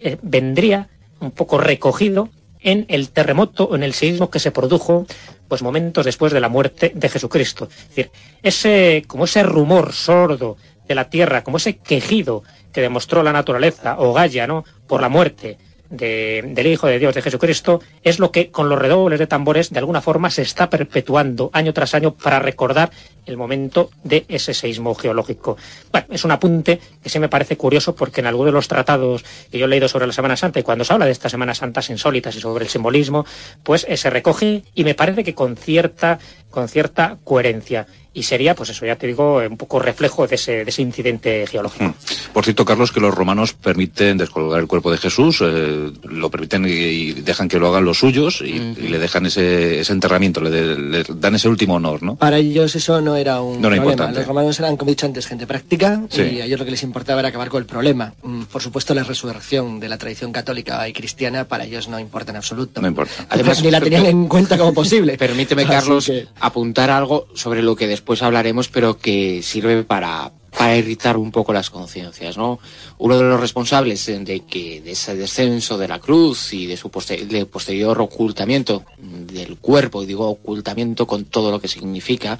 eh, 0.00 0.16
vendría 0.22 0.88
un 1.20 1.30
poco 1.30 1.58
recogido 1.58 2.30
en 2.60 2.86
el 2.88 3.10
terremoto 3.10 3.64
o 3.64 3.76
en 3.76 3.82
el 3.82 3.94
seísmo 3.94 4.30
que 4.30 4.38
se 4.38 4.50
produjo 4.50 5.06
pues 5.48 5.62
momentos 5.62 6.04
después 6.04 6.32
de 6.32 6.40
la 6.40 6.48
muerte 6.48 6.92
de 6.94 7.08
Jesucristo. 7.08 7.68
Es 7.70 7.88
decir, 7.88 8.10
ese, 8.42 9.04
como 9.06 9.24
ese 9.24 9.42
rumor 9.42 9.92
sordo 9.92 10.56
de 10.88 10.94
la 10.94 11.08
tierra, 11.08 11.44
como 11.44 11.56
ese 11.56 11.76
quejido 11.76 12.42
que 12.72 12.80
demostró 12.80 13.22
la 13.22 13.32
naturaleza 13.32 13.96
o 13.98 14.12
Gaia, 14.12 14.46
¿no? 14.46 14.64
por 14.86 15.00
la 15.00 15.08
muerte 15.08 15.58
del 15.90 16.66
Hijo 16.66 16.86
de 16.86 16.98
Dios, 16.98 17.14
de 17.14 17.22
Jesucristo, 17.22 17.80
es 18.02 18.18
lo 18.18 18.30
que 18.30 18.50
con 18.50 18.68
los 18.68 18.78
redobles 18.78 19.18
de 19.18 19.26
tambores 19.26 19.70
de 19.70 19.78
alguna 19.78 20.00
forma 20.00 20.30
se 20.30 20.42
está 20.42 20.68
perpetuando 20.70 21.50
año 21.52 21.72
tras 21.72 21.94
año 21.94 22.14
para 22.14 22.38
recordar 22.38 22.90
el 23.26 23.36
momento 23.36 23.90
de 24.04 24.24
ese 24.28 24.54
seísmo 24.54 24.94
geológico. 24.94 25.56
Bueno, 25.90 26.06
es 26.10 26.24
un 26.24 26.30
apunte 26.30 26.80
que 27.02 27.08
sí 27.08 27.18
me 27.18 27.28
parece 27.28 27.56
curioso 27.56 27.94
porque 27.94 28.20
en 28.20 28.26
algunos 28.26 28.52
de 28.52 28.56
los 28.56 28.68
tratados 28.68 29.24
que 29.50 29.58
yo 29.58 29.66
he 29.66 29.68
leído 29.68 29.88
sobre 29.88 30.06
la 30.06 30.12
Semana 30.12 30.36
Santa 30.36 30.60
y 30.60 30.62
cuando 30.62 30.84
se 30.84 30.92
habla 30.92 31.06
de 31.06 31.12
estas 31.12 31.32
Semanas 31.32 31.58
Santas 31.58 31.90
insólitas 31.90 32.34
y 32.36 32.40
sobre 32.40 32.64
el 32.64 32.70
simbolismo, 32.70 33.26
pues 33.62 33.84
eh, 33.88 33.96
se 33.96 34.10
recoge 34.10 34.62
y 34.74 34.84
me 34.84 34.94
parece 34.94 35.24
que 35.24 35.34
con 35.34 35.56
cierta, 35.56 36.18
con 36.56 36.68
cierta 36.68 37.18
coherencia 37.22 37.86
y 38.16 38.22
sería, 38.22 38.54
pues 38.54 38.70
eso, 38.70 38.86
ya 38.86 38.96
te 38.96 39.06
digo, 39.06 39.42
un 39.46 39.58
poco 39.58 39.78
reflejo 39.78 40.26
de 40.26 40.36
ese, 40.36 40.64
de 40.64 40.70
ese 40.70 40.80
incidente 40.80 41.46
geológico. 41.46 41.84
Hmm. 41.84 41.94
Por 42.32 42.44
cierto, 42.44 42.64
Carlos, 42.64 42.90
que 42.90 42.98
los 42.98 43.14
romanos 43.14 43.52
permiten 43.52 44.16
descolgar 44.16 44.58
el 44.58 44.66
cuerpo 44.66 44.90
de 44.90 44.96
Jesús, 44.96 45.42
eh, 45.42 45.92
lo 46.02 46.30
permiten 46.30 46.64
y, 46.64 47.12
dejan 47.12 47.46
que 47.46 47.58
lo 47.58 47.68
hagan 47.68 47.84
los 47.84 47.98
suyos 47.98 48.40
y, 48.40 48.58
le 48.58 48.98
dejan 48.98 49.26
ese, 49.26 49.80
ese 49.80 49.92
enterramiento, 49.92 50.40
le, 50.40 51.04
dan 51.06 51.34
ese 51.34 51.46
último 51.50 51.74
honor, 51.74 52.02
¿no? 52.02 52.16
Para 52.16 52.38
ellos 52.38 52.74
eso 52.74 53.02
no 53.02 53.16
era 53.16 53.42
un 53.42 53.60
problema. 53.60 53.84
Importante. 53.84 54.20
Los 54.20 54.28
romanos 54.28 54.58
eran, 54.60 54.78
como 54.78 54.90
he 54.90 54.94
dicho 54.94 55.04
antes, 55.04 55.26
gente 55.26 55.46
práctica 55.46 56.00
y 56.16 56.40
a 56.40 56.46
ellos 56.46 56.58
lo 56.58 56.64
que 56.64 56.70
les 56.70 56.82
importaba 56.84 57.20
era 57.20 57.28
acabar 57.28 57.50
con 57.50 57.60
el 57.60 57.66
problema. 57.66 58.14
Mm, 58.22 58.44
por 58.44 58.62
supuesto, 58.62 58.94
la 58.94 59.02
resurrección 59.02 59.78
de 59.78 59.90
la 59.90 59.98
tradición 59.98 60.32
católica 60.32 60.88
y 60.88 60.94
cristiana 60.94 61.44
para 61.44 61.64
ellos 61.64 61.86
no 61.88 62.00
importa 62.00 62.30
en 62.30 62.36
absoluto. 62.36 62.80
No 62.80 62.88
importa. 62.88 63.26
Además, 63.28 63.62
ni 63.62 63.70
la 63.70 63.82
tenían 63.82 64.06
en 64.06 64.26
cuenta 64.26 64.56
como 64.56 64.72
posible. 64.72 65.18
Permíteme, 65.18 65.66
Carlos, 65.66 66.10
apuntar 66.46 66.90
algo 66.90 67.28
sobre 67.34 67.62
lo 67.62 67.76
que 67.76 67.86
después 67.86 68.22
hablaremos, 68.22 68.68
pero 68.68 68.98
que 68.98 69.42
sirve 69.42 69.82
para, 69.82 70.32
para 70.56 70.76
irritar 70.76 71.16
un 71.18 71.30
poco 71.30 71.52
las 71.52 71.68
conciencias, 71.68 72.38
¿no? 72.38 72.58
Uno 72.98 73.18
de 73.18 73.24
los 73.24 73.38
responsables 73.38 74.06
de 74.06 74.42
que 74.48 74.80
de 74.80 74.92
ese 74.92 75.14
descenso 75.14 75.76
de 75.76 75.86
la 75.86 75.98
cruz 75.98 76.54
y 76.54 76.64
de 76.64 76.78
su 76.78 76.88
posterior 76.90 78.00
ocultamiento 78.00 78.84
del 78.98 79.58
cuerpo, 79.58 80.02
y 80.02 80.06
digo 80.06 80.28
ocultamiento 80.28 81.06
con 81.06 81.26
todo 81.26 81.50
lo 81.50 81.60
que 81.60 81.68
significa, 81.68 82.38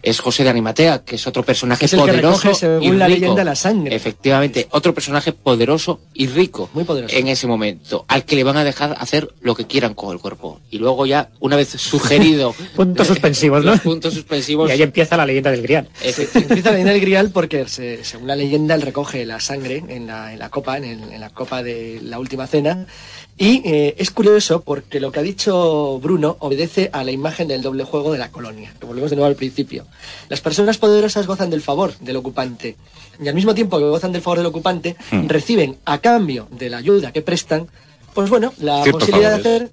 es 0.00 0.20
José 0.20 0.44
de 0.44 0.50
Animatea, 0.50 1.02
que 1.04 1.16
es 1.16 1.26
otro 1.26 1.42
personaje 1.42 1.88
poderoso 1.88 2.54
según 2.54 3.00
la 3.00 3.08
leyenda 3.08 3.42
la 3.42 3.56
sangre. 3.56 3.96
Efectivamente, 3.96 4.68
otro 4.70 4.94
personaje 4.94 5.32
poderoso 5.32 6.00
y 6.14 6.28
rico 6.28 6.70
Muy 6.72 6.84
poderoso. 6.84 7.16
en 7.16 7.26
ese 7.26 7.48
momento, 7.48 8.04
al 8.06 8.24
que 8.24 8.36
le 8.36 8.44
van 8.44 8.58
a 8.58 8.64
dejar 8.64 8.94
hacer 9.00 9.34
lo 9.40 9.56
que 9.56 9.66
quieran 9.66 9.94
con 9.94 10.12
el 10.12 10.20
cuerpo. 10.20 10.60
Y 10.70 10.78
luego 10.78 11.04
ya, 11.04 11.30
una 11.40 11.56
vez 11.56 11.70
sugerido... 11.70 12.54
puntos 12.76 13.08
suspensivos, 13.08 13.64
¿no? 13.64 13.76
puntos 13.82 14.14
suspensivos... 14.14 14.68
Y 14.68 14.72
ahí 14.72 14.82
empieza 14.82 15.16
la 15.16 15.26
leyenda 15.26 15.50
del 15.50 15.62
grial. 15.62 15.88
empieza 16.00 16.70
la 16.70 16.76
leyenda 16.76 16.92
del 16.92 17.00
grial 17.00 17.30
porque, 17.40 17.66
según 18.02 18.26
la 18.26 18.36
leyenda, 18.36 18.74
él 18.74 18.82
recoge 18.82 19.24
la 19.24 19.40
sangre 19.40 19.82
en 19.88 20.06
la, 20.06 20.34
en 20.34 20.38
la 20.38 20.50
copa, 20.50 20.76
en, 20.76 21.18
la 21.18 21.30
copa 21.30 21.62
de 21.62 21.98
la 22.02 22.18
última 22.18 22.46
cena. 22.46 22.84
Y 23.38 23.62
eh, 23.64 23.94
es 23.96 24.10
curioso 24.10 24.60
porque 24.60 25.00
lo 25.00 25.10
que 25.10 25.20
ha 25.20 25.22
dicho 25.22 25.98
Bruno 26.00 26.36
obedece 26.40 26.90
a 26.92 27.02
la 27.02 27.12
imagen 27.12 27.48
del 27.48 27.62
doble 27.62 27.84
juego 27.84 28.12
de 28.12 28.18
la 28.18 28.30
colonia, 28.30 28.74
que 28.78 28.84
volvemos 28.84 29.08
de 29.08 29.16
nuevo 29.16 29.26
al 29.26 29.36
principio. 29.36 29.86
Las 30.28 30.42
personas 30.42 30.76
poderosas 30.76 31.26
gozan 31.26 31.48
del 31.48 31.62
favor 31.62 31.96
del 32.00 32.16
ocupante 32.16 32.76
y 33.18 33.26
al 33.26 33.34
mismo 33.34 33.54
tiempo 33.54 33.78
que 33.78 33.84
gozan 33.84 34.12
del 34.12 34.20
favor 34.20 34.36
del 34.36 34.46
ocupante, 34.48 34.94
hmm. 35.10 35.26
reciben 35.26 35.78
a 35.86 35.96
cambio 35.96 36.46
de 36.50 36.68
la 36.68 36.76
ayuda 36.76 37.10
que 37.10 37.22
prestan, 37.22 37.68
pues 38.12 38.28
bueno, 38.28 38.52
la 38.58 38.84
posibilidad 38.92 39.30
de 39.30 39.36
hacer 39.36 39.72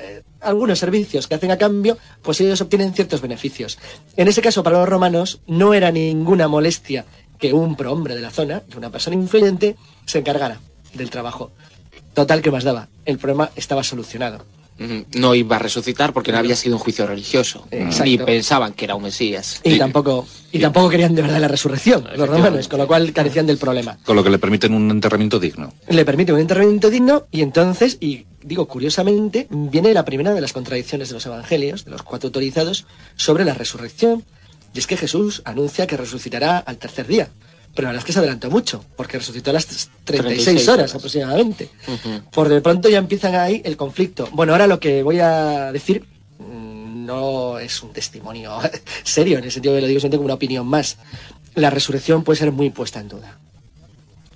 eh, 0.00 0.22
algunos 0.42 0.78
servicios 0.78 1.26
que 1.26 1.34
hacen 1.34 1.50
a 1.50 1.58
cambio, 1.58 1.98
pues 2.22 2.40
ellos 2.40 2.60
obtienen 2.60 2.94
ciertos 2.94 3.20
beneficios. 3.20 3.78
En 4.16 4.28
ese 4.28 4.42
caso, 4.42 4.62
para 4.62 4.78
los 4.78 4.88
romanos, 4.88 5.40
no 5.46 5.74
era 5.74 5.90
ninguna 5.90 6.48
molestia 6.48 7.04
que 7.38 7.52
un 7.52 7.76
prohombre 7.76 8.14
de 8.14 8.20
la 8.20 8.30
zona, 8.30 8.62
una 8.76 8.90
persona 8.90 9.16
influyente, 9.16 9.76
se 10.06 10.18
encargara 10.18 10.60
del 10.94 11.10
trabajo. 11.10 11.50
Total, 12.14 12.42
que 12.42 12.50
más 12.50 12.64
daba? 12.64 12.88
El 13.04 13.18
problema 13.18 13.50
estaba 13.56 13.82
solucionado. 13.82 14.44
No 14.78 15.34
iba 15.34 15.56
a 15.56 15.58
resucitar 15.58 16.12
porque 16.12 16.32
no 16.32 16.38
había 16.38 16.56
sido 16.56 16.76
un 16.76 16.80
juicio 16.82 17.06
religioso. 17.06 17.66
Ni 18.04 18.18
pensaban 18.18 18.72
que 18.72 18.84
era 18.84 18.94
un 18.94 19.02
Mesías. 19.02 19.60
Y, 19.64 19.78
tampoco, 19.78 20.26
y 20.50 20.58
tampoco 20.58 20.88
querían 20.88 21.14
de 21.14 21.22
verdad 21.22 21.40
la 21.40 21.48
resurrección, 21.48 22.08
los 22.16 22.28
romanos, 22.28 22.68
con 22.68 22.78
lo 22.78 22.86
cual 22.86 23.12
carecían 23.12 23.46
del 23.46 23.58
problema. 23.58 23.98
Con 24.04 24.16
lo 24.16 24.24
que 24.24 24.30
le 24.30 24.38
permiten 24.38 24.74
un 24.74 24.90
enterramiento 24.90 25.38
digno. 25.38 25.72
Le 25.88 26.04
permite 26.04 26.32
un 26.32 26.40
enterramiento 26.40 26.90
digno 26.90 27.26
y 27.30 27.42
entonces, 27.42 27.98
y 28.00 28.26
digo 28.42 28.66
curiosamente, 28.66 29.46
viene 29.50 29.92
la 29.92 30.04
primera 30.04 30.32
de 30.34 30.40
las 30.40 30.52
contradicciones 30.52 31.08
de 31.08 31.14
los 31.14 31.26
evangelios, 31.26 31.84
de 31.84 31.90
los 31.90 32.02
cuatro 32.02 32.28
autorizados, 32.28 32.86
sobre 33.16 33.44
la 33.44 33.54
resurrección. 33.54 34.24
Y 34.74 34.78
es 34.78 34.86
que 34.86 34.96
Jesús 34.96 35.42
anuncia 35.44 35.86
que 35.86 35.96
resucitará 35.96 36.58
al 36.58 36.78
tercer 36.78 37.06
día. 37.06 37.28
Pero 37.74 37.86
la 37.86 37.92
verdad 37.92 38.00
es 38.00 38.04
que 38.04 38.12
se 38.12 38.18
adelantó 38.18 38.50
mucho, 38.50 38.84
porque 38.96 39.18
resucitó 39.18 39.50
a 39.50 39.54
las 39.54 39.90
36, 40.04 40.68
horas, 40.68 40.94
aproximadamente. 40.94 41.70
Por 42.30 42.48
de 42.48 42.60
pronto 42.60 42.88
ya 42.88 42.98
empiezan 42.98 43.34
ahí 43.34 43.62
el 43.64 43.76
conflicto. 43.76 44.28
Bueno, 44.32 44.52
ahora 44.52 44.66
lo 44.66 44.78
que 44.78 45.02
voy 45.02 45.20
a 45.20 45.72
decir 45.72 46.04
mm, 46.38 47.06
no 47.06 47.58
es 47.58 47.82
un 47.82 47.92
testimonio 47.92 48.58
serio, 49.04 49.38
en 49.38 49.44
el 49.44 49.52
sentido 49.52 49.74
de 49.74 49.80
lo 49.80 49.86
digo 49.86 50.00
simplemente 50.00 50.18
como 50.18 50.26
una 50.26 50.34
opinión 50.34 50.66
más. 50.66 50.98
La 51.54 51.70
resurrección 51.70 52.24
puede 52.24 52.38
ser 52.38 52.52
muy 52.52 52.68
puesta 52.70 53.00
en 53.00 53.08
duda. 53.08 53.38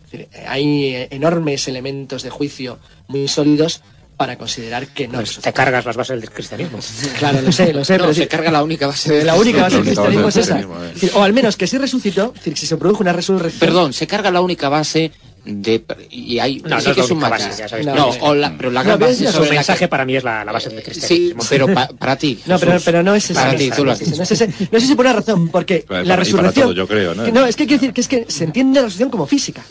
Es 0.06 0.12
decir, 0.12 0.28
hay 0.46 1.08
enormes 1.10 1.68
elementos 1.68 2.22
de 2.22 2.30
juicio 2.30 2.78
muy 3.08 3.28
sólidos 3.28 3.82
para 4.16 4.36
considerar 4.38 4.86
que 4.88 5.06
no 5.08 5.14
Pues 5.18 5.32
es 5.32 5.40
te 5.40 5.52
cargas 5.52 5.84
las 5.84 5.96
bases 5.96 6.20
del 6.20 6.30
cristianismo. 6.30 6.78
Claro, 7.18 7.40
lo 7.42 7.52
sé, 7.52 7.72
lo 7.72 7.84
sé, 7.84 7.94
No, 7.98 8.04
pero 8.04 8.14
se 8.14 8.22
sí, 8.22 8.28
carga 8.28 8.50
la 8.50 8.62
única 8.62 8.86
base 8.86 9.12
de 9.12 9.24
la 9.24 9.34
única 9.34 9.62
base 9.62 9.76
del 9.76 9.84
cristianismo 9.84 10.28
es 10.28 10.34
del 10.34 10.44
esa. 10.44 10.60
eh. 10.60 10.66
Es 11.02 11.14
O 11.14 11.22
al 11.22 11.32
menos 11.32 11.56
que 11.56 11.66
si 11.66 11.76
resucitó, 11.78 12.28
es 12.34 12.40
decir, 12.40 12.56
si 12.56 12.66
se 12.66 12.76
produjo 12.76 13.02
una 13.02 13.12
resurrección. 13.12 13.60
Perdón, 13.60 13.92
se 13.92 14.06
carga 14.06 14.30
la 14.30 14.40
única 14.40 14.68
base 14.68 15.12
de 15.44 15.84
y 16.10 16.38
hay 16.40 16.56
No, 16.60 16.80
sí 16.80 16.86
no 16.86 16.90
es 16.90 16.96
que 16.96 17.00
es 17.02 17.10
un 17.10 17.20
base, 17.20 17.50
ya 17.56 17.68
sabes 17.68 17.86
No, 17.86 17.94
No, 17.94 18.10
es- 18.12 18.18
o 18.20 18.34
la- 18.34 18.56
pero 18.56 18.70
la 18.72 18.80
No, 18.80 18.86
gran 18.86 18.98
pero 18.98 19.10
base 19.12 19.24
es 19.26 19.30
sobre 19.30 19.50
mensaje 19.50 19.78
que- 19.80 19.88
para 19.88 20.04
mí 20.04 20.16
es 20.16 20.24
la, 20.24 20.44
la 20.44 20.50
base 20.52 20.70
del 20.70 20.78
Sí, 20.78 20.84
cristianismo. 20.84 21.42
pero 21.48 21.72
pa- 21.72 21.86
para 21.88 22.16
ti. 22.16 22.40
No, 22.46 22.58
pero, 22.58 22.78
pero 22.84 23.02
no 23.02 23.14
es 23.14 23.30
esa. 23.30 23.40
Para 23.42 23.52
no 23.52 23.58
ti, 23.58 23.64
es 23.68 23.76
tú 23.76 23.84
lo 23.84 23.90
no 23.90 23.92
es 23.92 23.98
dicho. 24.00 24.16
no 24.16 24.22
es 24.24 24.30
ese- 24.32 24.48
no 24.72 24.80
sé 24.80 24.86
si 24.86 24.94
por 24.96 25.04
una 25.06 25.14
razón, 25.14 25.48
porque 25.48 25.84
Para- 25.86 26.02
la 26.04 26.16
resurrección. 26.16 26.64
todo, 26.68 26.74
yo 26.74 26.88
creo, 26.88 27.14
¿no? 27.14 27.22
que 27.22 27.48
es 27.50 27.54
que 27.56 27.66
quiere 27.66 27.80
decir 27.80 27.92
que 27.92 28.00
es 28.00 28.08
que 28.08 28.24
se 28.28 28.44
entiende 28.44 28.80
la 28.80 28.86
resurrección 28.86 29.10
como 29.10 29.26
física. 29.26 29.62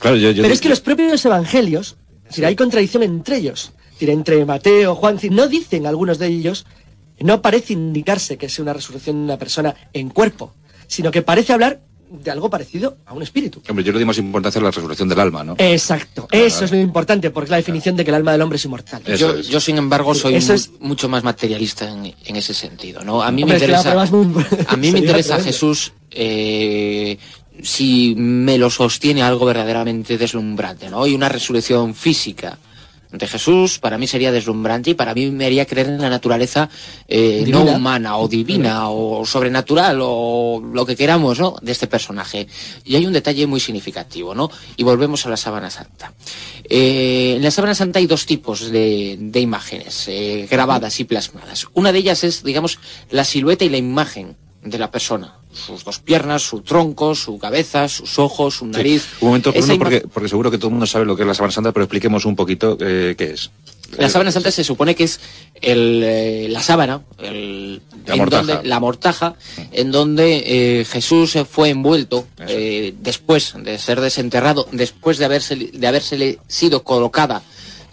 Claro, 0.00 0.16
yo, 0.16 0.30
yo- 0.32 0.42
Pero 0.42 0.52
es 0.52 0.60
que 0.60 0.68
los 0.68 0.80
propios 0.80 1.24
evangelios, 1.24 1.96
es 2.24 2.28
decir, 2.28 2.44
hay 2.44 2.54
contradicción 2.56 3.02
entre 3.02 3.36
ellos. 3.38 3.72
Decir, 3.94 4.10
entre 4.10 4.44
Mateo, 4.44 4.94
Juan, 4.94 5.18
no 5.30 5.48
dicen 5.48 5.86
algunos 5.86 6.18
de 6.18 6.26
ellos, 6.28 6.66
no 7.20 7.40
parece 7.42 7.72
indicarse 7.72 8.36
que 8.36 8.48
sea 8.48 8.62
una 8.64 8.72
resurrección 8.72 9.16
de 9.18 9.24
una 9.24 9.38
persona 9.38 9.74
en 9.92 10.10
cuerpo, 10.10 10.52
sino 10.86 11.10
que 11.10 11.22
parece 11.22 11.52
hablar 11.52 11.80
de 12.10 12.30
algo 12.30 12.48
parecido 12.50 12.98
a 13.06 13.12
un 13.14 13.22
espíritu. 13.22 13.60
Hombre, 13.68 13.84
yo 13.84 13.92
le 13.92 13.98
di 13.98 14.04
más 14.04 14.18
importancia 14.18 14.60
a 14.60 14.64
la 14.64 14.70
resurrección 14.70 15.08
del 15.08 15.18
alma, 15.18 15.42
¿no? 15.42 15.56
Exacto, 15.58 16.28
eso 16.30 16.64
es 16.64 16.70
lo 16.70 16.78
importante, 16.78 17.30
porque 17.30 17.46
es 17.46 17.50
la 17.50 17.56
definición 17.56 17.96
de 17.96 18.04
que 18.04 18.10
el 18.10 18.14
alma 18.16 18.30
del 18.32 18.42
hombre 18.42 18.56
es 18.56 18.64
inmortal. 18.64 19.02
Yo, 19.16 19.34
es. 19.34 19.48
yo, 19.48 19.58
sin 19.58 19.78
embargo, 19.78 20.14
soy 20.14 20.34
Eso 20.34 20.52
mu- 20.52 20.56
es- 20.56 20.70
mucho 20.80 21.08
más 21.08 21.24
materialista 21.24 21.88
en, 21.90 22.14
en 22.24 22.36
ese 22.36 22.54
sentido. 22.54 23.02
¿no? 23.02 23.20
A 23.22 23.32
mí 23.32 23.42
Hombre, 23.42 23.58
me 23.58 23.64
es 23.64 23.66
que 23.66 23.72
la 23.72 23.78
interesa, 23.78 24.16
muy- 24.16 24.44
a 24.66 24.76
mí 24.76 24.92
me 24.92 24.98
interesa. 25.00 25.40
Jesús 25.42 25.92
eh, 26.38 27.18
si 27.62 28.14
me 28.16 28.58
lo 28.58 28.70
sostiene 28.70 29.22
algo 29.22 29.46
verdaderamente 29.46 30.18
deslumbrante, 30.18 30.90
¿no? 30.90 31.06
Y 31.06 31.14
una 31.14 31.28
resurrección 31.28 31.94
física 31.94 32.58
de 33.18 33.26
Jesús 33.26 33.78
para 33.78 33.98
mí 33.98 34.06
sería 34.06 34.32
deslumbrante 34.32 34.90
y 34.90 34.94
para 34.94 35.14
mí 35.14 35.30
me 35.30 35.46
haría 35.46 35.66
creer 35.66 35.88
en 35.88 36.00
la 36.00 36.10
naturaleza 36.10 36.68
eh, 37.08 37.44
no 37.48 37.62
humana 37.62 38.18
o 38.18 38.28
divina 38.28 38.90
o 38.90 39.24
sobrenatural 39.24 39.98
o 40.02 40.62
lo 40.72 40.86
que 40.86 40.96
queramos, 40.96 41.38
¿no? 41.38 41.56
De 41.62 41.72
este 41.72 41.86
personaje. 41.86 42.46
Y 42.84 42.96
hay 42.96 43.06
un 43.06 43.12
detalle 43.12 43.46
muy 43.46 43.60
significativo, 43.60 44.34
¿no? 44.34 44.50
Y 44.76 44.82
volvemos 44.82 45.24
a 45.26 45.30
la 45.30 45.36
sábana 45.36 45.70
santa. 45.70 46.12
Eh, 46.64 47.34
en 47.36 47.42
la 47.42 47.50
sábana 47.50 47.74
santa 47.74 47.98
hay 47.98 48.06
dos 48.06 48.26
tipos 48.26 48.70
de, 48.70 49.16
de 49.18 49.40
imágenes 49.40 50.08
eh, 50.08 50.48
grabadas 50.50 50.98
y 51.00 51.04
plasmadas. 51.04 51.66
Una 51.74 51.92
de 51.92 51.98
ellas 51.98 52.24
es, 52.24 52.42
digamos, 52.42 52.78
la 53.10 53.24
silueta 53.24 53.64
y 53.64 53.68
la 53.68 53.76
imagen 53.76 54.36
de 54.64 54.78
la 54.78 54.90
persona. 54.90 55.34
Sus 55.52 55.84
dos 55.84 55.98
piernas, 56.00 56.42
su 56.42 56.60
tronco, 56.62 57.14
su 57.14 57.38
cabeza, 57.38 57.88
sus 57.88 58.18
ojos, 58.18 58.54
su 58.56 58.64
Sí. 58.64 58.70
nariz. 58.72 59.06
Un 59.20 59.28
momento, 59.28 59.52
Bruno, 59.52 59.78
porque, 59.78 60.00
porque 60.12 60.28
seguro 60.28 60.50
que 60.50 60.58
todo 60.58 60.68
el 60.68 60.72
mundo 60.72 60.86
sabe 60.86 61.04
lo 61.04 61.14
que 61.16 61.22
es 61.22 61.28
la 61.28 61.34
Sábana 61.34 61.52
Santa, 61.52 61.72
pero 61.72 61.84
expliquemos 61.84 62.24
un 62.24 62.34
poquito 62.34 62.76
eh, 62.80 63.14
qué 63.16 63.32
es. 63.32 63.50
La 63.98 64.08
sábana 64.08 64.32
santa 64.32 64.50
se 64.50 64.64
supone 64.64 64.96
que 64.96 65.04
es 65.04 65.20
el, 65.60 66.02
eh, 66.02 66.48
la 66.50 66.60
sábana, 66.62 67.02
el, 67.18 67.80
La 68.06 68.14
en 68.14 68.18
mortaja. 68.18 68.42
donde- 68.54 68.68
la 68.68 68.80
mortaja, 68.80 69.34
en 69.70 69.92
donde 69.92 70.42
eh, 70.80 70.84
Jesús 70.84 71.36
eh, 71.36 71.44
fue 71.44 71.68
envuelto 71.68 72.26
eh, 72.48 72.92
después 73.00 73.54
de 73.62 73.78
ser 73.78 74.00
desenterrado, 74.00 74.66
después 74.72 75.18
de 75.18 75.26
haberse, 75.26 75.54
de 75.54 75.86
habérsele 75.86 76.38
sido 76.48 76.82
colocada 76.82 77.42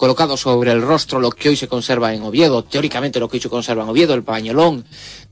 colocado 0.02 0.36
sobre 0.36 0.72
el 0.72 0.82
rostro 0.82 1.19
lo 1.19 1.30
que 1.30 1.49
hoy 1.49 1.56
se 1.56 1.68
conserva 1.68 2.11
en 2.14 2.23
Oviedo, 2.23 2.64
teóricamente 2.64 3.19
lo 3.19 3.30
que 3.30 3.38
hoy 3.38 3.41
se 3.41 3.49
conserva 3.49 3.84
en 3.84 3.90
Oviedo, 3.90 4.15
el 4.15 4.23
pañolón 4.23 4.84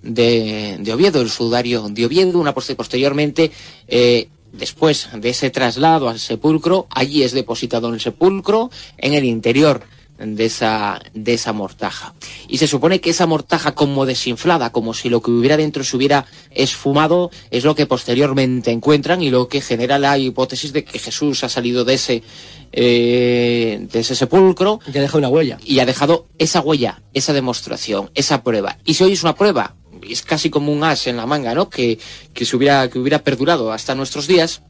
de, 0.04 0.78
de 0.80 0.94
Oviedo, 0.94 1.22
el 1.22 1.30
sudario 1.32 1.88
de 1.90 2.06
Oviedo, 2.06 2.38
una 2.40 2.54
poste- 2.54 2.76
posteriormente 2.76 3.52
eh, 3.88 4.30
Después 4.52 5.10
de 5.14 5.30
ese 5.30 5.52
traslado 5.52 6.10
al 6.10 6.18
sepulcro, 6.18 6.88
allí 6.90 7.22
es 7.22 7.34
depositado 7.34 7.88
en 7.88 7.94
el 7.94 8.00
sepulcro, 8.02 8.72
en 8.98 9.14
el 9.14 9.24
interior 9.24 9.82
de 10.20 10.46
esa, 10.46 11.02
de 11.14 11.34
esa 11.34 11.54
mortaja. 11.54 12.14
Y 12.48 12.58
se 12.58 12.68
supone 12.68 13.00
que 13.00 13.10
esa 13.10 13.26
mortaja 13.26 13.74
como 13.74 14.06
desinflada, 14.06 14.72
como 14.72 14.94
si 14.94 15.10
lo 15.10 15.22
que 15.22 15.32
hubiera 15.32 15.58
dentro 15.58 15.84
se 15.84 15.96
hubiera 15.96 16.26
esfumado, 16.52 17.32
es 17.52 17.64
lo 17.64 17.76
que 17.76 17.86
posteriormente 17.86 18.72
encuentran 18.72 19.22
y 19.24 19.30
lo 19.30 19.48
que 19.48 19.62
genera 19.62 20.00
la 20.00 20.18
hipótesis 20.18 20.74
de 20.74 20.84
que 20.84 21.00
Jesús 21.00 21.44
ha 21.44 21.50
salido 21.50 21.86
de 21.86 21.94
ese, 21.94 22.24
eh, 22.72 23.88
de 23.91 24.00
ese 24.00 24.16
sepulcro 24.16 24.80
Ya 24.91 25.02
deja 25.02 25.18
una 25.18 25.30
huella. 25.30 25.58
y 25.64 25.80
ha 25.80 25.86
dejado 25.86 26.28
esa 26.38 26.62
huella, 26.62 27.02
esa 27.14 27.34
demostración, 27.34 28.12
esa 28.14 28.44
prueba. 28.44 28.78
Y 28.86 28.96
si 28.96 29.04
hoy 29.04 29.14
es 29.14 29.24
una 29.24 29.36
prueba, 29.36 29.76
es 30.08 30.22
casi 30.22 30.50
como 30.50 30.72
un 30.72 30.84
as 30.84 31.08
en 31.08 31.18
la 31.18 31.26
manga, 31.26 31.54
¿no? 31.54 31.70
Que, 31.70 32.00
que 32.34 32.46
se 32.46 32.56
hubiera, 32.56 32.90
que 32.90 33.00
hubiera 33.00 33.20
perdurado 33.20 33.72
hasta 33.72 33.96
nuestros 33.96 34.28
días 34.28 34.62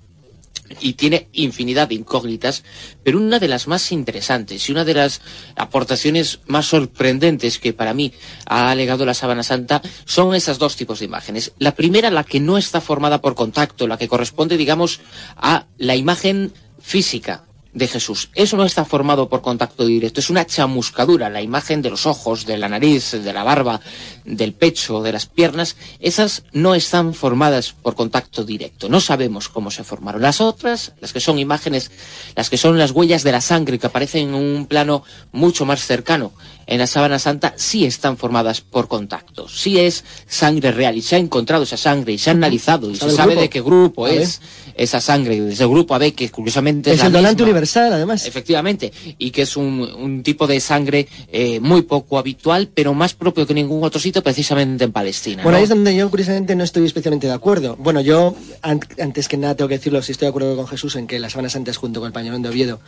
y 0.79 0.93
tiene 0.93 1.29
infinidad 1.33 1.87
de 1.87 1.95
incógnitas, 1.95 2.63
pero 3.03 3.17
una 3.17 3.39
de 3.39 3.47
las 3.47 3.67
más 3.67 3.91
interesantes 3.91 4.67
y 4.67 4.71
una 4.71 4.85
de 4.85 4.93
las 4.93 5.21
aportaciones 5.55 6.39
más 6.47 6.67
sorprendentes 6.67 7.59
que 7.59 7.73
para 7.73 7.93
mí 7.93 8.13
ha 8.45 8.73
legado 8.75 9.05
la 9.05 9.13
Sábana 9.13 9.43
Santa 9.43 9.81
son 10.05 10.35
esas 10.35 10.59
dos 10.59 10.75
tipos 10.75 10.99
de 10.99 11.05
imágenes. 11.05 11.53
La 11.57 11.75
primera, 11.75 12.09
la 12.09 12.23
que 12.23 12.39
no 12.39 12.57
está 12.57 12.81
formada 12.81 13.21
por 13.21 13.35
contacto, 13.35 13.87
la 13.87 13.97
que 13.97 14.07
corresponde, 14.07 14.57
digamos, 14.57 14.99
a 15.35 15.65
la 15.77 15.95
imagen 15.95 16.53
física 16.79 17.43
de 17.73 17.87
Jesús. 17.87 18.29
Eso 18.33 18.57
no 18.57 18.65
está 18.65 18.83
formado 18.85 19.29
por 19.29 19.41
contacto 19.41 19.85
directo, 19.85 20.19
es 20.19 20.29
una 20.29 20.45
chamuscadura, 20.45 21.29
la 21.29 21.41
imagen 21.41 21.81
de 21.81 21.89
los 21.89 22.05
ojos, 22.05 22.45
de 22.45 22.57
la 22.57 22.67
nariz, 22.67 23.11
de 23.11 23.33
la 23.33 23.43
barba, 23.43 23.79
del 24.25 24.53
pecho, 24.53 25.01
de 25.01 25.11
las 25.11 25.27
piernas, 25.27 25.75
esas 25.99 26.43
no 26.51 26.75
están 26.75 27.13
formadas 27.13 27.73
por 27.73 27.95
contacto 27.95 28.43
directo, 28.43 28.89
no 28.89 28.99
sabemos 28.99 29.49
cómo 29.49 29.71
se 29.71 29.83
formaron. 29.83 30.21
Las 30.21 30.41
otras, 30.41 30.93
las 30.99 31.13
que 31.13 31.19
son 31.19 31.37
imágenes, 31.37 31.91
las 32.35 32.49
que 32.49 32.57
son 32.57 32.77
las 32.77 32.91
huellas 32.91 33.23
de 33.23 33.31
la 33.31 33.41
sangre 33.41 33.77
que 33.77 33.87
aparecen 33.87 34.29
en 34.29 34.33
un 34.35 34.65
plano 34.65 35.03
mucho 35.31 35.65
más 35.65 35.85
cercano 35.85 36.31
en 36.65 36.77
la 36.77 36.85
sábana 36.85 37.17
santa, 37.17 37.53
sí 37.55 37.83
están 37.85 38.15
formadas 38.15 38.61
por 38.61 38.87
contacto, 38.87 39.47
sí 39.47 39.79
es 39.79 40.05
sangre 40.27 40.71
real 40.71 40.95
y 40.97 41.01
se 41.01 41.15
ha 41.15 41.19
encontrado 41.19 41.63
esa 41.63 41.77
sangre 41.77 42.13
y 42.13 42.19
se 42.19 42.29
ha 42.29 42.33
analizado 42.33 42.91
y 42.91 42.95
¿Sabe 42.95 43.11
se 43.11 43.17
sabe 43.17 43.31
grupo? 43.31 43.41
de 43.41 43.49
qué 43.49 43.61
grupo 43.61 44.07
es 44.07 44.39
esa 44.81 45.01
sangre, 45.01 45.39
desde 45.41 45.63
el 45.65 45.69
grupo 45.69 45.93
AB, 45.95 46.13
que 46.13 46.29
curiosamente 46.29 46.89
es, 46.91 46.95
Es 46.95 46.99
la 47.01 47.07
el 47.07 47.13
donante 47.13 47.35
misma. 47.43 47.51
universal, 47.51 47.93
además. 47.93 48.25
Efectivamente, 48.25 48.91
y 49.17 49.31
que 49.31 49.41
es 49.43 49.57
un, 49.57 49.81
un 49.81 50.23
tipo 50.23 50.47
de 50.47 50.59
sangre 50.59 51.07
eh, 51.31 51.59
muy 51.59 51.81
poco 51.83 52.17
habitual, 52.17 52.69
pero 52.73 52.93
más 52.93 53.13
propio 53.13 53.45
que 53.45 53.53
ningún 53.53 53.83
otro 53.83 53.99
sitio, 53.99 54.23
precisamente 54.23 54.83
en 54.85 54.91
Palestina. 54.91 55.43
Bueno, 55.43 55.51
¿no? 55.51 55.57
ahí 55.57 55.63
es 55.63 55.69
donde 55.69 55.95
yo 55.95 56.09
curiosamente 56.09 56.55
no 56.55 56.63
estoy 56.63 56.85
especialmente 56.85 57.27
de 57.27 57.33
acuerdo. 57.33 57.75
Bueno, 57.77 58.01
yo 58.01 58.35
an- 58.61 58.79
antes 58.99 59.27
que 59.27 59.37
nada 59.37 59.55
tengo 59.55 59.67
que 59.67 59.77
decirlo, 59.77 60.01
si 60.01 60.11
estoy 60.13 60.25
de 60.25 60.29
acuerdo 60.29 60.55
con 60.55 60.67
Jesús 60.67 60.95
en 60.95 61.07
que 61.07 61.19
la 61.19 61.29
Sábana 61.29 61.49
Santa 61.49 61.71
es 61.71 61.77
junto 61.77 61.99
con 61.99 62.07
el 62.07 62.13
pañolón 62.13 62.41
de 62.41 62.49
Oviedo, 62.49 62.79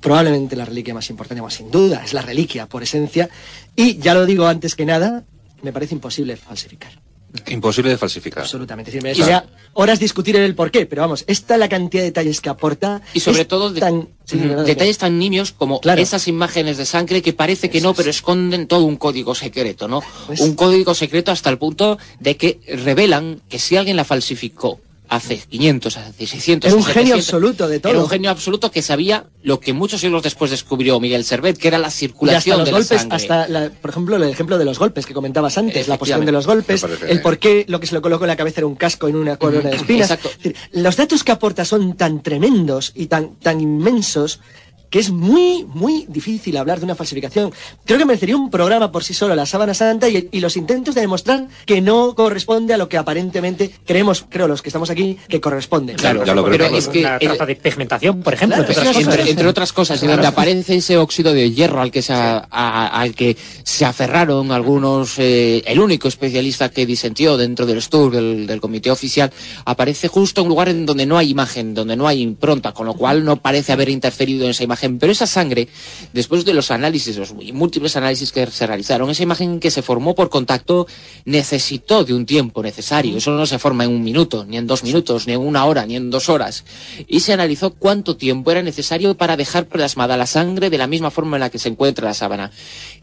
probablemente 0.00 0.54
la 0.56 0.64
reliquia 0.64 0.94
más 0.94 1.08
importante, 1.10 1.40
bueno, 1.40 1.54
sin 1.56 1.70
duda, 1.70 2.02
es 2.04 2.12
la 2.12 2.22
reliquia 2.22 2.66
por 2.66 2.82
esencia. 2.82 3.28
Y 3.74 3.98
ya 3.98 4.14
lo 4.14 4.26
digo 4.26 4.46
antes 4.46 4.74
que 4.74 4.84
nada, 4.84 5.24
me 5.62 5.72
parece 5.72 5.94
imposible 5.94 6.36
falsificar. 6.36 6.92
Imposible 7.48 7.90
de 7.90 7.98
falsificar. 7.98 8.42
Absolutamente. 8.42 8.90
Decir, 8.90 9.02
me 9.02 9.42
horas 9.74 9.98
discutir 10.00 10.34
el 10.36 10.54
por 10.54 10.70
qué, 10.70 10.86
pero 10.86 11.02
vamos, 11.02 11.24
esta 11.26 11.54
es 11.54 11.60
la 11.60 11.68
cantidad 11.68 12.02
de 12.02 12.06
detalles 12.08 12.40
que 12.40 12.48
aporta. 12.48 13.02
Y 13.14 13.20
sobre 13.20 13.44
todo 13.44 13.70
de- 13.70 13.80
tan- 13.80 14.08
sí, 14.24 14.36
mm, 14.36 14.64
detalles 14.64 14.98
tan 14.98 15.18
nimios 15.18 15.52
como 15.52 15.80
Claro. 15.80 16.00
esas 16.00 16.26
imágenes 16.26 16.78
de 16.78 16.86
sangre 16.86 17.20
que 17.22 17.32
parece 17.32 17.68
que 17.70 17.80
no, 17.80 17.94
pero 17.94 18.08
esconden 18.10 18.66
todo 18.66 18.84
un 18.84 18.96
código 18.96 19.34
secreto, 19.34 19.88
¿no? 19.88 20.00
Pues- 20.26 20.40
Un 20.40 20.54
código 20.54 20.94
secreto 20.94 21.30
hasta 21.30 21.50
el 21.50 21.58
punto 21.58 21.98
de 22.18 22.36
que 22.36 22.60
revelan 22.84 23.40
que 23.48 23.58
si 23.58 23.76
alguien 23.76 23.96
la 23.96 24.04
falsificó 24.04 24.80
hace 25.08 25.38
500, 25.38 25.96
hace 25.96 26.26
600, 26.26 26.68
Era 26.68 26.76
un 26.76 26.84
genio 26.84 27.14
700, 27.16 27.24
absoluto 27.24 27.68
de 27.68 27.80
todo. 27.80 27.92
Era 27.92 28.02
un 28.02 28.08
genio 28.08 28.30
absoluto 28.30 28.70
que 28.70 28.82
sabía 28.82 29.24
lo 29.42 29.58
que 29.60 29.72
muchos 29.72 30.00
siglos 30.00 30.22
después 30.22 30.50
descubrió 30.50 31.00
Miguel 31.00 31.24
Servet, 31.24 31.56
que 31.58 31.68
era 31.68 31.78
la 31.78 31.86
Y 31.86 31.88
hasta 31.88 31.98
circulación 31.98 32.58
los 32.58 32.66
de 32.66 32.72
la 32.72 32.78
golpes, 32.78 33.00
sangre. 33.00 33.16
hasta, 33.16 33.48
la- 33.48 33.70
por 33.70 33.90
ejemplo, 33.90 34.16
el 34.16 34.22
ejemplo 34.24 34.58
de 34.58 34.64
los 34.64 34.78
golpes 34.78 35.06
que 35.06 35.14
comentabas 35.14 35.56
antes, 35.58 35.88
la 35.88 35.96
posición 35.98 36.24
de 36.26 36.32
los 36.32 36.46
golpes, 36.46 36.84
el 37.08 37.20
por 37.22 37.38
qué 37.38 37.64
lo 37.68 37.80
que 37.80 37.86
se 37.86 37.94
le 37.94 38.00
colocó 38.00 38.24
en 38.24 38.28
la 38.28 38.36
cabeza 38.36 38.60
era 38.60 38.66
un 38.66 38.76
casco 38.76 39.08
en 39.08 39.16
una 39.16 39.36
corona 39.36 39.70
de 39.70 39.76
espinas. 39.76 40.10
Exacto. 40.10 40.28
Es 40.28 40.36
decir, 40.38 40.56
los 40.72 40.96
datos 40.96 41.24
que 41.24 41.32
aporta 41.32 41.64
son 41.64 41.96
tan 41.96 42.22
tremendos 42.22 42.92
y 42.94 43.06
tan, 43.06 43.36
tan 43.36 43.60
inmensos 43.60 44.40
que 44.90 44.98
es 44.98 45.10
muy, 45.10 45.64
muy 45.74 46.06
difícil 46.08 46.56
hablar 46.56 46.78
de 46.78 46.84
una 46.86 46.94
falsificación. 46.94 47.52
Creo 47.84 47.98
que 47.98 48.04
merecería 48.04 48.36
un 48.36 48.50
programa 48.50 48.90
por 48.90 49.04
sí 49.04 49.12
solo, 49.14 49.34
la 49.34 49.46
sábana 49.46 49.74
santa, 49.74 50.08
y, 50.08 50.28
y 50.32 50.40
los 50.40 50.56
intentos 50.56 50.94
de 50.94 51.02
demostrar 51.02 51.46
que 51.66 51.80
no 51.80 52.14
corresponde 52.14 52.72
a 52.74 52.78
lo 52.78 52.88
que 52.88 52.96
aparentemente 52.96 53.70
creemos, 53.86 54.24
creo, 54.28 54.48
los 54.48 54.62
que 54.62 54.68
estamos 54.70 54.88
aquí, 54.90 55.18
que 55.28 55.40
corresponde. 55.40 55.94
Claro, 55.94 56.22
creo, 56.22 56.44
pero 56.46 56.64
es 56.76 56.88
que 56.88 57.00
Una 57.00 57.16
el- 57.16 57.28
traza 57.28 57.46
de 57.46 57.56
pigmentación, 57.56 58.22
por 58.22 58.34
ejemplo. 58.34 58.64
Claro, 58.64 58.68
entre 58.70 58.80
otras 58.80 58.94
cosas. 58.96 59.14
entre, 59.18 59.30
entre 59.30 59.46
otras 59.48 59.72
cosas, 59.72 60.02
y 60.02 60.06
donde 60.06 60.26
aparece 60.26 60.76
ese 60.76 60.96
óxido 60.96 61.32
de 61.34 61.50
hierro 61.50 61.80
al 61.82 61.90
que 61.90 62.00
se, 62.02 62.12
a- 62.14 62.46
a- 62.50 62.86
al 63.00 63.14
que 63.14 63.36
se 63.64 63.84
aferraron 63.84 64.52
algunos, 64.52 65.18
eh, 65.18 65.62
el 65.66 65.80
único 65.80 66.08
especialista 66.08 66.70
que 66.70 66.86
disentió 66.86 67.36
dentro 67.36 67.66
del 67.66 67.82
STUR, 67.82 68.12
del, 68.12 68.46
del 68.46 68.60
comité 68.60 68.90
oficial, 68.90 69.30
aparece 69.66 70.08
justo 70.08 70.40
en 70.40 70.46
un 70.46 70.50
lugar 70.50 70.68
en 70.70 70.86
donde 70.86 71.04
no 71.04 71.18
hay 71.18 71.30
imagen, 71.30 71.74
donde 71.74 71.94
no 71.96 72.08
hay 72.08 72.22
impronta, 72.22 72.72
con 72.72 72.86
lo 72.86 72.94
cual 72.94 73.24
no 73.24 73.36
parece 73.36 73.72
haber 73.72 73.88
interferido 73.90 74.44
en 74.44 74.52
esa 74.52 74.64
imagen 74.64 74.77
pero 74.98 75.12
esa 75.12 75.26
sangre, 75.26 75.68
después 76.12 76.44
de 76.44 76.54
los 76.54 76.70
análisis, 76.70 77.16
los 77.16 77.34
múltiples 77.34 77.96
análisis 77.96 78.32
que 78.32 78.46
se 78.46 78.66
realizaron, 78.66 79.10
esa 79.10 79.22
imagen 79.22 79.60
que 79.60 79.70
se 79.70 79.82
formó 79.82 80.14
por 80.14 80.30
contacto 80.30 80.86
necesitó 81.24 82.04
de 82.04 82.14
un 82.14 82.26
tiempo 82.26 82.62
necesario. 82.62 83.16
Eso 83.16 83.32
no 83.32 83.46
se 83.46 83.58
forma 83.58 83.84
en 83.84 83.90
un 83.90 84.02
minuto, 84.02 84.44
ni 84.44 84.56
en 84.56 84.66
dos 84.66 84.84
minutos, 84.84 85.26
ni 85.26 85.32
en 85.32 85.40
una 85.40 85.64
hora, 85.64 85.86
ni 85.86 85.96
en 85.96 86.10
dos 86.10 86.28
horas. 86.28 86.64
Y 87.06 87.20
se 87.20 87.32
analizó 87.32 87.74
cuánto 87.74 88.16
tiempo 88.16 88.50
era 88.50 88.62
necesario 88.62 89.16
para 89.16 89.36
dejar 89.36 89.66
plasmada 89.66 90.16
la 90.16 90.26
sangre 90.26 90.70
de 90.70 90.78
la 90.78 90.86
misma 90.86 91.10
forma 91.10 91.36
en 91.36 91.40
la 91.40 91.50
que 91.50 91.58
se 91.58 91.68
encuentra 91.68 92.08
la 92.08 92.14
sábana. 92.14 92.50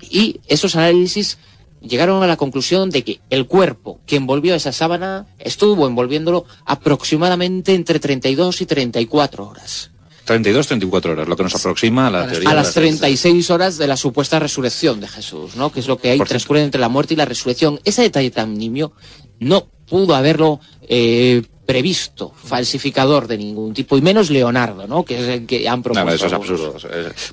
Y 0.10 0.40
esos 0.48 0.76
análisis 0.76 1.38
llegaron 1.82 2.24
a 2.24 2.28
la 2.28 2.38
conclusión 2.38 2.90
de 2.90 3.04
que 3.04 3.20
el 3.30 3.48
cuerpo 3.48 4.00
que 4.06 4.16
envolvió 4.16 4.56
esa 4.56 4.72
sábana 4.72 5.28
estuvo 5.40 5.88
envolviéndolo 5.88 6.46
aproximadamente 6.66 7.74
entre 7.74 8.00
32 8.00 8.62
y 8.62 8.66
34 8.66 9.48
horas. 9.48 9.92
32, 10.26 10.68
34 10.68 11.12
horas, 11.12 11.28
lo 11.28 11.38
que 11.38 11.44
nos 11.44 11.56
aproxima 11.56 12.08
a 12.08 12.12
la 12.12 12.28
teoría. 12.28 12.50
A 12.50 12.56
las 12.56 12.74
36 12.74 13.50
horas 13.52 13.78
de 13.78 13.88
la 13.88 13.96
supuesta 13.96 14.40
resurrección 14.40 15.00
de 15.00 15.08
Jesús, 15.08 15.56
¿no? 15.56 15.72
Que 15.72 15.80
es 15.80 15.88
lo 15.88 15.98
que 15.98 16.10
hay 16.10 16.20
transcurre 16.20 16.64
entre 16.64 16.82
la 16.82 16.90
muerte 16.90 17.14
y 17.14 17.18
la 17.18 17.26
resurrección. 17.26 17.80
Ese 17.86 18.02
detalle 18.02 18.32
tan 18.32 18.58
nimio 18.58 18.94
no 19.40 19.68
pudo 19.88 20.16
haberlo 20.16 20.60
eh, 20.82 21.44
previsto 21.66 22.32
falsificador 22.36 23.28
de 23.28 23.38
ningún 23.38 23.74
tipo, 23.74 23.98
y 23.98 24.02
menos 24.02 24.30
Leonardo, 24.30 24.88
¿no? 24.88 25.04
Que 25.04 25.20
es 25.20 25.28
el 25.28 25.46
que 25.46 25.68
han 25.68 25.82
propuesto. 25.82 26.06
No, 26.06 26.16
eso 26.16 26.28
es 26.28 26.34
absurdo. 26.34 26.76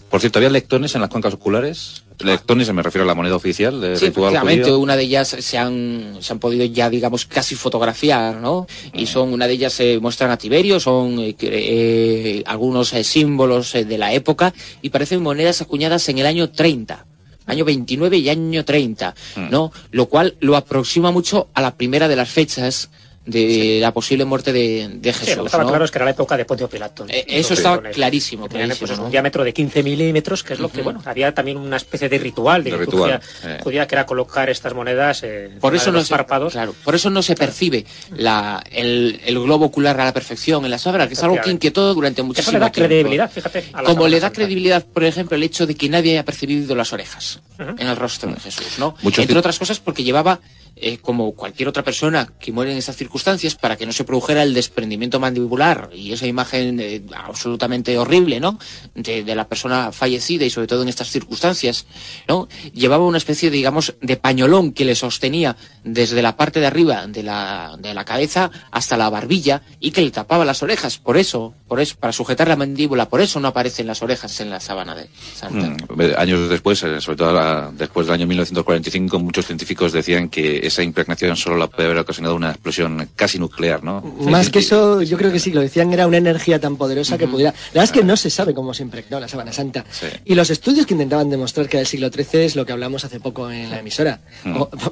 Por 0.08 0.20
cierto, 0.20 0.38
¿había 0.38 0.50
lectones 0.50 0.94
en 0.94 1.02
las 1.02 1.10
cuencas 1.10 1.34
oculares? 1.34 2.02
Lectones, 2.18 2.72
me 2.72 2.82
refiero 2.82 3.04
a 3.04 3.06
la 3.06 3.14
moneda 3.14 3.36
oficial 3.36 3.80
de 3.80 3.96
sí, 3.96 4.06
efectivamente, 4.06 4.72
una 4.72 4.96
de 4.96 5.02
ellas 5.02 5.28
se 5.28 5.58
han, 5.58 6.18
se 6.20 6.32
han 6.32 6.38
podido 6.38 6.64
ya, 6.64 6.88
digamos, 6.88 7.26
casi 7.26 7.54
fotografiar, 7.54 8.36
¿no? 8.36 8.66
Y 8.92 9.06
son, 9.06 9.32
una 9.32 9.46
de 9.46 9.54
ellas 9.54 9.72
se 9.72 9.98
muestran 9.98 10.30
a 10.30 10.36
Tiberio, 10.36 10.78
son 10.78 11.18
eh, 11.18 11.34
eh, 11.40 12.42
algunos 12.46 12.92
eh, 12.92 13.04
símbolos 13.04 13.72
de 13.72 13.98
la 13.98 14.12
época, 14.12 14.54
y 14.82 14.90
parecen 14.90 15.22
monedas 15.22 15.60
acuñadas 15.62 16.08
en 16.08 16.18
el 16.18 16.26
año 16.26 16.50
30 16.50 17.06
año 17.46 17.64
29 17.64 18.18
y 18.18 18.28
año 18.28 18.64
30, 18.64 19.14
mm. 19.36 19.50
¿no? 19.50 19.72
Lo 19.90 20.06
cual 20.06 20.36
lo 20.40 20.56
aproxima 20.56 21.10
mucho 21.10 21.48
a 21.54 21.60
la 21.60 21.76
primera 21.76 22.08
de 22.08 22.16
las 22.16 22.30
fechas 22.30 22.90
de 23.24 23.78
la 23.80 23.92
posible 23.92 24.24
muerte 24.24 24.52
de, 24.52 24.88
de 24.94 25.12
Jesús. 25.12 25.28
Sí, 25.28 25.34
lo 25.36 25.42
que 25.42 25.46
estaba 25.46 25.64
claro 25.64 25.84
es 25.84 25.90
que 25.90 25.98
era 25.98 26.04
la 26.04 26.10
época 26.10 26.36
de 26.36 26.44
Poncio 26.44 26.68
Pilato. 26.68 27.06
Eh, 27.08 27.24
eso 27.28 27.54
estaba 27.54 27.80
clarísimo. 27.80 28.48
clarísimo 28.48 28.86
pues, 28.86 28.98
un 28.98 29.10
diámetro 29.10 29.44
de 29.44 29.52
15 29.52 29.82
milímetros, 29.82 30.42
que 30.42 30.54
es 30.54 30.60
lo 30.60 30.68
que, 30.68 30.82
bueno, 30.82 31.00
había 31.04 31.32
también 31.32 31.56
una 31.56 31.76
especie 31.76 32.08
de 32.08 32.18
ritual, 32.18 32.64
de, 32.64 32.76
ritual, 32.76 33.20
judía, 33.62 33.86
que 33.86 33.94
era 33.94 34.06
colocar 34.06 34.50
estas 34.50 34.74
monedas 34.74 35.22
eh, 35.22 35.50
por 35.60 35.74
eso 35.74 35.92
no 35.92 36.02
se, 36.02 36.10
párpados. 36.10 36.52
Claro, 36.52 36.74
por 36.84 36.94
eso 36.94 37.10
no 37.10 37.22
se 37.22 37.34
percibe 37.34 37.86
la, 38.16 38.62
el, 38.70 39.20
el, 39.24 39.38
globo 39.38 39.66
ocular 39.66 40.00
a 40.00 40.04
la 40.04 40.12
perfección 40.12 40.64
en 40.64 40.70
la 40.70 40.78
sabra, 40.78 41.06
que 41.06 41.14
es 41.14 41.22
algo 41.22 41.40
que 41.40 41.50
inquietó 41.50 41.94
durante 41.94 42.22
muchísimo 42.22 42.58
tiempo. 42.58 42.66
Eso 42.66 42.80
le 42.80 42.82
da 42.82 42.88
credibilidad, 42.88 43.30
fíjate. 43.30 43.64
Como 43.84 44.08
le 44.08 44.20
da 44.20 44.32
credibilidad, 44.32 44.84
por 44.84 45.04
ejemplo, 45.04 45.36
el 45.36 45.42
hecho 45.42 45.66
de 45.66 45.76
que 45.76 45.88
nadie 45.88 46.12
haya 46.12 46.24
percibido 46.24 46.74
las 46.74 46.92
orejas 46.92 47.40
en 47.58 47.86
el 47.86 47.96
rostro 47.96 48.32
de 48.32 48.40
Jesús, 48.40 48.78
¿no? 48.78 48.96
Entre 49.02 49.38
otras 49.38 49.58
cosas 49.58 49.78
porque 49.78 50.02
llevaba 50.02 50.40
eh, 50.76 50.98
como 50.98 51.32
cualquier 51.32 51.68
otra 51.68 51.82
persona 51.82 52.32
que 52.40 52.52
muere 52.52 52.72
en 52.72 52.78
esas 52.78 52.96
circunstancias, 52.96 53.54
para 53.54 53.76
que 53.76 53.86
no 53.86 53.92
se 53.92 54.04
produjera 54.04 54.42
el 54.42 54.54
desprendimiento 54.54 55.20
mandibular 55.20 55.90
y 55.94 56.12
esa 56.12 56.26
imagen 56.26 56.80
eh, 56.80 57.02
absolutamente 57.14 57.96
horrible, 57.98 58.40
¿no? 58.40 58.58
De, 58.94 59.22
la 59.32 59.48
persona 59.48 59.92
fallecida 59.92 60.44
y 60.44 60.50
sobre 60.50 60.66
todo 60.66 60.82
en 60.82 60.88
estas 60.88 61.10
circunstancias, 61.10 61.86
¿no? 62.28 62.48
Llevaba 62.74 63.06
una 63.06 63.18
especie, 63.18 63.50
digamos, 63.50 63.94
de 64.00 64.16
pañolón 64.16 64.72
que 64.72 64.84
le 64.84 64.94
sostenía 64.94 65.56
desde 65.84 66.20
la 66.20 66.36
parte 66.36 66.60
de 66.60 66.66
arriba 66.66 67.06
de 67.06 67.22
la, 67.22 67.76
de 67.78 67.94
la 67.94 68.04
cabeza 68.04 68.50
hasta 68.70 68.96
la 68.96 69.08
barbilla 69.08 69.62
y 69.80 69.90
que 69.90 70.02
le 70.02 70.10
tapaba 70.10 70.44
las 70.44 70.62
orejas. 70.62 70.98
Por 70.98 71.16
eso, 71.16 71.54
por 71.68 71.80
eso, 71.80 71.96
para 71.98 72.12
sujetar 72.12 72.48
la 72.48 72.56
mandíbula, 72.56 73.08
por 73.08 73.20
eso 73.20 73.40
no 73.40 73.48
aparecen 73.48 73.86
las 73.86 74.02
orejas 74.02 74.40
en 74.40 74.50
la 74.50 74.60
sábana 74.60 74.94
de 74.94 75.08
Santa. 75.34 75.76
Mm, 75.94 76.02
años 76.16 76.48
después, 76.48 76.82
eh, 76.82 77.00
sobre 77.00 77.16
todo 77.16 77.72
después 77.72 78.06
del 78.06 78.14
año 78.14 78.26
1945, 78.26 79.18
muchos 79.18 79.46
científicos 79.46 79.92
decían 79.92 80.28
que 80.28 80.61
esa 80.62 80.82
impregnación 80.82 81.36
solo 81.36 81.56
la 81.56 81.66
puede 81.66 81.86
haber 81.86 81.98
ocasionado 81.98 82.34
una 82.34 82.50
explosión 82.50 83.08
casi 83.16 83.38
nuclear, 83.38 83.82
¿no? 83.82 84.00
Más 84.00 84.50
que 84.50 84.60
eso, 84.60 85.02
yo 85.02 85.18
creo 85.18 85.32
que 85.32 85.38
sí, 85.38 85.52
lo 85.52 85.60
decían, 85.60 85.92
era 85.92 86.06
una 86.06 86.16
energía 86.16 86.60
tan 86.60 86.76
poderosa 86.76 87.18
que 87.18 87.26
pudiera... 87.26 87.50
La 87.50 87.80
verdad 87.80 87.84
es 87.84 87.92
que 87.92 88.04
no 88.04 88.16
se 88.16 88.30
sabe 88.30 88.54
cómo 88.54 88.72
se 88.72 88.82
impregnó 88.82 89.18
la 89.20 89.28
sábana 89.28 89.52
santa. 89.52 89.84
Y 90.24 90.34
los 90.34 90.50
estudios 90.50 90.86
que 90.86 90.94
intentaban 90.94 91.28
demostrar 91.28 91.68
que 91.68 91.76
era 91.76 91.80
del 91.80 91.86
siglo 91.86 92.10
XIII 92.10 92.44
es 92.44 92.56
lo 92.56 92.64
que 92.64 92.72
hablamos 92.72 93.04
hace 93.04 93.20
poco 93.20 93.50
en 93.50 93.70
la 93.70 93.80
emisora. 93.80 94.20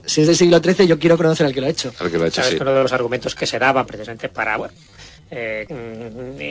si 0.04 0.22
es 0.22 0.26
del 0.26 0.36
siglo 0.36 0.60
XIII, 0.60 0.86
yo 0.86 0.98
quiero 0.98 1.16
conocer 1.16 1.46
al 1.46 1.54
que 1.54 1.60
lo 1.60 1.66
ha 1.66 1.70
hecho. 1.70 1.92
Al 1.98 2.10
que 2.10 2.18
lo 2.18 2.24
ha 2.24 2.28
hecho, 2.28 2.42
sí. 2.42 2.56
uno 2.60 2.72
de 2.72 2.82
los 2.82 2.92
argumentos 2.92 3.34
que 3.34 3.46
se 3.46 3.58
daban 3.58 3.86
precisamente 3.86 4.28
para... 4.28 4.58
Eh, 5.32 5.64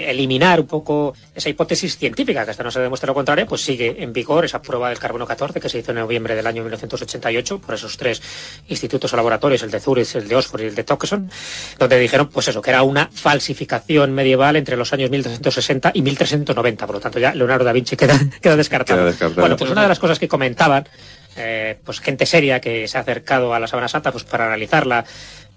eliminar 0.08 0.62
un 0.62 0.68
poco 0.68 1.14
esa 1.36 1.50
hipótesis 1.50 1.98
científica, 1.98 2.46
que 2.46 2.52
hasta 2.52 2.64
no 2.64 2.72
se 2.72 2.80
demuestra 2.80 3.08
lo 3.08 3.14
contrario, 3.14 3.46
pues 3.46 3.62
sigue 3.62 4.02
en 4.02 4.14
vigor 4.14 4.46
esa 4.46 4.62
prueba 4.62 4.88
del 4.88 4.98
carbono 4.98 5.28
14 5.28 5.60
que 5.60 5.68
se 5.68 5.80
hizo 5.80 5.92
en 5.92 5.98
noviembre 5.98 6.34
del 6.34 6.48
año 6.48 6.64
1988 6.64 7.60
por 7.60 7.76
esos 7.76 7.98
tres 7.98 8.22
institutos 8.70 9.12
o 9.12 9.18
laboratorios, 9.18 9.64
el 9.64 9.72
de 9.72 9.82
Zurich, 9.82 10.16
el 10.16 10.30
de 10.30 10.36
Oxford 10.36 10.62
y 10.62 10.66
el 10.66 10.76
de 10.76 10.86
Tucson, 10.86 11.30
donde 11.78 12.00
dijeron 12.00 12.30
pues 12.30 12.48
eso, 12.48 12.62
que 12.62 12.70
era 12.70 12.84
una 12.84 13.10
falsificación 13.12 14.14
medieval 14.14 14.56
entre 14.56 14.78
los 14.78 14.94
años 14.94 15.10
1360 15.10 15.92
y 15.94 16.02
1390, 16.02 16.86
por 16.86 16.96
lo 16.96 17.02
tanto 17.02 17.20
ya 17.20 17.36
Leonardo 17.36 17.66
da 17.66 17.74
Vinci 17.74 17.98
queda, 17.98 18.18
queda 18.42 18.56
descartado. 18.56 19.12
Bueno, 19.36 19.58
pues 19.58 19.70
una 19.70 19.82
de 19.82 19.90
las 19.90 20.00
cosas 20.00 20.20
que 20.20 20.30
comentaban 20.30 20.88
eh, 21.42 21.78
pues 21.86 22.00
gente 22.00 22.26
seria 22.26 22.60
que 22.60 22.88
se 22.88 22.98
ha 22.98 23.02
acercado 23.02 23.54
a 23.54 23.60
la 23.60 23.68
Sabana 23.68 23.88
Santa 23.88 24.12
pues 24.12 24.24
para 24.24 24.48
analizarla 24.48 25.06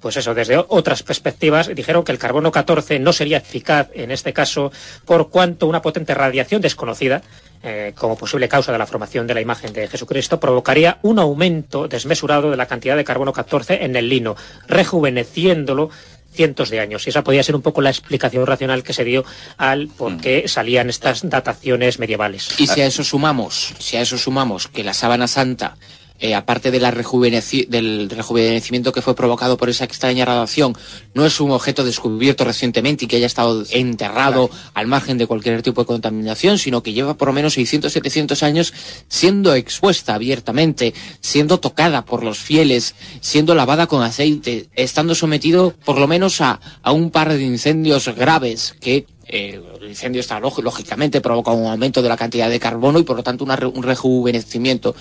pues 0.02 0.16
eso, 0.16 0.34
desde 0.34 0.58
otras 0.58 1.02
perspectivas, 1.02 1.74
dijeron 1.74 2.02
que 2.02 2.12
el 2.12 2.18
carbono 2.18 2.50
14 2.50 2.98
no 2.98 3.12
sería 3.12 3.38
eficaz 3.38 3.88
en 3.94 4.10
este 4.10 4.32
caso 4.32 4.72
por 5.06 5.30
cuanto 5.30 5.66
una 5.66 5.80
potente 5.80 6.12
radiación 6.12 6.60
desconocida, 6.60 7.22
eh, 7.62 7.92
como 7.96 8.16
posible 8.16 8.48
causa 8.48 8.72
de 8.72 8.78
la 8.78 8.86
formación 8.86 9.26
de 9.26 9.34
la 9.34 9.40
imagen 9.40 9.72
de 9.72 9.86
Jesucristo, 9.86 10.40
provocaría 10.40 10.98
un 11.02 11.20
aumento 11.20 11.86
desmesurado 11.86 12.50
de 12.50 12.56
la 12.56 12.66
cantidad 12.66 12.96
de 12.96 13.04
carbono 13.04 13.32
14 13.32 13.84
en 13.84 13.94
el 13.94 14.08
lino, 14.08 14.34
rejuveneciéndolo 14.66 15.88
cientos 16.32 16.70
de 16.70 16.80
años. 16.80 17.06
Y 17.06 17.10
esa 17.10 17.22
podía 17.22 17.42
ser 17.42 17.54
un 17.54 17.62
poco 17.62 17.80
la 17.80 17.90
explicación 17.90 18.46
racional 18.46 18.82
que 18.82 18.92
se 18.92 19.04
dio 19.04 19.24
al 19.58 19.88
por 19.88 20.20
qué 20.20 20.42
mm. 20.44 20.48
salían 20.48 20.90
estas 20.90 21.28
dataciones 21.28 21.98
medievales. 21.98 22.58
Y 22.58 22.66
si 22.66 22.80
a 22.80 22.86
eso 22.86 23.04
sumamos, 23.04 23.74
si 23.78 23.96
a 23.96 24.00
eso 24.00 24.18
sumamos 24.18 24.66
que 24.66 24.82
la 24.82 24.94
sábana 24.94 25.28
santa 25.28 25.76
eh, 26.22 26.36
aparte 26.36 26.70
de 26.70 26.78
la 26.78 26.92
del 26.92 28.08
rejuvenecimiento 28.08 28.92
que 28.92 29.02
fue 29.02 29.16
provocado 29.16 29.56
por 29.56 29.68
esa 29.68 29.84
extraña 29.84 30.24
radiación, 30.24 30.74
no 31.14 31.26
es 31.26 31.40
un 31.40 31.50
objeto 31.50 31.84
descubierto 31.84 32.44
recientemente 32.44 33.04
y 33.04 33.08
que 33.08 33.16
haya 33.16 33.26
estado 33.26 33.64
enterrado 33.70 34.48
al 34.72 34.86
margen 34.86 35.18
de 35.18 35.26
cualquier 35.26 35.62
tipo 35.62 35.82
de 35.82 35.86
contaminación, 35.86 36.58
sino 36.58 36.80
que 36.82 36.92
lleva 36.92 37.14
por 37.14 37.26
lo 37.26 37.34
menos 37.34 37.54
600, 37.54 37.92
700 37.92 38.42
años 38.44 38.72
siendo 39.08 39.52
expuesta 39.54 40.14
abiertamente, 40.14 40.94
siendo 41.20 41.58
tocada 41.58 42.04
por 42.04 42.22
los 42.22 42.38
fieles, 42.38 42.94
siendo 43.20 43.56
lavada 43.56 43.88
con 43.88 44.04
aceite, 44.04 44.68
estando 44.74 45.16
sometido 45.16 45.74
por 45.84 45.98
lo 45.98 46.06
menos 46.06 46.40
a, 46.40 46.60
a 46.82 46.92
un 46.92 47.10
par 47.10 47.32
de 47.32 47.42
incendios 47.42 48.06
graves 48.14 48.76
que 48.80 49.06
eh, 49.32 49.58
el 49.80 49.88
incendio 49.88 50.20
está 50.20 50.38
lógicamente 50.38 51.22
provoca 51.22 51.52
un 51.52 51.66
aumento 51.66 52.02
de 52.02 52.08
la 52.10 52.18
cantidad 52.18 52.50
de 52.50 52.60
carbono 52.60 52.98
y 52.98 53.02
por 53.02 53.16
lo 53.16 53.22
tanto 53.22 53.44
un 53.44 53.82
rejuvenecimiento. 53.82 54.94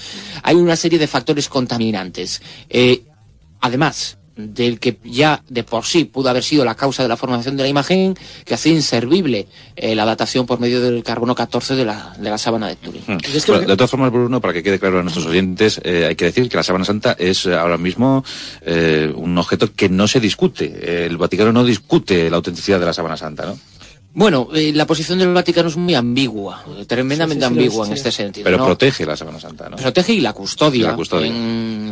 Hay 0.44 0.56
una 0.56 0.78
serie 0.78 0.98
de 0.98 1.08
factores 1.08 1.50
contaminantes. 1.50 2.42
Eh, 2.70 3.04
además, 3.60 4.18
del 4.38 4.80
que 4.80 4.98
ya 5.04 5.44
de 5.50 5.66
por 5.66 5.84
sí 5.84 6.06
pudo 6.06 6.30
haber 6.30 6.44
sido 6.44 6.64
la 6.64 6.76
causa 6.76 7.04
de 7.04 7.10
la 7.10 7.18
formación 7.18 7.58
de 7.58 7.64
la 7.64 7.70
imagen, 7.70 8.18
que 8.46 8.54
hace 8.54 8.70
inservible 8.70 9.48
eh, 9.76 9.96
la 9.96 10.06
datación 10.06 10.46
por 10.46 10.62
medio 10.62 10.80
del 10.80 11.04
carbono 11.04 11.36
14 11.36 11.76
de 11.76 11.84
la, 11.84 12.16
de 12.18 12.30
la 12.30 12.38
sábana 12.38 12.70
de 12.70 12.78
Turín. 12.78 13.04
Hmm. 13.06 13.18
de 13.18 13.76
todas 13.76 13.92
formas, 13.92 14.14
Bruno, 14.14 14.40
para 14.40 14.54
que 14.54 14.64
quede 14.64 14.80
claro 14.80 15.00
a 15.00 15.04
nuestros 15.04 15.26
oyentes, 15.26 15.82
hay 15.84 16.16
que 16.16 16.26
decir 16.26 16.48
que 16.48 16.56
la 16.56 16.64
sábana 16.64 16.86
santa 16.86 17.18
es 17.20 17.48
ahora 17.48 17.78
mismo 17.78 18.24
un 18.66 19.38
objeto 19.38 19.74
que 19.74 19.90
no 19.90 20.08
se 20.08 20.22
discute. 20.22 21.06
El 21.06 21.18
Vaticano 21.18 21.52
no 21.52 21.66
discute 21.66 22.30
la 22.30 22.38
autenticidad 22.38 22.80
de 22.80 22.86
la 22.86 22.94
sábana 22.94 23.18
santa, 23.18 23.46
¿no? 23.46 23.71
Bueno, 24.14 24.50
eh, 24.54 24.74
la 24.74 24.86
posición 24.86 25.20
del 25.20 25.34
Vaticano 25.34 25.70
es 25.70 25.78
muy 25.78 25.96
ambigua, 25.96 26.64
tremendamente 26.86 27.46
ambigua 27.46 27.88
en 27.88 27.94
este 27.94 28.12
sentido. 28.12 28.44
Pero 28.44 28.66
protege 28.66 29.06
la 29.06 29.16
Semana 29.16 29.40
Santa, 29.40 29.70
¿no? 29.70 29.78
Protege 29.78 30.14
y 30.14 30.20
la 30.20 30.34
custodia. 30.34 30.96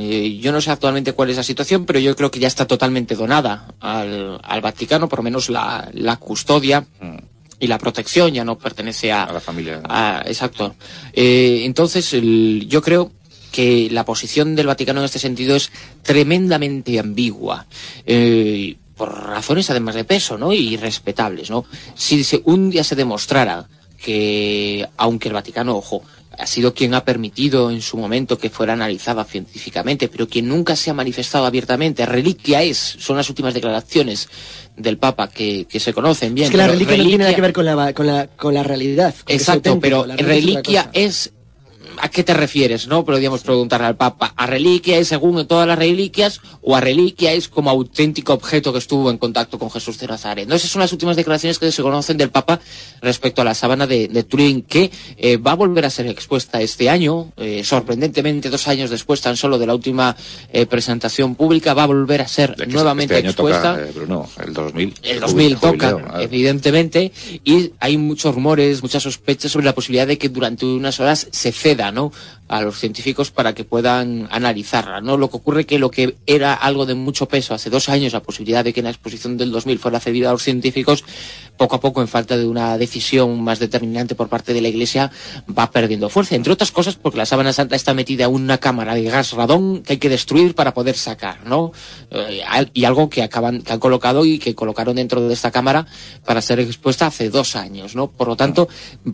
Eh, 0.02 0.38
yo 0.42 0.52
no 0.52 0.60
sé 0.60 0.72
actualmente 0.72 1.14
cuál 1.14 1.30
es 1.30 1.38
la 1.38 1.44
situación, 1.44 1.86
pero 1.86 2.00
yo 2.00 2.16
creo 2.16 2.30
que 2.30 2.40
ya 2.40 2.48
está 2.48 2.68
totalmente 2.68 3.16
donada 3.16 3.74
al, 3.80 4.62
Vaticano, 4.62 5.08
por 5.08 5.20
lo 5.20 5.24
menos 5.24 5.50
la, 5.50 6.18
custodia. 6.20 6.86
Mm. 7.00 7.18
Y 7.62 7.68
la 7.68 7.78
protección 7.78 8.34
ya 8.34 8.46
no 8.46 8.58
pertenece 8.58 9.12
a, 9.12 9.32
la 9.32 9.42
familia. 9.42 9.82
exacto. 10.26 10.76
Eh, 11.12 11.64
entonces, 11.66 12.16
yo 12.68 12.82
creo 12.82 13.12
que 13.52 13.90
la 13.92 14.06
posición 14.06 14.56
del 14.56 14.68
Vaticano 14.68 15.00
en 15.00 15.06
este 15.06 15.20
sentido 15.20 15.56
es 15.56 15.72
tremendamente 16.04 17.00
ambigua. 17.00 17.66
Eh, 18.06 18.78
por 19.00 19.28
razones 19.28 19.70
además 19.70 19.96
de 19.96 20.04
peso, 20.04 20.38
¿no? 20.38 20.52
Y 20.52 20.76
respetables, 20.76 21.50
¿no? 21.50 21.64
Si 21.96 22.22
un 22.44 22.70
día 22.70 22.84
se 22.84 22.98
demostrara 22.98 23.66
que, 23.98 24.86
aunque 24.98 25.30
el 25.30 25.34
Vaticano, 25.34 25.78
ojo, 25.78 26.04
ha 26.38 26.46
sido 26.46 26.74
quien 26.74 26.94
ha 26.94 27.06
permitido 27.06 27.72
en 27.72 27.82
su 27.82 27.96
momento 27.96 28.38
que 28.38 28.50
fuera 28.50 28.74
analizada 28.74 29.24
científicamente, 29.24 30.10
pero 30.10 30.28
quien 30.28 30.50
nunca 30.50 30.76
se 30.76 30.90
ha 30.90 30.94
manifestado 30.94 31.46
abiertamente. 31.46 32.06
Reliquia 32.06 32.62
es, 32.62 32.78
son 32.78 33.16
las 33.16 33.30
últimas 33.30 33.54
declaraciones 33.54 34.28
del 34.76 34.98
Papa 34.98 35.30
que, 35.30 35.66
que 35.66 35.80
se 35.80 35.94
conocen 35.94 36.36
bien. 36.36 36.46
Es 36.46 36.52
que 36.52 36.58
la 36.58 36.68
reliquia, 36.68 36.98
no 36.98 37.04
tiene 37.04 37.18
nada 37.20 37.36
que 37.36 37.42
ver 37.42 37.54
con 37.54 37.66
la, 37.66 37.94
con 37.94 38.06
la, 38.06 38.28
con 38.28 38.54
la 38.54 38.64
realidad. 38.64 39.16
Exacto, 39.28 39.80
pero 39.80 40.06
reliquia 40.06 40.90
es 40.92 41.32
¿a 42.00 42.10
qué 42.10 42.24
te 42.24 42.34
refieres? 42.34 42.88
¿No? 42.88 43.06
Podríamos 43.06 43.42
preguntarle 43.42 43.88
al 43.88 43.98
Papa. 43.98 44.34
¿A 44.36 44.46
reliquia 44.46 44.98
es 44.98 45.10
según 45.10 45.46
todas 45.48 45.68
las 45.68 45.78
reliquias 45.78 46.42
o 46.62 46.76
a 46.76 46.82
reliquia 46.82 47.34
es 47.34 47.48
como 47.48 47.70
auténtico 47.70 48.34
objeto 48.34 48.72
que 48.72 48.80
estuvo 48.80 49.10
en 49.10 49.18
contacto 49.18 49.60
con 49.60 49.70
Jesús 49.70 50.00
de 50.00 50.08
Nazaret? 50.08 50.48
¿No? 50.48 50.56
Esas 50.56 50.72
son 50.72 50.82
las 50.82 50.92
últimas 50.92 51.16
declaraciones 51.16 51.60
que 51.60 51.72
se 51.72 51.82
conocen 51.82 52.18
del 52.18 52.30
Papa 52.30 52.60
respecto 53.02 53.42
a 53.42 53.46
la 53.46 53.54
sábana 53.54 53.88
de, 53.88 54.24
Turín, 54.24 54.64
que 54.64 54.92
eh, 55.18 55.38
va 55.38 55.52
a 55.52 55.56
volver 55.56 55.86
a 55.86 55.90
ser 55.90 56.08
expuesta 56.08 56.62
este 56.62 56.90
año, 56.90 57.32
eh, 57.38 57.64
sorprendentemente 57.64 58.50
dos 58.50 58.68
años 58.68 58.90
después 58.90 59.22
tan 59.22 59.38
solo 59.38 59.58
de 59.58 59.66
la 59.66 59.74
última 59.74 60.16
eh, 60.52 60.66
presentación 60.66 61.36
pública, 61.36 61.74
va 61.74 61.84
a 61.84 61.88
volver 61.88 62.22
a 62.22 62.28
ser 62.28 62.68
nuevamente 62.68 63.16
este 63.16 63.28
expuesta. 63.28 63.76
Toca, 63.76 63.92
Bruno, 63.94 64.30
el 64.46 64.54
2000. 64.54 64.94
El 65.04 65.20
2000 65.20 65.58
toca, 65.58 65.98
evidentemente, 66.20 67.12
y 67.44 67.72
hay 67.80 67.98
muchos 67.98 68.36
rumores, 68.36 68.82
muchas 68.82 69.04
sospechas 69.04 69.52
sobre 69.52 69.66
la 69.66 69.74
posibilidad 69.74 70.08
de 70.08 70.18
que 70.18 70.30
durante 70.30 70.66
unas 70.66 71.00
horas 71.00 71.28
se 71.32 71.52
ceda 71.52 71.89
a 72.50 72.62
los 72.62 72.80
científicos 72.80 73.32
para 73.32 73.54
que 73.54 73.64
puedan 73.64 74.28
analizarla. 74.32 75.02
¿no? 75.02 75.18
Lo 75.18 75.30
que 75.30 75.38
ocurre 75.38 75.66
que 75.66 75.80
lo 75.80 75.92
que 75.92 76.18
era 76.26 76.54
algo 76.54 76.86
de 76.86 76.96
mucho 76.96 77.28
peso 77.28 77.54
hace 77.54 77.70
dos 77.70 77.90
años, 77.90 78.14
la 78.14 78.22
posibilidad 78.22 78.64
de 78.64 78.74
que 78.74 78.82
la 78.82 78.90
exposición 78.90 79.38
del 79.38 79.52
2000 79.52 79.80
fuera 79.80 80.00
cedida 80.00 80.30
a 80.30 80.32
los 80.34 80.44
científicos, 80.44 81.04
poco 81.58 81.76
a 81.76 81.80
poco, 81.80 82.02
en 82.02 82.08
falta 82.08 82.38
de 82.38 82.48
una 82.48 82.78
decisión 82.78 83.42
más 83.44 83.60
determinante 83.60 84.16
por 84.16 84.30
parte 84.30 84.54
de 84.54 84.62
la 84.62 84.70
Iglesia, 84.70 85.12
va 85.58 85.70
perdiendo 85.72 86.10
fuerza. 86.10 86.36
Entre 86.36 86.52
otras 86.52 86.72
cosas, 86.72 86.96
porque 86.96 87.18
la 87.18 87.26
sábana 87.26 87.54
santa 87.54 87.76
está 87.76 87.94
metida 87.94 88.26
en 88.26 88.34
una 88.34 88.58
cámara 88.58 88.96
de 88.96 89.04
gas 89.04 89.34
radón 89.34 89.84
que 89.84 89.94
hay 89.94 90.00
que 90.00 90.10
destruir 90.10 90.56
para 90.56 90.74
poder 90.74 90.98
sacar, 90.98 91.46
¿no? 91.46 91.72
Eh, 92.12 92.42
y 92.74 92.86
algo 92.86 93.10
que 93.10 93.22
acaban, 93.22 93.62
que 93.62 93.74
han 93.74 93.80
colocado 93.80 94.26
y 94.26 94.40
que 94.40 94.56
colocaron 94.56 94.96
dentro 94.96 95.28
de 95.28 95.34
esta 95.34 95.52
cámara 95.52 95.86
para 96.26 96.42
ser 96.42 96.60
expuesta 96.62 97.08
hace 97.08 97.30
dos 97.30 97.56
años, 97.56 97.96
¿no? 97.96 98.10
Por 98.10 98.28
lo 98.28 98.36
tanto, 98.36 98.68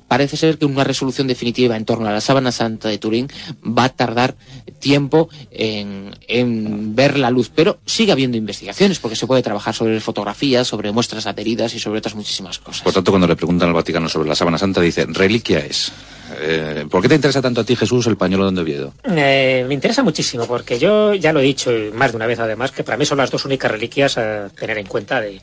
parece 0.08 0.38
ser 0.38 0.58
que 0.58 0.66
una 0.66 0.84
resolución 0.84 1.28
definitiva 1.28 1.76
en 1.76 1.84
torno 1.84 2.08
a 2.08 2.12
la 2.12 2.22
sábana 2.22 2.52
santa 2.52 2.65
de 2.70 2.98
Turín 2.98 3.28
va 3.66 3.86
a 3.86 3.90
tardar 3.90 4.36
tiempo 4.80 5.30
en, 5.52 6.16
en 6.28 6.96
ver 6.96 7.18
la 7.18 7.30
luz, 7.30 7.52
pero 7.54 7.80
sigue 7.86 8.12
habiendo 8.12 8.38
investigaciones 8.38 9.00
porque 9.00 9.16
se 9.16 9.28
puede 9.28 9.42
trabajar 9.42 9.74
sobre 9.74 10.00
fotografías, 10.00 10.68
sobre 10.68 10.92
muestras 10.92 11.26
adheridas 11.26 11.74
y 11.74 11.80
sobre 11.80 12.00
otras 12.00 12.16
muchísimas 12.16 12.56
por 12.84 12.94
tanto, 12.94 13.12
cuando 13.12 13.28
le 13.28 13.36
preguntan 13.36 13.70
al 13.70 13.74
Vaticano 13.74 14.10
sobre 14.10 14.30
la 14.30 14.36
sábana 14.36 14.58
santa, 14.58 14.82
dice, 14.82 15.06
reliquia 15.08 15.60
es. 15.60 15.92
Eh, 16.40 16.86
¿Por 16.90 17.02
qué 17.02 17.10
te 17.10 17.16
interesa 17.16 17.42
tanto 17.42 17.62
a 17.62 17.64
ti, 17.64 17.76
Jesús, 17.76 18.08
el 18.08 18.18
pañuelo 18.18 18.50
de 18.52 18.62
Oviedo? 18.62 18.94
Eh, 19.04 19.64
me 19.68 19.74
interesa 19.74 20.04
muchísimo, 20.04 20.46
porque 20.48 20.80
yo 20.80 21.14
ya 21.14 21.32
lo 21.32 21.40
he 21.40 21.44
dicho 21.44 21.72
más 21.94 22.12
de 22.12 22.18
una 22.18 22.26
vez 22.26 22.40
además, 22.40 22.72
que 22.72 22.84
para 22.84 22.98
mí 22.98 23.06
son 23.06 23.20
las 23.20 23.32
dos 23.32 23.46
únicas 23.46 23.72
reliquias 23.72 24.18
a 24.18 24.50
tener 24.50 24.78
en 24.78 24.88
cuenta 24.88 25.22
de, 25.22 25.40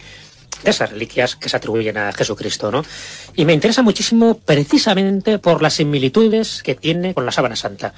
esas 0.65 0.91
reliquias 0.91 1.37
que 1.37 1.49
se 1.49 1.57
atribuyen 1.57 1.97
a 1.99 2.13
Jesucristo, 2.13 2.71
¿no? 2.71 2.85
Y 3.35 3.45
me 3.45 3.53
interesa 3.53 3.83
muchísimo 3.83 4.39
precisamente 4.39 5.39
por 5.39 5.63
las 5.63 5.75
similitudes 5.75 6.63
que 6.63 6.75
tiene 6.75 7.15
con 7.15 7.27
la 7.27 7.33
sábana 7.33 7.57
santa. 7.57 7.95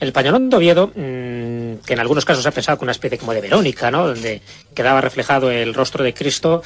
El 0.00 0.12
pañolón 0.12 0.50
de 0.50 0.56
Oviedo, 0.56 0.88
mm, 0.88 1.84
que 1.86 1.92
en 1.92 2.00
algunos 2.00 2.24
casos 2.24 2.42
se 2.42 2.48
ha 2.48 2.52
pensado 2.52 2.76
con 2.76 2.86
una 2.86 2.92
especie 2.92 3.18
como 3.18 3.32
de 3.32 3.40
Verónica, 3.40 3.90
¿no? 3.90 4.08
Donde 4.08 4.42
quedaba 4.74 5.00
reflejado 5.00 5.50
el 5.50 5.74
rostro 5.74 6.02
de 6.02 6.12
Cristo 6.12 6.62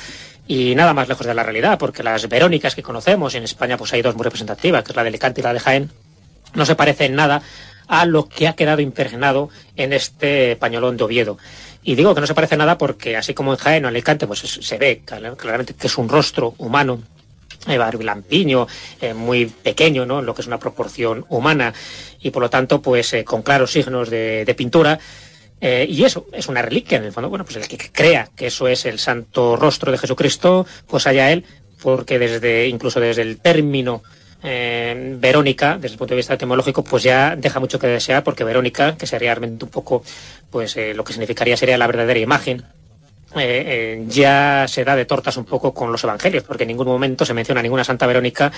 y 0.49 0.75
nada 0.75 0.95
más 0.95 1.09
lejos 1.09 1.27
de 1.27 1.35
la 1.35 1.43
realidad, 1.43 1.79
porque 1.79 2.03
las 2.03 2.29
Verónicas 2.29 2.75
que 2.75 2.83
conocemos, 2.83 3.35
en 3.35 3.43
España 3.43 3.77
pues 3.77 3.93
hay 3.93 4.03
dos 4.03 4.15
muy 4.15 4.25
representativas, 4.25 4.83
que 4.85 4.93
es 4.93 4.97
la 4.97 5.03
de 5.03 5.09
Alicante 5.09 5.41
y 5.41 5.45
la 5.45 5.53
de 5.53 5.61
Jaén, 5.61 5.91
no 6.55 6.65
se 6.65 6.77
parecen 6.77 7.15
nada 7.15 7.43
a 7.89 8.07
lo 8.07 8.29
que 8.29 8.49
ha 8.49 8.55
quedado 8.55 8.81
impregnado 8.81 9.51
en 9.77 9.93
este 9.93 10.57
pañolón 10.57 10.97
de 10.97 11.05
Oviedo. 11.05 11.39
Y 11.87 11.95
digo 11.95 12.17
que 12.17 12.21
no 12.21 12.27
se 12.27 12.35
parece 12.35 12.57
nada 12.57 12.77
porque 12.77 13.17
así 13.17 13.33
como 13.33 13.53
en 13.53 13.59
Jaén 13.59 13.85
o 13.85 13.89
Alicante 13.89 14.27
pues 14.27 14.41
se 14.41 14.77
ve 14.77 15.03
claramente 15.07 15.75
que 15.75 15.87
es 15.87 15.97
un 15.97 16.09
rostro 16.09 16.55
humano 16.59 17.01
eh, 17.69 17.79
barbilampiño, 17.79 18.67
eh, 19.01 19.15
muy 19.15 19.47
pequeño, 19.47 20.05
¿no? 20.05 20.21
Lo 20.21 20.35
que 20.35 20.43
es 20.43 20.49
una 20.49 20.59
proporción 20.59 21.25
humana 21.29 21.73
y 22.21 22.31
por 22.31 22.43
lo 22.43 22.51
tanto, 22.51 22.83
pues 22.83 23.13
eh, 23.13 23.25
con 23.25 23.43
claros 23.43 23.71
signos 23.71 24.11
de, 24.11 24.45
de 24.45 24.55
pintura. 24.55 24.99
Eh, 25.61 25.87
y 25.89 26.03
eso 26.03 26.27
es 26.33 26.49
una 26.49 26.61
reliquia, 26.61 26.99
en 26.99 27.05
el 27.05 27.13
fondo. 27.13 27.31
Bueno, 27.31 27.45
pues 27.45 27.57
el 27.57 27.69
que 27.69 27.79
crea 27.93 28.31
que 28.35 28.49
eso 28.49 28.67
es 28.67 28.85
el 28.85 28.99
santo 28.99 29.55
rostro 29.55 29.93
de 29.93 29.99
Jesucristo, 29.99 30.67
pues 30.89 31.07
allá 31.07 31.31
él, 31.31 31.45
porque 31.81 32.19
desde, 32.19 32.67
incluso 32.67 32.99
desde 32.99 33.23
el 33.23 33.39
término 33.39 34.03
eh, 34.47 35.17
Verónica, 35.19 35.77
desde 35.77 35.95
el 35.95 35.99
punto 35.99 36.15
de 36.15 36.17
vista 36.17 36.35
etimológico, 36.35 36.85
pues 36.85 37.03
ya 37.03 37.35
deja 37.35 37.59
mucho 37.59 37.79
que 37.79 37.89
desear, 37.89 38.23
porque 38.23 38.45
Verónica, 38.45 38.97
que 38.97 39.07
sería 39.07 39.35
realmente 39.35 39.65
un 39.65 39.71
poco, 39.71 40.05
pues 40.51 40.77
eh, 40.77 40.95
lo 40.95 41.03
que 41.03 41.13
significaría 41.13 41.57
sería 41.57 41.77
la 41.77 41.87
verdadera 41.87 42.21
imagen, 42.21 42.65
ya 44.09 44.65
se 44.67 44.85
da 44.85 44.97
de 44.97 45.05
tortas 45.05 45.37
un 45.37 45.45
poco 45.45 45.75
con 45.75 45.93
los 45.93 46.03
evangelios, 46.05 46.45
porque 46.45 46.63
en 46.63 46.69
ningún 46.69 46.87
momento 46.87 47.27
se 47.27 47.35
menciona 47.35 47.61
ninguna 47.61 47.85
Santa 47.85 48.07
Verónica 48.07 48.51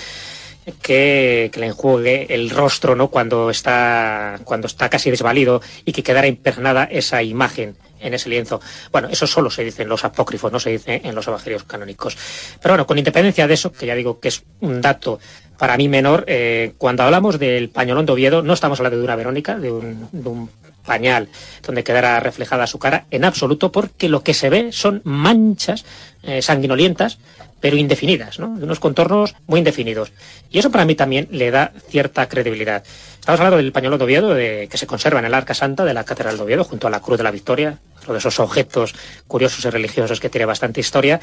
que, 0.83 1.51
le 1.55 1.67
enjuegue 1.67 2.35
el 2.35 2.51
rostro 2.51 2.95
¿no? 2.95 3.09
cuando, 3.09 3.51
está, 3.51 4.39
cuando 4.45 4.67
está 4.67 4.89
casi 4.89 5.11
desvalido 5.11 5.61
y 5.85 5.93
que 5.93 6.03
quedara 6.03 6.27
impregnada 6.27 6.85
esa 6.85 7.23
imagen 7.23 7.77
en 8.01 8.15
ese 8.15 8.29
lienzo. 8.29 8.61
Bueno, 8.93 9.09
eso 9.11 9.27
solo 9.27 9.51
se 9.51 9.65
dice 9.65 9.83
en 9.83 9.89
los 9.89 10.05
apócrifos, 10.05 10.53
no 10.53 10.61
se 10.61 10.71
dice 10.71 11.01
en 11.05 11.15
los 11.15 11.27
evangelios 11.27 11.65
canónicos. 11.65 12.17
Pero 12.61 12.75
bueno, 12.75 12.87
con 12.87 12.99
independencia 12.99 13.47
de 13.47 13.55
eso, 13.55 13.73
que 13.73 13.87
ya 13.87 13.95
digo 13.95 14.21
que 14.21 14.29
es 14.29 14.43
un 14.61 14.81
dato 14.81 15.19
para 15.59 15.77
mí 15.77 15.89
menor, 15.89 16.25
eh, 16.29 16.73
cuando 16.79 17.03
hablamos 17.03 17.39
del 17.39 17.69
pañolón 17.69 18.07
de 18.07 18.13
Oviedo, 18.13 18.43
no 18.43 18.55
estamos 18.55 18.79
hablando 18.79 18.99
de 18.99 19.05
una 19.05 19.17
Verónica, 19.17 19.59
de 19.59 19.73
un, 19.73 20.09
de 20.13 20.29
un 20.29 20.49
pañal 20.87 21.29
donde 21.67 21.85
quedara 21.85 22.19
reflejada 22.21 22.67
su 22.67 22.79
cara, 22.79 23.07
en 23.11 23.25
absoluto, 23.25 23.71
porque 23.71 24.09
lo 24.09 24.23
que 24.23 24.35
se 24.35 24.49
ve 24.49 24.73
son 24.73 25.03
manchas 25.05 25.85
eh, 26.23 26.41
sanguinolientas 26.41 27.19
pero 27.61 27.77
indefinidas, 27.77 28.39
¿no? 28.39 28.57
de 28.57 28.65
unos 28.65 28.79
contornos 28.79 29.35
muy 29.49 29.59
indefinidos. 29.59 30.13
Y 30.49 30.61
eso 30.61 30.71
para 30.71 30.85
mí 30.85 30.95
también 30.95 31.27
le 31.33 31.51
da 31.51 31.73
cierta 31.89 32.29
credibilidad. 32.29 32.85
Estamos 33.19 33.41
hablando 33.41 33.57
del 33.57 33.73
pañuelo 33.73 33.99
de 33.99 34.05
Oviedo, 34.05 34.33
de, 34.33 34.69
que 34.71 34.79
se 34.79 34.87
conserva 34.87 35.19
en 35.19 35.25
el 35.25 35.35
Arca 35.35 35.55
Santa 35.55 35.85
de 35.85 35.93
la 35.93 36.05
Catedral 36.05 36.37
de 36.37 36.43
Oviedo, 36.45 36.63
junto 36.63 36.87
a 36.87 36.91
la 36.91 37.01
Cruz 37.01 37.19
de 37.19 37.25
la 37.25 37.33
Victoria, 37.33 37.79
uno 38.05 38.13
de 38.13 38.21
esos 38.21 38.39
objetos 38.39 38.95
curiosos 39.27 39.65
y 39.65 39.71
religiosos 39.71 40.21
que 40.21 40.31
tiene 40.31 40.45
bastante 40.45 40.81
historia. 40.81 41.21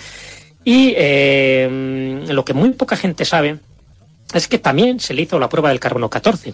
Y 0.65 0.93
eh, 0.97 2.25
lo 2.27 2.43
que 2.43 2.53
muy 2.53 2.71
poca 2.71 2.97
gente 2.97 3.23
sabe 3.23 3.59
es 4.33 4.47
que 4.47 4.59
también 4.59 4.99
se 4.99 5.13
le 5.13 5.23
hizo 5.23 5.39
la 5.39 5.49
prueba 5.49 5.69
del 5.69 5.79
carbono 5.79 6.09
14. 6.09 6.53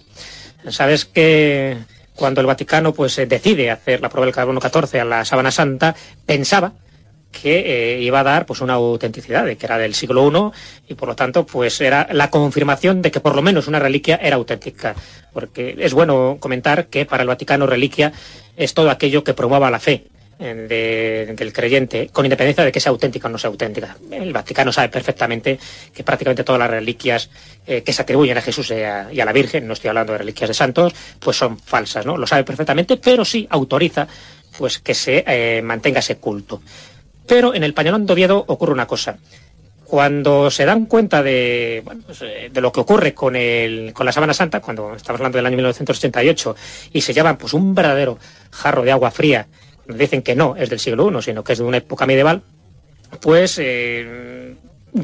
Sabes 0.68 1.04
que 1.04 1.78
cuando 2.14 2.40
el 2.40 2.46
Vaticano 2.46 2.92
pues 2.92 3.16
decide 3.16 3.70
hacer 3.70 4.00
la 4.00 4.08
prueba 4.08 4.26
del 4.26 4.34
carbono 4.34 4.60
14 4.60 5.00
a 5.00 5.04
la 5.04 5.24
sábana 5.24 5.50
santa, 5.50 5.94
pensaba 6.26 6.72
que 7.32 7.94
eh, 7.96 8.02
iba 8.02 8.20
a 8.20 8.22
dar 8.22 8.46
pues 8.46 8.60
una 8.60 8.74
autenticidad 8.74 9.44
de 9.44 9.56
que 9.56 9.66
era 9.66 9.78
del 9.78 9.94
siglo 9.94 10.52
I 10.86 10.92
y 10.92 10.94
por 10.94 11.08
lo 11.08 11.16
tanto 11.16 11.46
pues 11.46 11.80
era 11.80 12.06
la 12.12 12.30
confirmación 12.30 13.02
de 13.02 13.10
que 13.10 13.20
por 13.20 13.34
lo 13.34 13.42
menos 13.42 13.66
una 13.66 13.78
reliquia 13.78 14.20
era 14.22 14.36
auténtica 14.36 14.94
porque 15.32 15.74
es 15.78 15.94
bueno 15.94 16.36
comentar 16.38 16.88
que 16.88 17.06
para 17.06 17.22
el 17.22 17.28
Vaticano 17.28 17.66
reliquia 17.66 18.12
es 18.56 18.74
todo 18.74 18.90
aquello 18.90 19.24
que 19.24 19.32
promueva 19.32 19.70
la 19.70 19.80
fe 19.80 20.08
eh, 20.42 21.34
del 21.36 21.52
creyente, 21.52 22.08
con 22.12 22.24
independencia 22.24 22.64
de 22.64 22.72
que 22.72 22.80
sea 22.80 22.90
auténtica 22.90 23.28
o 23.28 23.30
no 23.30 23.38
sea 23.38 23.48
auténtica. 23.48 23.96
El 24.10 24.32
Vaticano 24.32 24.72
sabe 24.72 24.88
perfectamente 24.88 25.58
que 25.94 26.02
prácticamente 26.02 26.44
todas 26.44 26.58
las 26.58 26.70
reliquias 26.70 27.30
eh, 27.66 27.82
que 27.82 27.92
se 27.92 28.02
atribuyen 28.02 28.36
a 28.38 28.42
Jesús 28.42 28.70
y 28.70 28.82
a, 28.82 29.24
la 29.24 29.32
Virgen, 29.32 29.66
no 29.66 29.74
estoy 29.74 29.88
hablando 29.88 30.12
de 30.12 30.18
reliquias 30.18 30.48
de 30.48 30.54
santos, 30.54 30.94
pues 31.20 31.36
son 31.36 31.58
falsas, 31.58 32.04
¿no? 32.04 32.16
Lo 32.16 32.26
sabe 32.26 32.44
perfectamente, 32.44 32.96
pero 32.96 33.24
sí 33.24 33.46
autoriza 33.50 34.08
pues 34.58 34.78
que 34.80 34.94
se 34.94 35.62
mantenga 35.62 36.00
ese 36.00 36.16
culto. 36.16 36.60
Pero 37.26 37.54
en 37.54 37.64
el 37.64 37.74
Pañolón 37.74 38.06
de 38.06 38.12
Oviedo 38.12 38.44
ocurre 38.46 38.72
una 38.72 38.86
cosa. 38.86 39.18
Cuando 39.84 40.50
se 40.50 40.64
dan 40.64 40.86
cuenta 40.86 41.22
de, 41.22 41.82
pues, 42.06 42.22
eh, 42.22 42.48
de 42.50 42.60
lo 42.62 42.72
que 42.72 42.80
ocurre 42.80 43.12
con, 43.12 43.36
el, 43.36 43.92
con 43.92 44.06
la 44.06 44.12
Sábana 44.12 44.32
Santa, 44.32 44.60
cuando 44.60 44.94
estamos 44.94 45.20
hablando 45.20 45.36
del 45.36 45.46
año 45.46 45.56
1988, 45.56 46.56
y 46.94 47.02
se 47.02 47.12
llevan 47.12 47.36
pues, 47.36 47.52
un 47.52 47.74
verdadero 47.74 48.18
jarro 48.50 48.82
de 48.82 48.90
agua 48.90 49.10
fría, 49.10 49.46
dicen 49.86 50.22
que 50.22 50.34
no 50.34 50.56
es 50.56 50.70
del 50.70 50.78
siglo 50.78 51.10
I, 51.10 51.22
sino 51.22 51.44
que 51.44 51.52
es 51.52 51.58
de 51.58 51.64
una 51.64 51.78
época 51.78 52.06
medieval, 52.06 52.42
pues 53.20 53.58
eh, 53.60 54.54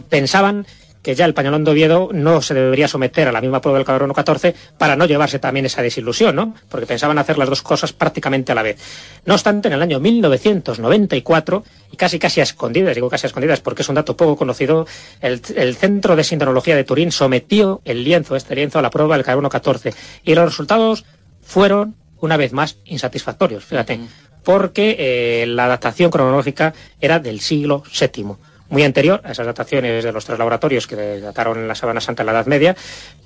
pensaban 0.09 0.67
que 1.03 1.15
ya 1.15 1.25
el 1.25 1.35
pañolón 1.35 1.65
de 1.65 1.71
Oviedo 1.71 2.11
no 2.13 2.43
se 2.43 2.55
debería 2.55 2.89
someter 2.89 3.29
a 3.29 3.33
la 3.33 3.41
misma 3.41 3.61
prueba 3.61 3.79
del 3.79 3.87
carbono 3.87 4.13
14 4.13 4.55
para 4.77 4.97
no 4.97 5.07
llevarse 5.07 5.39
también 5.39 5.67
esa 5.67 5.81
desilusión, 5.81 6.37
¿no? 6.37 6.55
Porque 6.69 6.87
pensaban 6.87 7.19
hacer 7.19 7.39
las 7.39 7.49
dos 7.49 7.63
cosas 7.63 7.93
prácticamente 7.93 8.53
a 8.53 8.55
la 8.55 8.63
vez. 8.63 8.79
No 9.25 9.35
obstante, 9.35 9.69
en 9.69 9.75
el 9.75 9.83
año 9.83 10.01
1994, 10.01 11.65
y 11.93 11.97
casi 11.97 12.19
casi 12.19 12.41
a 12.41 12.43
escondidas, 12.43 12.95
digo 12.95 13.09
casi 13.09 13.27
a 13.27 13.29
escondidas 13.29 13.61
porque 13.61 13.83
es 13.83 13.89
un 13.89 13.95
dato 13.95 14.17
poco 14.17 14.37
conocido, 14.37 14.87
el, 15.21 15.41
Centro 15.77 16.17
de 16.17 16.25
Sintonología 16.25 16.77
de 16.77 16.85
Turín 16.85 17.13
sometió 17.13 17.81
el 17.85 18.05
lienzo, 18.05 18.37
este 18.37 18.55
lienzo, 18.55 18.79
a 18.79 18.83
la 18.83 18.91
prueba 18.91 19.17
del 19.17 19.25
carbono 19.25 19.49
14 19.49 19.95
y 20.25 20.35
los 20.35 20.45
resultados 20.45 21.05
fueron, 21.43 21.95
una 22.21 22.37
vez 22.37 22.53
más, 22.53 22.77
insatisfactorios, 22.85 23.65
fíjate, 23.65 24.01
porque 24.49 24.97
eh, 24.99 25.47
la 25.47 25.69
datación 25.69 26.11
cronológica 26.11 26.73
era 27.03 27.19
del 27.19 27.41
siglo 27.41 27.83
VII 27.83 28.29
muy 28.71 28.83
anterior 28.83 29.21
a 29.23 29.33
esas 29.33 29.45
dataciones 29.45 30.03
de 30.03 30.11
los 30.11 30.25
tres 30.25 30.39
laboratorios 30.39 30.87
que 30.87 31.21
dataron 31.21 31.69
la 31.69 31.75
Sabana 31.75 32.01
Santa 32.01 32.23
en 32.23 32.29
la 32.29 32.33
Edad 32.33 32.47
Media, 32.47 32.75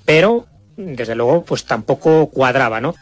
pero 0.05 0.47
desde 0.77 1.15
luego, 1.15 1.45
pues 1.45 1.65
tampoco 1.65 2.27
cuadraba, 2.27 2.81
¿no? 2.81 2.97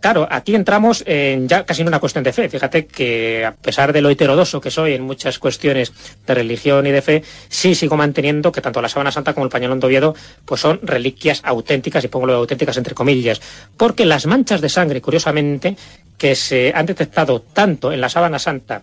Claro, 0.00 0.26
aquí 0.30 0.54
entramos 0.54 1.02
en 1.06 1.48
ya 1.48 1.64
casi 1.64 1.82
en 1.82 1.88
una 1.88 1.98
cuestión 1.98 2.24
de 2.24 2.32
fe. 2.32 2.48
Fíjate 2.48 2.86
que 2.86 3.44
a 3.44 3.52
pesar 3.52 3.92
de 3.92 4.00
lo 4.00 4.10
heterodoso 4.10 4.60
que 4.60 4.70
soy 4.70 4.94
en 4.94 5.02
muchas 5.02 5.38
cuestiones 5.38 5.92
de 6.26 6.34
religión 6.34 6.86
y 6.86 6.92
de 6.92 7.02
fe, 7.02 7.22
sí 7.48 7.74
sigo 7.74 7.96
manteniendo 7.96 8.52
que 8.52 8.60
tanto 8.60 8.82
la 8.82 8.88
sábana 8.88 9.12
santa 9.12 9.32
como 9.32 9.44
el 9.44 9.50
pañolón 9.50 9.80
de 9.80 9.86
Oviedo 9.86 10.14
pues 10.44 10.60
son 10.60 10.80
reliquias 10.82 11.40
auténticas, 11.44 12.04
y 12.04 12.08
pongo 12.08 12.26
lo 12.26 12.32
de 12.34 12.38
auténticas 12.40 12.76
entre 12.76 12.94
comillas, 12.94 13.40
porque 13.76 14.04
las 14.04 14.26
manchas 14.26 14.60
de 14.60 14.68
sangre, 14.68 15.00
curiosamente, 15.00 15.76
que 16.18 16.34
se 16.34 16.72
han 16.74 16.86
detectado 16.86 17.40
tanto 17.40 17.92
en 17.92 18.00
la 18.00 18.08
sábana 18.08 18.38
santa 18.38 18.82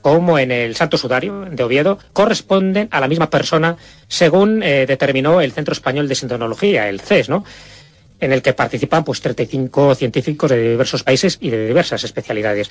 como 0.00 0.38
en 0.38 0.52
el 0.52 0.76
Santo 0.76 0.96
Sudario 0.96 1.46
de 1.50 1.62
Oviedo, 1.62 1.98
corresponden 2.12 2.88
a 2.92 3.00
la 3.00 3.08
misma 3.08 3.30
persona 3.30 3.76
según 4.06 4.62
eh, 4.62 4.86
determinó 4.86 5.40
el 5.40 5.52
Centro 5.52 5.72
Español 5.72 6.08
de 6.08 6.14
Sintonología, 6.14 6.88
el 6.88 7.00
CES, 7.00 7.28
¿no? 7.28 7.44
En 8.20 8.32
el 8.32 8.42
que 8.42 8.52
participan 8.52 9.04
pues 9.04 9.20
35 9.20 9.94
científicos 9.94 10.50
de 10.50 10.70
diversos 10.70 11.02
países 11.02 11.38
y 11.40 11.50
de 11.50 11.66
diversas 11.66 12.04
especialidades. 12.04 12.70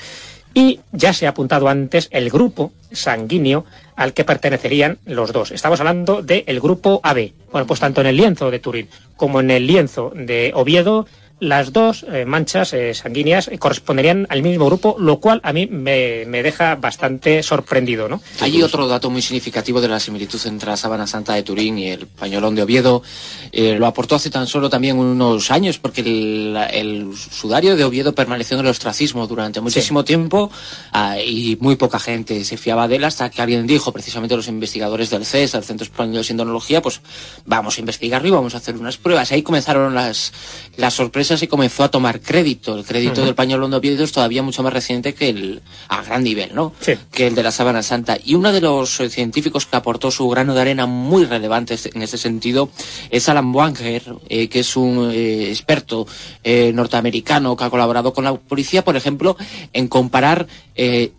Y 0.53 0.79
ya 0.91 1.13
se 1.13 1.27
ha 1.27 1.31
apuntado 1.31 1.67
antes 1.67 2.07
el 2.11 2.29
grupo 2.29 2.71
sanguíneo 2.91 3.65
al 3.95 4.13
que 4.13 4.23
pertenecerían 4.23 4.97
los 5.05 5.31
dos. 5.31 5.51
Estamos 5.51 5.79
hablando 5.79 6.21
del 6.21 6.59
grupo 6.59 6.99
AB. 7.03 7.31
Bueno, 7.51 7.67
pues 7.67 7.79
tanto 7.79 8.01
en 8.01 8.07
el 8.07 8.17
lienzo 8.17 8.51
de 8.51 8.59
Turín 8.59 8.89
como 9.15 9.39
en 9.39 9.51
el 9.51 9.67
lienzo 9.67 10.11
de 10.15 10.51
Oviedo 10.55 11.07
las 11.39 11.71
dos 11.71 12.05
eh, 12.11 12.25
manchas 12.25 12.73
eh, 12.73 12.93
sanguíneas 12.93 13.49
corresponderían 13.59 14.25
al 14.29 14.41
mismo 14.41 14.65
grupo, 14.65 14.95
lo 14.99 15.19
cual 15.19 15.39
a 15.43 15.53
mí 15.53 15.67
me, 15.67 16.25
deja 16.25 16.75
bastante 16.75 17.43
sorprendido. 17.43 18.07
¿no? 18.07 18.21
Hay 18.39 18.61
otro 18.63 18.87
dato 18.87 19.09
muy 19.09 19.21
significativo 19.21 19.79
de 19.79 19.87
la 19.87 19.99
similitud 19.99 20.39
entre 20.45 20.69
la 20.69 20.77
sábana 20.77 21.05
santa 21.05 21.33
de 21.33 21.43
Turín 21.43 21.77
y 21.77 21.89
el 21.89 22.07
pañolón 22.07 22.55
de 22.55 22.63
Oviedo. 22.63 23.03
Eh, 23.51 23.75
lo 23.77 23.85
aportó 23.85 24.15
hace 24.15 24.29
tan 24.29 24.47
solo 24.47 24.69
también 24.69 24.97
unos 24.97 25.51
años, 25.51 25.77
porque 25.77 26.01
el, 26.01 27.13
sudario 27.15 27.75
de 27.75 27.83
Oviedo 27.83 28.13
permaneció 28.13 28.55
en 28.57 28.65
el 28.65 28.71
ostracismo 28.71 29.27
durante 29.27 29.61
muchísimo 29.61 30.03
tiempo 30.03 30.51
ah, 30.91 31.19
y 31.19 31.57
muy 31.59 31.75
poca 31.75 31.99
gente 31.99 32.43
se 32.43 32.57
fiaba 32.57 32.87
de 32.87 32.95
él 32.95 33.03
hasta 33.03 33.29
que 33.29 33.41
alguien 33.41 33.67
dijo, 33.67 33.91
precisamente 33.91 34.35
los 34.35 34.47
investigadores 34.47 35.09
del 35.09 35.25
CES, 35.25 35.51
del 35.51 35.63
Centro 35.63 35.85
Español 35.85 36.15
de 36.15 36.23
Sindonología, 36.23 36.81
pues 36.81 37.01
vamos 37.45 37.77
a 37.77 37.79
investigarlo 37.79 38.27
y 38.27 38.31
vamos 38.31 38.55
a 38.55 38.57
hacer 38.57 38.75
unas 38.75 38.97
pruebas. 38.97 39.31
Ahí 39.31 39.43
comenzaron 39.43 39.93
las, 39.93 40.33
las 40.77 40.93
sorpresas 40.93 41.26
se 41.35 41.47
comenzó 41.47 41.83
a 41.83 41.89
tomar 41.89 42.21
crédito. 42.21 42.77
El 42.77 42.85
crédito 42.85 43.25
del 43.25 43.35
pañuelo 43.35 43.67
de 43.67 43.75
Oviedo 43.75 44.03
es 44.03 44.11
todavía 44.11 44.43
mucho 44.43 44.63
más 44.63 44.71
reciente 44.71 45.13
que 45.13 45.29
el, 45.29 45.61
a 45.87 46.03
gran 46.03 46.23
nivel, 46.23 46.53
¿no? 46.53 46.73
Que 47.11 47.27
el 47.27 47.35
de 47.35 47.43
la 47.43 47.51
Sábana 47.51 47.83
Santa. 47.83 48.17
Y 48.23 48.35
uno 48.35 48.51
de 48.51 48.61
los 48.61 48.99
eh, 48.99 49.09
científicos 49.09 49.65
que 49.65 49.75
aportó 49.75 50.11
su 50.11 50.29
grano 50.29 50.53
de 50.53 50.61
arena 50.61 50.85
muy 50.85 51.25
relevante 51.25 51.77
en 51.93 52.01
ese 52.01 52.17
sentido 52.17 52.69
es 53.09 53.27
Alan 53.27 53.53
Wanger, 53.53 54.03
eh, 54.29 54.47
que 54.47 54.59
es 54.59 54.77
un 54.77 55.11
eh, 55.11 55.49
experto 55.49 56.07
norteamericano 56.45 57.57
que 57.57 57.63
ha 57.65 57.69
colaborado 57.69 58.13
con 58.13 58.23
la 58.23 58.33
policía, 58.35 58.85
por 58.85 58.95
ejemplo, 58.95 59.35
en 59.73 59.87
comparar 59.89 60.47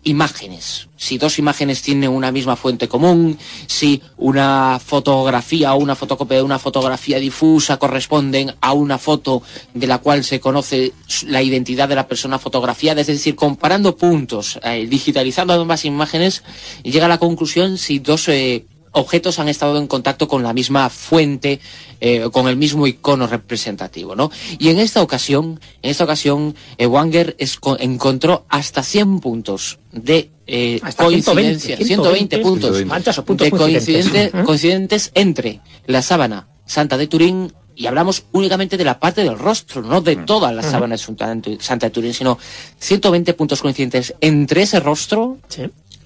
imágenes 0.03 0.88
si 0.99 1.17
dos 1.17 1.39
imágenes 1.39 1.81
tienen 1.81 2.09
una 2.09 2.31
misma 2.31 2.57
fuente 2.57 2.89
común, 2.89 3.39
si 3.67 4.01
una 4.17 4.79
fotografía 4.85 5.73
o 5.73 5.77
una 5.77 5.95
fotocopia 5.95 6.37
de 6.37 6.43
una 6.43 6.59
fotografía 6.59 7.19
difusa 7.19 7.77
corresponden 7.77 8.53
a 8.59 8.73
una 8.73 8.97
foto 8.97 9.41
de 9.73 9.87
la 9.87 9.99
cual 9.99 10.25
se 10.25 10.41
conoce 10.41 10.91
la 11.25 11.41
identidad 11.41 11.87
de 11.87 11.95
la 11.95 12.07
persona 12.07 12.37
fotografiada, 12.37 12.99
es 12.99 13.07
decir, 13.07 13.35
comparando 13.35 13.95
puntos, 13.95 14.59
eh, 14.61 14.87
digitalizando 14.87 15.53
ambas 15.53 15.85
imágenes, 15.85 16.43
llega 16.83 17.05
a 17.05 17.09
la 17.09 17.17
conclusión 17.17 17.77
si 17.77 17.99
dos 17.99 18.27
eh, 18.27 18.65
objetos 18.91 19.39
han 19.39 19.49
estado 19.49 19.77
en 19.77 19.87
contacto 19.87 20.27
con 20.27 20.43
la 20.43 20.53
misma 20.53 20.89
fuente, 20.89 21.59
eh, 22.01 22.29
con 22.31 22.47
el 22.47 22.55
mismo 22.55 22.87
icono 22.87 23.27
representativo, 23.27 24.15
¿no? 24.15 24.31
Y 24.57 24.69
en 24.69 24.79
esta 24.79 25.01
ocasión, 25.01 25.59
en 25.81 25.91
esta 25.91 26.03
ocasión, 26.03 26.55
eh, 26.77 26.85
Wanger 26.85 27.35
encontró 27.79 28.45
hasta 28.49 28.83
100 28.83 29.19
puntos 29.19 29.79
de 29.91 30.31
eh, 30.47 30.81
coincidencia, 30.97 31.77
120, 31.77 32.39
puntos, 32.39 32.77
de 32.77 33.51
coincidentes, 33.51 34.31
coincidentes 34.45 35.11
entre 35.13 35.61
la 35.85 36.01
sábana 36.01 36.47
santa 36.65 36.97
de 36.97 37.07
Turín 37.07 37.53
y 37.79 37.87
hablamos 37.87 38.25
únicamente 38.33 38.75
de 38.75 38.83
la 38.83 38.99
parte 38.99 39.23
del 39.23 39.39
rostro, 39.39 39.81
no 39.81 40.01
de 40.01 40.17
toda 40.17 40.51
la 40.51 40.61
sábana 40.61 40.97
santa 40.97 41.33
de 41.33 41.89
Turín, 41.89 42.13
sino 42.13 42.37
120 42.79 43.33
puntos 43.35 43.61
coincidentes 43.61 44.15
entre 44.19 44.63
ese 44.63 44.81
rostro 44.81 45.37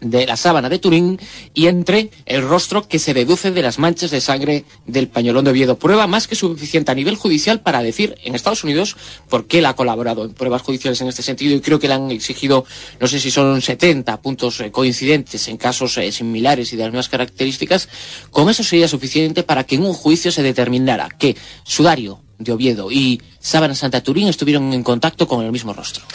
de 0.03 0.25
la 0.25 0.37
sábana 0.37 0.69
de 0.69 0.79
Turín 0.79 1.19
y 1.53 1.67
entre 1.67 2.11
el 2.25 2.47
rostro 2.47 2.87
que 2.87 2.99
se 2.99 3.13
deduce 3.13 3.51
de 3.51 3.61
las 3.61 3.79
manchas 3.79 4.11
de 4.11 4.21
sangre 4.21 4.65
del 4.85 5.07
pañolón 5.07 5.45
de 5.45 5.51
Oviedo. 5.51 5.79
Prueba 5.79 6.07
más 6.07 6.27
que 6.27 6.35
suficiente 6.35 6.91
a 6.91 6.95
nivel 6.95 7.15
judicial 7.15 7.61
para 7.61 7.81
decir 7.81 8.15
en 8.23 8.35
Estados 8.35 8.63
Unidos 8.63 8.95
por 9.29 9.47
qué 9.47 9.59
él 9.59 9.65
ha 9.65 9.75
colaborado 9.75 10.25
en 10.25 10.33
pruebas 10.33 10.61
judiciales 10.61 10.99
en 11.01 11.07
este 11.07 11.23
sentido 11.23 11.55
y 11.55 11.61
creo 11.61 11.79
que 11.79 11.87
le 11.87 11.93
han 11.95 12.11
exigido, 12.11 12.65
no 12.99 13.07
sé 13.07 13.19
si 13.19 13.31
son 13.31 13.61
70 13.61 14.21
puntos 14.21 14.59
eh, 14.59 14.71
coincidentes 14.71 15.47
en 15.47 15.57
casos 15.57 15.97
eh, 15.97 16.11
similares 16.11 16.73
y 16.73 16.75
de 16.75 16.83
las 16.83 16.91
mismas 16.91 17.09
características. 17.09 17.89
Con 18.29 18.49
eso 18.49 18.63
sería 18.63 18.87
suficiente 18.87 19.43
para 19.43 19.63
que 19.63 19.75
en 19.75 19.83
un 19.83 19.93
juicio 19.93 20.31
se 20.31 20.43
determinara 20.43 21.09
que 21.09 21.35
Sudario 21.63 22.21
de 22.37 22.51
Oviedo 22.51 22.91
y 22.91 23.21
Sábana 23.43 23.75
Santa 23.75 24.01
Turín 24.01 24.29
estuvieron 24.29 24.71
en 24.71 24.83
contacto 24.83 25.27
con 25.27 25.43
el 25.43 25.51
mismo 25.51 25.73
rostro. 25.73 26.05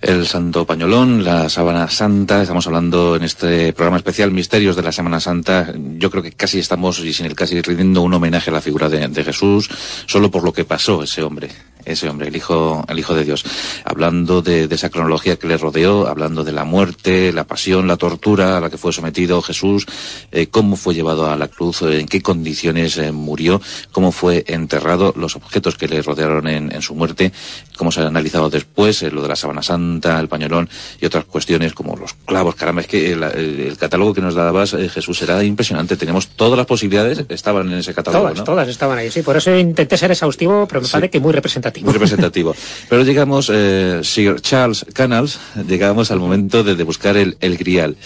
El 0.00 0.24
Santo 0.24 0.64
Pañolón, 0.64 1.24
la 1.24 1.48
Sábana 1.48 1.90
Santa, 1.90 2.42
estamos 2.42 2.64
hablando 2.68 3.16
en 3.16 3.24
este 3.24 3.72
programa 3.72 3.96
especial 3.96 4.30
Misterios 4.30 4.76
de 4.76 4.82
la 4.82 4.92
Semana 4.92 5.18
Santa. 5.18 5.74
Yo 5.98 6.12
creo 6.12 6.22
que 6.22 6.30
casi 6.30 6.60
estamos, 6.60 7.00
y 7.00 7.12
sin 7.12 7.26
el 7.26 7.34
casi, 7.34 7.60
rindiendo 7.60 8.02
un 8.02 8.14
homenaje 8.14 8.50
a 8.50 8.52
la 8.52 8.60
figura 8.60 8.88
de, 8.88 9.24
Jesús, 9.24 9.68
solo 10.06 10.30
por 10.30 10.44
lo 10.44 10.52
que 10.52 10.64
pasó 10.64 11.02
ese 11.02 11.24
hombre 11.24 11.50
ese 11.86 12.08
hombre, 12.08 12.28
el 12.28 12.36
Hijo, 12.36 12.84
el 12.88 12.98
Hijo 12.98 13.14
de 13.14 13.24
Dios, 13.24 13.44
hablando 13.84 14.42
de, 14.42 14.64
esa 14.64 14.90
cronología 14.90 15.36
que 15.36 15.46
le 15.46 15.56
rodeó, 15.56 16.08
hablando 16.08 16.42
de 16.44 16.52
la 16.52 16.64
muerte, 16.64 17.32
la 17.32 17.44
pasión, 17.44 17.86
la 17.86 17.96
tortura 17.96 18.58
a 18.58 18.60
la 18.60 18.68
que 18.68 18.76
fue 18.76 18.92
sometido 18.92 19.40
Jesús, 19.40 19.86
eh, 20.32 20.48
cómo 20.48 20.76
fue 20.76 20.94
llevado 20.94 21.30
a 21.30 21.36
la 21.36 21.48
cruz, 21.48 21.82
en 21.82 22.06
qué 22.08 22.20
condiciones 22.20 22.98
eh, 22.98 23.12
murió, 23.12 23.62
cómo 23.92 24.10
fue 24.10 24.44
enterrado, 24.48 25.14
los 25.16 25.36
objetos 25.36 25.78
que 25.78 25.88
le 25.88 26.02
rodearon 26.02 26.48
en, 26.48 26.75
su 26.82 26.94
muerte, 26.94 27.32
cómo 27.76 27.92
se 27.92 28.00
ha 28.00 28.06
analizado 28.06 28.50
después, 28.50 29.02
lo 29.02 29.22
de 29.22 29.28
la 29.28 29.36
sábana 29.36 29.62
santa, 29.62 30.18
el 30.20 30.28
pañolón 30.28 30.68
y 31.00 31.06
otras 31.06 31.24
cuestiones 31.24 31.72
como 31.72 31.96
los 31.96 32.14
clavos, 32.14 32.54
caramba, 32.54 32.82
es 32.82 32.86
que 32.86 33.12
el, 33.12 33.76
catálogo 33.78 34.14
que 34.14 34.20
nos 34.20 34.34
dabas, 34.34 34.76
Jesús, 34.92 35.22
era 35.22 35.42
impresionante, 35.42 35.96
teníamos 35.96 36.28
todas 36.28 36.56
las 36.56 36.66
posibilidades, 36.66 37.24
estaban 37.28 37.72
en 37.72 37.78
ese 37.78 37.94
catálogo. 37.94 38.28
Todas, 38.30 38.44
todas 38.44 38.68
estaban 38.68 38.98
ahí, 38.98 39.10
sí, 39.10 39.22
por 39.22 39.36
eso 39.36 39.56
intenté 39.56 39.96
ser 39.96 40.10
exhaustivo, 40.10 40.66
pero 40.66 40.80
me 40.80 40.88
parece 40.88 41.10
que 41.10 41.20
muy 41.20 41.32
representativo. 41.32 41.86
Muy 41.86 41.92
representativo. 41.94 42.54
Pero 42.88 43.02
llegamos, 43.02 43.50
eh, 43.52 44.00
Sir 44.02 44.40
Charles 44.40 44.86
Canals, 44.92 45.38
llegamos 45.66 46.10
al 46.10 46.18
momento 46.18 46.64
de, 46.64 46.82
buscar 46.84 47.16
el, 47.16 47.36
el, 47.40 47.56
grial 47.56 47.96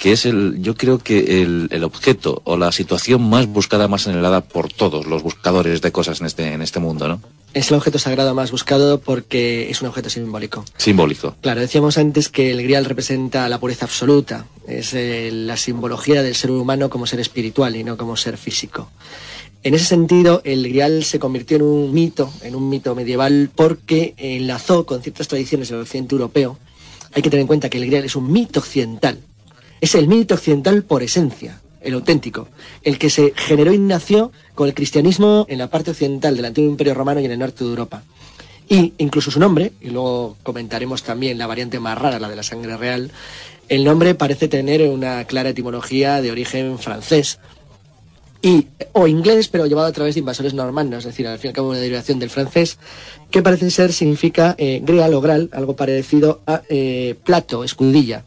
que 0.00 0.12
es 0.12 0.24
el, 0.24 0.62
yo 0.62 0.74
creo 0.74 0.98
que 0.98 1.42
el, 1.42 1.68
el, 1.70 1.84
objeto 1.84 2.40
o 2.44 2.56
la 2.56 2.72
situación 2.72 3.20
más 3.28 3.46
buscada, 3.46 3.86
más 3.86 4.08
anhelada 4.08 4.40
por 4.40 4.72
todos 4.72 5.06
los 5.06 5.22
buscadores 5.22 5.82
de 5.82 5.92
cosas 5.92 6.20
en 6.20 6.26
este, 6.26 6.54
en 6.54 6.62
este 6.62 6.80
mundo, 6.80 7.06
¿no? 7.06 7.20
Es 7.52 7.70
el 7.70 7.76
objeto 7.76 7.98
sagrado 7.98 8.34
más 8.34 8.50
buscado 8.50 8.98
porque 9.00 9.70
es 9.70 9.82
un 9.82 9.88
objeto 9.88 10.08
simbólico. 10.08 10.64
Simbólico. 10.78 11.36
Claro, 11.42 11.60
decíamos 11.60 11.98
antes 11.98 12.30
que 12.30 12.50
el 12.50 12.62
grial 12.62 12.86
representa 12.86 13.46
la 13.50 13.60
pureza 13.60 13.84
absoluta, 13.84 14.46
es 14.66 14.94
eh, 14.94 15.30
la 15.32 15.58
simbología 15.58 16.22
del 16.22 16.34
ser 16.34 16.50
humano 16.50 16.88
como 16.88 17.06
ser 17.06 17.20
espiritual 17.20 17.76
y 17.76 17.84
no 17.84 17.98
como 17.98 18.16
ser 18.16 18.38
físico. 18.38 18.88
En 19.62 19.74
ese 19.74 19.84
sentido, 19.84 20.40
el 20.44 20.66
Grial 20.66 21.04
se 21.04 21.18
convirtió 21.18 21.58
en 21.58 21.62
un 21.64 21.92
mito, 21.92 22.32
en 22.40 22.54
un 22.54 22.70
mito 22.70 22.94
medieval, 22.94 23.50
porque 23.54 24.14
enlazó 24.16 24.86
con 24.86 25.02
ciertas 25.02 25.28
tradiciones 25.28 25.68
del 25.68 25.80
occidente 25.80 26.14
europeo. 26.14 26.58
Hay 27.12 27.20
que 27.20 27.28
tener 27.28 27.42
en 27.42 27.46
cuenta 27.46 27.68
que 27.68 27.76
el 27.76 27.84
Grial 27.84 28.04
es 28.04 28.16
un 28.16 28.32
mito 28.32 28.60
occidental. 28.60 29.20
Es 29.80 29.94
el 29.94 30.08
mito 30.08 30.34
occidental 30.34 30.82
por 30.82 31.02
esencia, 31.02 31.60
el 31.80 31.94
auténtico, 31.94 32.48
el 32.82 32.98
que 32.98 33.10
se 33.10 33.32
generó 33.36 33.72
y 33.72 33.78
nació 33.78 34.32
con 34.54 34.68
el 34.68 34.74
cristianismo 34.74 35.46
en 35.48 35.58
la 35.58 35.68
parte 35.68 35.92
occidental 35.92 36.36
del 36.36 36.44
antiguo 36.44 36.70
Imperio 36.70 36.94
Romano 36.94 37.20
y 37.20 37.24
en 37.24 37.32
el 37.32 37.38
norte 37.38 37.64
de 37.64 37.70
Europa. 37.70 38.02
Y 38.68 38.92
incluso 38.98 39.30
su 39.30 39.40
nombre, 39.40 39.72
y 39.80 39.90
luego 39.90 40.36
comentaremos 40.42 41.02
también 41.02 41.38
la 41.38 41.46
variante 41.46 41.80
más 41.80 41.98
rara, 41.98 42.20
la 42.20 42.28
de 42.28 42.36
la 42.36 42.42
sangre 42.42 42.76
real, 42.76 43.10
el 43.68 43.84
nombre 43.84 44.14
parece 44.14 44.48
tener 44.48 44.82
una 44.82 45.24
clara 45.24 45.50
etimología 45.50 46.20
de 46.20 46.30
origen 46.30 46.78
francés, 46.78 47.38
y, 48.42 48.68
o 48.92 49.06
inglés, 49.06 49.48
pero 49.48 49.66
llevado 49.66 49.88
a 49.88 49.92
través 49.92 50.14
de 50.14 50.20
invasores 50.20 50.54
normandos, 50.54 51.00
es 51.00 51.06
decir, 51.06 51.26
al 51.26 51.38
fin 51.38 51.48
y 51.48 51.50
al 51.50 51.54
cabo 51.54 51.70
una 51.70 51.78
derivación 51.78 52.18
del 52.18 52.30
francés, 52.30 52.78
que 53.30 53.42
parece 53.42 53.70
ser 53.70 53.92
significa 53.92 54.54
eh, 54.56 54.80
greal 54.82 55.12
o 55.14 55.20
gral, 55.20 55.50
algo 55.52 55.76
parecido 55.76 56.40
a 56.46 56.62
eh, 56.68 57.16
plato, 57.22 57.64
escudilla. 57.64 58.24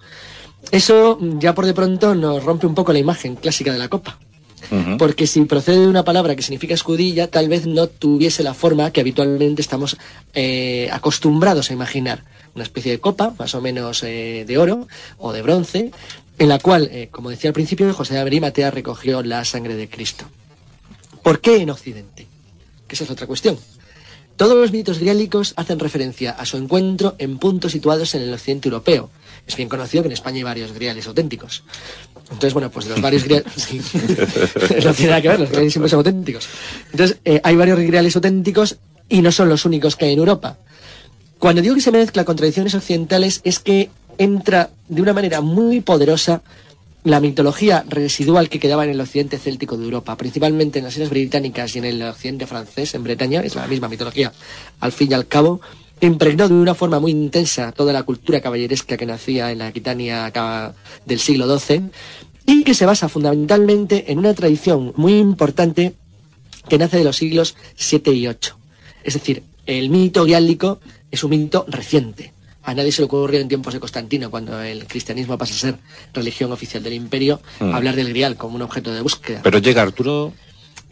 Eso 0.72 1.20
ya 1.40 1.54
por 1.54 1.66
de 1.66 1.74
pronto 1.74 2.16
nos 2.16 2.44
rompe 2.44 2.68
un 2.68 2.76
poco 2.76 2.94
la 2.94 3.00
imagen 3.00 3.36
clásica 3.36 3.72
de 3.72 3.80
la 3.80 3.90
copa. 3.90 4.18
Porque 4.98 5.28
si 5.28 5.44
procede 5.46 5.82
de 5.82 5.88
una 5.88 6.04
palabra 6.04 6.36
que 6.36 6.42
significa 6.42 6.74
escudilla, 6.74 7.28
tal 7.28 7.48
vez 7.48 7.68
no 7.68 7.88
tuviese 7.88 8.44
la 8.44 8.54
forma 8.54 8.92
que 8.92 9.02
habitualmente 9.02 9.62
estamos 9.62 9.98
eh, 10.34 10.90
acostumbrados 10.92 11.70
a 11.70 11.74
imaginar. 11.74 12.24
Una 12.56 12.64
especie 12.64 12.92
de 12.92 13.00
copa, 13.00 13.34
más 13.38 13.54
o 13.56 13.62
menos 13.62 14.04
eh, 14.04 14.46
de 14.48 14.58
oro 14.58 14.88
o 15.18 15.32
de 15.32 15.42
bronce, 15.42 15.92
en 16.40 16.50
la 16.50 16.60
cual, 16.60 16.90
eh, 16.92 17.10
como 17.12 17.30
decía 17.30 17.50
al 17.50 17.54
principio, 17.54 17.94
José 17.94 18.16
de 18.16 18.22
Aberimatea 18.22 18.72
recogió 18.72 19.22
la 19.22 19.46
sangre 19.46 19.76
de 19.76 19.90
Cristo. 19.90 20.26
¿Por 21.22 21.40
qué 21.40 21.58
en 21.58 21.70
Occidente? 21.70 22.28
Que 22.88 22.96
esa 22.96 23.04
es 23.04 23.12
otra 23.12 23.28
cuestión. 23.28 23.58
Todos 24.36 24.58
los 24.58 24.72
mitos 24.72 25.00
griálicos 25.00 25.54
hacen 25.58 25.80
referencia 25.80 26.32
a 26.32 26.46
su 26.46 26.58
encuentro 26.58 27.16
en 27.20 27.38
puntos 27.38 27.72
situados 27.72 28.16
en 28.16 28.24
el 28.24 28.34
occidente 28.34 28.70
europeo. 28.70 29.12
Es 29.46 29.58
bien 29.58 29.70
conocido 29.70 30.04
que 30.04 30.08
en 30.08 30.14
España 30.14 30.38
hay 30.38 30.44
varios 30.44 30.72
griales 30.72 31.06
auténticos. 31.08 31.64
Entonces, 32.24 32.54
bueno, 32.54 32.72
pues 32.72 32.86
de 32.86 32.92
los 32.92 33.02
varios 33.02 33.24
griales... 33.24 33.46
no 34.86 34.94
tiene 34.94 35.10
nada 35.10 35.22
que 35.22 35.28
ver, 35.28 35.40
los 35.40 35.50
griales 35.50 35.74
siempre 35.74 35.90
son 35.90 35.98
auténticos. 35.98 36.48
Entonces, 36.92 37.18
eh, 37.26 37.42
hay 37.44 37.56
varios 37.56 37.80
griales 37.80 38.16
auténticos 38.16 38.78
y 39.10 39.22
no 39.22 39.32
son 39.32 39.50
los 39.50 39.66
únicos 39.66 39.96
que 39.96 40.06
hay 40.06 40.14
en 40.14 40.20
Europa. 40.20 40.58
Cuando 41.40 41.62
digo 41.62 41.76
que 41.76 41.82
se 41.82 41.92
mezcla 41.92 42.24
con 42.24 42.38
tradiciones 42.38 42.74
occidentales 42.74 43.42
es 43.44 43.60
que 43.60 43.90
entra 44.18 44.70
de 44.88 45.02
una 45.02 45.14
manera 45.14 45.42
muy 45.42 45.82
poderosa 45.82 46.42
la 47.04 47.20
mitología 47.20 47.84
residual 47.88 48.48
que 48.48 48.60
quedaba 48.60 48.86
en 48.86 48.92
el 48.92 49.02
occidente 49.02 49.38
céltico 49.38 49.76
de 49.78 49.84
Europa, 49.84 50.16
principalmente 50.16 50.80
en 50.80 50.86
las 50.86 50.94
islas 50.94 51.10
británicas 51.10 51.76
y 51.76 51.80
en 51.80 51.86
el 51.86 52.02
occidente 52.04 52.48
francés, 52.48 52.96
en 52.96 53.04
Bretaña, 53.04 53.42
es 53.42 53.56
la 53.56 53.68
misma 53.68 53.90
mitología, 53.90 54.32
al 54.80 54.94
fin 54.94 55.12
y 55.12 55.14
al 55.14 55.28
cabo, 55.28 55.60
impregnó 56.06 56.48
de 56.48 56.54
una 56.54 56.76
forma 56.76 57.00
muy 57.00 57.12
intensa 57.12 57.72
toda 57.72 57.94
la 57.94 58.04
cultura 58.04 58.42
caballeresca 58.42 58.98
que 58.98 59.06
nacía 59.06 59.52
en 59.52 59.60
la 59.60 59.68
Aquitania 59.68 60.32
del 61.06 61.20
siglo 61.20 61.58
XII 61.60 61.82
y 62.46 62.64
que 62.64 62.74
se 62.74 62.86
basa 62.86 63.10
fundamentalmente 63.10 64.12
en 64.12 64.20
una 64.20 64.34
tradición 64.34 64.94
muy 64.96 65.18
importante 65.18 65.94
que 66.68 66.78
nace 66.78 66.98
de 66.98 67.04
los 67.04 67.18
siglos 67.18 67.56
VII 67.78 68.02
y 68.14 68.20
VIII. 68.28 68.38
Es 69.04 69.14
decir, 69.14 69.44
el 69.66 69.90
mito 69.90 70.24
griálico 70.24 70.80
es 71.12 71.24
un 71.24 71.32
mito 71.32 71.66
reciente. 71.68 72.34
A 72.64 72.74
nadie 72.74 72.94
se 72.94 73.02
le 73.02 73.08
ocurrió 73.08 73.42
en 73.42 73.50
tiempos 73.50 73.74
de 73.74 73.82
Constantino, 73.82 74.32
cuando 74.32 74.62
el 74.62 74.86
cristianismo 74.88 75.38
pasa 75.38 75.54
a 75.54 75.58
ser 75.58 75.76
religión 76.14 76.52
oficial 76.54 76.82
del 76.82 76.94
imperio, 76.94 77.42
Mm. 77.60 77.74
hablar 77.76 77.96
del 77.96 78.08
grial 78.10 78.38
como 78.38 78.56
un 78.56 78.62
objeto 78.62 78.94
de 78.94 79.02
búsqueda. 79.02 79.42
Pero 79.44 79.60
llega 79.60 79.82
Arturo. 79.82 80.34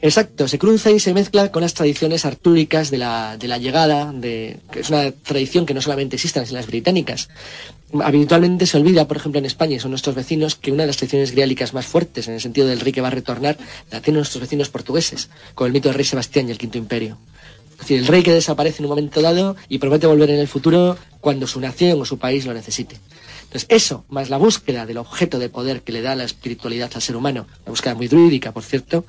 Exacto, 0.03 0.47
se 0.47 0.57
cruza 0.57 0.89
y 0.89 0.99
se 0.99 1.13
mezcla 1.13 1.51
con 1.51 1.61
las 1.61 1.75
tradiciones 1.75 2.25
artúricas 2.25 2.89
de 2.89 2.97
la, 2.97 3.37
de 3.37 3.47
la 3.47 3.59
llegada, 3.59 4.11
de, 4.11 4.57
que 4.71 4.79
es 4.79 4.89
una 4.89 5.11
tradición 5.11 5.67
que 5.67 5.75
no 5.75 5.81
solamente 5.81 6.15
existe 6.15 6.39
en 6.39 6.53
las 6.53 6.65
británicas. 6.65 7.29
Habitualmente 8.03 8.65
se 8.65 8.77
olvida, 8.77 9.07
por 9.07 9.17
ejemplo, 9.17 9.37
en 9.37 9.45
España, 9.45 9.79
son 9.79 9.91
nuestros 9.91 10.15
vecinos, 10.15 10.55
que 10.55 10.71
una 10.71 10.83
de 10.83 10.87
las 10.87 10.97
tradiciones 10.97 11.31
griálicas 11.31 11.75
más 11.75 11.85
fuertes, 11.85 12.27
en 12.27 12.33
el 12.33 12.41
sentido 12.41 12.65
del 12.65 12.79
rey 12.79 12.93
que 12.93 13.01
va 13.01 13.09
a 13.09 13.11
retornar, 13.11 13.57
la 13.91 14.01
tienen 14.01 14.19
nuestros 14.19 14.41
vecinos 14.41 14.69
portugueses, 14.69 15.29
con 15.53 15.67
el 15.67 15.73
mito 15.73 15.89
del 15.89 15.95
rey 15.95 16.05
Sebastián 16.05 16.47
y 16.47 16.51
el 16.51 16.57
Quinto 16.57 16.79
Imperio. 16.79 17.19
Es 17.73 17.79
decir, 17.81 17.99
el 17.99 18.07
rey 18.07 18.23
que 18.23 18.31
desaparece 18.31 18.79
en 18.79 18.85
un 18.85 18.89
momento 18.89 19.21
dado 19.21 19.55
y 19.69 19.77
promete 19.77 20.07
volver 20.07 20.31
en 20.31 20.39
el 20.39 20.47
futuro 20.47 20.97
cuando 21.19 21.45
su 21.45 21.59
nación 21.59 22.01
o 22.01 22.05
su 22.05 22.17
país 22.17 22.45
lo 22.45 22.53
necesite. 22.53 22.97
Entonces, 23.51 23.67
eso, 23.69 24.05
más 24.07 24.29
la 24.29 24.37
búsqueda 24.37 24.85
del 24.85 24.97
objeto 24.97 25.37
de 25.37 25.49
poder 25.49 25.81
que 25.81 25.91
le 25.91 26.01
da 26.01 26.15
la 26.15 26.23
espiritualidad 26.23 26.89
al 26.95 27.01
ser 27.01 27.17
humano, 27.17 27.47
la 27.65 27.71
búsqueda 27.71 27.95
muy 27.95 28.07
druídica, 28.07 28.53
por 28.53 28.63
cierto, 28.63 29.03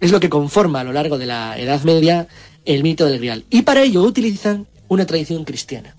es 0.00 0.10
lo 0.12 0.20
que 0.20 0.28
conforma 0.28 0.80
a 0.80 0.84
lo 0.84 0.92
largo 0.92 1.18
de 1.18 1.26
la 1.26 1.58
Edad 1.58 1.82
Media 1.84 2.26
el 2.64 2.82
mito 2.82 3.06
del 3.06 3.18
Grial. 3.18 3.44
Y 3.50 3.62
para 3.62 3.82
ello 3.82 4.02
utilizan 4.02 4.66
una 4.88 5.06
tradición 5.06 5.44
cristiana. 5.44 5.94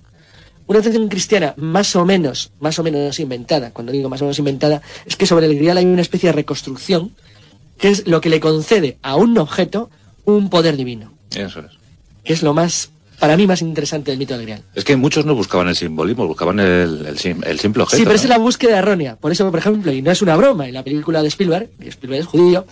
Una 0.68 0.80
tradición 0.82 1.10
cristiana 1.10 1.53
más 1.57 1.95
o 1.95 2.06
menos, 2.06 2.52
más 2.60 2.80
o 2.80 2.84
menos 2.84 3.19
inventada, 3.19 3.72
cuando 3.72 3.91
digo 3.91 4.10
más 4.10 4.22
o 4.22 4.26
menos 4.26 4.40
inventada, 4.40 4.82
es 5.06 5.15
que 5.15 5.26
sobre 5.26 5.45
el 5.48 5.56
Grial 5.57 5.78
hay 5.78 5.86
una 5.86 6.02
especie 6.02 6.28
de 6.30 6.34
reconstrucción 6.34 7.11
que 7.78 7.90
es 7.90 8.07
lo 8.07 8.22
que 8.22 8.30
le 8.30 8.40
concede 8.40 8.98
a 9.02 9.15
un 9.15 9.38
objeto 9.38 9.90
un 10.23 10.49
poder 10.49 10.78
divino, 10.78 11.11
Eso 11.36 11.61
es. 11.61 11.65
que 12.23 12.32
es 12.34 12.44
lo 12.44 12.53
más, 12.53 12.91
para 13.19 13.36
mí, 13.36 13.48
más 13.48 13.61
interesante 13.64 14.11
del 14.11 14.19
mito 14.19 14.36
del 14.36 14.44
Grial. 14.44 14.61
Es 14.76 14.84
que 14.84 14.95
muchos 14.95 15.26
no 15.26 15.34
buscaban 15.34 15.68
el 15.68 15.76
simbolismo, 15.76 16.28
buscaban 16.28 16.60
el, 16.60 17.06
el, 17.07 17.18
sim- 17.18 17.41
el 17.44 17.60
simple 17.60 17.82
objeto. 17.84 17.98
Sí, 17.98 18.03
pero 18.03 18.15
es 18.15 18.26
la 18.26 18.38
búsqueda 18.38 18.78
errónea. 18.78 19.15
Por 19.15 19.32
eso, 19.32 19.49
por 19.49 19.60
ejemplo, 19.60 19.91
y 19.91 20.02
no 20.03 20.11
es 20.11 20.22
una 20.22 20.36
broma, 20.38 20.68
en 20.68 20.76
la 20.76 20.84
película 20.84 21.22
de 21.23 21.28
Spielberg, 21.30 21.69
y 21.84 21.88
Spielberg 21.88 22.22
es 22.22 22.28
judío, 22.28 22.68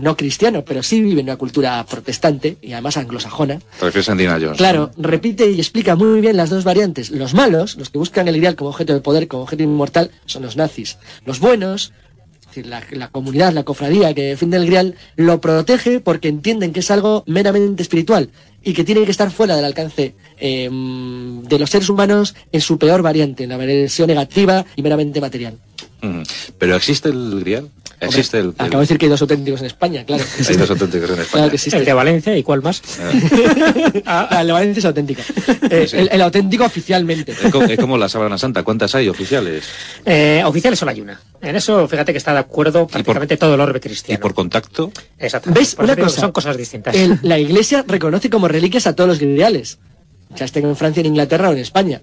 no 0.00 0.16
cristiano, 0.16 0.64
pero 0.64 0.82
sí 0.82 1.00
vive 1.00 1.20
en 1.20 1.26
una 1.26 1.36
cultura 1.36 1.84
protestante 1.86 2.56
y 2.62 2.72
además 2.72 2.96
anglosajona. 2.96 3.58
Te 3.78 3.86
refieres 3.86 4.08
a 4.08 4.12
Indiana 4.12 4.38
Jones. 4.40 4.58
Claro, 4.58 4.90
repite 4.96 5.50
y 5.50 5.58
explica 5.58 5.96
muy 5.96 6.20
bien 6.20 6.36
las 6.36 6.50
dos 6.50 6.64
variantes. 6.64 7.10
Los 7.10 7.34
malos, 7.34 7.76
los 7.76 7.90
que 7.90 7.98
buscan 7.98 8.28
el 8.28 8.36
ideal 8.36 8.56
como 8.56 8.70
objeto 8.70 8.94
de 8.94 9.00
poder, 9.00 9.28
como 9.28 9.44
objeto 9.44 9.62
inmortal, 9.62 10.10
son 10.26 10.42
los 10.42 10.56
nazis. 10.56 10.98
Los 11.24 11.40
buenos, 11.40 11.92
es 12.40 12.46
decir, 12.48 12.66
la, 12.66 12.82
la 12.90 13.08
comunidad, 13.08 13.52
la 13.52 13.62
cofradía 13.62 14.14
que 14.14 14.22
defiende 14.22 14.56
el 14.56 14.66
grial, 14.66 14.94
lo 15.16 15.40
protege 15.40 16.00
porque 16.00 16.28
entienden 16.28 16.72
que 16.72 16.80
es 16.80 16.90
algo 16.90 17.22
meramente 17.26 17.82
espiritual 17.82 18.30
y 18.62 18.72
que 18.74 18.84
tiene 18.84 19.04
que 19.04 19.10
estar 19.10 19.30
fuera 19.30 19.56
del 19.56 19.64
alcance 19.64 20.14
eh, 20.38 20.68
de 20.70 21.58
los 21.58 21.70
seres 21.70 21.88
humanos 21.88 22.34
en 22.52 22.60
su 22.60 22.78
peor 22.78 23.02
variante, 23.02 23.44
en 23.44 23.50
la 23.50 23.56
versión 23.56 24.08
negativa 24.08 24.64
y 24.76 24.82
meramente 24.82 25.20
material. 25.20 25.58
Pero 26.58 26.76
existe 26.76 27.10
el 27.10 27.40
grial. 27.40 27.70
Existe 28.00 28.38
el. 28.38 28.48
Acabo 28.56 28.78
de 28.78 28.80
decir 28.80 28.98
que 28.98 29.06
hay 29.06 29.10
dos 29.10 29.20
auténticos 29.20 29.60
en 29.60 29.66
España, 29.66 30.04
claro. 30.04 30.24
Hay 30.48 30.56
dos 30.56 30.70
auténticos 30.70 31.10
en 31.10 31.16
Claro 31.16 31.22
España. 31.22 31.48
que 31.50 31.54
existe. 31.56 31.78
El 31.78 31.84
de 31.84 31.92
Valencia 31.92 32.36
y 32.36 32.42
cuál 32.42 32.62
más. 32.62 32.82
Ah, 34.06 34.38
el 34.40 34.46
de 34.46 34.52
Valencia 34.52 34.78
es 34.80 34.84
auténtico. 34.86 35.22
Eh, 35.70 35.86
Sí. 35.88 35.96
el, 35.96 36.08
el 36.12 36.22
auténtico 36.22 36.64
oficialmente. 36.64 37.32
Es 37.32 37.52
como, 37.52 37.64
es 37.66 37.78
como 37.78 37.98
la 37.98 38.08
sábana 38.08 38.38
santa. 38.38 38.62
¿Cuántas 38.62 38.94
hay 38.94 39.08
oficiales? 39.08 39.64
Eh, 40.04 40.42
oficiales 40.44 40.78
solo 40.78 40.90
hay 40.92 41.00
una. 41.00 41.20
En 41.40 41.56
eso, 41.56 41.86
fíjate 41.88 42.12
que 42.12 42.18
está 42.18 42.32
de 42.32 42.38
acuerdo 42.40 42.86
prácticamente 42.86 43.36
todo 43.36 43.54
el 43.54 43.60
orbe 43.60 43.78
Y 43.78 43.80
cristiano. 43.80 44.20
por 44.20 44.34
contacto. 44.34 44.92
Exactamente. 45.18 45.60
¿Ves? 45.60 45.74
Por 45.74 45.84
Una 45.84 45.96
cosa. 45.96 46.20
Son 46.20 46.32
cosas 46.32 46.56
distintas. 46.56 46.94
El- 46.94 47.18
la 47.22 47.38
iglesia 47.38 47.84
reconoce 47.86 48.30
como 48.30 48.48
reliquias 48.48 48.86
a 48.86 48.94
todos 48.94 49.08
los 49.08 49.18
griales. 49.18 49.78
Ya 50.36 50.44
estén 50.44 50.64
en 50.64 50.76
Francia, 50.76 51.00
en 51.00 51.06
Inglaterra 51.06 51.48
o 51.50 51.52
en 51.52 51.58
España. 51.58 52.00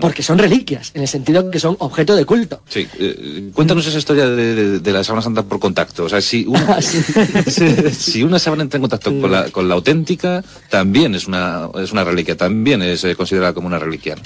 Porque 0.00 0.22
son 0.22 0.38
reliquias, 0.38 0.90
en 0.94 1.02
el 1.02 1.08
sentido 1.08 1.50
que 1.50 1.60
son 1.60 1.76
objeto 1.78 2.16
de 2.16 2.24
culto. 2.24 2.62
Sí, 2.68 2.88
eh, 2.98 3.50
cuéntanos 3.54 3.86
esa 3.86 3.98
historia 3.98 4.26
de, 4.28 4.54
de- 4.54 4.78
de 4.80 4.92
la 4.92 5.04
sábana 5.04 5.22
santa 5.22 5.42
por 5.44 5.60
contacto. 5.60 6.04
O 6.04 6.08
sea, 6.08 6.20
si, 6.20 6.44
un- 6.46 6.56
Ah, 6.68 6.80
sí. 6.82 7.00
si 7.92 8.22
una 8.24 8.38
sábana 8.40 8.62
entra 8.64 8.78
en 8.78 8.82
contacto 8.82 9.10
con 9.20 9.30
la, 9.30 9.50
con 9.50 9.68
la 9.68 9.74
auténtica, 9.74 10.42
también 10.68 11.14
es 11.14 11.28
una, 11.28 11.68
es 11.80 11.92
una 11.92 12.02
reliquia, 12.02 12.36
también 12.36 12.82
es 12.82 13.04
eh, 13.04 13.14
considerada 13.14 13.52
como 13.52 13.68
una 13.68 13.78
reliquia. 13.78 14.16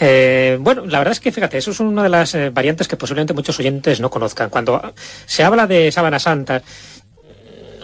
Eh, 0.00 0.56
bueno, 0.60 0.86
la 0.86 0.98
verdad 0.98 1.12
es 1.12 1.20
que 1.20 1.32
fíjate, 1.32 1.58
eso 1.58 1.72
es 1.72 1.80
una 1.80 2.04
de 2.04 2.08
las 2.08 2.34
eh, 2.34 2.50
variantes 2.50 2.86
que 2.88 2.96
posiblemente 2.96 3.34
muchos 3.34 3.58
oyentes 3.58 4.00
no 4.00 4.10
conozcan. 4.10 4.48
Cuando 4.48 4.80
se 5.26 5.42
habla 5.42 5.66
de 5.66 5.90
sábana 5.90 6.18
santa, 6.20 6.62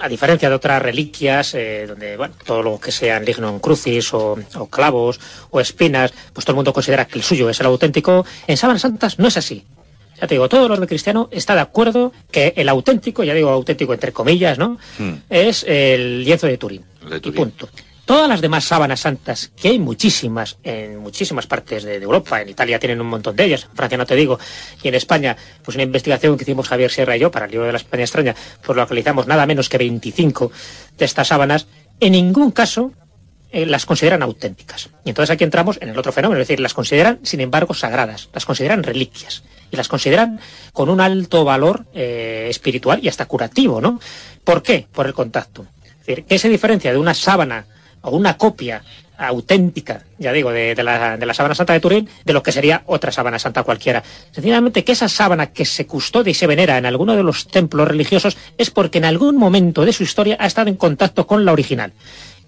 a 0.01 0.09
diferencia 0.09 0.49
de 0.49 0.55
otras 0.55 0.81
reliquias, 0.83 1.55
eh, 1.55 1.87
donde 1.87 2.17
bueno, 2.17 2.35
todo 2.45 2.63
lo 2.63 2.79
que 2.81 2.93
sean 2.93 3.25
lignum 3.25 3.59
crucis 3.61 4.13
o, 4.15 4.39
o 4.57 4.67
clavos 4.69 5.21
o 5.51 5.61
espinas, 5.61 6.13
pues 6.33 6.45
todo 6.45 6.53
el 6.53 6.57
mundo 6.57 6.73
considera 6.73 7.07
que 7.07 7.19
el 7.19 7.25
suyo 7.25 7.49
es 7.51 7.61
el 7.61 7.67
auténtico, 7.67 8.25
en 8.47 8.57
sábanas 8.57 8.83
santas 8.83 9.19
no 9.19 9.29
es 9.29 9.37
así. 9.37 9.65
Ya 10.21 10.29
te 10.29 10.35
digo, 10.37 10.49
todo 10.49 10.67
el 10.67 10.73
orden 10.73 10.87
cristiano 10.87 11.29
está 11.33 11.55
de 11.55 11.61
acuerdo 11.61 12.13
que 12.31 12.55
el 12.57 12.69
auténtico, 12.69 13.25
ya 13.25 13.35
digo 13.35 13.51
auténtico 13.51 13.93
entre 13.93 14.13
comillas, 14.13 14.59
¿no? 14.59 14.79
Mm. 14.99 15.13
Es 15.29 15.65
el 15.65 16.25
lienzo 16.25 16.47
de 16.47 16.57
Turín. 16.57 16.85
De 17.09 17.17
Y 17.17 17.21
Turín. 17.21 17.37
punto. 17.37 17.69
Todas 18.05 18.29
las 18.29 18.43
demás 18.43 18.65
sábanas 18.65 19.01
santas, 19.01 19.51
que 19.57 19.69
hay 19.69 19.79
muchísimas 19.79 20.59
en 20.63 20.99
muchísimas 20.99 21.47
partes 21.47 21.85
de, 21.85 21.97
Europa, 21.97 22.43
en 22.43 22.51
Italia 22.51 22.79
tienen 22.79 23.01
un 23.01 23.07
montón 23.07 23.35
de 23.35 23.45
ellas, 23.45 23.65
en 23.65 23.75
Francia 23.77 23.97
no 23.97 24.05
te 24.05 24.15
digo, 24.15 24.39
y 24.83 24.89
en 24.89 24.95
España, 24.95 25.37
pues 25.63 25.75
una 25.77 25.85
investigación 25.85 26.37
que 26.37 26.43
hicimos 26.43 26.69
Javier 26.69 26.91
Sierra 26.91 27.17
y 27.17 27.21
yo 27.21 27.31
para 27.31 27.47
el 27.47 27.53
libro 27.53 27.67
de 27.67 27.73
la 27.73 27.79
España 27.79 28.03
extraña, 28.03 28.35
pues 28.63 28.77
localizamos 28.77 29.27
nada 29.27 29.47
menos 29.47 29.71
que 29.71 29.79
25 29.79 30.53
de 30.99 31.05
estas 31.05 31.29
sábanas, 31.29 31.67
en 31.99 32.13
ningún 32.13 32.51
caso 32.51 32.93
eh, 33.51 33.65
las 33.65 33.87
consideran 33.87 34.23
auténticas. 34.23 34.91
Y 35.05 35.09
entonces 35.09 35.33
aquí 35.33 35.45
entramos 35.45 35.79
en 35.81 35.89
el 35.89 35.99
otro 35.99 36.13
fenómeno, 36.13 36.43
es 36.43 36.49
decir, 36.49 36.61
las 36.61 36.75
consideran, 36.75 37.21
sin 37.23 37.41
embargo, 37.41 37.73
sagradas, 37.73 38.29
las 38.35 38.45
consideran 38.45 38.83
reliquias 38.83 39.45
y 39.71 39.77
las 39.77 39.89
consideran 39.89 40.41
con 40.75 40.91
un 40.91 41.01
alto 41.01 41.45
valor 41.45 41.87
eh, 41.95 42.49
espiritual 42.51 43.01
y 43.03 43.09
hasta 43.09 43.25
curativo, 43.25 43.81
¿no? 43.81 43.99
¿Por 44.43 44.63
qué? 44.63 44.87
Por 44.93 45.07
el 45.07 45.15
contacto. 45.15 45.67
Es 46.01 46.07
decir, 46.07 46.25
¿qué 46.29 46.39
se 46.39 46.51
diferencia 46.51 46.93
de 46.93 46.99
una 46.99 47.15
sábana 47.15 47.65
o 48.05 48.17
una 48.17 48.37
copia 48.37 48.83
auténtica, 49.17 50.03
ya 50.19 50.33
digo, 50.33 50.51
de, 50.51 50.75
la, 50.83 51.17
de 51.17 51.27
la 51.27 51.35
sábana 51.35 51.55
santa 51.55 51.73
de 51.73 51.81
Turín, 51.81 52.09
de 52.25 52.33
lo 52.33 52.43
que 52.43 52.53
sería 52.53 52.83
otra 52.87 53.13
sábana 53.13 53.39
santa 53.39 53.63
cualquiera? 53.63 54.03
Sencillamente 54.33 54.85
que 54.85 54.93
esa 54.93 55.09
sábana 55.09 55.47
que 55.47 55.65
se 55.65 55.87
custodia 55.87 56.31
y 56.31 56.35
se 56.35 56.47
venera 56.47 56.79
en 56.79 56.87
alguno 56.87 57.15
de 57.17 57.23
los 57.23 57.49
templos 57.49 57.87
religiosos 57.87 58.37
es 58.59 58.71
porque 58.71 58.99
en 58.99 59.05
algún 59.05 59.37
momento 59.37 59.85
de 59.85 59.93
su 59.93 60.03
historia 60.03 60.37
ha 60.41 60.47
estado 60.47 60.69
en 60.69 60.77
contacto 60.77 61.27
con 61.27 61.45
la 61.45 61.53
original. 61.53 61.93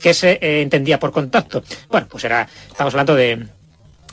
¿Qué 0.01 0.12
se 0.12 0.33
eh, 0.43 0.61
entendía 0.62 0.99
por 0.99 1.12
contacto? 1.12 1.62
Bueno, 1.89 2.07
pues 2.11 2.24
era, 2.24 2.49
estamos 2.69 2.93
hablando 2.93 3.15
de, 3.15 3.47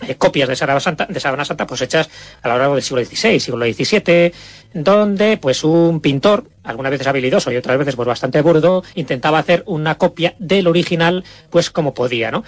eh, 0.08 0.16
copias 0.16 0.50
de 0.50 0.56
sábana 0.56 0.80
santa, 0.80 1.06
de 1.06 1.20
sábana 1.20 1.46
santa 1.46 1.68
pues 1.68 1.82
hechas 1.82 2.10
a 2.42 2.50
lo 2.50 2.58
largo 2.58 2.76
del 2.76 2.84
siglo 2.84 3.04
XVI, 3.04 3.40
siglo 3.40 3.66
XVII, 3.66 4.34
donde 4.74 5.38
pues 5.38 5.64
un 5.64 6.02
pintor, 6.02 6.46
algunas 6.64 6.92
veces 6.92 7.08
habilidoso 7.08 7.52
y 7.52 7.58
otras 7.58 7.78
veces 7.78 7.96
pues 7.96 8.08
bastante 8.08 8.42
burdo, 8.42 8.84
intentaba 8.96 9.40
hacer 9.40 9.64
una 9.68 9.96
copia 9.96 10.36
del 10.40 10.68
original 10.68 11.24
pues 11.50 11.70
como 11.70 11.94
podía, 11.94 12.32
¿no? 12.32 12.44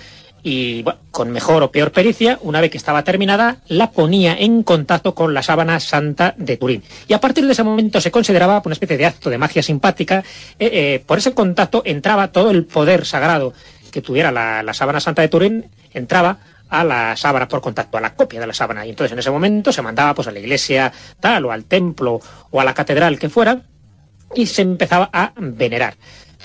Y 0.47 0.83
bueno, 0.83 0.99
con 1.09 1.31
mejor 1.31 1.63
o 1.63 1.71
peor 1.71 1.91
pericia, 1.91 2.37
una 2.43 2.61
vez 2.61 2.69
que 2.69 2.77
estaba 2.77 3.03
terminada, 3.03 3.57
la 3.67 3.89
ponía 3.89 4.35
en 4.37 4.61
contacto 4.61 5.15
con 5.15 5.33
la 5.33 5.41
sábana 5.41 5.79
santa 5.79 6.35
de 6.37 6.57
Turín. 6.57 6.83
Y 7.07 7.13
a 7.13 7.19
partir 7.19 7.47
de 7.47 7.53
ese 7.53 7.63
momento 7.63 7.99
se 7.99 8.11
consideraba 8.11 8.61
una 8.63 8.73
especie 8.73 8.95
de 8.95 9.07
acto 9.07 9.31
de 9.31 9.39
magia 9.39 9.63
simpática. 9.63 10.23
eh, 10.59 10.69
eh, 10.71 11.03
por 11.03 11.17
ese 11.17 11.33
contacto 11.33 11.81
entraba 11.83 12.31
todo 12.31 12.51
el 12.51 12.65
poder 12.65 13.07
sagrado 13.07 13.53
que 13.91 14.03
tuviera 14.03 14.31
la 14.31 14.73
sábana 14.73 14.99
santa 14.99 15.23
de 15.23 15.29
Turín, 15.29 15.65
entraba 15.95 16.37
a 16.79 16.83
la 16.83 17.15
sábana 17.15 17.47
por 17.47 17.61
contacto, 17.61 17.97
a 17.97 18.01
la 18.01 18.15
copia 18.15 18.39
de 18.39 18.47
la 18.47 18.53
sábana. 18.53 18.85
Y 18.85 18.89
entonces 18.89 19.11
en 19.11 19.19
ese 19.19 19.31
momento 19.31 19.71
se 19.71 19.81
mandaba 19.81 20.13
pues 20.13 20.27
a 20.27 20.31
la 20.31 20.39
iglesia 20.39 20.91
tal 21.19 21.45
o 21.45 21.51
al 21.51 21.65
templo 21.65 22.19
o 22.51 22.61
a 22.61 22.63
la 22.63 22.73
catedral 22.73 23.19
que 23.19 23.29
fuera 23.29 23.61
y 24.33 24.45
se 24.45 24.61
empezaba 24.61 25.09
a 25.11 25.33
venerar. 25.35 25.95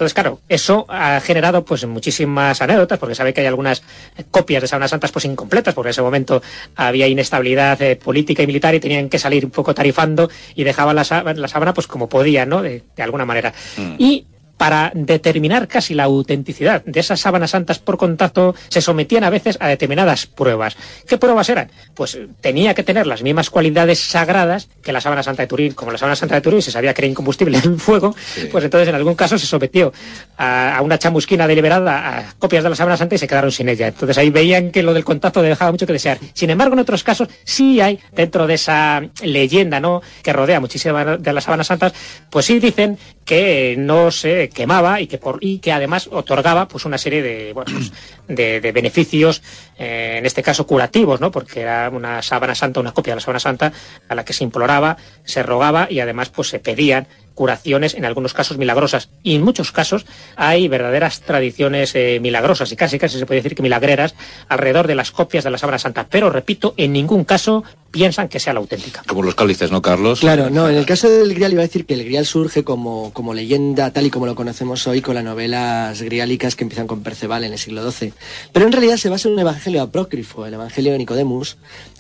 Entonces, 0.01 0.15
claro, 0.15 0.41
eso 0.49 0.87
ha 0.89 1.21
generado 1.21 1.63
pues 1.63 1.85
muchísimas 1.87 2.63
anécdotas, 2.63 2.99
porque 2.99 3.15
sabe 3.15 3.35
que 3.35 3.43
hay 3.43 3.47
algunas 3.47 3.83
copias 4.31 4.63
de 4.63 4.67
sábanas 4.67 4.93
santas 4.93 5.13
pues 5.13 5.27
incompletas, 5.27 5.75
porque 5.75 5.89
en 5.89 5.91
ese 5.91 6.01
momento 6.01 6.41
había 6.75 7.07
inestabilidad 7.07 7.83
eh, 7.83 7.97
política 7.97 8.43
y 8.43 8.47
militar 8.47 8.75
y 8.75 8.81
tenían 8.81 9.11
que 9.11 9.19
salir 9.19 9.45
un 9.45 9.51
poco 9.51 9.75
tarifando 9.75 10.31
y 10.55 10.65
dejaban 10.65 10.97
la, 10.97 11.05
la 11.37 11.49
sábana 11.49 11.75
pues 11.75 11.87
como 11.87 12.09
podían, 12.09 12.49
¿no? 12.49 12.63
De, 12.63 12.83
alguna 12.97 13.27
manera. 13.27 13.53
Mm. 13.77 13.95
Y 13.99 14.25
para 14.61 14.93
determinar 14.95 15.69
casi 15.69 15.95
la 15.95 16.05
autenticidad 16.05 16.85
de 16.85 17.01
esas 17.01 17.19
sábanas 17.19 17.53
santas 17.53 17.79
por 17.79 17.97
contacto, 17.97 18.55
se 18.69 18.83
sometían 18.83 19.25
a 19.25 19.31
veces 19.31 19.57
a 19.59 19.69
determinadas 19.69 20.27
pruebas. 20.27 20.77
¿Qué 21.09 21.17
pruebas 21.17 21.49
eran? 21.49 21.71
Pues 21.95 22.19
tenía 22.43 22.75
que 22.75 22.83
tener 22.83 23.07
las 23.07 23.23
mismas 23.23 23.49
cualidades 23.49 24.01
sagradas 24.01 24.69
que 24.83 24.93
la 24.93 25.01
sábana 25.01 25.23
santa 25.23 25.45
de 25.45 25.47
Turín. 25.47 25.73
Como 25.73 25.93
la 25.93 25.97
sábana 25.97 26.15
santa 26.15 26.35
de 26.35 26.43
Turín 26.43 26.61
se 26.61 26.71
sabía 26.71 26.93
que 26.93 27.01
era 27.01 27.09
incombustible 27.09 27.57
en 27.65 27.79
fuego, 27.79 28.15
pues 28.53 28.63
entonces 28.63 28.87
en 28.87 28.95
algún 28.97 29.15
caso 29.15 29.39
se 29.39 29.47
sometió 29.47 29.95
a, 30.37 30.79
una 30.83 30.99
chamusquina 30.99 31.47
deliberada 31.47 32.19
a 32.19 32.35
copias 32.39 32.63
de 32.63 32.69
la 32.69 32.77
sábana 32.77 32.99
santa 32.99 33.15
y 33.15 33.19
se 33.19 33.27
quedaron 33.27 33.51
sin 33.51 33.67
ella. 33.71 33.87
Entonces 33.87 34.19
ahí 34.19 34.29
veían 34.29 34.73
que 34.73 34.83
lo 34.83 34.93
del 34.93 35.05
contacto 35.05 35.41
dejaba 35.41 35.71
mucho 35.71 35.87
que 35.87 35.95
desear. 35.95 36.19
Sin 36.35 36.51
embargo, 36.51 36.75
en 36.75 36.81
otros 36.81 37.03
casos 37.03 37.29
sí 37.45 37.81
hay, 37.81 37.99
dentro 38.13 38.47
de 38.47 38.55
esa 38.55 39.01
leyenda 39.23 39.81
¿no? 39.81 40.03
que 40.23 40.35
rodea 40.35 40.61
muchísimas 40.61 41.23
de 41.23 41.33
las 41.33 41.45
sábanas 41.45 41.69
santas, 41.69 41.95
pues 42.29 42.45
sí 42.45 42.61
dicen 42.61 42.99
que 43.25 43.77
no 43.79 44.11
se 44.11 44.50
quemaba 44.51 45.01
y 45.01 45.07
que 45.07 45.19
por 45.19 45.39
y 45.41 45.59
que 45.59 45.73
además 45.73 46.09
otorgaba 46.13 46.69
pues 46.69 46.85
una 46.85 46.99
serie 46.99 47.23
de 47.23 47.53
bueno, 47.53 47.73
pues, 47.73 47.93
de, 48.29 48.73
beneficios 48.73 49.43
eh, 49.79 50.17
en 50.19 50.27
este 50.27 50.43
caso 50.43 50.67
curativos 50.67 51.21
no 51.21 51.31
porque 51.31 51.61
era 51.61 51.89
una 51.91 52.23
sábana 52.23 52.55
santa 52.55 52.81
una 52.81 52.93
copia 52.93 53.13
de 53.13 53.17
la 53.17 53.21
sábana 53.21 53.41
santa 53.41 53.73
a 54.09 54.15
la 54.15 54.25
que 54.25 54.33
se 54.33 54.45
imploraba 54.45 54.97
se 55.25 55.43
rogaba 55.43 55.87
y 55.91 56.01
además 56.01 56.29
pues 56.31 56.49
se 56.49 56.59
pedían 56.59 57.07
curaciones, 57.41 57.95
en 57.95 58.05
algunos 58.05 58.35
casos 58.35 58.59
milagrosas. 58.59 59.09
Y 59.23 59.35
en 59.35 59.41
muchos 59.41 59.73
casos 59.73 60.05
hay 60.37 60.69
verdaderas 60.69 61.23
tradiciones 61.23 61.95
eh, 61.95 62.19
milagrosas 62.21 62.71
y 62.71 62.77
casi 62.77 62.99
casi 62.99 63.19
se 63.19 63.25
puede 63.25 63.41
decir 63.41 63.57
que 63.57 63.63
milagreras 63.63 64.15
alrededor 64.51 64.87
de 64.87 64.95
las 64.95 65.11
copias 65.11 65.43
de 65.43 65.51
la 65.51 65.57
Sábana 65.57 65.79
Santa. 65.79 66.07
Pero 66.11 66.29
repito, 66.29 66.75
en 66.77 66.93
ningún 66.93 67.25
caso 67.25 67.65
piensan 67.91 68.29
que 68.29 68.39
sea 68.39 68.53
la 68.53 68.61
auténtica. 68.61 69.03
Como 69.07 69.23
los 69.23 69.35
cálices, 69.35 69.71
¿no, 69.71 69.83
Carlos? 69.83 70.21
Claro, 70.21 70.51
no. 70.51 70.69
En 70.69 70.77
el 70.77 70.87
caso 70.87 71.09
del 71.09 71.35
Grial 71.35 71.53
iba 71.53 71.63
a 71.63 71.67
decir 71.67 71.87
que 71.87 71.95
el 71.95 72.05
Grial 72.05 72.27
surge 72.27 72.63
como, 72.63 73.13
como 73.13 73.35
leyenda 73.35 73.91
tal 73.91 74.07
y 74.07 74.11
como 74.11 74.27
lo 74.27 74.35
conocemos 74.35 74.87
hoy 74.87 75.01
con 75.01 75.15
las 75.15 75.25
novelas 75.25 76.01
griálicas 76.03 76.57
que 76.57 76.65
empiezan 76.65 76.87
con 76.87 77.03
Perceval 77.03 77.45
en 77.45 77.53
el 77.53 77.59
siglo 77.59 77.91
XII. 77.91 78.13
Pero 78.53 78.67
en 78.67 78.73
realidad 78.73 78.97
se 78.97 79.09
basa 79.09 79.29
en 79.29 79.35
un 79.35 79.41
evangelio 79.41 79.83
apócrifo, 79.83 80.47
el 80.47 80.55
evangelio 80.55 80.93
de 80.93 80.99
Nicodemus, 80.99 81.57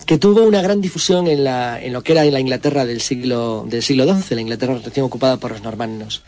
que 0.06 0.18
tuvo 0.18 0.42
una 0.42 0.62
gran 0.62 0.80
difusión 0.80 1.26
en, 1.26 1.44
la, 1.44 1.80
en 1.82 1.92
lo 1.92 2.02
que 2.02 2.12
era 2.12 2.24
en 2.24 2.32
la 2.32 2.40
Inglaterra 2.40 2.84
del 2.84 3.00
siglo, 3.00 3.64
del 3.66 3.82
siglo 3.82 4.04
XII, 4.04 4.36
la 4.36 4.42
Inglaterra 4.42 4.78
recién 4.82 5.04
ocupada 5.04 5.29
por 5.38 5.52
los 5.52 5.62
normannos. 5.62 6.22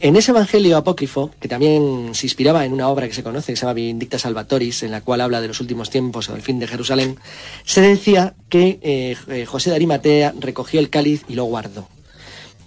En 0.00 0.14
ese 0.14 0.30
evangelio 0.30 0.76
apócrifo, 0.76 1.32
que 1.40 1.48
también 1.48 2.14
se 2.14 2.26
inspiraba 2.26 2.64
en 2.64 2.72
una 2.72 2.88
obra 2.88 3.08
que 3.08 3.14
se 3.14 3.24
conoce, 3.24 3.52
que 3.52 3.56
se 3.56 3.62
llama 3.62 3.74
Vindicta 3.74 4.18
Salvatoris, 4.18 4.84
en 4.84 4.92
la 4.92 5.00
cual 5.00 5.20
habla 5.20 5.40
de 5.40 5.48
los 5.48 5.60
últimos 5.60 5.90
tiempos 5.90 6.28
o 6.28 6.34
del 6.34 6.42
fin 6.42 6.60
de 6.60 6.68
Jerusalén, 6.68 7.18
se 7.64 7.80
decía 7.80 8.34
que 8.48 8.78
eh, 8.82 9.16
eh, 9.28 9.44
José 9.44 9.70
de 9.70 9.76
Arimatea 9.76 10.34
recogió 10.38 10.78
el 10.78 10.88
cáliz 10.88 11.24
y 11.28 11.34
lo 11.34 11.44
guardó. 11.44 11.88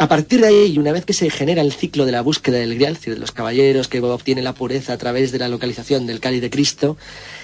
A 0.01 0.07
partir 0.07 0.41
de 0.41 0.47
ahí, 0.47 0.73
y 0.73 0.79
una 0.79 0.91
vez 0.91 1.05
que 1.05 1.13
se 1.13 1.29
genera 1.29 1.61
el 1.61 1.73
ciclo 1.73 2.07
de 2.07 2.11
la 2.11 2.21
búsqueda 2.21 2.57
del 2.57 2.73
grial, 2.73 2.93
es 2.93 2.97
decir, 2.97 3.13
de 3.13 3.19
los 3.19 3.31
caballeros 3.31 3.87
que 3.87 4.01
obtienen 4.01 4.43
la 4.43 4.55
pureza 4.55 4.93
a 4.93 4.97
través 4.97 5.31
de 5.31 5.37
la 5.37 5.47
localización 5.47 6.07
del 6.07 6.19
cáliz 6.19 6.41
de 6.41 6.49
Cristo, 6.49 6.97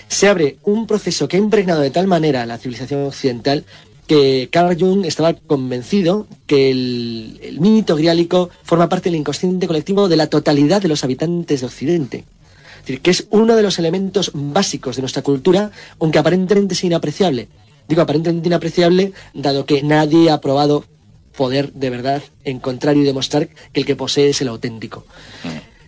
se 0.08 0.28
abre 0.28 0.58
un 0.64 0.88
proceso 0.88 1.28
que 1.28 1.38
ha 1.38 1.40
impregnado 1.40 1.82
de 1.82 1.92
tal 1.92 2.08
manera 2.08 2.48
la 2.48 2.58
civilización 2.58 3.04
occidental 3.04 3.64
que 4.08 4.48
Carl 4.52 4.78
Jung 4.80 5.06
estaba 5.06 5.34
convencido 5.34 6.28
que 6.46 6.72
el, 6.72 7.58
mito 7.60 7.96
griálico 7.96 8.50
forma 8.64 8.90
parte 8.90 9.10
del 9.10 9.20
inconsciente 9.20 9.68
colectivo 9.68 10.08
de 10.08 10.16
la 10.16 10.28
totalidad 10.28 10.82
de 10.82 10.88
los 10.88 11.04
habitantes 11.04 11.60
de 11.60 11.68
Occidente. 11.68 12.18
Es 12.18 12.82
decir, 12.88 13.02
que 13.02 13.12
es 13.12 13.28
uno 13.32 13.56
de 13.56 13.64
los 13.64 13.80
elementos 13.80 14.32
básicos 14.34 14.96
de 14.96 15.02
nuestra 15.02 15.22
cultura, 15.22 15.72
aunque 16.00 16.20
aparentemente 16.20 16.74
es 16.74 16.84
inapreciable. 16.86 17.50
Digo 17.90 18.02
aparentemente 18.02 18.48
inapreciable, 18.48 19.12
dado 19.34 19.66
que 19.66 19.84
nadie 19.84 20.30
ha 20.30 20.40
probado 20.40 20.86
poder 21.36 21.74
de 21.74 21.90
verdad 21.90 22.24
encontrar 22.46 22.96
y 22.96 23.04
demostrar 23.04 23.50
que 23.74 23.82
el 23.82 23.86
que 23.86 23.96
posee 23.96 24.30
es 24.30 24.42
el 24.42 24.48
auténtico. 24.48 25.06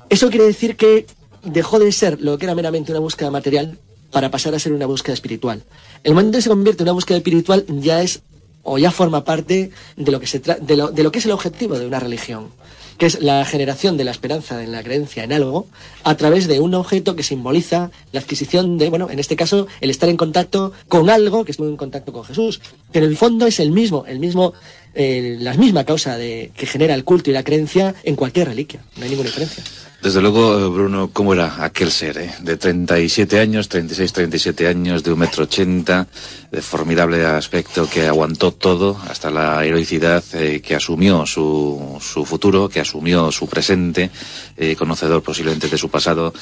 Eso 0.09 0.29
quiere 0.29 0.45
decir 0.45 0.75
que 0.75 1.05
dejó 1.43 1.79
de 1.79 1.91
ser 1.93 2.19
lo 2.19 2.37
que 2.37 2.45
era 2.45 2.55
meramente 2.55 2.91
una 2.91 2.99
búsqueda 2.99 3.31
material 3.31 3.77
para 4.11 4.31
pasar 4.31 4.55
a 4.55 4.59
ser 4.59 4.73
una 4.73 4.85
búsqueda 4.85 5.13
espiritual. 5.13 5.63
El 6.03 6.13
momento 6.13 6.37
en 6.37 6.39
que 6.39 6.43
se 6.43 6.49
convierte 6.49 6.83
en 6.83 6.85
una 6.85 6.93
búsqueda 6.93 7.17
espiritual 7.17 7.65
ya 7.67 8.01
es 8.01 8.21
o 8.63 8.77
ya 8.77 8.91
forma 8.91 9.23
parte 9.23 9.71
de 9.95 10.11
lo 10.11 10.19
que 10.19 10.27
se 10.27 10.39
de 10.39 10.77
lo, 10.77 10.89
de 10.89 11.03
lo 11.03 11.11
que 11.11 11.19
es 11.19 11.25
el 11.25 11.31
objetivo 11.31 11.79
de 11.79 11.87
una 11.87 11.99
religión, 11.99 12.49
que 12.97 13.05
es 13.05 13.21
la 13.21 13.45
generación 13.45 13.97
de 13.97 14.03
la 14.03 14.11
esperanza, 14.11 14.61
en 14.61 14.71
la 14.71 14.83
creencia 14.83 15.23
en 15.23 15.33
algo, 15.33 15.67
a 16.03 16.15
través 16.15 16.47
de 16.47 16.59
un 16.59 16.73
objeto 16.75 17.15
que 17.15 17.23
simboliza 17.23 17.91
la 18.11 18.19
adquisición 18.19 18.77
de, 18.77 18.89
bueno, 18.89 19.09
en 19.09 19.19
este 19.19 19.35
caso, 19.35 19.67
el 19.81 19.89
estar 19.89 20.09
en 20.09 20.17
contacto 20.17 20.73
con 20.87 21.09
algo 21.09 21.45
que 21.45 21.51
estuvo 21.51 21.67
en 21.67 21.77
contacto 21.77 22.11
con 22.11 22.25
Jesús, 22.25 22.61
que 22.91 22.99
en 22.99 23.05
el 23.05 23.17
fondo 23.17 23.47
es 23.47 23.59
el 23.59 23.71
mismo, 23.71 24.05
el 24.05 24.19
mismo, 24.19 24.53
eh, 24.93 25.37
la 25.39 25.53
misma 25.53 25.85
causa 25.85 26.17
de 26.17 26.51
que 26.55 26.65
genera 26.65 26.93
el 26.93 27.05
culto 27.05 27.29
y 27.29 27.33
la 27.33 27.43
creencia 27.43 27.95
en 28.03 28.15
cualquier 28.15 28.49
reliquia, 28.49 28.83
no 28.97 29.03
hay 29.03 29.09
ninguna 29.09 29.29
diferencia. 29.29 29.63
Desde 30.01 30.21
luego, 30.21 30.57
eh, 30.57 30.69
Bruno, 30.69 31.09
¿cómo 31.11 31.33
era 31.33 31.61
aquel 31.61 31.91
ser? 31.91 32.17
Eh? 32.17 32.33
De 32.39 32.55
37 32.55 33.37
años, 33.37 33.67
36, 33.67 34.13
37 34.13 34.67
años, 34.67 35.03
de 35.03 35.11
un 35.11 35.19
metro 35.19 35.43
ochenta, 35.43 36.07
de 36.49 36.61
formidable 36.61 37.25
aspecto 37.25 37.89
que 37.89 38.07
aguantó 38.07 38.53
todo, 38.53 38.97
hasta 39.09 39.29
la 39.29 39.65
heroicidad, 39.65 40.23
eh, 40.33 40.61
que 40.61 40.75
asumió 40.75 41.25
su, 41.25 41.97
su 41.99 42.23
futuro, 42.23 42.69
que 42.69 42.79
asumió 42.79 43.29
su 43.33 43.47
presente, 43.49 44.09
eh, 44.55 44.73
conocedor 44.77 45.21
posiblemente 45.21 45.67
de 45.67 45.77
su 45.77 45.89
pasado 45.89 46.33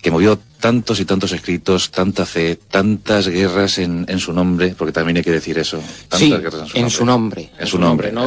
que 0.00 0.10
movió 0.10 0.38
tantos 0.60 1.00
y 1.00 1.04
tantos 1.04 1.32
escritos, 1.32 1.90
tanta 1.90 2.26
fe, 2.26 2.56
tantas 2.56 3.28
guerras 3.28 3.78
en, 3.78 4.04
en 4.08 4.18
su 4.18 4.32
nombre, 4.32 4.74
porque 4.76 4.92
también 4.92 5.18
hay 5.18 5.22
que 5.22 5.30
decir 5.30 5.58
eso. 5.58 5.78
Tantas 6.08 6.18
sí, 6.18 6.30
guerras 6.30 6.70
en 6.74 6.90
su 6.90 7.04
nombre. 7.04 7.50
En 7.58 7.66
su 7.66 7.78
nombre, 7.78 8.12
¿no? 8.12 8.26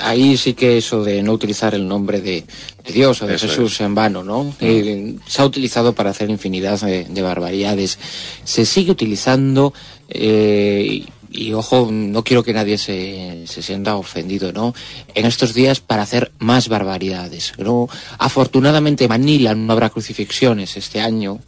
ahí 0.00 0.36
sí 0.36 0.54
que 0.54 0.78
eso 0.78 1.02
de 1.02 1.22
no 1.22 1.32
utilizar 1.32 1.74
el 1.74 1.86
nombre 1.86 2.20
de, 2.20 2.44
Dios 2.92 3.22
o 3.22 3.26
de 3.26 3.38
Jesús 3.38 3.80
en 3.80 3.94
vano, 3.94 4.24
¿no? 4.24 4.44
Mm. 4.44 4.52
Eh, 4.60 5.14
se 5.26 5.42
ha 5.42 5.44
utilizado 5.44 5.92
para 5.92 6.10
hacer 6.10 6.30
infinidad 6.30 6.80
de, 6.80 7.04
de 7.04 7.22
barbaridades. 7.22 7.98
Se 8.44 8.64
sigue 8.64 8.90
utilizando 8.90 9.72
eh, 10.08 11.04
y 11.32 11.52
ojo, 11.54 11.88
no 11.90 12.22
quiero 12.22 12.42
que 12.42 12.52
nadie 12.52 12.76
se, 12.78 13.46
se, 13.46 13.62
sienta 13.62 13.96
ofendido, 13.96 14.52
¿no? 14.52 14.74
En 15.14 15.26
estos 15.26 15.54
días 15.54 15.80
para 15.80 16.02
hacer 16.02 16.30
más 16.38 16.68
barbaridades, 16.68 17.54
¿no? 17.58 17.88
Afortunadamente 18.18 19.04
en 19.04 19.10
Manila 19.10 19.54
no 19.54 19.72
habrá 19.72 19.88
crucifixiones 19.88 20.76
este 20.76 21.00
año, 21.00 21.40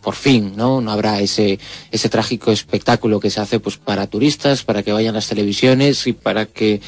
por 0.00 0.14
fin, 0.14 0.54
¿no? 0.56 0.80
No 0.80 0.92
habrá 0.92 1.20
ese, 1.20 1.58
ese 1.90 2.08
trágico 2.08 2.52
espectáculo 2.52 3.20
que 3.20 3.30
se 3.30 3.40
hace 3.40 3.60
pues 3.60 3.76
para 3.76 4.06
turistas, 4.06 4.62
para 4.62 4.82
que 4.82 4.92
vayan 4.92 5.14
las 5.14 5.28
televisiones 5.28 6.06
y 6.06 6.12
para 6.12 6.46
que 6.46 6.80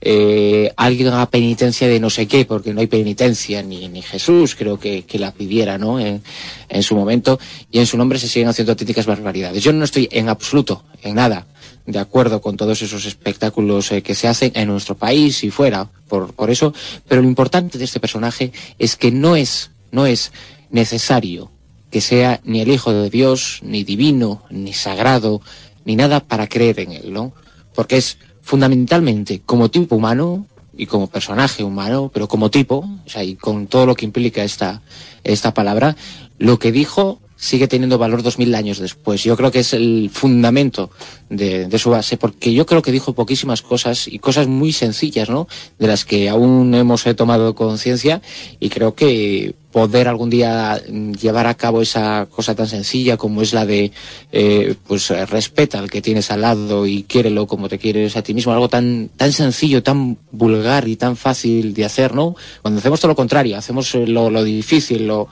eh, 0.00 0.72
alguien 0.76 1.08
haga 1.08 1.30
penitencia 1.30 1.86
de 1.88 2.00
no 2.00 2.10
sé 2.10 2.26
qué, 2.26 2.44
porque 2.44 2.74
no 2.74 2.80
hay 2.80 2.86
penitencia, 2.88 3.62
ni, 3.62 3.88
ni 3.88 4.02
Jesús 4.02 4.54
creo 4.54 4.78
que, 4.78 5.02
que 5.02 5.18
la 5.18 5.32
pidiera, 5.32 5.78
¿no? 5.78 6.00
En, 6.00 6.22
en 6.68 6.82
su 6.82 6.94
momento, 6.94 7.38
y 7.70 7.78
en 7.78 7.86
su 7.86 7.96
nombre 7.96 8.18
se 8.18 8.28
siguen 8.28 8.48
haciendo 8.48 8.72
auténticas 8.72 9.06
barbaridades. 9.06 9.62
Yo 9.62 9.72
no 9.72 9.84
estoy 9.84 10.08
en 10.10 10.30
absoluto, 10.30 10.82
en 11.02 11.14
nada, 11.16 11.46
de 11.86 11.98
acuerdo 11.98 12.40
con 12.40 12.56
todos 12.56 12.80
esos 12.82 13.06
espectáculos 13.06 13.90
eh, 13.92 14.02
que 14.02 14.14
se 14.14 14.28
hacen 14.28 14.52
en 14.54 14.68
nuestro 14.68 14.96
país 14.96 15.42
y 15.44 15.50
fuera, 15.50 15.88
por, 16.08 16.32
por 16.32 16.50
eso, 16.50 16.72
pero 17.08 17.22
lo 17.22 17.28
importante 17.28 17.78
de 17.78 17.84
este 17.84 18.00
personaje 18.00 18.52
es 18.78 18.96
que 18.96 19.10
no 19.10 19.36
es, 19.36 19.70
no 19.90 20.06
es 20.06 20.32
necesario 20.70 21.50
que 21.90 22.00
sea 22.00 22.40
ni 22.44 22.60
el 22.60 22.70
Hijo 22.70 22.92
de 22.92 23.10
Dios, 23.10 23.60
ni 23.62 23.84
divino, 23.84 24.42
ni 24.48 24.72
sagrado, 24.72 25.42
ni 25.84 25.94
nada 25.94 26.20
para 26.20 26.48
creer 26.48 26.80
en 26.80 26.92
él, 26.92 27.12
¿no? 27.12 27.32
Porque 27.74 27.98
es 27.98 28.16
fundamentalmente 28.40 29.42
como 29.44 29.70
tipo 29.70 29.96
humano 29.96 30.46
y 30.74 30.86
como 30.86 31.08
personaje 31.08 31.62
humano, 31.62 32.10
pero 32.12 32.28
como 32.28 32.50
tipo, 32.50 32.76
o 32.78 33.08
sea, 33.08 33.22
y 33.22 33.34
con 33.34 33.66
todo 33.66 33.84
lo 33.84 33.94
que 33.94 34.06
implica 34.06 34.42
esta, 34.42 34.80
esta 35.22 35.52
palabra, 35.52 35.96
lo 36.38 36.58
que 36.58 36.72
dijo 36.72 37.20
sigue 37.42 37.66
teniendo 37.66 37.98
valor 37.98 38.22
dos 38.22 38.38
mil 38.38 38.54
años 38.54 38.78
después. 38.78 39.24
Yo 39.24 39.36
creo 39.36 39.50
que 39.50 39.58
es 39.58 39.72
el 39.72 40.10
fundamento 40.12 40.90
de, 41.28 41.66
de, 41.66 41.78
su 41.78 41.90
base, 41.90 42.16
porque 42.16 42.52
yo 42.52 42.66
creo 42.66 42.82
que 42.82 42.92
dijo 42.92 43.14
poquísimas 43.14 43.62
cosas 43.62 44.06
y 44.06 44.20
cosas 44.20 44.46
muy 44.46 44.72
sencillas, 44.72 45.28
¿no? 45.28 45.48
De 45.76 45.88
las 45.88 46.04
que 46.04 46.28
aún 46.28 46.72
hemos 46.72 47.02
tomado 47.16 47.56
conciencia 47.56 48.22
y 48.60 48.68
creo 48.68 48.94
que 48.94 49.56
poder 49.72 50.06
algún 50.06 50.30
día 50.30 50.80
mm, 50.88 51.12
llevar 51.12 51.46
a 51.46 51.54
cabo 51.54 51.82
esa 51.82 52.26
cosa 52.26 52.54
tan 52.54 52.68
sencilla 52.68 53.16
como 53.16 53.42
es 53.42 53.52
la 53.52 53.66
de 53.66 53.90
eh, 54.30 54.74
pues 54.86 55.08
respeta 55.28 55.78
al 55.78 55.90
que 55.90 56.02
tienes 56.02 56.30
al 56.30 56.42
lado 56.42 56.86
y 56.86 57.02
quiérelo 57.04 57.46
como 57.46 57.68
te 57.68 57.78
quieres 57.78 58.16
a 58.16 58.22
ti 58.22 58.34
mismo 58.34 58.52
algo 58.52 58.68
tan 58.68 59.08
tan 59.16 59.32
sencillo 59.32 59.82
tan 59.82 60.18
vulgar 60.30 60.86
y 60.86 60.96
tan 60.96 61.16
fácil 61.16 61.72
de 61.74 61.86
hacer 61.86 62.14
no 62.14 62.36
cuando 62.60 62.78
hacemos 62.78 63.00
todo 63.00 63.08
lo 63.08 63.16
contrario 63.16 63.56
hacemos 63.56 63.94
eh, 63.94 64.06
lo, 64.06 64.30
lo 64.30 64.44
difícil 64.44 65.06
lo, 65.06 65.28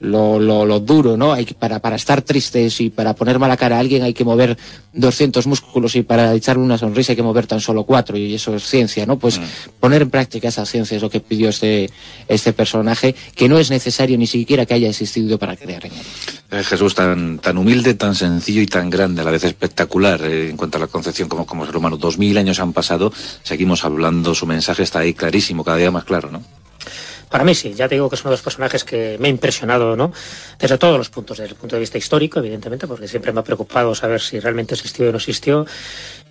lo, 0.00 0.38
lo, 0.38 0.66
lo, 0.66 0.80
duro, 0.80 1.16
¿no? 1.16 1.32
Hay 1.32 1.44
que, 1.44 1.54
para, 1.54 1.78
para 1.78 1.96
estar 1.96 2.22
tristes 2.22 2.80
y 2.80 2.90
para 2.90 3.14
poner 3.14 3.38
mala 3.38 3.56
cara 3.56 3.76
a 3.76 3.80
alguien 3.80 4.02
hay 4.02 4.12
que 4.12 4.24
mover 4.24 4.58
200 4.92 5.46
músculos 5.46 5.96
y 5.96 6.02
para 6.02 6.34
echarle 6.34 6.62
una 6.62 6.78
sonrisa 6.78 7.12
hay 7.12 7.16
que 7.16 7.22
mover 7.22 7.46
tan 7.46 7.60
solo 7.60 7.84
cuatro 7.84 8.16
y 8.16 8.34
eso 8.34 8.54
es 8.54 8.64
ciencia, 8.64 9.06
¿no? 9.06 9.18
Pues 9.18 9.38
mm. 9.38 9.42
poner 9.80 10.02
en 10.02 10.10
práctica 10.10 10.48
esa 10.48 10.66
ciencia 10.66 10.96
es 10.96 11.02
lo 11.02 11.10
que 11.10 11.20
pidió 11.20 11.48
este, 11.48 11.90
este 12.28 12.52
personaje, 12.52 13.14
que 13.34 13.48
no 13.48 13.58
es 13.58 13.70
necesario 13.70 14.18
ni 14.18 14.26
siquiera 14.26 14.66
que 14.66 14.74
haya 14.74 14.88
existido 14.88 15.38
para 15.38 15.56
crear 15.56 15.86
en 15.86 15.92
él. 15.92 16.06
Eh, 16.50 16.64
Jesús 16.64 16.94
tan, 16.94 17.38
tan 17.38 17.56
humilde, 17.56 17.94
tan 17.94 18.14
sencillo 18.14 18.60
y 18.60 18.66
tan 18.66 18.90
grande, 18.90 19.22
a 19.22 19.24
la 19.24 19.30
vez 19.30 19.44
espectacular 19.44 20.20
eh, 20.22 20.50
en 20.50 20.56
cuanto 20.56 20.78
a 20.78 20.80
la 20.82 20.86
concepción 20.88 21.28
como, 21.28 21.46
como 21.46 21.64
ser 21.64 21.76
humano. 21.76 21.96
Dos 21.96 22.18
mil 22.18 22.36
años 22.36 22.60
han 22.60 22.72
pasado, 22.72 23.12
seguimos 23.42 23.84
hablando, 23.84 24.34
su 24.34 24.46
mensaje 24.46 24.82
está 24.82 25.00
ahí 25.00 25.14
clarísimo, 25.14 25.64
cada 25.64 25.78
día 25.78 25.90
más 25.90 26.04
claro, 26.04 26.30
¿no? 26.30 26.42
Para 27.34 27.42
mí 27.42 27.52
sí, 27.52 27.74
ya 27.74 27.88
te 27.88 27.96
digo 27.96 28.08
que 28.08 28.14
es 28.14 28.22
uno 28.22 28.30
de 28.30 28.34
los 28.34 28.42
personajes 28.42 28.84
que 28.84 29.16
me 29.18 29.26
ha 29.26 29.30
impresionado, 29.32 29.96
¿no? 29.96 30.12
Desde 30.56 30.78
todos 30.78 30.96
los 30.96 31.10
puntos, 31.10 31.38
desde 31.38 31.50
el 31.50 31.56
punto 31.56 31.74
de 31.74 31.80
vista 31.80 31.98
histórico, 31.98 32.38
evidentemente, 32.38 32.86
porque 32.86 33.08
siempre 33.08 33.32
me 33.32 33.40
ha 33.40 33.42
preocupado 33.42 33.92
saber 33.92 34.20
si 34.20 34.38
realmente 34.38 34.74
existió 34.74 35.08
o 35.08 35.10
no 35.10 35.16
existió. 35.16 35.66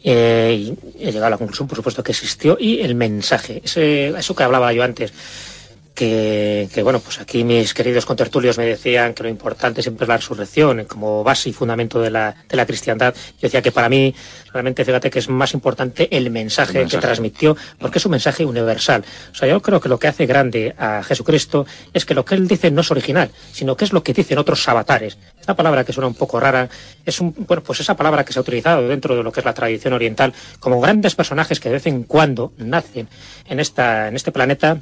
Eh, 0.01 0.55
y 0.57 1.03
he 1.05 1.07
llegado 1.07 1.25
a 1.25 1.31
la 1.31 1.37
conclusión, 1.37 1.67
por 1.67 1.75
supuesto, 1.75 2.01
que 2.01 2.13
existió. 2.13 2.55
Y 2.57 2.79
el 2.79 2.95
mensaje, 2.95 3.61
eso 3.65 4.33
que 4.33 4.43
hablaba 4.43 4.71
yo 4.71 4.81
antes, 4.81 5.11
que, 5.93 6.69
que, 6.73 6.81
bueno, 6.81 6.99
pues 6.99 7.19
aquí 7.19 7.43
mis 7.43 7.73
queridos 7.73 8.05
contertulios 8.05 8.57
me 8.57 8.65
decían 8.65 9.13
que 9.13 9.23
lo 9.23 9.29
importante 9.29 9.81
siempre 9.81 10.05
es 10.05 10.09
la 10.09 10.17
resurrección 10.17 10.85
como 10.85 11.23
base 11.23 11.49
y 11.49 11.53
fundamento 11.53 12.01
de 12.01 12.09
la, 12.09 12.35
de 12.49 12.57
la 12.57 12.65
cristiandad. 12.65 13.13
Yo 13.13 13.41
decía 13.41 13.61
que 13.61 13.71
para 13.71 13.89
mí, 13.89 14.13
realmente, 14.51 14.83
fíjate 14.83 15.09
que 15.09 15.19
es 15.19 15.29
más 15.29 15.53
importante 15.53 16.07
el 16.15 16.29
mensaje, 16.31 16.79
el 16.79 16.83
mensaje, 16.85 16.97
que 16.97 17.01
transmitió, 17.01 17.57
porque 17.79 17.99
es 17.99 18.05
un 18.05 18.11
mensaje 18.11 18.45
universal. 18.45 19.03
O 19.31 19.35
sea, 19.35 19.47
yo 19.47 19.61
creo 19.61 19.79
que 19.79 19.89
lo 19.89 19.99
que 19.99 20.07
hace 20.07 20.25
grande 20.25 20.73
a 20.77 21.03
Jesucristo 21.03 21.65
es 21.93 22.05
que 22.05 22.15
lo 22.15 22.25
que 22.25 22.35
él 22.35 22.47
dice 22.47 22.71
no 22.71 22.81
es 22.81 22.89
original, 22.89 23.29
sino 23.51 23.77
que 23.77 23.85
es 23.85 23.93
lo 23.93 24.03
que 24.03 24.13
dicen 24.13 24.37
otros 24.37 24.67
avatares. 24.67 25.17
Esta 25.39 25.55
palabra 25.55 25.83
que 25.83 25.93
suena 25.93 26.07
un 26.07 26.15
poco 26.15 26.39
rara 26.39 26.69
es 27.05 27.21
un, 27.21 27.35
bueno, 27.47 27.61
pues 27.61 27.79
esa 27.79 27.95
palabra 27.95 28.25
que 28.25 28.33
se 28.33 28.39
ha 28.39 28.41
utilizado 28.41 28.87
dentro 28.87 29.15
de 29.15 29.23
lo 29.23 29.31
que 29.31 29.41
es 29.41 29.45
la 29.45 29.53
tradición 29.53 29.93
oriental 29.93 30.33
como 30.59 30.81
grandes 30.81 31.15
personajes 31.15 31.59
que 31.59 31.69
de 31.69 31.75
vez 31.75 31.87
en 31.87 32.03
cuando 32.03 32.53
nacen 32.57 33.07
en 33.47 33.59
esta, 33.59 34.07
en 34.07 34.15
este 34.15 34.31
planeta 34.31 34.79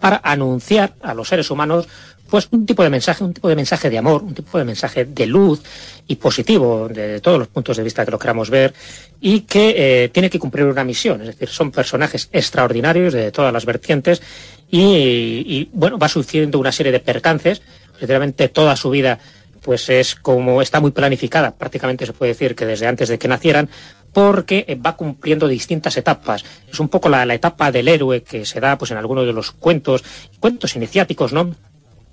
para 0.00 0.20
anunciar 0.22 0.94
a 1.02 1.14
los 1.14 1.28
seres 1.28 1.50
humanos 1.50 1.88
pues 2.28 2.48
un 2.50 2.66
tipo 2.66 2.82
de 2.82 2.90
mensaje, 2.90 3.22
un 3.22 3.32
tipo 3.32 3.48
de 3.48 3.56
mensaje 3.56 3.88
de 3.88 3.98
amor, 3.98 4.22
un 4.22 4.34
tipo 4.34 4.58
de 4.58 4.64
mensaje 4.64 5.04
de 5.04 5.26
luz 5.26 5.62
y 6.06 6.16
positivo 6.16 6.88
de 6.88 7.20
todos 7.20 7.38
los 7.38 7.48
puntos 7.48 7.76
de 7.76 7.82
vista 7.82 8.04
que 8.04 8.10
lo 8.10 8.18
queramos 8.18 8.50
ver 8.50 8.74
y 9.20 9.40
que 9.40 9.74
eh, 10.04 10.08
tiene 10.08 10.28
que 10.28 10.38
cumplir 10.38 10.66
una 10.66 10.84
misión, 10.84 11.20
es 11.20 11.28
decir, 11.28 11.48
son 11.48 11.70
personajes 11.70 12.28
extraordinarios 12.32 13.12
de 13.12 13.30
todas 13.30 13.52
las 13.52 13.64
vertientes 13.64 14.22
y, 14.68 15.68
bueno, 15.72 15.96
va 15.96 16.08
sucediendo 16.08 16.58
una 16.58 16.72
serie 16.72 16.90
de 16.90 16.98
percances, 16.98 17.62
literalmente 18.00 18.48
toda 18.48 18.74
su 18.74 18.90
vida 18.90 19.18
pues 19.62 19.88
es 19.88 20.14
como 20.14 20.62
está 20.62 20.80
muy 20.80 20.92
planificada, 20.92 21.50
prácticamente 21.56 22.06
se 22.06 22.12
puede 22.12 22.32
decir 22.32 22.54
que 22.54 22.66
desde 22.66 22.86
antes 22.86 23.08
de 23.08 23.18
que 23.18 23.26
nacieran, 23.26 23.68
porque 24.16 24.64
eh, 24.66 24.76
va 24.76 24.96
cumpliendo 24.96 25.46
distintas 25.46 25.94
etapas. 25.98 26.42
Es 26.72 26.80
un 26.80 26.88
poco 26.88 27.10
la, 27.10 27.22
etapa 27.34 27.70
del 27.70 27.86
héroe 27.86 28.22
que 28.22 28.46
se 28.46 28.60
da 28.60 28.78
pues 28.78 28.90
en 28.90 28.96
algunos 28.96 29.26
de 29.26 29.34
los 29.34 29.52
cuentos, 29.52 30.02
cuentos 30.40 30.74
iniciáticos, 30.74 31.34
¿no? 31.34 31.54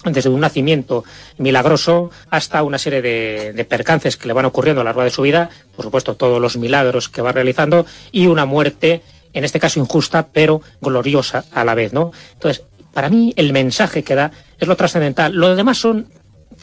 desde 0.04 0.28
un 0.28 0.42
nacimiento 0.42 1.06
milagroso 1.38 2.12
hasta 2.30 2.62
una 2.64 2.78
serie 2.78 3.02
de, 3.02 3.54
de, 3.54 3.64
percances 3.64 4.18
que 4.18 4.28
le 4.28 4.34
van 4.34 4.44
ocurriendo 4.44 4.82
a 4.82 4.84
lo 4.84 4.90
largo 4.90 5.02
de 5.02 5.12
su 5.12 5.22
vida, 5.22 5.50
por 5.78 5.86
supuesto 5.86 6.16
todos 6.16 6.42
los 6.42 6.58
milagros 6.58 7.08
que 7.08 7.22
va 7.22 7.32
realizando 7.32 7.86
y 8.12 8.28
una 8.28 8.46
muerte, 8.46 9.02
en 9.32 9.46
este 9.46 9.62
caso 9.62 9.80
injusta, 9.80 10.28
pero 10.28 10.62
gloriosa 10.82 11.46
a 11.54 11.64
la 11.64 11.74
vez, 11.74 11.94
¿no? 11.94 12.12
Entonces, 12.34 12.66
para 12.94 13.10
mí 13.10 13.34
el 13.38 13.54
mensaje 13.54 14.04
que 14.04 14.16
da 14.16 14.30
es 14.60 14.68
lo 14.68 14.76
trascendental. 14.76 15.34
Lo 15.34 15.56
demás 15.56 15.78
son 15.78 16.08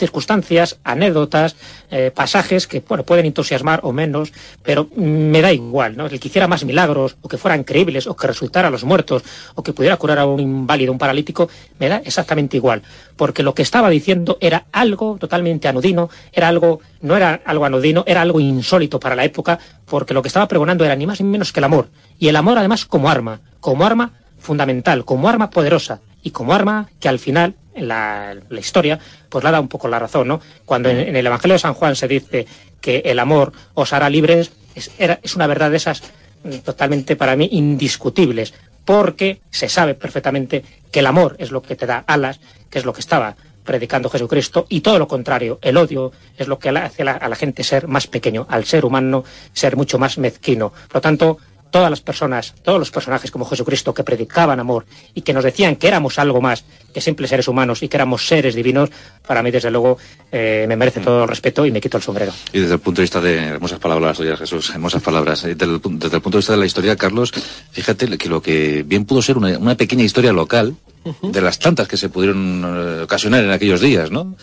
circunstancias, 0.00 0.78
anécdotas, 0.82 1.54
eh, 1.90 2.10
pasajes 2.12 2.66
que 2.66 2.80
bueno, 2.80 3.04
pueden 3.04 3.26
entusiasmar 3.26 3.80
o 3.84 3.92
menos, 3.92 4.32
pero 4.64 4.88
me 4.96 5.40
da 5.40 5.52
igual, 5.52 5.96
¿no? 5.96 6.06
El 6.06 6.18
que 6.18 6.28
hiciera 6.28 6.48
más 6.48 6.64
milagros, 6.64 7.16
o 7.20 7.28
que 7.28 7.38
fueran 7.38 7.62
creíbles, 7.62 8.08
o 8.08 8.16
que 8.16 8.26
resultara 8.26 8.68
a 8.68 8.70
los 8.70 8.82
muertos, 8.82 9.22
o 9.54 9.62
que 9.62 9.72
pudiera 9.72 9.96
curar 9.96 10.18
a 10.18 10.26
un 10.26 10.40
inválido, 10.40 10.90
un 10.90 10.98
paralítico, 10.98 11.48
me 11.78 11.88
da 11.88 11.98
exactamente 12.04 12.56
igual. 12.56 12.82
Porque 13.16 13.42
lo 13.42 13.54
que 13.54 13.62
estaba 13.62 13.90
diciendo 13.90 14.38
era 14.40 14.64
algo 14.72 15.16
totalmente 15.20 15.68
anodino, 15.68 16.10
era 16.32 16.48
algo, 16.48 16.80
no 17.02 17.16
era 17.16 17.40
algo 17.44 17.64
anodino, 17.64 18.02
era 18.06 18.22
algo 18.22 18.40
insólito 18.40 18.98
para 18.98 19.14
la 19.14 19.24
época, 19.24 19.58
porque 19.84 20.14
lo 20.14 20.22
que 20.22 20.28
estaba 20.28 20.48
pregonando 20.48 20.84
era 20.84 20.96
ni 20.96 21.06
más 21.06 21.20
ni 21.20 21.28
menos 21.28 21.52
que 21.52 21.60
el 21.60 21.64
amor. 21.64 21.88
Y 22.18 22.28
el 22.28 22.36
amor 22.36 22.58
además 22.58 22.86
como 22.86 23.10
arma, 23.10 23.40
como 23.60 23.84
arma 23.84 24.14
fundamental, 24.38 25.04
como 25.04 25.28
arma 25.28 25.50
poderosa, 25.50 26.00
y 26.22 26.30
como 26.30 26.52
arma 26.52 26.88
que 27.00 27.08
al 27.08 27.18
final 27.18 27.54
la, 27.76 28.36
la, 28.48 28.60
historia, 28.60 28.98
pues 29.28 29.44
le 29.44 29.50
da 29.50 29.60
un 29.60 29.68
poco 29.68 29.88
la 29.88 29.98
razón, 29.98 30.28
¿no? 30.28 30.40
Cuando 30.64 30.88
en, 30.88 31.14
el 31.14 31.26
Evangelio 31.26 31.54
de 31.54 31.60
San 31.60 31.74
Juan 31.74 31.96
se 31.96 32.08
dice 32.08 32.46
que 32.80 33.02
el 33.04 33.18
amor 33.18 33.52
os 33.74 33.92
hará 33.92 34.08
libres, 34.10 34.52
es, 34.74 34.90
era, 34.98 35.20
es 35.22 35.36
una 35.36 35.46
verdad 35.46 35.70
de 35.70 35.76
esas 35.76 36.02
mm, 36.44 36.58
totalmente 36.58 37.16
para 37.16 37.36
mí 37.36 37.48
indiscutibles, 37.52 38.54
porque 38.84 39.40
se 39.50 39.68
sabe 39.68 39.94
perfectamente 39.94 40.64
que 40.90 41.00
el 41.00 41.06
amor 41.06 41.36
es 41.38 41.50
lo 41.50 41.62
que 41.62 41.76
te 41.76 41.86
da 41.86 42.04
alas, 42.06 42.40
que 42.70 42.78
es 42.78 42.84
lo 42.84 42.92
que 42.92 43.00
estaba 43.00 43.36
predicando 43.64 44.08
Jesucristo, 44.08 44.66
y 44.68 44.80
todo 44.80 44.98
lo 44.98 45.06
contrario, 45.06 45.58
el 45.62 45.76
odio 45.76 46.12
es 46.36 46.48
lo 46.48 46.58
que 46.58 46.70
hace 46.70 47.04
la, 47.04 47.12
a 47.12 47.28
la 47.28 47.36
gente 47.36 47.62
ser 47.62 47.86
más 47.86 48.06
pequeño, 48.06 48.46
al 48.48 48.64
ser 48.64 48.84
humano 48.84 49.22
ser 49.52 49.76
mucho 49.76 49.98
más 49.98 50.18
mezquino. 50.18 50.70
Por 50.70 50.96
lo 50.96 51.00
tanto, 51.00 51.38
todas 51.70 51.90
las 51.90 52.00
personas, 52.00 52.54
todos 52.62 52.78
los 52.78 52.90
personajes 52.90 53.30
como 53.30 53.44
Jesucristo 53.44 53.94
que 53.94 54.04
predicaban 54.04 54.60
amor 54.60 54.86
y 55.14 55.22
que 55.22 55.32
nos 55.32 55.44
decían 55.44 55.76
que 55.76 55.88
éramos 55.88 56.18
algo 56.18 56.40
más 56.40 56.64
que 56.92 57.00
simples 57.00 57.30
seres 57.30 57.48
humanos 57.48 57.82
y 57.82 57.88
que 57.88 57.96
éramos 57.96 58.26
seres 58.26 58.54
divinos, 58.54 58.90
para 59.26 59.42
mí 59.42 59.50
desde 59.50 59.70
luego 59.70 59.98
eh, 60.32 60.66
me 60.68 60.76
merece 60.76 61.00
todo 61.00 61.22
el 61.22 61.28
respeto 61.28 61.66
y 61.66 61.70
me 61.70 61.80
quito 61.80 61.96
el 61.96 62.02
sombrero. 62.02 62.32
Y 62.52 62.60
desde 62.60 62.74
el 62.74 62.80
punto 62.80 63.00
de 63.00 63.04
vista 63.04 63.20
de 63.20 63.36
hermosas 63.36 63.78
palabras 63.78 64.16
tuyas, 64.16 64.38
Jesús, 64.38 64.70
hermosas 64.70 65.02
palabras. 65.02 65.42
Desde 65.42 65.64
el, 65.64 65.80
desde 65.82 66.16
el, 66.16 66.22
punto 66.22 66.38
de 66.38 66.40
vista 66.40 66.52
de 66.52 66.58
la 66.58 66.66
historia, 66.66 66.96
Carlos, 66.96 67.32
fíjate 67.70 68.18
que 68.18 68.28
lo 68.28 68.42
que 68.42 68.82
bien 68.86 69.04
pudo 69.04 69.22
ser 69.22 69.38
una, 69.38 69.58
una 69.58 69.76
pequeña 69.76 70.04
historia 70.04 70.32
local, 70.32 70.74
uh 71.04 71.12
-huh. 71.12 71.30
de 71.30 71.40
las 71.40 71.58
tantas 71.58 71.88
que 71.88 71.96
se 71.96 72.08
pudieron 72.08 72.64
uh, 72.64 73.02
ocasionar 73.04 73.44
en 73.44 73.50
aquellos 73.50 73.80
días, 73.80 74.10
¿no? 74.10 74.36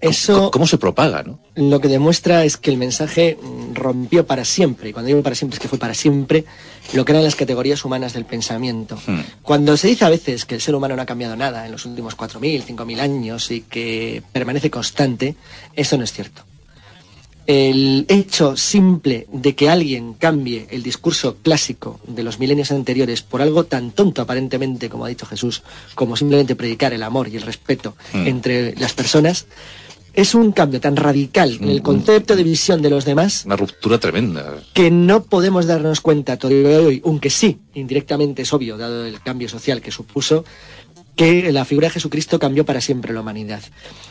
Eso 0.00 0.34
¿Cómo, 0.34 0.50
¿Cómo, 0.50 0.66
se 0.66 0.76
propaga, 0.76 1.22
no? 1.22 1.38
Lo 1.54 1.80
que 1.80 1.88
demuestra 1.88 2.44
es 2.44 2.56
que 2.56 2.70
el 2.70 2.76
mensaje 2.76 3.38
rompió 3.74 4.26
para 4.26 4.44
siempre, 4.44 4.90
y 4.90 4.92
cuando 4.92 5.06
digo 5.06 5.22
para 5.22 5.36
siempre 5.36 5.56
es 5.56 5.60
que 5.60 5.68
fue 5.68 5.78
para 5.78 5.94
siempre, 5.94 6.44
lo 6.94 7.04
que 7.04 7.12
eran 7.12 7.22
las 7.22 7.36
categorías 7.36 7.84
humanas 7.84 8.12
del 8.12 8.24
pensamiento. 8.24 8.98
Hmm. 9.06 9.20
Cuando 9.42 9.76
se 9.76 9.88
dice 9.88 10.04
a 10.04 10.10
veces 10.10 10.44
que 10.44 10.56
el 10.56 10.60
ser 10.60 10.74
humano 10.74 10.96
no 10.96 11.02
ha 11.02 11.06
cambiado 11.06 11.36
nada 11.36 11.64
en 11.64 11.72
los 11.72 11.86
últimos 11.86 12.16
4.000, 12.16 12.64
5.000 12.64 13.00
años 13.00 13.50
y 13.50 13.60
que 13.60 14.22
permanece 14.32 14.70
constante, 14.70 15.36
eso 15.74 15.96
no 15.96 16.04
es 16.04 16.12
cierto. 16.12 16.42
El 17.48 18.04
hecho 18.08 18.58
simple 18.58 19.26
de 19.32 19.54
que 19.54 19.70
alguien 19.70 20.12
cambie 20.12 20.66
el 20.68 20.82
discurso 20.82 21.38
clásico 21.42 21.98
de 22.06 22.22
los 22.22 22.38
milenios 22.38 22.70
anteriores 22.72 23.22
por 23.22 23.40
algo 23.40 23.64
tan 23.64 23.92
tonto 23.92 24.20
aparentemente, 24.20 24.90
como 24.90 25.06
ha 25.06 25.08
dicho 25.08 25.24
Jesús, 25.24 25.62
como 25.94 26.14
simplemente 26.14 26.56
predicar 26.56 26.92
el 26.92 27.02
amor 27.02 27.28
y 27.28 27.36
el 27.36 27.42
respeto 27.42 27.96
mm. 28.12 28.26
entre 28.26 28.76
las 28.76 28.92
personas, 28.92 29.46
es 30.12 30.34
un 30.34 30.52
cambio 30.52 30.80
tan 30.80 30.96
radical 30.96 31.58
en 31.60 31.68
el 31.68 31.80
concepto 31.80 32.34
de 32.34 32.42
visión 32.42 32.82
de 32.82 32.90
los 32.90 33.04
demás. 33.04 33.44
Una 33.46 33.56
ruptura 33.56 33.98
tremenda. 33.98 34.56
Que 34.74 34.90
no 34.90 35.22
podemos 35.22 35.66
darnos 35.66 36.00
cuenta 36.00 36.36
todavía 36.36 36.80
hoy, 36.80 37.00
aunque 37.04 37.30
sí, 37.30 37.60
indirectamente 37.74 38.42
es 38.42 38.52
obvio, 38.52 38.76
dado 38.76 39.06
el 39.06 39.20
cambio 39.20 39.48
social 39.48 39.80
que 39.80 39.92
supuso, 39.92 40.44
que 41.18 41.50
la 41.50 41.64
figura 41.64 41.88
de 41.88 41.94
Jesucristo 41.94 42.38
cambió 42.38 42.64
para 42.64 42.80
siempre 42.80 43.12
la 43.12 43.22
humanidad. 43.22 43.60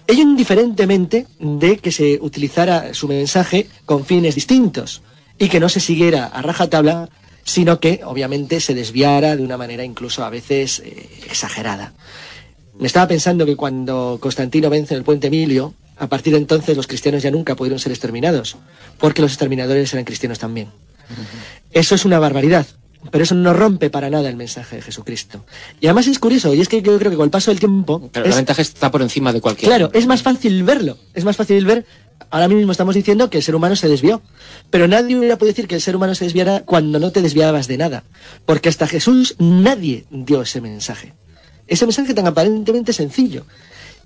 Ello 0.08 0.24
indiferentemente 0.24 1.26
de 1.40 1.78
que 1.78 1.94
se 1.94 2.20
utilizara 2.22 2.94
su 2.94 3.08
mensaje 3.08 3.68
con 3.86 4.06
fines 4.06 4.36
distintos 4.36 5.02
y 5.40 5.48
que 5.48 5.62
no 5.62 5.70
se 5.70 5.80
siguiera 5.80 6.26
a 6.26 6.42
rajatabla, 6.42 7.08
sino 7.46 7.80
que 7.80 8.02
obviamente 8.04 8.60
se 8.60 8.76
desviara 8.76 9.38
de 9.38 9.44
una 9.44 9.56
manera 9.56 9.86
incluso 9.86 10.26
a 10.26 10.30
veces 10.30 10.80
eh, 10.84 11.10
exagerada. 11.30 11.94
Me 12.78 12.88
estaba 12.88 13.08
pensando 13.08 13.46
que 13.46 13.56
cuando 13.56 14.18
Constantino 14.20 14.70
vence 14.70 14.94
en 14.94 14.98
el 14.98 15.06
puente 15.06 15.28
Emilio, 15.28 15.76
a 15.96 16.08
partir 16.08 16.34
de 16.34 16.40
entonces 16.40 16.76
los 16.76 16.88
cristianos 16.88 17.24
ya 17.24 17.32
nunca 17.32 17.56
pudieron 17.56 17.80
ser 17.80 17.94
exterminados, 17.94 18.58
porque 19.00 19.22
los 19.22 19.32
exterminadores 19.32 19.94
eran 19.94 20.04
cristianos 20.04 20.40
también. 20.40 20.72
Eso 21.72 21.96
es 21.96 22.04
una 22.04 22.20
barbaridad, 22.20 22.68
pero 23.12 23.24
eso 23.24 23.36
no 23.36 23.54
rompe 23.54 23.90
para 23.90 24.10
nada 24.10 24.30
el 24.30 24.36
mensaje 24.36 24.78
de 24.78 24.82
Jesucristo. 24.82 25.46
Y 25.80 25.88
además 25.88 26.08
es 26.08 26.20
curioso, 26.20 26.54
y 26.54 26.62
es 26.62 26.68
que 26.68 26.82
yo 26.82 26.98
creo 26.98 27.12
que 27.12 27.18
con 27.18 27.26
el 27.26 27.30
paso 27.30 27.52
del 27.52 27.60
tiempo... 27.60 28.10
Pero 28.12 28.26
es, 28.26 28.32
la 28.32 28.36
ventaja 28.36 28.62
está 28.62 28.92
por 28.92 29.02
encima 29.02 29.32
de 29.34 29.42
cualquier... 29.42 29.70
Claro, 29.70 29.90
es 29.94 30.08
más 30.08 30.22
fácil 30.22 30.64
verlo. 30.64 30.98
Es 31.14 31.24
más 31.24 31.36
fácil 31.36 31.66
ver... 31.66 31.86
Ahora 32.30 32.48
mismo 32.48 32.72
estamos 32.72 32.96
diciendo 32.96 33.30
que 33.30 33.38
el 33.38 33.44
ser 33.44 33.56
humano 33.56 33.76
se 33.76 33.88
desvió. 33.88 34.22
Pero 34.70 34.88
nadie 34.88 35.18
hubiera 35.18 35.38
podido 35.38 35.54
decir 35.54 35.68
que 35.68 35.76
el 35.76 35.82
ser 35.82 35.96
humano 35.96 36.16
se 36.16 36.26
desviara 36.26 36.62
cuando 36.66 37.00
no 37.00 37.12
te 37.12 37.22
desviabas 37.22 37.68
de 37.68 37.78
nada. 37.78 38.04
Porque 38.46 38.70
hasta 38.70 38.88
Jesús 38.88 39.36
nadie 39.40 40.06
dio 40.10 40.42
ese 40.42 40.60
mensaje. 40.60 41.14
Ese 41.68 41.86
mensaje 41.86 42.14
tan 42.14 42.28
aparentemente 42.28 42.92
sencillo. 42.92 43.46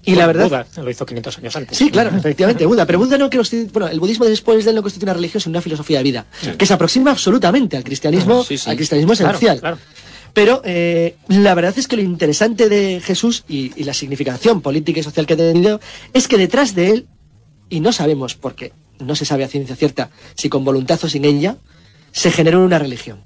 Y 0.03 0.15
la 0.15 0.25
verdad... 0.27 0.45
Buda 0.45 0.65
lo 0.83 0.89
hizo 0.89 1.05
500 1.05 1.37
años 1.37 1.55
antes. 1.55 1.77
Sí, 1.77 1.91
claro, 1.91 2.15
efectivamente, 2.15 2.65
Buda. 2.65 2.85
Pero 2.85 2.99
Buda 2.99 3.17
no 3.17 3.29
constituye, 3.29 3.69
bueno, 3.71 3.87
el 3.87 3.99
budismo 3.99 4.25
después 4.25 4.63
de 4.65 4.71
él 4.71 4.75
no 4.75 4.81
constituye 4.81 5.05
una 5.05 5.13
religión, 5.13 5.41
sino 5.41 5.51
una 5.51 5.61
filosofía 5.61 5.99
de 5.99 6.03
vida, 6.03 6.25
que 6.57 6.65
se 6.65 6.73
aproxima 6.73 7.11
absolutamente 7.11 7.77
al 7.77 7.83
cristianismo, 7.83 8.43
Sí, 8.43 8.57
sí. 8.57 8.69
al 8.69 8.75
cristianismo 8.75 9.13
Claro, 9.13 9.29
esencial. 9.29 9.59
claro. 9.59 9.77
Pero 10.33 10.61
eh, 10.63 11.17
la 11.27 11.53
verdad 11.53 11.73
es 11.77 11.87
que 11.87 11.97
lo 11.97 12.01
interesante 12.01 12.69
de 12.69 13.01
Jesús 13.03 13.43
y, 13.49 13.73
y 13.79 13.83
la 13.83 13.93
significación 13.93 14.61
política 14.61 14.99
y 14.99 15.03
social 15.03 15.25
que 15.27 15.33
ha 15.33 15.37
tenido 15.37 15.79
es 16.13 16.27
que 16.27 16.37
detrás 16.37 16.73
de 16.73 16.89
él, 16.91 17.07
y 17.69 17.81
no 17.81 17.91
sabemos 17.91 18.35
por 18.35 18.55
qué, 18.55 18.71
no 18.99 19.15
se 19.15 19.25
sabe 19.25 19.43
a 19.43 19.47
ciencia 19.49 19.75
cierta 19.75 20.09
si 20.35 20.47
con 20.47 20.63
voluntad 20.63 20.99
o 21.03 21.09
sin 21.09 21.25
ella, 21.25 21.57
se 22.13 22.31
generó 22.31 22.63
una 22.63 22.79
religión. 22.79 23.23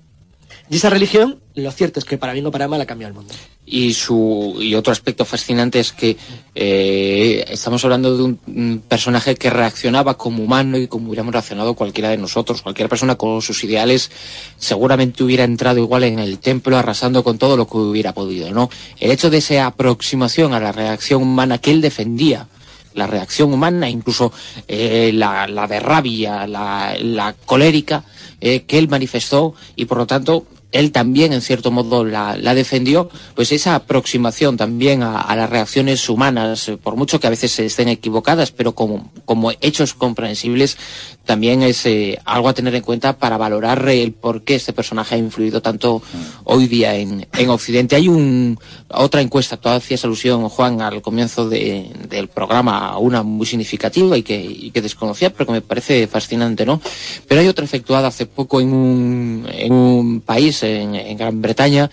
Y 0.70 0.78
esa 0.78 0.90
religión, 0.90 1.40
lo 1.54 1.72
cierto 1.72 2.00
es 2.00 2.06
que 2.06 2.18
para 2.18 2.34
bien 2.34 2.46
o 2.48 2.52
para 2.52 2.68
mal 2.68 2.82
ha 2.82 2.88
cambiado 2.88 3.10
el 3.10 3.16
mundo. 3.16 3.34
Y, 3.68 3.94
su, 3.94 4.58
y 4.60 4.74
otro 4.74 4.92
aspecto 4.92 5.24
fascinante 5.24 5.80
es 5.80 5.92
que 5.92 6.18
eh, 6.56 7.46
estamos 7.50 7.84
hablando 7.84 8.18
de 8.18 8.24
un, 8.24 8.84
personaje 8.88 9.36
que 9.36 9.50
reaccionaba 9.52 10.18
como 10.18 10.44
humano 10.44 10.78
y 10.78 10.88
como 10.88 11.10
hubiéramos 11.10 11.34
reaccionado 11.34 11.76
cualquiera 11.76 12.10
de 12.10 12.18
nosotros. 12.18 12.64
Cualquier 12.64 12.90
persona 12.90 13.16
con 13.16 13.42
sus 13.44 13.64
ideales 13.64 14.10
seguramente 14.58 15.24
hubiera 15.24 15.44
entrado 15.44 15.80
igual 15.80 16.04
en 16.04 16.18
el 16.18 16.40
templo 16.40 16.78
arrasando 16.78 17.24
con 17.24 17.38
todo 17.38 17.58
lo 17.58 17.68
que 17.68 17.78
hubiera 17.78 18.14
podido. 18.14 18.52
¿no? 18.52 18.70
El 19.00 19.12
hecho 19.12 19.30
de 19.30 19.38
esa 19.38 19.68
aproximación 19.68 20.54
a 20.54 20.60
la 20.60 20.72
reacción 20.72 21.22
humana 21.22 21.60
que 21.60 21.72
él 21.72 21.82
defendía, 21.82 22.48
la 22.96 23.08
reacción 23.08 23.54
humana, 23.54 23.90
incluso 23.90 24.32
eh, 24.68 25.12
la, 25.14 25.68
de 25.68 25.80
rabia, 25.80 26.48
la, 26.48 26.96
la 27.00 27.34
colérica, 27.34 28.04
eh, 28.42 28.64
que 28.64 28.78
él 28.78 28.88
manifestó 28.88 29.54
y 29.76 29.86
por 29.86 29.98
lo 29.98 30.08
tanto 30.08 30.46
él 30.72 30.92
también 30.92 31.32
en 31.34 31.42
cierto 31.42 31.72
modo 31.72 32.04
la, 32.04 32.36
la 32.38 32.54
defendió, 32.54 33.10
pues 33.36 33.52
esa 33.52 33.76
aproximación 33.76 34.58
también 34.58 35.04
a, 35.04 35.34
las 35.36 35.50
reacciones 35.50 36.08
humanas, 36.10 36.68
eh, 36.70 36.78
por 36.78 36.96
mucho 36.96 37.20
que 37.20 37.28
a 37.28 37.30
veces 37.30 37.58
estén 37.60 37.88
equivocadas, 37.88 38.52
pero 38.52 38.74
como, 38.76 39.12
como 39.26 39.52
hechos 39.62 39.94
comprensibles, 39.94 40.78
también 41.26 41.64
es 41.64 41.86
eh, 41.86 42.20
algo 42.26 42.50
a 42.50 42.54
tener 42.54 42.76
en 42.76 42.82
cuenta 42.84 43.18
para 43.18 43.38
valorar 43.38 43.88
el 43.90 44.12
por 44.12 44.44
qué 44.44 44.56
este 44.56 44.74
personaje 44.74 45.16
ha 45.16 45.18
influido 45.18 45.62
tanto 45.62 46.02
hoy 46.44 46.68
día 46.68 46.96
en, 46.96 47.28
en 47.34 47.50
Occidente. 47.50 47.96
Hay 47.96 48.08
un, 48.08 48.60
otra 48.90 49.22
encuesta, 49.22 49.58
tú 49.58 49.70
hacías 49.70 50.04
alusión, 50.06 50.48
Juan, 50.50 50.82
al 50.82 51.02
comienzo 51.02 51.50
de- 51.50 51.90
del 52.10 52.28
programa, 52.28 52.98
una 53.00 53.24
muy 53.24 53.46
significativa 53.48 54.18
y 54.18 54.24
que, 54.24 54.40
y 54.40 54.72
que 54.72 54.82
desconocía, 54.82 55.32
pero 55.32 55.48
que 55.48 55.52
me 55.54 55.62
parece 55.62 56.06
fascinante, 56.08 56.66
¿no? 56.66 56.80
Pero 57.28 57.42
hay 57.42 57.48
otra 57.48 57.66
efectuada 57.66 58.10
hace 58.10 58.26
poco 58.28 58.62
en 58.62 58.72
un, 58.74 59.48
en 59.52 59.74
un 59.74 60.22
país, 60.22 60.55
en, 60.64 60.96
en 60.96 61.18
Gran 61.18 61.42
Bretaña, 61.42 61.90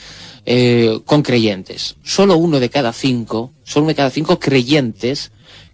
eh, 0.46 1.00
con 1.04 1.22
creyentes. 1.22 1.96
Solo 2.02 2.36
uno 2.36 2.58
de 2.60 2.68
cada 2.70 2.92
cinco, 2.92 3.52
solo 3.64 3.84
uno 3.84 3.90
de 3.90 3.96
cada 3.96 4.10
cinco 4.10 4.38
creyentes 4.38 5.30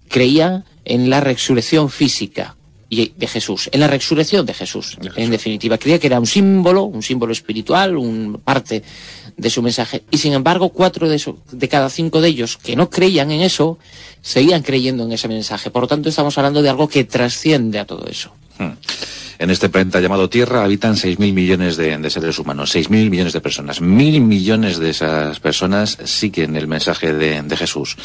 creía 0.08 0.64
en 0.84 1.10
la 1.10 1.20
resurrección 1.20 1.90
física 1.90 2.56
y- 2.90 3.12
de 3.16 3.26
Jesús, 3.26 3.68
en 3.72 3.80
la 3.80 3.86
resurrección 3.88 4.46
de 4.46 4.54
Jesús, 4.54 4.96
en 5.16 5.30
definitiva. 5.30 5.76
Creía 5.78 5.98
que 5.98 6.06
era 6.06 6.18
un 6.20 6.26
símbolo, 6.26 6.84
un 6.84 7.02
símbolo 7.02 7.32
espiritual, 7.32 7.96
un 7.96 8.40
parte 8.42 8.82
de 9.36 9.50
su 9.50 9.62
mensaje. 9.62 10.02
Y 10.10 10.18
sin 10.18 10.32
embargo, 10.32 10.70
cuatro 10.70 11.08
de, 11.08 11.16
eso- 11.16 11.38
de 11.52 11.68
cada 11.68 11.90
cinco 11.90 12.20
de 12.20 12.28
ellos 12.28 12.56
que 12.56 12.74
no 12.76 12.88
creían 12.90 13.30
en 13.30 13.42
eso, 13.42 13.78
seguían 14.22 14.62
creyendo 14.62 15.04
en 15.04 15.12
ese 15.12 15.28
mensaje. 15.28 15.70
Por 15.70 15.82
lo 15.82 15.88
tanto, 15.88 16.08
estamos 16.08 16.36
hablando 16.38 16.62
de 16.62 16.70
algo 16.70 16.88
que 16.88 17.04
trasciende 17.04 17.78
a 17.78 17.84
todo 17.84 18.06
eso. 18.08 18.32
Hmm. 18.58 18.72
En 19.40 19.50
este 19.50 19.68
planeta 19.68 20.00
llamado 20.00 20.28
Tierra 20.28 20.64
habitan 20.64 20.94
6.000 20.96 21.32
millones 21.32 21.76
de, 21.76 21.96
de 21.96 22.10
seres 22.10 22.38
humanos, 22.40 22.74
6.000 22.74 23.08
millones 23.08 23.32
de 23.32 23.40
personas. 23.40 23.80
Mil 23.80 24.20
millones 24.20 24.78
de 24.78 24.90
esas 24.90 25.38
personas 25.38 25.96
siguen 26.04 26.56
el 26.56 26.66
mensaje 26.66 27.12
de, 27.12 27.40
de 27.42 27.56
Jesús. 27.56 27.96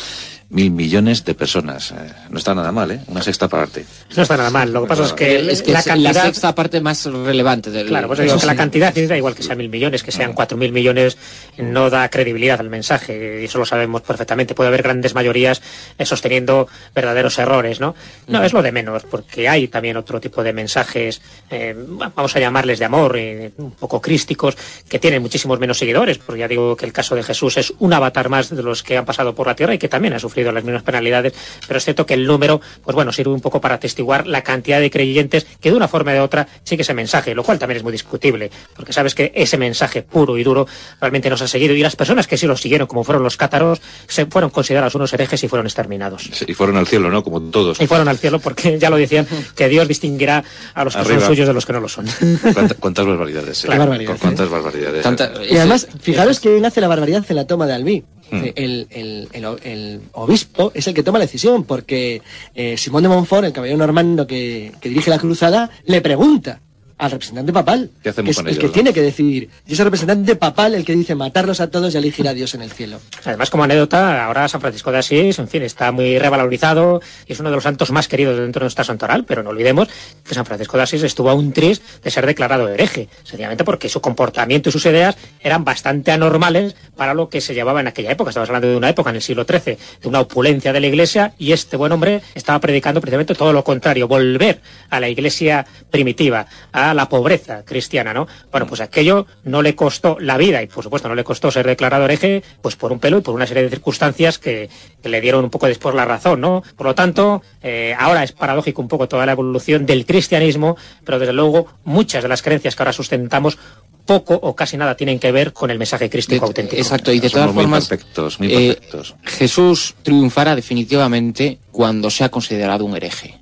Mil 0.50 0.70
millones 0.70 1.26
de 1.26 1.34
personas. 1.34 1.92
Eh, 1.92 1.96
no 2.30 2.38
está 2.38 2.54
nada 2.54 2.72
mal, 2.72 2.92
¿eh? 2.92 3.00
Una 3.08 3.24
sexta 3.24 3.48
parte. 3.48 3.84
No 4.16 4.22
está 4.22 4.38
nada 4.38 4.52
mal. 4.52 4.72
Lo 4.72 4.84
que 4.84 4.88
pasa 4.90 5.06
es 5.06 5.14
que, 5.14 5.52
es 5.52 5.64
que 5.64 5.72
la 5.72 5.80
es 5.80 5.86
cantidad... 5.86 6.14
la 6.14 6.22
sexta 6.26 6.54
parte 6.54 6.80
más 6.80 7.04
relevante 7.06 7.72
del 7.72 7.88
Claro, 7.88 8.08
pues 8.08 8.20
digo 8.20 8.38
que 8.38 8.46
la 8.46 8.56
cantidad 8.56 8.94
da 8.94 9.18
igual 9.18 9.34
que 9.34 9.42
sean 9.42 9.58
mil 9.58 9.70
millones, 9.70 10.04
que 10.04 10.12
sean 10.12 10.34
cuatro 10.34 10.56
mil 10.56 10.72
millones, 10.72 11.18
no 11.58 11.90
da 11.90 12.08
credibilidad 12.10 12.60
al 12.60 12.70
mensaje, 12.70 13.42
y 13.42 13.46
eso 13.46 13.58
lo 13.58 13.66
sabemos 13.66 14.04
perfectamente. 14.04 14.54
Puede 14.54 14.68
haber 14.68 14.84
grandes 14.84 15.16
mayorías 15.16 15.64
eh, 15.98 16.06
sosteniendo 16.06 16.68
verdaderos 16.94 17.40
errores, 17.40 17.80
¿no? 17.80 17.96
No, 18.28 18.44
es 18.44 18.54
lo 18.54 18.62
de 18.62 18.72
menos, 18.72 19.06
porque 19.10 19.50
hay 19.50 19.68
también 19.70 19.98
otro 19.98 20.22
tipo 20.22 20.44
de 20.44 20.54
mensajes, 20.54 21.23
eh, 21.50 21.76
vamos 21.78 22.36
a 22.36 22.40
llamarles 22.40 22.80
de 22.80 22.86
amor, 22.86 23.16
eh, 23.18 23.52
un 23.58 23.72
poco 23.72 24.02
crísticos, 24.02 24.58
que 24.90 25.00
tienen 25.00 25.22
muchísimos 25.22 25.60
menos 25.60 25.78
seguidores, 25.78 26.18
porque 26.18 26.40
ya 26.40 26.48
digo 26.48 26.76
que 26.76 26.86
el 26.86 26.94
caso 26.94 27.16
de 27.16 27.24
Jesús 27.24 27.58
es 27.58 27.74
un 27.80 27.94
avatar 27.94 28.30
más 28.30 28.50
de 28.50 28.64
los 28.64 28.82
que 28.82 28.98
han 28.98 29.06
pasado 29.06 29.36
por 29.36 29.48
la 29.48 29.56
tierra 29.56 29.74
y 29.74 29.78
que 29.78 29.88
también 29.88 30.14
ha 30.14 30.20
sufrido 30.20 30.52
las 30.52 30.64
mismas 30.64 30.84
penalidades, 30.84 31.34
pero 31.68 31.78
es 31.78 31.84
cierto 31.84 32.06
que 32.06 32.16
el 32.16 32.26
número, 32.26 32.60
pues 32.84 32.96
bueno, 32.96 33.12
sirve 33.12 33.32
un 33.32 33.42
poco 33.42 33.62
para 33.62 33.76
atestiguar 33.76 34.26
la 34.26 34.42
cantidad 34.42 34.80
de 34.80 34.90
creyentes 34.90 35.46
que 35.62 35.70
de 35.70 35.78
una 35.78 35.88
forma 35.88 36.12
o 36.12 36.14
de 36.16 36.20
otra 36.22 36.48
sigue 36.64 36.82
ese 36.82 36.94
mensaje, 36.94 37.36
lo 37.36 37.44
cual 37.44 37.60
también 37.60 37.78
es 37.78 37.84
muy 37.84 37.92
discutible, 37.92 38.50
porque 38.76 38.94
sabes 38.94 39.14
que 39.14 39.32
ese 39.36 39.58
mensaje 39.58 40.02
puro 40.02 40.38
y 40.38 40.44
duro 40.44 40.68
realmente 41.00 41.30
nos 41.30 41.42
ha 41.42 41.48
seguido 41.48 41.74
y 41.76 41.82
las 41.82 41.96
personas 41.96 42.28
que 42.28 42.38
sí 42.38 42.48
lo 42.48 42.58
siguieron, 42.58 42.88
como 42.88 43.04
fueron 43.04 43.24
los 43.24 43.38
cátaros, 43.38 43.82
se 44.08 44.26
fueron 44.26 44.50
considerados 44.50 44.96
unos 44.96 45.14
herejes 45.14 45.44
y 45.44 45.48
fueron 45.48 45.68
exterminados. 45.68 46.30
Y 46.48 46.54
fueron 46.54 46.78
al 46.78 46.88
cielo, 46.88 47.10
¿no? 47.10 47.24
Como 47.24 47.42
todos. 47.42 47.80
Y 47.80 47.88
fueron 47.88 48.08
al 48.08 48.18
cielo 48.18 48.40
porque 48.40 48.80
ya 48.80 48.90
lo 48.90 48.98
decían 48.98 49.28
que 49.56 49.70
Dios 49.70 49.88
distinguirá 49.88 50.44
a 50.74 50.84
los 50.84 50.96
que. 50.96 51.13
Son 51.20 51.28
suyos 51.30 51.48
de 51.48 51.54
los 51.54 51.66
que 51.66 51.74
no 51.74 51.80
lo 51.80 51.90
son. 51.90 52.06
¿Cuánta- 52.54 52.76
¿Cuántas 52.76 53.06
barbaridades? 53.06 53.66
eh? 53.66 53.68
Barbaridad, 53.68 54.14
Cu- 54.14 54.20
¿Cuántas 54.20 54.50
barbaridades? 54.50 55.04
Tanta- 55.04 55.32
Y 55.50 55.56
además, 55.58 55.88
fijaros 56.02 56.40
quién 56.40 56.66
hace 56.66 56.82
la 56.82 56.88
barbaridad 56.88 57.26
en 57.28 57.36
la 57.36 57.46
toma 57.48 57.66
de 57.68 57.74
Albi. 57.74 58.04
Hmm. 58.32 58.44
El, 58.56 58.88
el- 58.90 59.28
el 59.34 59.46
o- 59.46 59.58
el 59.64 60.02
obispo 60.14 60.72
es 60.74 60.88
el 60.88 60.94
que 60.94 61.04
toma 61.04 61.20
la 61.20 61.26
decisión, 61.26 61.64
porque 61.66 62.22
eh, 62.56 62.78
Simón 62.78 63.04
de 63.04 63.10
Montfort, 63.10 63.46
el 63.46 63.54
caballero 63.54 63.78
normando 63.78 64.26
que, 64.26 64.72
que 64.82 64.90
dirige 64.90 65.10
la 65.10 65.20
cruzada, 65.20 65.70
le 65.86 66.02
pregunta 66.02 66.62
al 66.98 67.12
representante 67.12 67.52
papal, 67.52 67.90
¿Qué 68.02 68.10
hacemos 68.10 68.28
que 68.28 68.32
es 68.32 68.38
con 68.38 68.48
el 68.48 68.58
que 68.58 68.68
no? 68.68 68.72
tiene 68.72 68.94
que 68.94 69.02
decidir. 69.02 69.50
Y 69.68 69.74
es 69.74 69.80
el 69.80 69.86
representante 69.86 70.36
papal 70.36 70.76
el 70.76 70.86
que 70.86 70.96
dice 70.96 71.16
matarlos 71.16 71.60
a 71.60 71.70
todos 71.70 71.94
y 71.94 71.98
elegir 71.98 72.28
a 72.28 72.34
Dios 72.34 72.54
en 72.54 72.62
el 72.62 72.72
cielo. 72.72 73.00
Además, 73.26 73.50
como 73.50 73.64
anécdota, 73.64 74.26
ahora 74.26 74.48
San 74.48 74.62
Francisco 74.62 74.92
de 74.92 75.00
Asís, 75.00 75.40
en 75.40 75.48
fin, 75.48 75.64
está 75.64 75.92
muy 75.92 76.20
revalorizado 76.20 77.02
y 77.28 77.34
es 77.34 77.40
uno 77.40 77.50
de 77.50 77.56
los 77.56 77.64
santos 77.64 77.92
más 77.92 78.08
queridos 78.08 78.38
dentro 78.38 78.62
de 78.62 78.66
nuestra 78.66 78.84
santoral, 78.84 79.26
pero 79.26 79.44
no 79.44 79.50
olvidemos 79.50 79.88
que 80.24 80.34
San 80.34 80.46
Francisco 80.46 80.78
de 80.78 80.84
Asís 80.84 81.04
estuvo 81.04 81.30
a 81.30 81.34
un 81.34 81.52
tris 81.52 81.82
de 82.04 82.12
ser 82.12 82.26
declarado 82.26 82.70
hereje, 82.70 83.10
sencillamente 83.24 83.64
porque 83.64 83.90
su 83.90 84.02
comportamiento 84.02 84.70
y 84.70 84.72
sus 84.72 84.86
ideas 84.86 85.16
eran 85.42 85.64
bastante 85.66 86.12
anormales 86.12 86.76
para 86.96 87.14
lo 87.14 87.30
que 87.30 87.42
se 87.42 87.54
llevaba 87.54 87.82
en 87.82 87.88
aquella 87.88 88.12
época. 88.12 88.30
Estamos 88.30 88.50
hablando 88.50 88.70
de 88.70 88.78
una 88.78 88.90
época 88.90 89.10
en 89.10 89.18
el 89.18 89.22
siglo 89.22 89.46
XIII, 89.46 89.78
de 90.02 90.08
una 90.08 90.22
opulencia 90.22 90.72
de 90.74 90.80
la 90.80 90.88
iglesia 90.88 91.34
y 91.38 91.52
este 91.52 91.78
buen 91.78 91.92
hombre 91.92 92.22
estaba 92.36 92.60
predicando 92.60 93.02
precisamente 93.02 93.36
todo 93.36 93.52
lo 93.54 93.64
contrario, 93.64 94.08
volver 94.08 94.62
a 94.90 95.00
la 95.00 95.10
iglesia 95.10 95.66
primitiva, 95.90 96.46
a 96.72 96.83
la 96.94 97.08
pobreza 97.08 97.64
cristiana, 97.64 98.16
¿no? 98.16 98.28
Bueno, 98.52 98.66
pues 98.66 98.82
aquello 98.82 99.28
no 99.44 99.62
le 99.62 99.76
costó 99.76 100.18
la 100.20 100.38
vida 100.38 100.64
y 100.64 100.68
por 100.68 100.84
supuesto 100.84 101.08
no 101.08 101.14
le 101.14 101.24
costó 101.24 101.52
ser 101.52 101.68
declarado 101.68 102.06
hereje, 102.06 102.42
pues 102.64 102.76
por 102.76 102.92
un 102.92 102.98
pelo 103.00 103.20
y 103.20 103.22
por 103.22 103.36
una 103.36 103.46
serie 103.46 103.62
de 103.62 103.70
circunstancias 103.70 104.40
que, 104.40 104.70
que 105.04 105.10
le 105.10 105.22
dieron 105.22 105.44
un 105.44 105.52
poco 105.52 105.68
después 105.68 105.94
la 105.94 106.06
razón, 106.06 106.42
¿no? 106.42 106.64
Por 106.76 106.88
lo 106.88 106.96
tanto, 106.96 107.44
eh, 107.62 107.94
ahora 108.00 108.24
es 108.24 108.32
paradójico 108.32 108.82
un 108.82 108.88
poco 108.88 109.08
toda 109.08 109.28
la 109.28 109.34
evolución 109.34 109.86
del 109.86 110.06
cristianismo, 110.08 110.76
pero 111.06 111.20
desde 111.20 111.34
luego 111.34 111.68
muchas 111.84 112.24
de 112.24 112.30
las 112.30 112.42
creencias 112.42 112.76
que 112.76 112.82
ahora 112.82 112.94
sustentamos 112.94 113.60
poco 114.06 114.34
o 114.34 114.54
casi 114.56 114.76
nada 114.76 114.96
tienen 114.98 115.18
que 115.18 115.32
ver 115.32 115.54
con 115.54 115.72
el 115.72 115.78
mensaje 115.80 116.10
crístico 116.10 116.42
De- 116.46 116.48
auténtico. 116.50 116.82
Exacto, 116.82 117.14
y 117.14 117.20
de 117.22 117.30
Somos 117.30 117.44
todas 117.44 117.56
muy 117.56 117.64
formas, 117.64 117.88
perfectos, 117.88 118.40
muy 118.40 118.54
eh. 118.54 118.80
Jesús 119.24 119.96
triunfará 120.04 120.56
definitivamente 120.56 121.60
cuando 121.72 122.10
sea 122.10 122.28
considerado 122.30 122.84
un 122.84 122.98
hereje. 122.98 123.40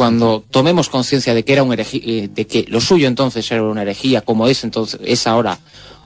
Cuando 0.00 0.42
tomemos 0.50 0.88
conciencia 0.88 1.34
de 1.34 1.44
que 1.44 1.52
era 1.52 1.62
un 1.62 1.72
herejí- 1.72 2.02
eh, 2.06 2.28
de 2.32 2.46
que 2.46 2.64
lo 2.68 2.80
suyo 2.80 3.06
entonces 3.06 3.50
era 3.50 3.62
una 3.62 3.82
herejía, 3.82 4.22
como 4.22 4.48
es 4.48 4.64
entonces 4.64 4.98
es 5.04 5.26
ahora 5.26 5.58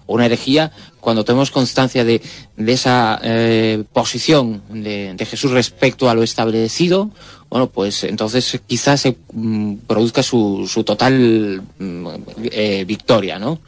una 0.09 0.27
herejía, 0.27 0.73
cuando 1.05 1.25
tomemos 1.25 1.51
constancia 1.51 2.03
de, 2.05 2.21
de 2.57 2.73
esa 2.73 3.21
eh, 3.23 3.85
posición 3.93 4.63
de, 4.71 5.15
de 5.15 5.27
Jesús 5.27 5.53
respecto 5.53 6.09
a 6.09 6.15
lo 6.15 6.23
establecido, 6.23 7.11
bueno, 7.51 7.69
pues 7.69 8.03
entonces 8.03 8.61
quizás 8.67 9.03
se 9.03 9.17
mm, 9.33 9.75
produzca 9.87 10.25
su, 10.25 10.67
su 10.69 10.83
total 10.83 11.63
mm, 11.79 12.07
eh, 12.51 12.85
victoria, 12.85 13.39
¿no? 13.39 13.61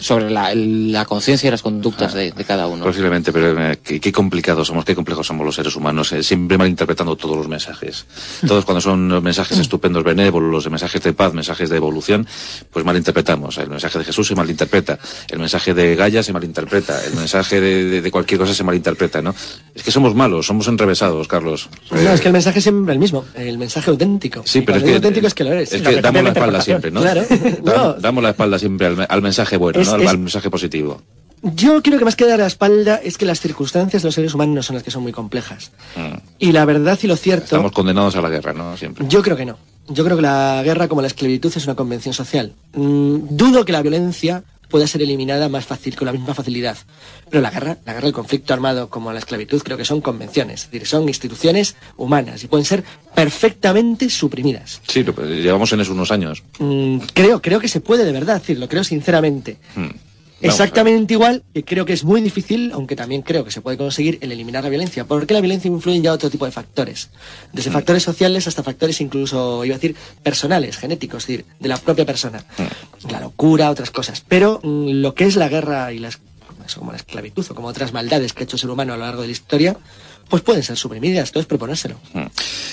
Sobre 0.00 0.30
la, 0.30 0.54
la 0.54 1.04
conciencia 1.04 1.48
y 1.48 1.50
las 1.50 1.60
conductas 1.60 2.14
de, 2.14 2.30
de 2.30 2.44
cada 2.44 2.68
uno. 2.68 2.84
Posiblemente, 2.84 3.32
pero 3.32 3.60
eh, 3.60 3.80
qué, 3.82 4.00
qué 4.00 4.12
complicados 4.12 4.68
somos, 4.68 4.84
qué 4.84 4.94
complejos 4.94 5.26
somos 5.26 5.44
los 5.44 5.56
seres 5.56 5.74
humanos, 5.74 6.14
siempre 6.22 6.56
malinterpretando 6.56 7.16
todos 7.16 7.36
los 7.36 7.48
mensajes. 7.48 8.06
Todos 8.46 8.64
cuando 8.64 8.80
son 8.80 9.20
mensajes 9.22 9.58
estupendos, 9.58 10.04
benévolos, 10.04 10.70
mensajes 10.70 11.02
de 11.02 11.12
paz, 11.12 11.34
mensajes 11.34 11.68
de 11.68 11.76
evolución, 11.76 12.28
pues 12.70 12.84
malinterpretamos. 12.84 13.58
El 13.58 13.70
mensaje 13.70 13.98
de 13.98 14.04
Jesús 14.04 14.28
se 14.28 14.36
malinterpreta, 14.36 15.00
el 15.28 15.40
mensaje 15.40 15.74
de 15.74 15.96
Gaia 15.96 16.22
se 16.22 16.32
malinterpreta, 16.32 16.67
el 16.72 17.14
mensaje 17.16 17.60
de, 17.60 17.84
de- 17.84 18.02
de 18.02 18.10
cualquier 18.10 18.38
cosa 18.40 18.54
se 18.54 18.62
malinterpreta, 18.64 19.20
¿no? 19.22 19.34
Es 19.74 19.82
que 19.82 19.90
somos 19.90 20.14
malos, 20.14 20.46
somos 20.46 20.68
enrevesados, 20.68 21.26
Carlos. 21.28 21.68
No, 21.90 21.98
Eh, 21.98 22.12
es 22.14 22.20
que 22.20 22.28
el 22.28 22.32
mensaje 22.32 22.58
es 22.58 22.62
siempre 22.64 22.92
el 22.94 22.98
mismo, 23.00 23.24
el 23.34 23.58
mensaje 23.58 23.90
auténtico. 23.90 24.42
Sí, 24.44 24.58
Y 24.58 24.62
pero 24.62 24.78
es 24.78 24.84
que, 24.84 24.94
auténtico 24.94 25.26
es 25.26 25.34
que 25.34 25.44
lo 25.44 25.52
eres. 25.52 25.72
es 25.72 25.82
que 25.82 26.00
damos 26.00 26.22
la 26.22 26.28
espalda 26.30 26.60
siempre, 26.60 26.90
¿no? 26.90 27.00
Claro. 27.00 27.22
No. 27.64 27.92
Damos 27.94 28.22
la 28.22 28.30
espalda 28.30 28.58
siempre 28.58 28.86
al, 28.86 28.96
me- 28.96 29.04
al 29.08 29.22
mensaje 29.22 29.56
bueno, 29.56 29.80
Es- 29.80 29.88
¿no? 29.88 29.94
Al, 29.94 30.02
es- 30.02 30.08
al 30.08 30.18
mensaje 30.18 30.50
positivo. 30.50 31.00
Yo 31.40 31.80
creo 31.82 32.00
que 32.00 32.04
más 32.04 32.16
que 32.16 32.26
dar 32.26 32.40
la 32.40 32.46
espalda 32.48 32.96
es 33.02 33.16
que 33.16 33.24
las 33.24 33.40
circunstancias 33.40 34.02
de 34.02 34.08
los 34.08 34.14
seres 34.16 34.34
humanos 34.34 34.54
no 34.56 34.62
son 34.64 34.74
las 34.74 34.82
que 34.82 34.90
son 34.90 35.04
muy 35.04 35.12
complejas. 35.12 35.70
Mm. 35.94 36.16
Y 36.40 36.50
la 36.50 36.64
verdad 36.64 36.98
y 37.00 37.06
lo 37.06 37.14
cierto... 37.14 37.44
Estamos 37.44 37.70
condenados 37.70 38.16
a 38.16 38.20
la 38.20 38.28
guerra, 38.28 38.52
¿no? 38.52 38.76
Siempre. 38.76 39.04
Yo 39.08 39.22
creo 39.22 39.36
que 39.36 39.44
no. 39.46 39.56
Yo 39.88 40.04
creo 40.04 40.16
que 40.16 40.22
la 40.22 40.60
guerra, 40.64 40.88
como 40.88 41.00
la 41.00 41.06
esclavitud, 41.06 41.52
es 41.54 41.64
una 41.64 41.76
convención 41.76 42.12
social. 42.12 42.52
Mm, 42.74 43.18
dudo 43.30 43.64
que 43.64 43.70
la 43.72 43.82
violencia 43.82 44.42
pueda 44.68 44.86
ser 44.86 45.02
eliminada 45.02 45.48
más 45.48 45.64
fácil, 45.66 45.96
con 45.96 46.06
la 46.06 46.12
misma 46.12 46.34
facilidad. 46.34 46.76
Pero 47.30 47.40
la 47.42 47.50
guerra, 47.50 47.78
la 47.84 47.94
guerra, 47.94 48.06
el 48.06 48.12
conflicto 48.12 48.52
armado 48.54 48.88
como 48.90 49.12
la 49.12 49.18
esclavitud, 49.18 49.62
creo 49.62 49.76
que 49.76 49.84
son 49.84 50.00
convenciones, 50.00 50.64
es 50.64 50.70
decir, 50.70 50.86
son 50.86 51.08
instituciones 51.08 51.76
humanas 51.96 52.42
y 52.44 52.48
pueden 52.48 52.64
ser 52.64 52.84
perfectamente 53.14 54.08
suprimidas. 54.10 54.80
Sí, 54.88 55.02
lo- 55.04 55.12
llevamos 55.26 55.72
en 55.72 55.80
eso 55.80 55.92
unos 55.92 56.10
años. 56.10 56.42
Mm, 56.58 56.98
creo, 57.14 57.40
creo 57.42 57.60
que 57.60 57.68
se 57.68 57.80
puede 57.80 58.04
de 58.04 58.12
verdad 58.12 58.40
decirlo, 58.40 58.68
creo 58.68 58.84
sinceramente. 58.84 59.56
Mm. 59.76 59.88
Exactamente 60.40 61.14
igual, 61.14 61.42
que 61.52 61.64
creo 61.64 61.84
que 61.84 61.92
es 61.92 62.04
muy 62.04 62.20
difícil, 62.20 62.70
aunque 62.72 62.94
también 62.94 63.22
creo 63.22 63.44
que 63.44 63.50
se 63.50 63.60
puede 63.60 63.76
conseguir 63.76 64.18
el 64.20 64.30
eliminar 64.30 64.62
la 64.62 64.70
violencia, 64.70 65.04
porque 65.04 65.34
la 65.34 65.40
violencia 65.40 65.68
influye 65.68 66.00
ya 66.00 66.12
otro 66.12 66.30
tipo 66.30 66.44
de 66.44 66.52
factores, 66.52 67.08
Mm. 67.52 67.56
desde 67.56 67.70
factores 67.70 68.02
sociales 68.04 68.46
hasta 68.46 68.62
factores 68.62 69.00
incluso, 69.00 69.64
iba 69.64 69.74
a 69.74 69.78
decir, 69.78 69.96
personales, 70.22 70.76
genéticos, 70.76 71.24
es 71.24 71.26
decir, 71.28 71.44
de 71.58 71.68
la 71.68 71.76
propia 71.76 72.06
persona, 72.06 72.44
Mm. 72.56 73.10
la 73.10 73.20
locura, 73.20 73.70
otras 73.70 73.90
cosas. 73.90 74.22
Pero 74.28 74.60
mm, 74.62 74.90
lo 75.02 75.14
que 75.14 75.24
es 75.24 75.34
la 75.36 75.48
guerra 75.48 75.92
y 75.92 75.98
las, 75.98 76.18
como 76.76 76.92
la 76.92 76.98
esclavitud 76.98 77.44
o 77.50 77.54
como 77.54 77.68
otras 77.68 77.92
maldades 77.92 78.32
que 78.32 78.42
ha 78.42 78.44
hecho 78.44 78.56
el 78.56 78.60
ser 78.60 78.70
humano 78.70 78.92
a 78.92 78.96
lo 78.96 79.04
largo 79.04 79.22
de 79.22 79.28
la 79.28 79.32
historia, 79.32 79.76
pues 80.28 80.42
pueden 80.42 80.62
ser 80.62 80.76
suprimidas, 80.76 81.32
todo 81.32 81.40
es 81.40 81.46
proponérselo. 81.46 81.96
Mm. 82.12 82.26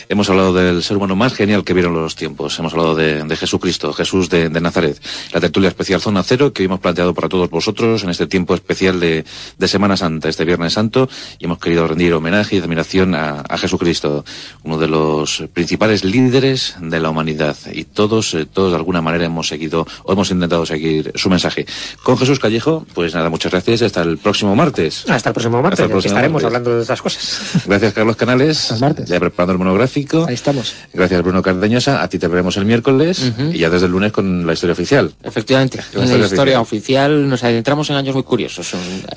Hemos 0.10 0.30
hablado 0.30 0.54
del 0.54 0.84
ser 0.84 0.98
humano 0.98 1.16
más 1.16 1.34
genial 1.34 1.64
que 1.64 1.74
vieron 1.74 1.94
los 1.94 2.16
tiempos. 2.16 2.58
Hemos 2.60 2.74
hablado 2.74 2.96
de, 2.96 3.24
de 3.24 3.36
Jesucristo, 3.38 3.94
Jesús 3.94 4.30
de, 4.30 4.50
de 4.50 4.62
Nazaret. 4.62 5.02
La 5.32 5.40
tertulia 5.40 5.70
especial 5.70 6.02
Zona 6.02 6.24
Cero 6.24 6.54
que 6.54 6.62
hoy 6.62 6.66
hemos 6.66 6.80
planteado 6.80 7.14
para 7.14 7.30
todos 7.30 7.50
vosotros 7.50 8.04
en 8.04 8.10
este 8.10 8.28
tiempo 8.28 8.54
especial 8.54 9.00
de, 9.00 9.26
de 9.58 9.68
Semana 9.68 9.98
Santa, 9.98 10.30
este 10.30 10.46
Viernes 10.46 10.74
Santo, 10.74 11.10
y 11.40 11.46
hemos 11.46 11.60
querido 11.60 11.88
rendir 11.88 12.14
homenaje 12.14 12.56
y 12.56 12.60
admiración 12.60 13.16
a, 13.16 13.42
a 13.42 13.58
Jesucristo, 13.58 14.26
uno 14.64 14.78
de 14.78 14.88
los 14.88 15.44
principales 15.54 16.04
líderes 16.04 16.76
de 16.80 17.00
la 17.00 17.10
humanidad. 17.10 17.56
Y 17.72 17.86
todos, 17.86 18.34
eh, 18.34 18.46
todos 18.46 18.72
de 18.72 18.78
alguna 18.78 19.02
manera 19.02 19.26
hemos 19.26 19.48
seguido 19.48 19.88
o 20.04 20.14
hemos 20.14 20.30
intentado 20.32 20.66
seguir 20.66 21.12
su 21.16 21.30
mensaje. 21.30 21.66
Con 22.04 22.18
Jesús 22.18 22.40
Callejo, 22.40 22.86
pues 22.94 23.14
nada, 23.14 23.30
muchas 23.30 23.52
gracias. 23.52 23.82
Hasta 23.82 24.02
el 24.02 24.18
próximo 24.18 24.56
martes. 24.56 25.06
Hasta 25.10 25.30
el 25.30 25.34
próximo 25.34 25.62
martes, 25.62 25.80
el 25.80 25.90
próximo 25.90 26.14
estaremos 26.14 26.44
martes. 26.44 26.46
hablando 26.46 26.76
de 26.76 26.82
estas 26.82 27.02
cosas. 27.02 27.42
Gracias, 27.66 27.94
Carlos 27.94 28.16
Canales. 28.16 28.72
El 28.72 28.80
martes. 28.80 29.10
Ya 29.10 29.20
preparando 29.20 29.54
el 29.54 29.60
monográfico. 29.60 30.26
Ahí 30.28 30.34
estamos. 30.34 30.74
Gracias, 30.94 31.22
Bruno 31.22 31.42
Cardeñosa. 31.42 32.02
A 32.02 32.08
ti 32.08 32.20
te 32.20 32.28
veremos 32.28 32.58
el 32.58 32.66
miércoles 32.66 33.34
y 33.52 33.60
ya 33.60 33.70
desde 33.70 33.86
el 33.88 33.92
lunes 33.92 34.12
con 34.12 34.46
la 34.46 34.54
historia 34.54 34.74
oficial. 34.74 35.14
Efectivamente, 35.24 35.80
La 35.94 36.04
en 36.04 36.20
la 36.22 36.26
historia 36.26 36.62
oficial 36.62 37.28
nos 37.28 37.44
adentramos 37.44 37.90
en 37.90 37.96
años 37.96 38.16
muy 38.16 38.24
curiosos. 38.24 38.74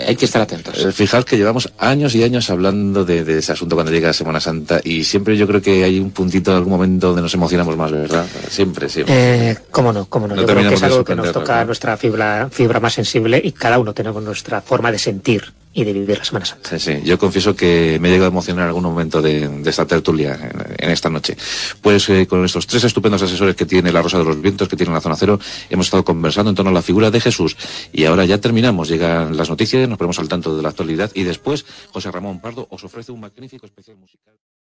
Hay 0.07 0.17
que 0.17 0.25
estar 0.25 0.43
atentos. 0.43 0.85
Eh, 0.85 0.93
Fijaos 0.93 1.25
que 1.25 1.37
llevamos 1.37 1.73
años 1.79 2.15
y 2.15 2.23
años 2.23 2.51
hablando 2.51 3.05
de, 3.05 3.25
de 3.25 3.39
ese 3.39 3.53
asunto 3.53 3.77
cuando 3.77 3.93
llega 3.93 4.13
Semana 4.13 4.41
Santa 4.41 4.81
y 4.83 5.05
siempre 5.05 5.37
yo 5.37 5.47
creo 5.47 5.63
que 5.63 5.85
hay 5.85 5.99
un 5.99 6.11
puntito 6.11 6.51
en 6.51 6.59
algún 6.59 6.73
momento 6.73 7.09
donde 7.09 7.23
nos 7.23 7.35
emocionamos 7.35 7.77
más, 7.77 7.91
¿verdad? 7.91 8.27
Siempre, 8.49 8.89
siempre. 8.89 9.51
Eh, 9.51 9.59
cómo 9.71 9.93
no, 9.93 10.07
cómo 10.07 10.27
no. 10.27 10.35
No 10.35 10.43
Yo 10.43 10.47
creo 10.47 10.69
que 10.69 10.75
es 10.75 10.83
algo 10.83 11.05
que 11.05 11.15
nos 11.15 11.33
toca 11.33 11.65
nuestra 11.65 11.97
fibra, 11.97 12.49
fibra 12.51 12.81
más 12.81 12.95
sensible 12.95 13.41
y 13.43 13.53
cada 13.53 13.79
uno 13.79 13.95
tenemos 13.95 14.23
nuestra 14.23 14.61
forma 14.61 14.93
de 14.93 14.99
sentir 14.99 15.53
y 15.73 15.85
de 15.85 15.93
vivir 15.93 16.19
la 16.19 16.25
Semana 16.25 16.47
Santa. 16.47 16.79
Sí, 16.79 16.79
sí. 16.79 17.03
Yo 17.05 17.19
confieso 17.19 17.55
que 17.55 17.99
me 18.01 18.09
he 18.09 18.13
llegado 18.13 18.27
a 18.27 18.33
emocionar 18.33 18.65
en 18.65 18.69
algún 18.69 18.85
momento 18.85 19.23
de, 19.23 19.63
esta 19.67 19.87
tertulia 19.87 20.35
en, 20.35 20.85
en 20.85 20.91
esta 20.91 21.11
noche. 21.11 21.37
Pues 21.81 22.09
eh, 22.09 22.27
con 22.27 22.45
estos 22.45 22.67
tres 22.67 22.85
estupendos 22.85 23.23
asesores 23.23 23.55
que 23.55 23.67
tiene 23.67 23.93
la 23.93 24.03
Rosa 24.03 24.19
de 24.19 24.25
los 24.25 24.41
Vientos, 24.41 24.69
que 24.69 24.77
tiene 24.77 24.93
la 24.93 25.01
Zona 25.01 25.17
Cero, 25.17 25.39
hemos 25.71 25.87
estado 25.87 26.05
conversando 26.05 26.51
en 26.51 26.57
torno 26.57 26.71
a 26.71 26.75
la 26.75 26.83
figura 26.83 27.11
de 27.11 27.21
Jesús. 27.21 27.57
Y 27.93 28.05
ahora 28.05 28.25
ya 28.25 28.39
terminamos. 28.39 28.89
Llegan 28.89 29.37
las 29.37 29.51
noticias, 29.51 29.89
nos 29.89 29.99
ponemos 29.99 30.19
al 30.19 30.29
tanto 30.29 30.57
de 30.57 30.63
la 30.63 30.71
actualidad 30.71 31.11
y 31.15 31.25
después 31.25 31.65
José 31.93 32.11
Ramón 32.11 32.41
Pardo 32.41 32.67
os 32.71 32.83
ofrece 32.85 33.13
un 33.13 33.21
magnífico 33.21 33.67
especial 33.67 33.97
musical. 33.97 34.35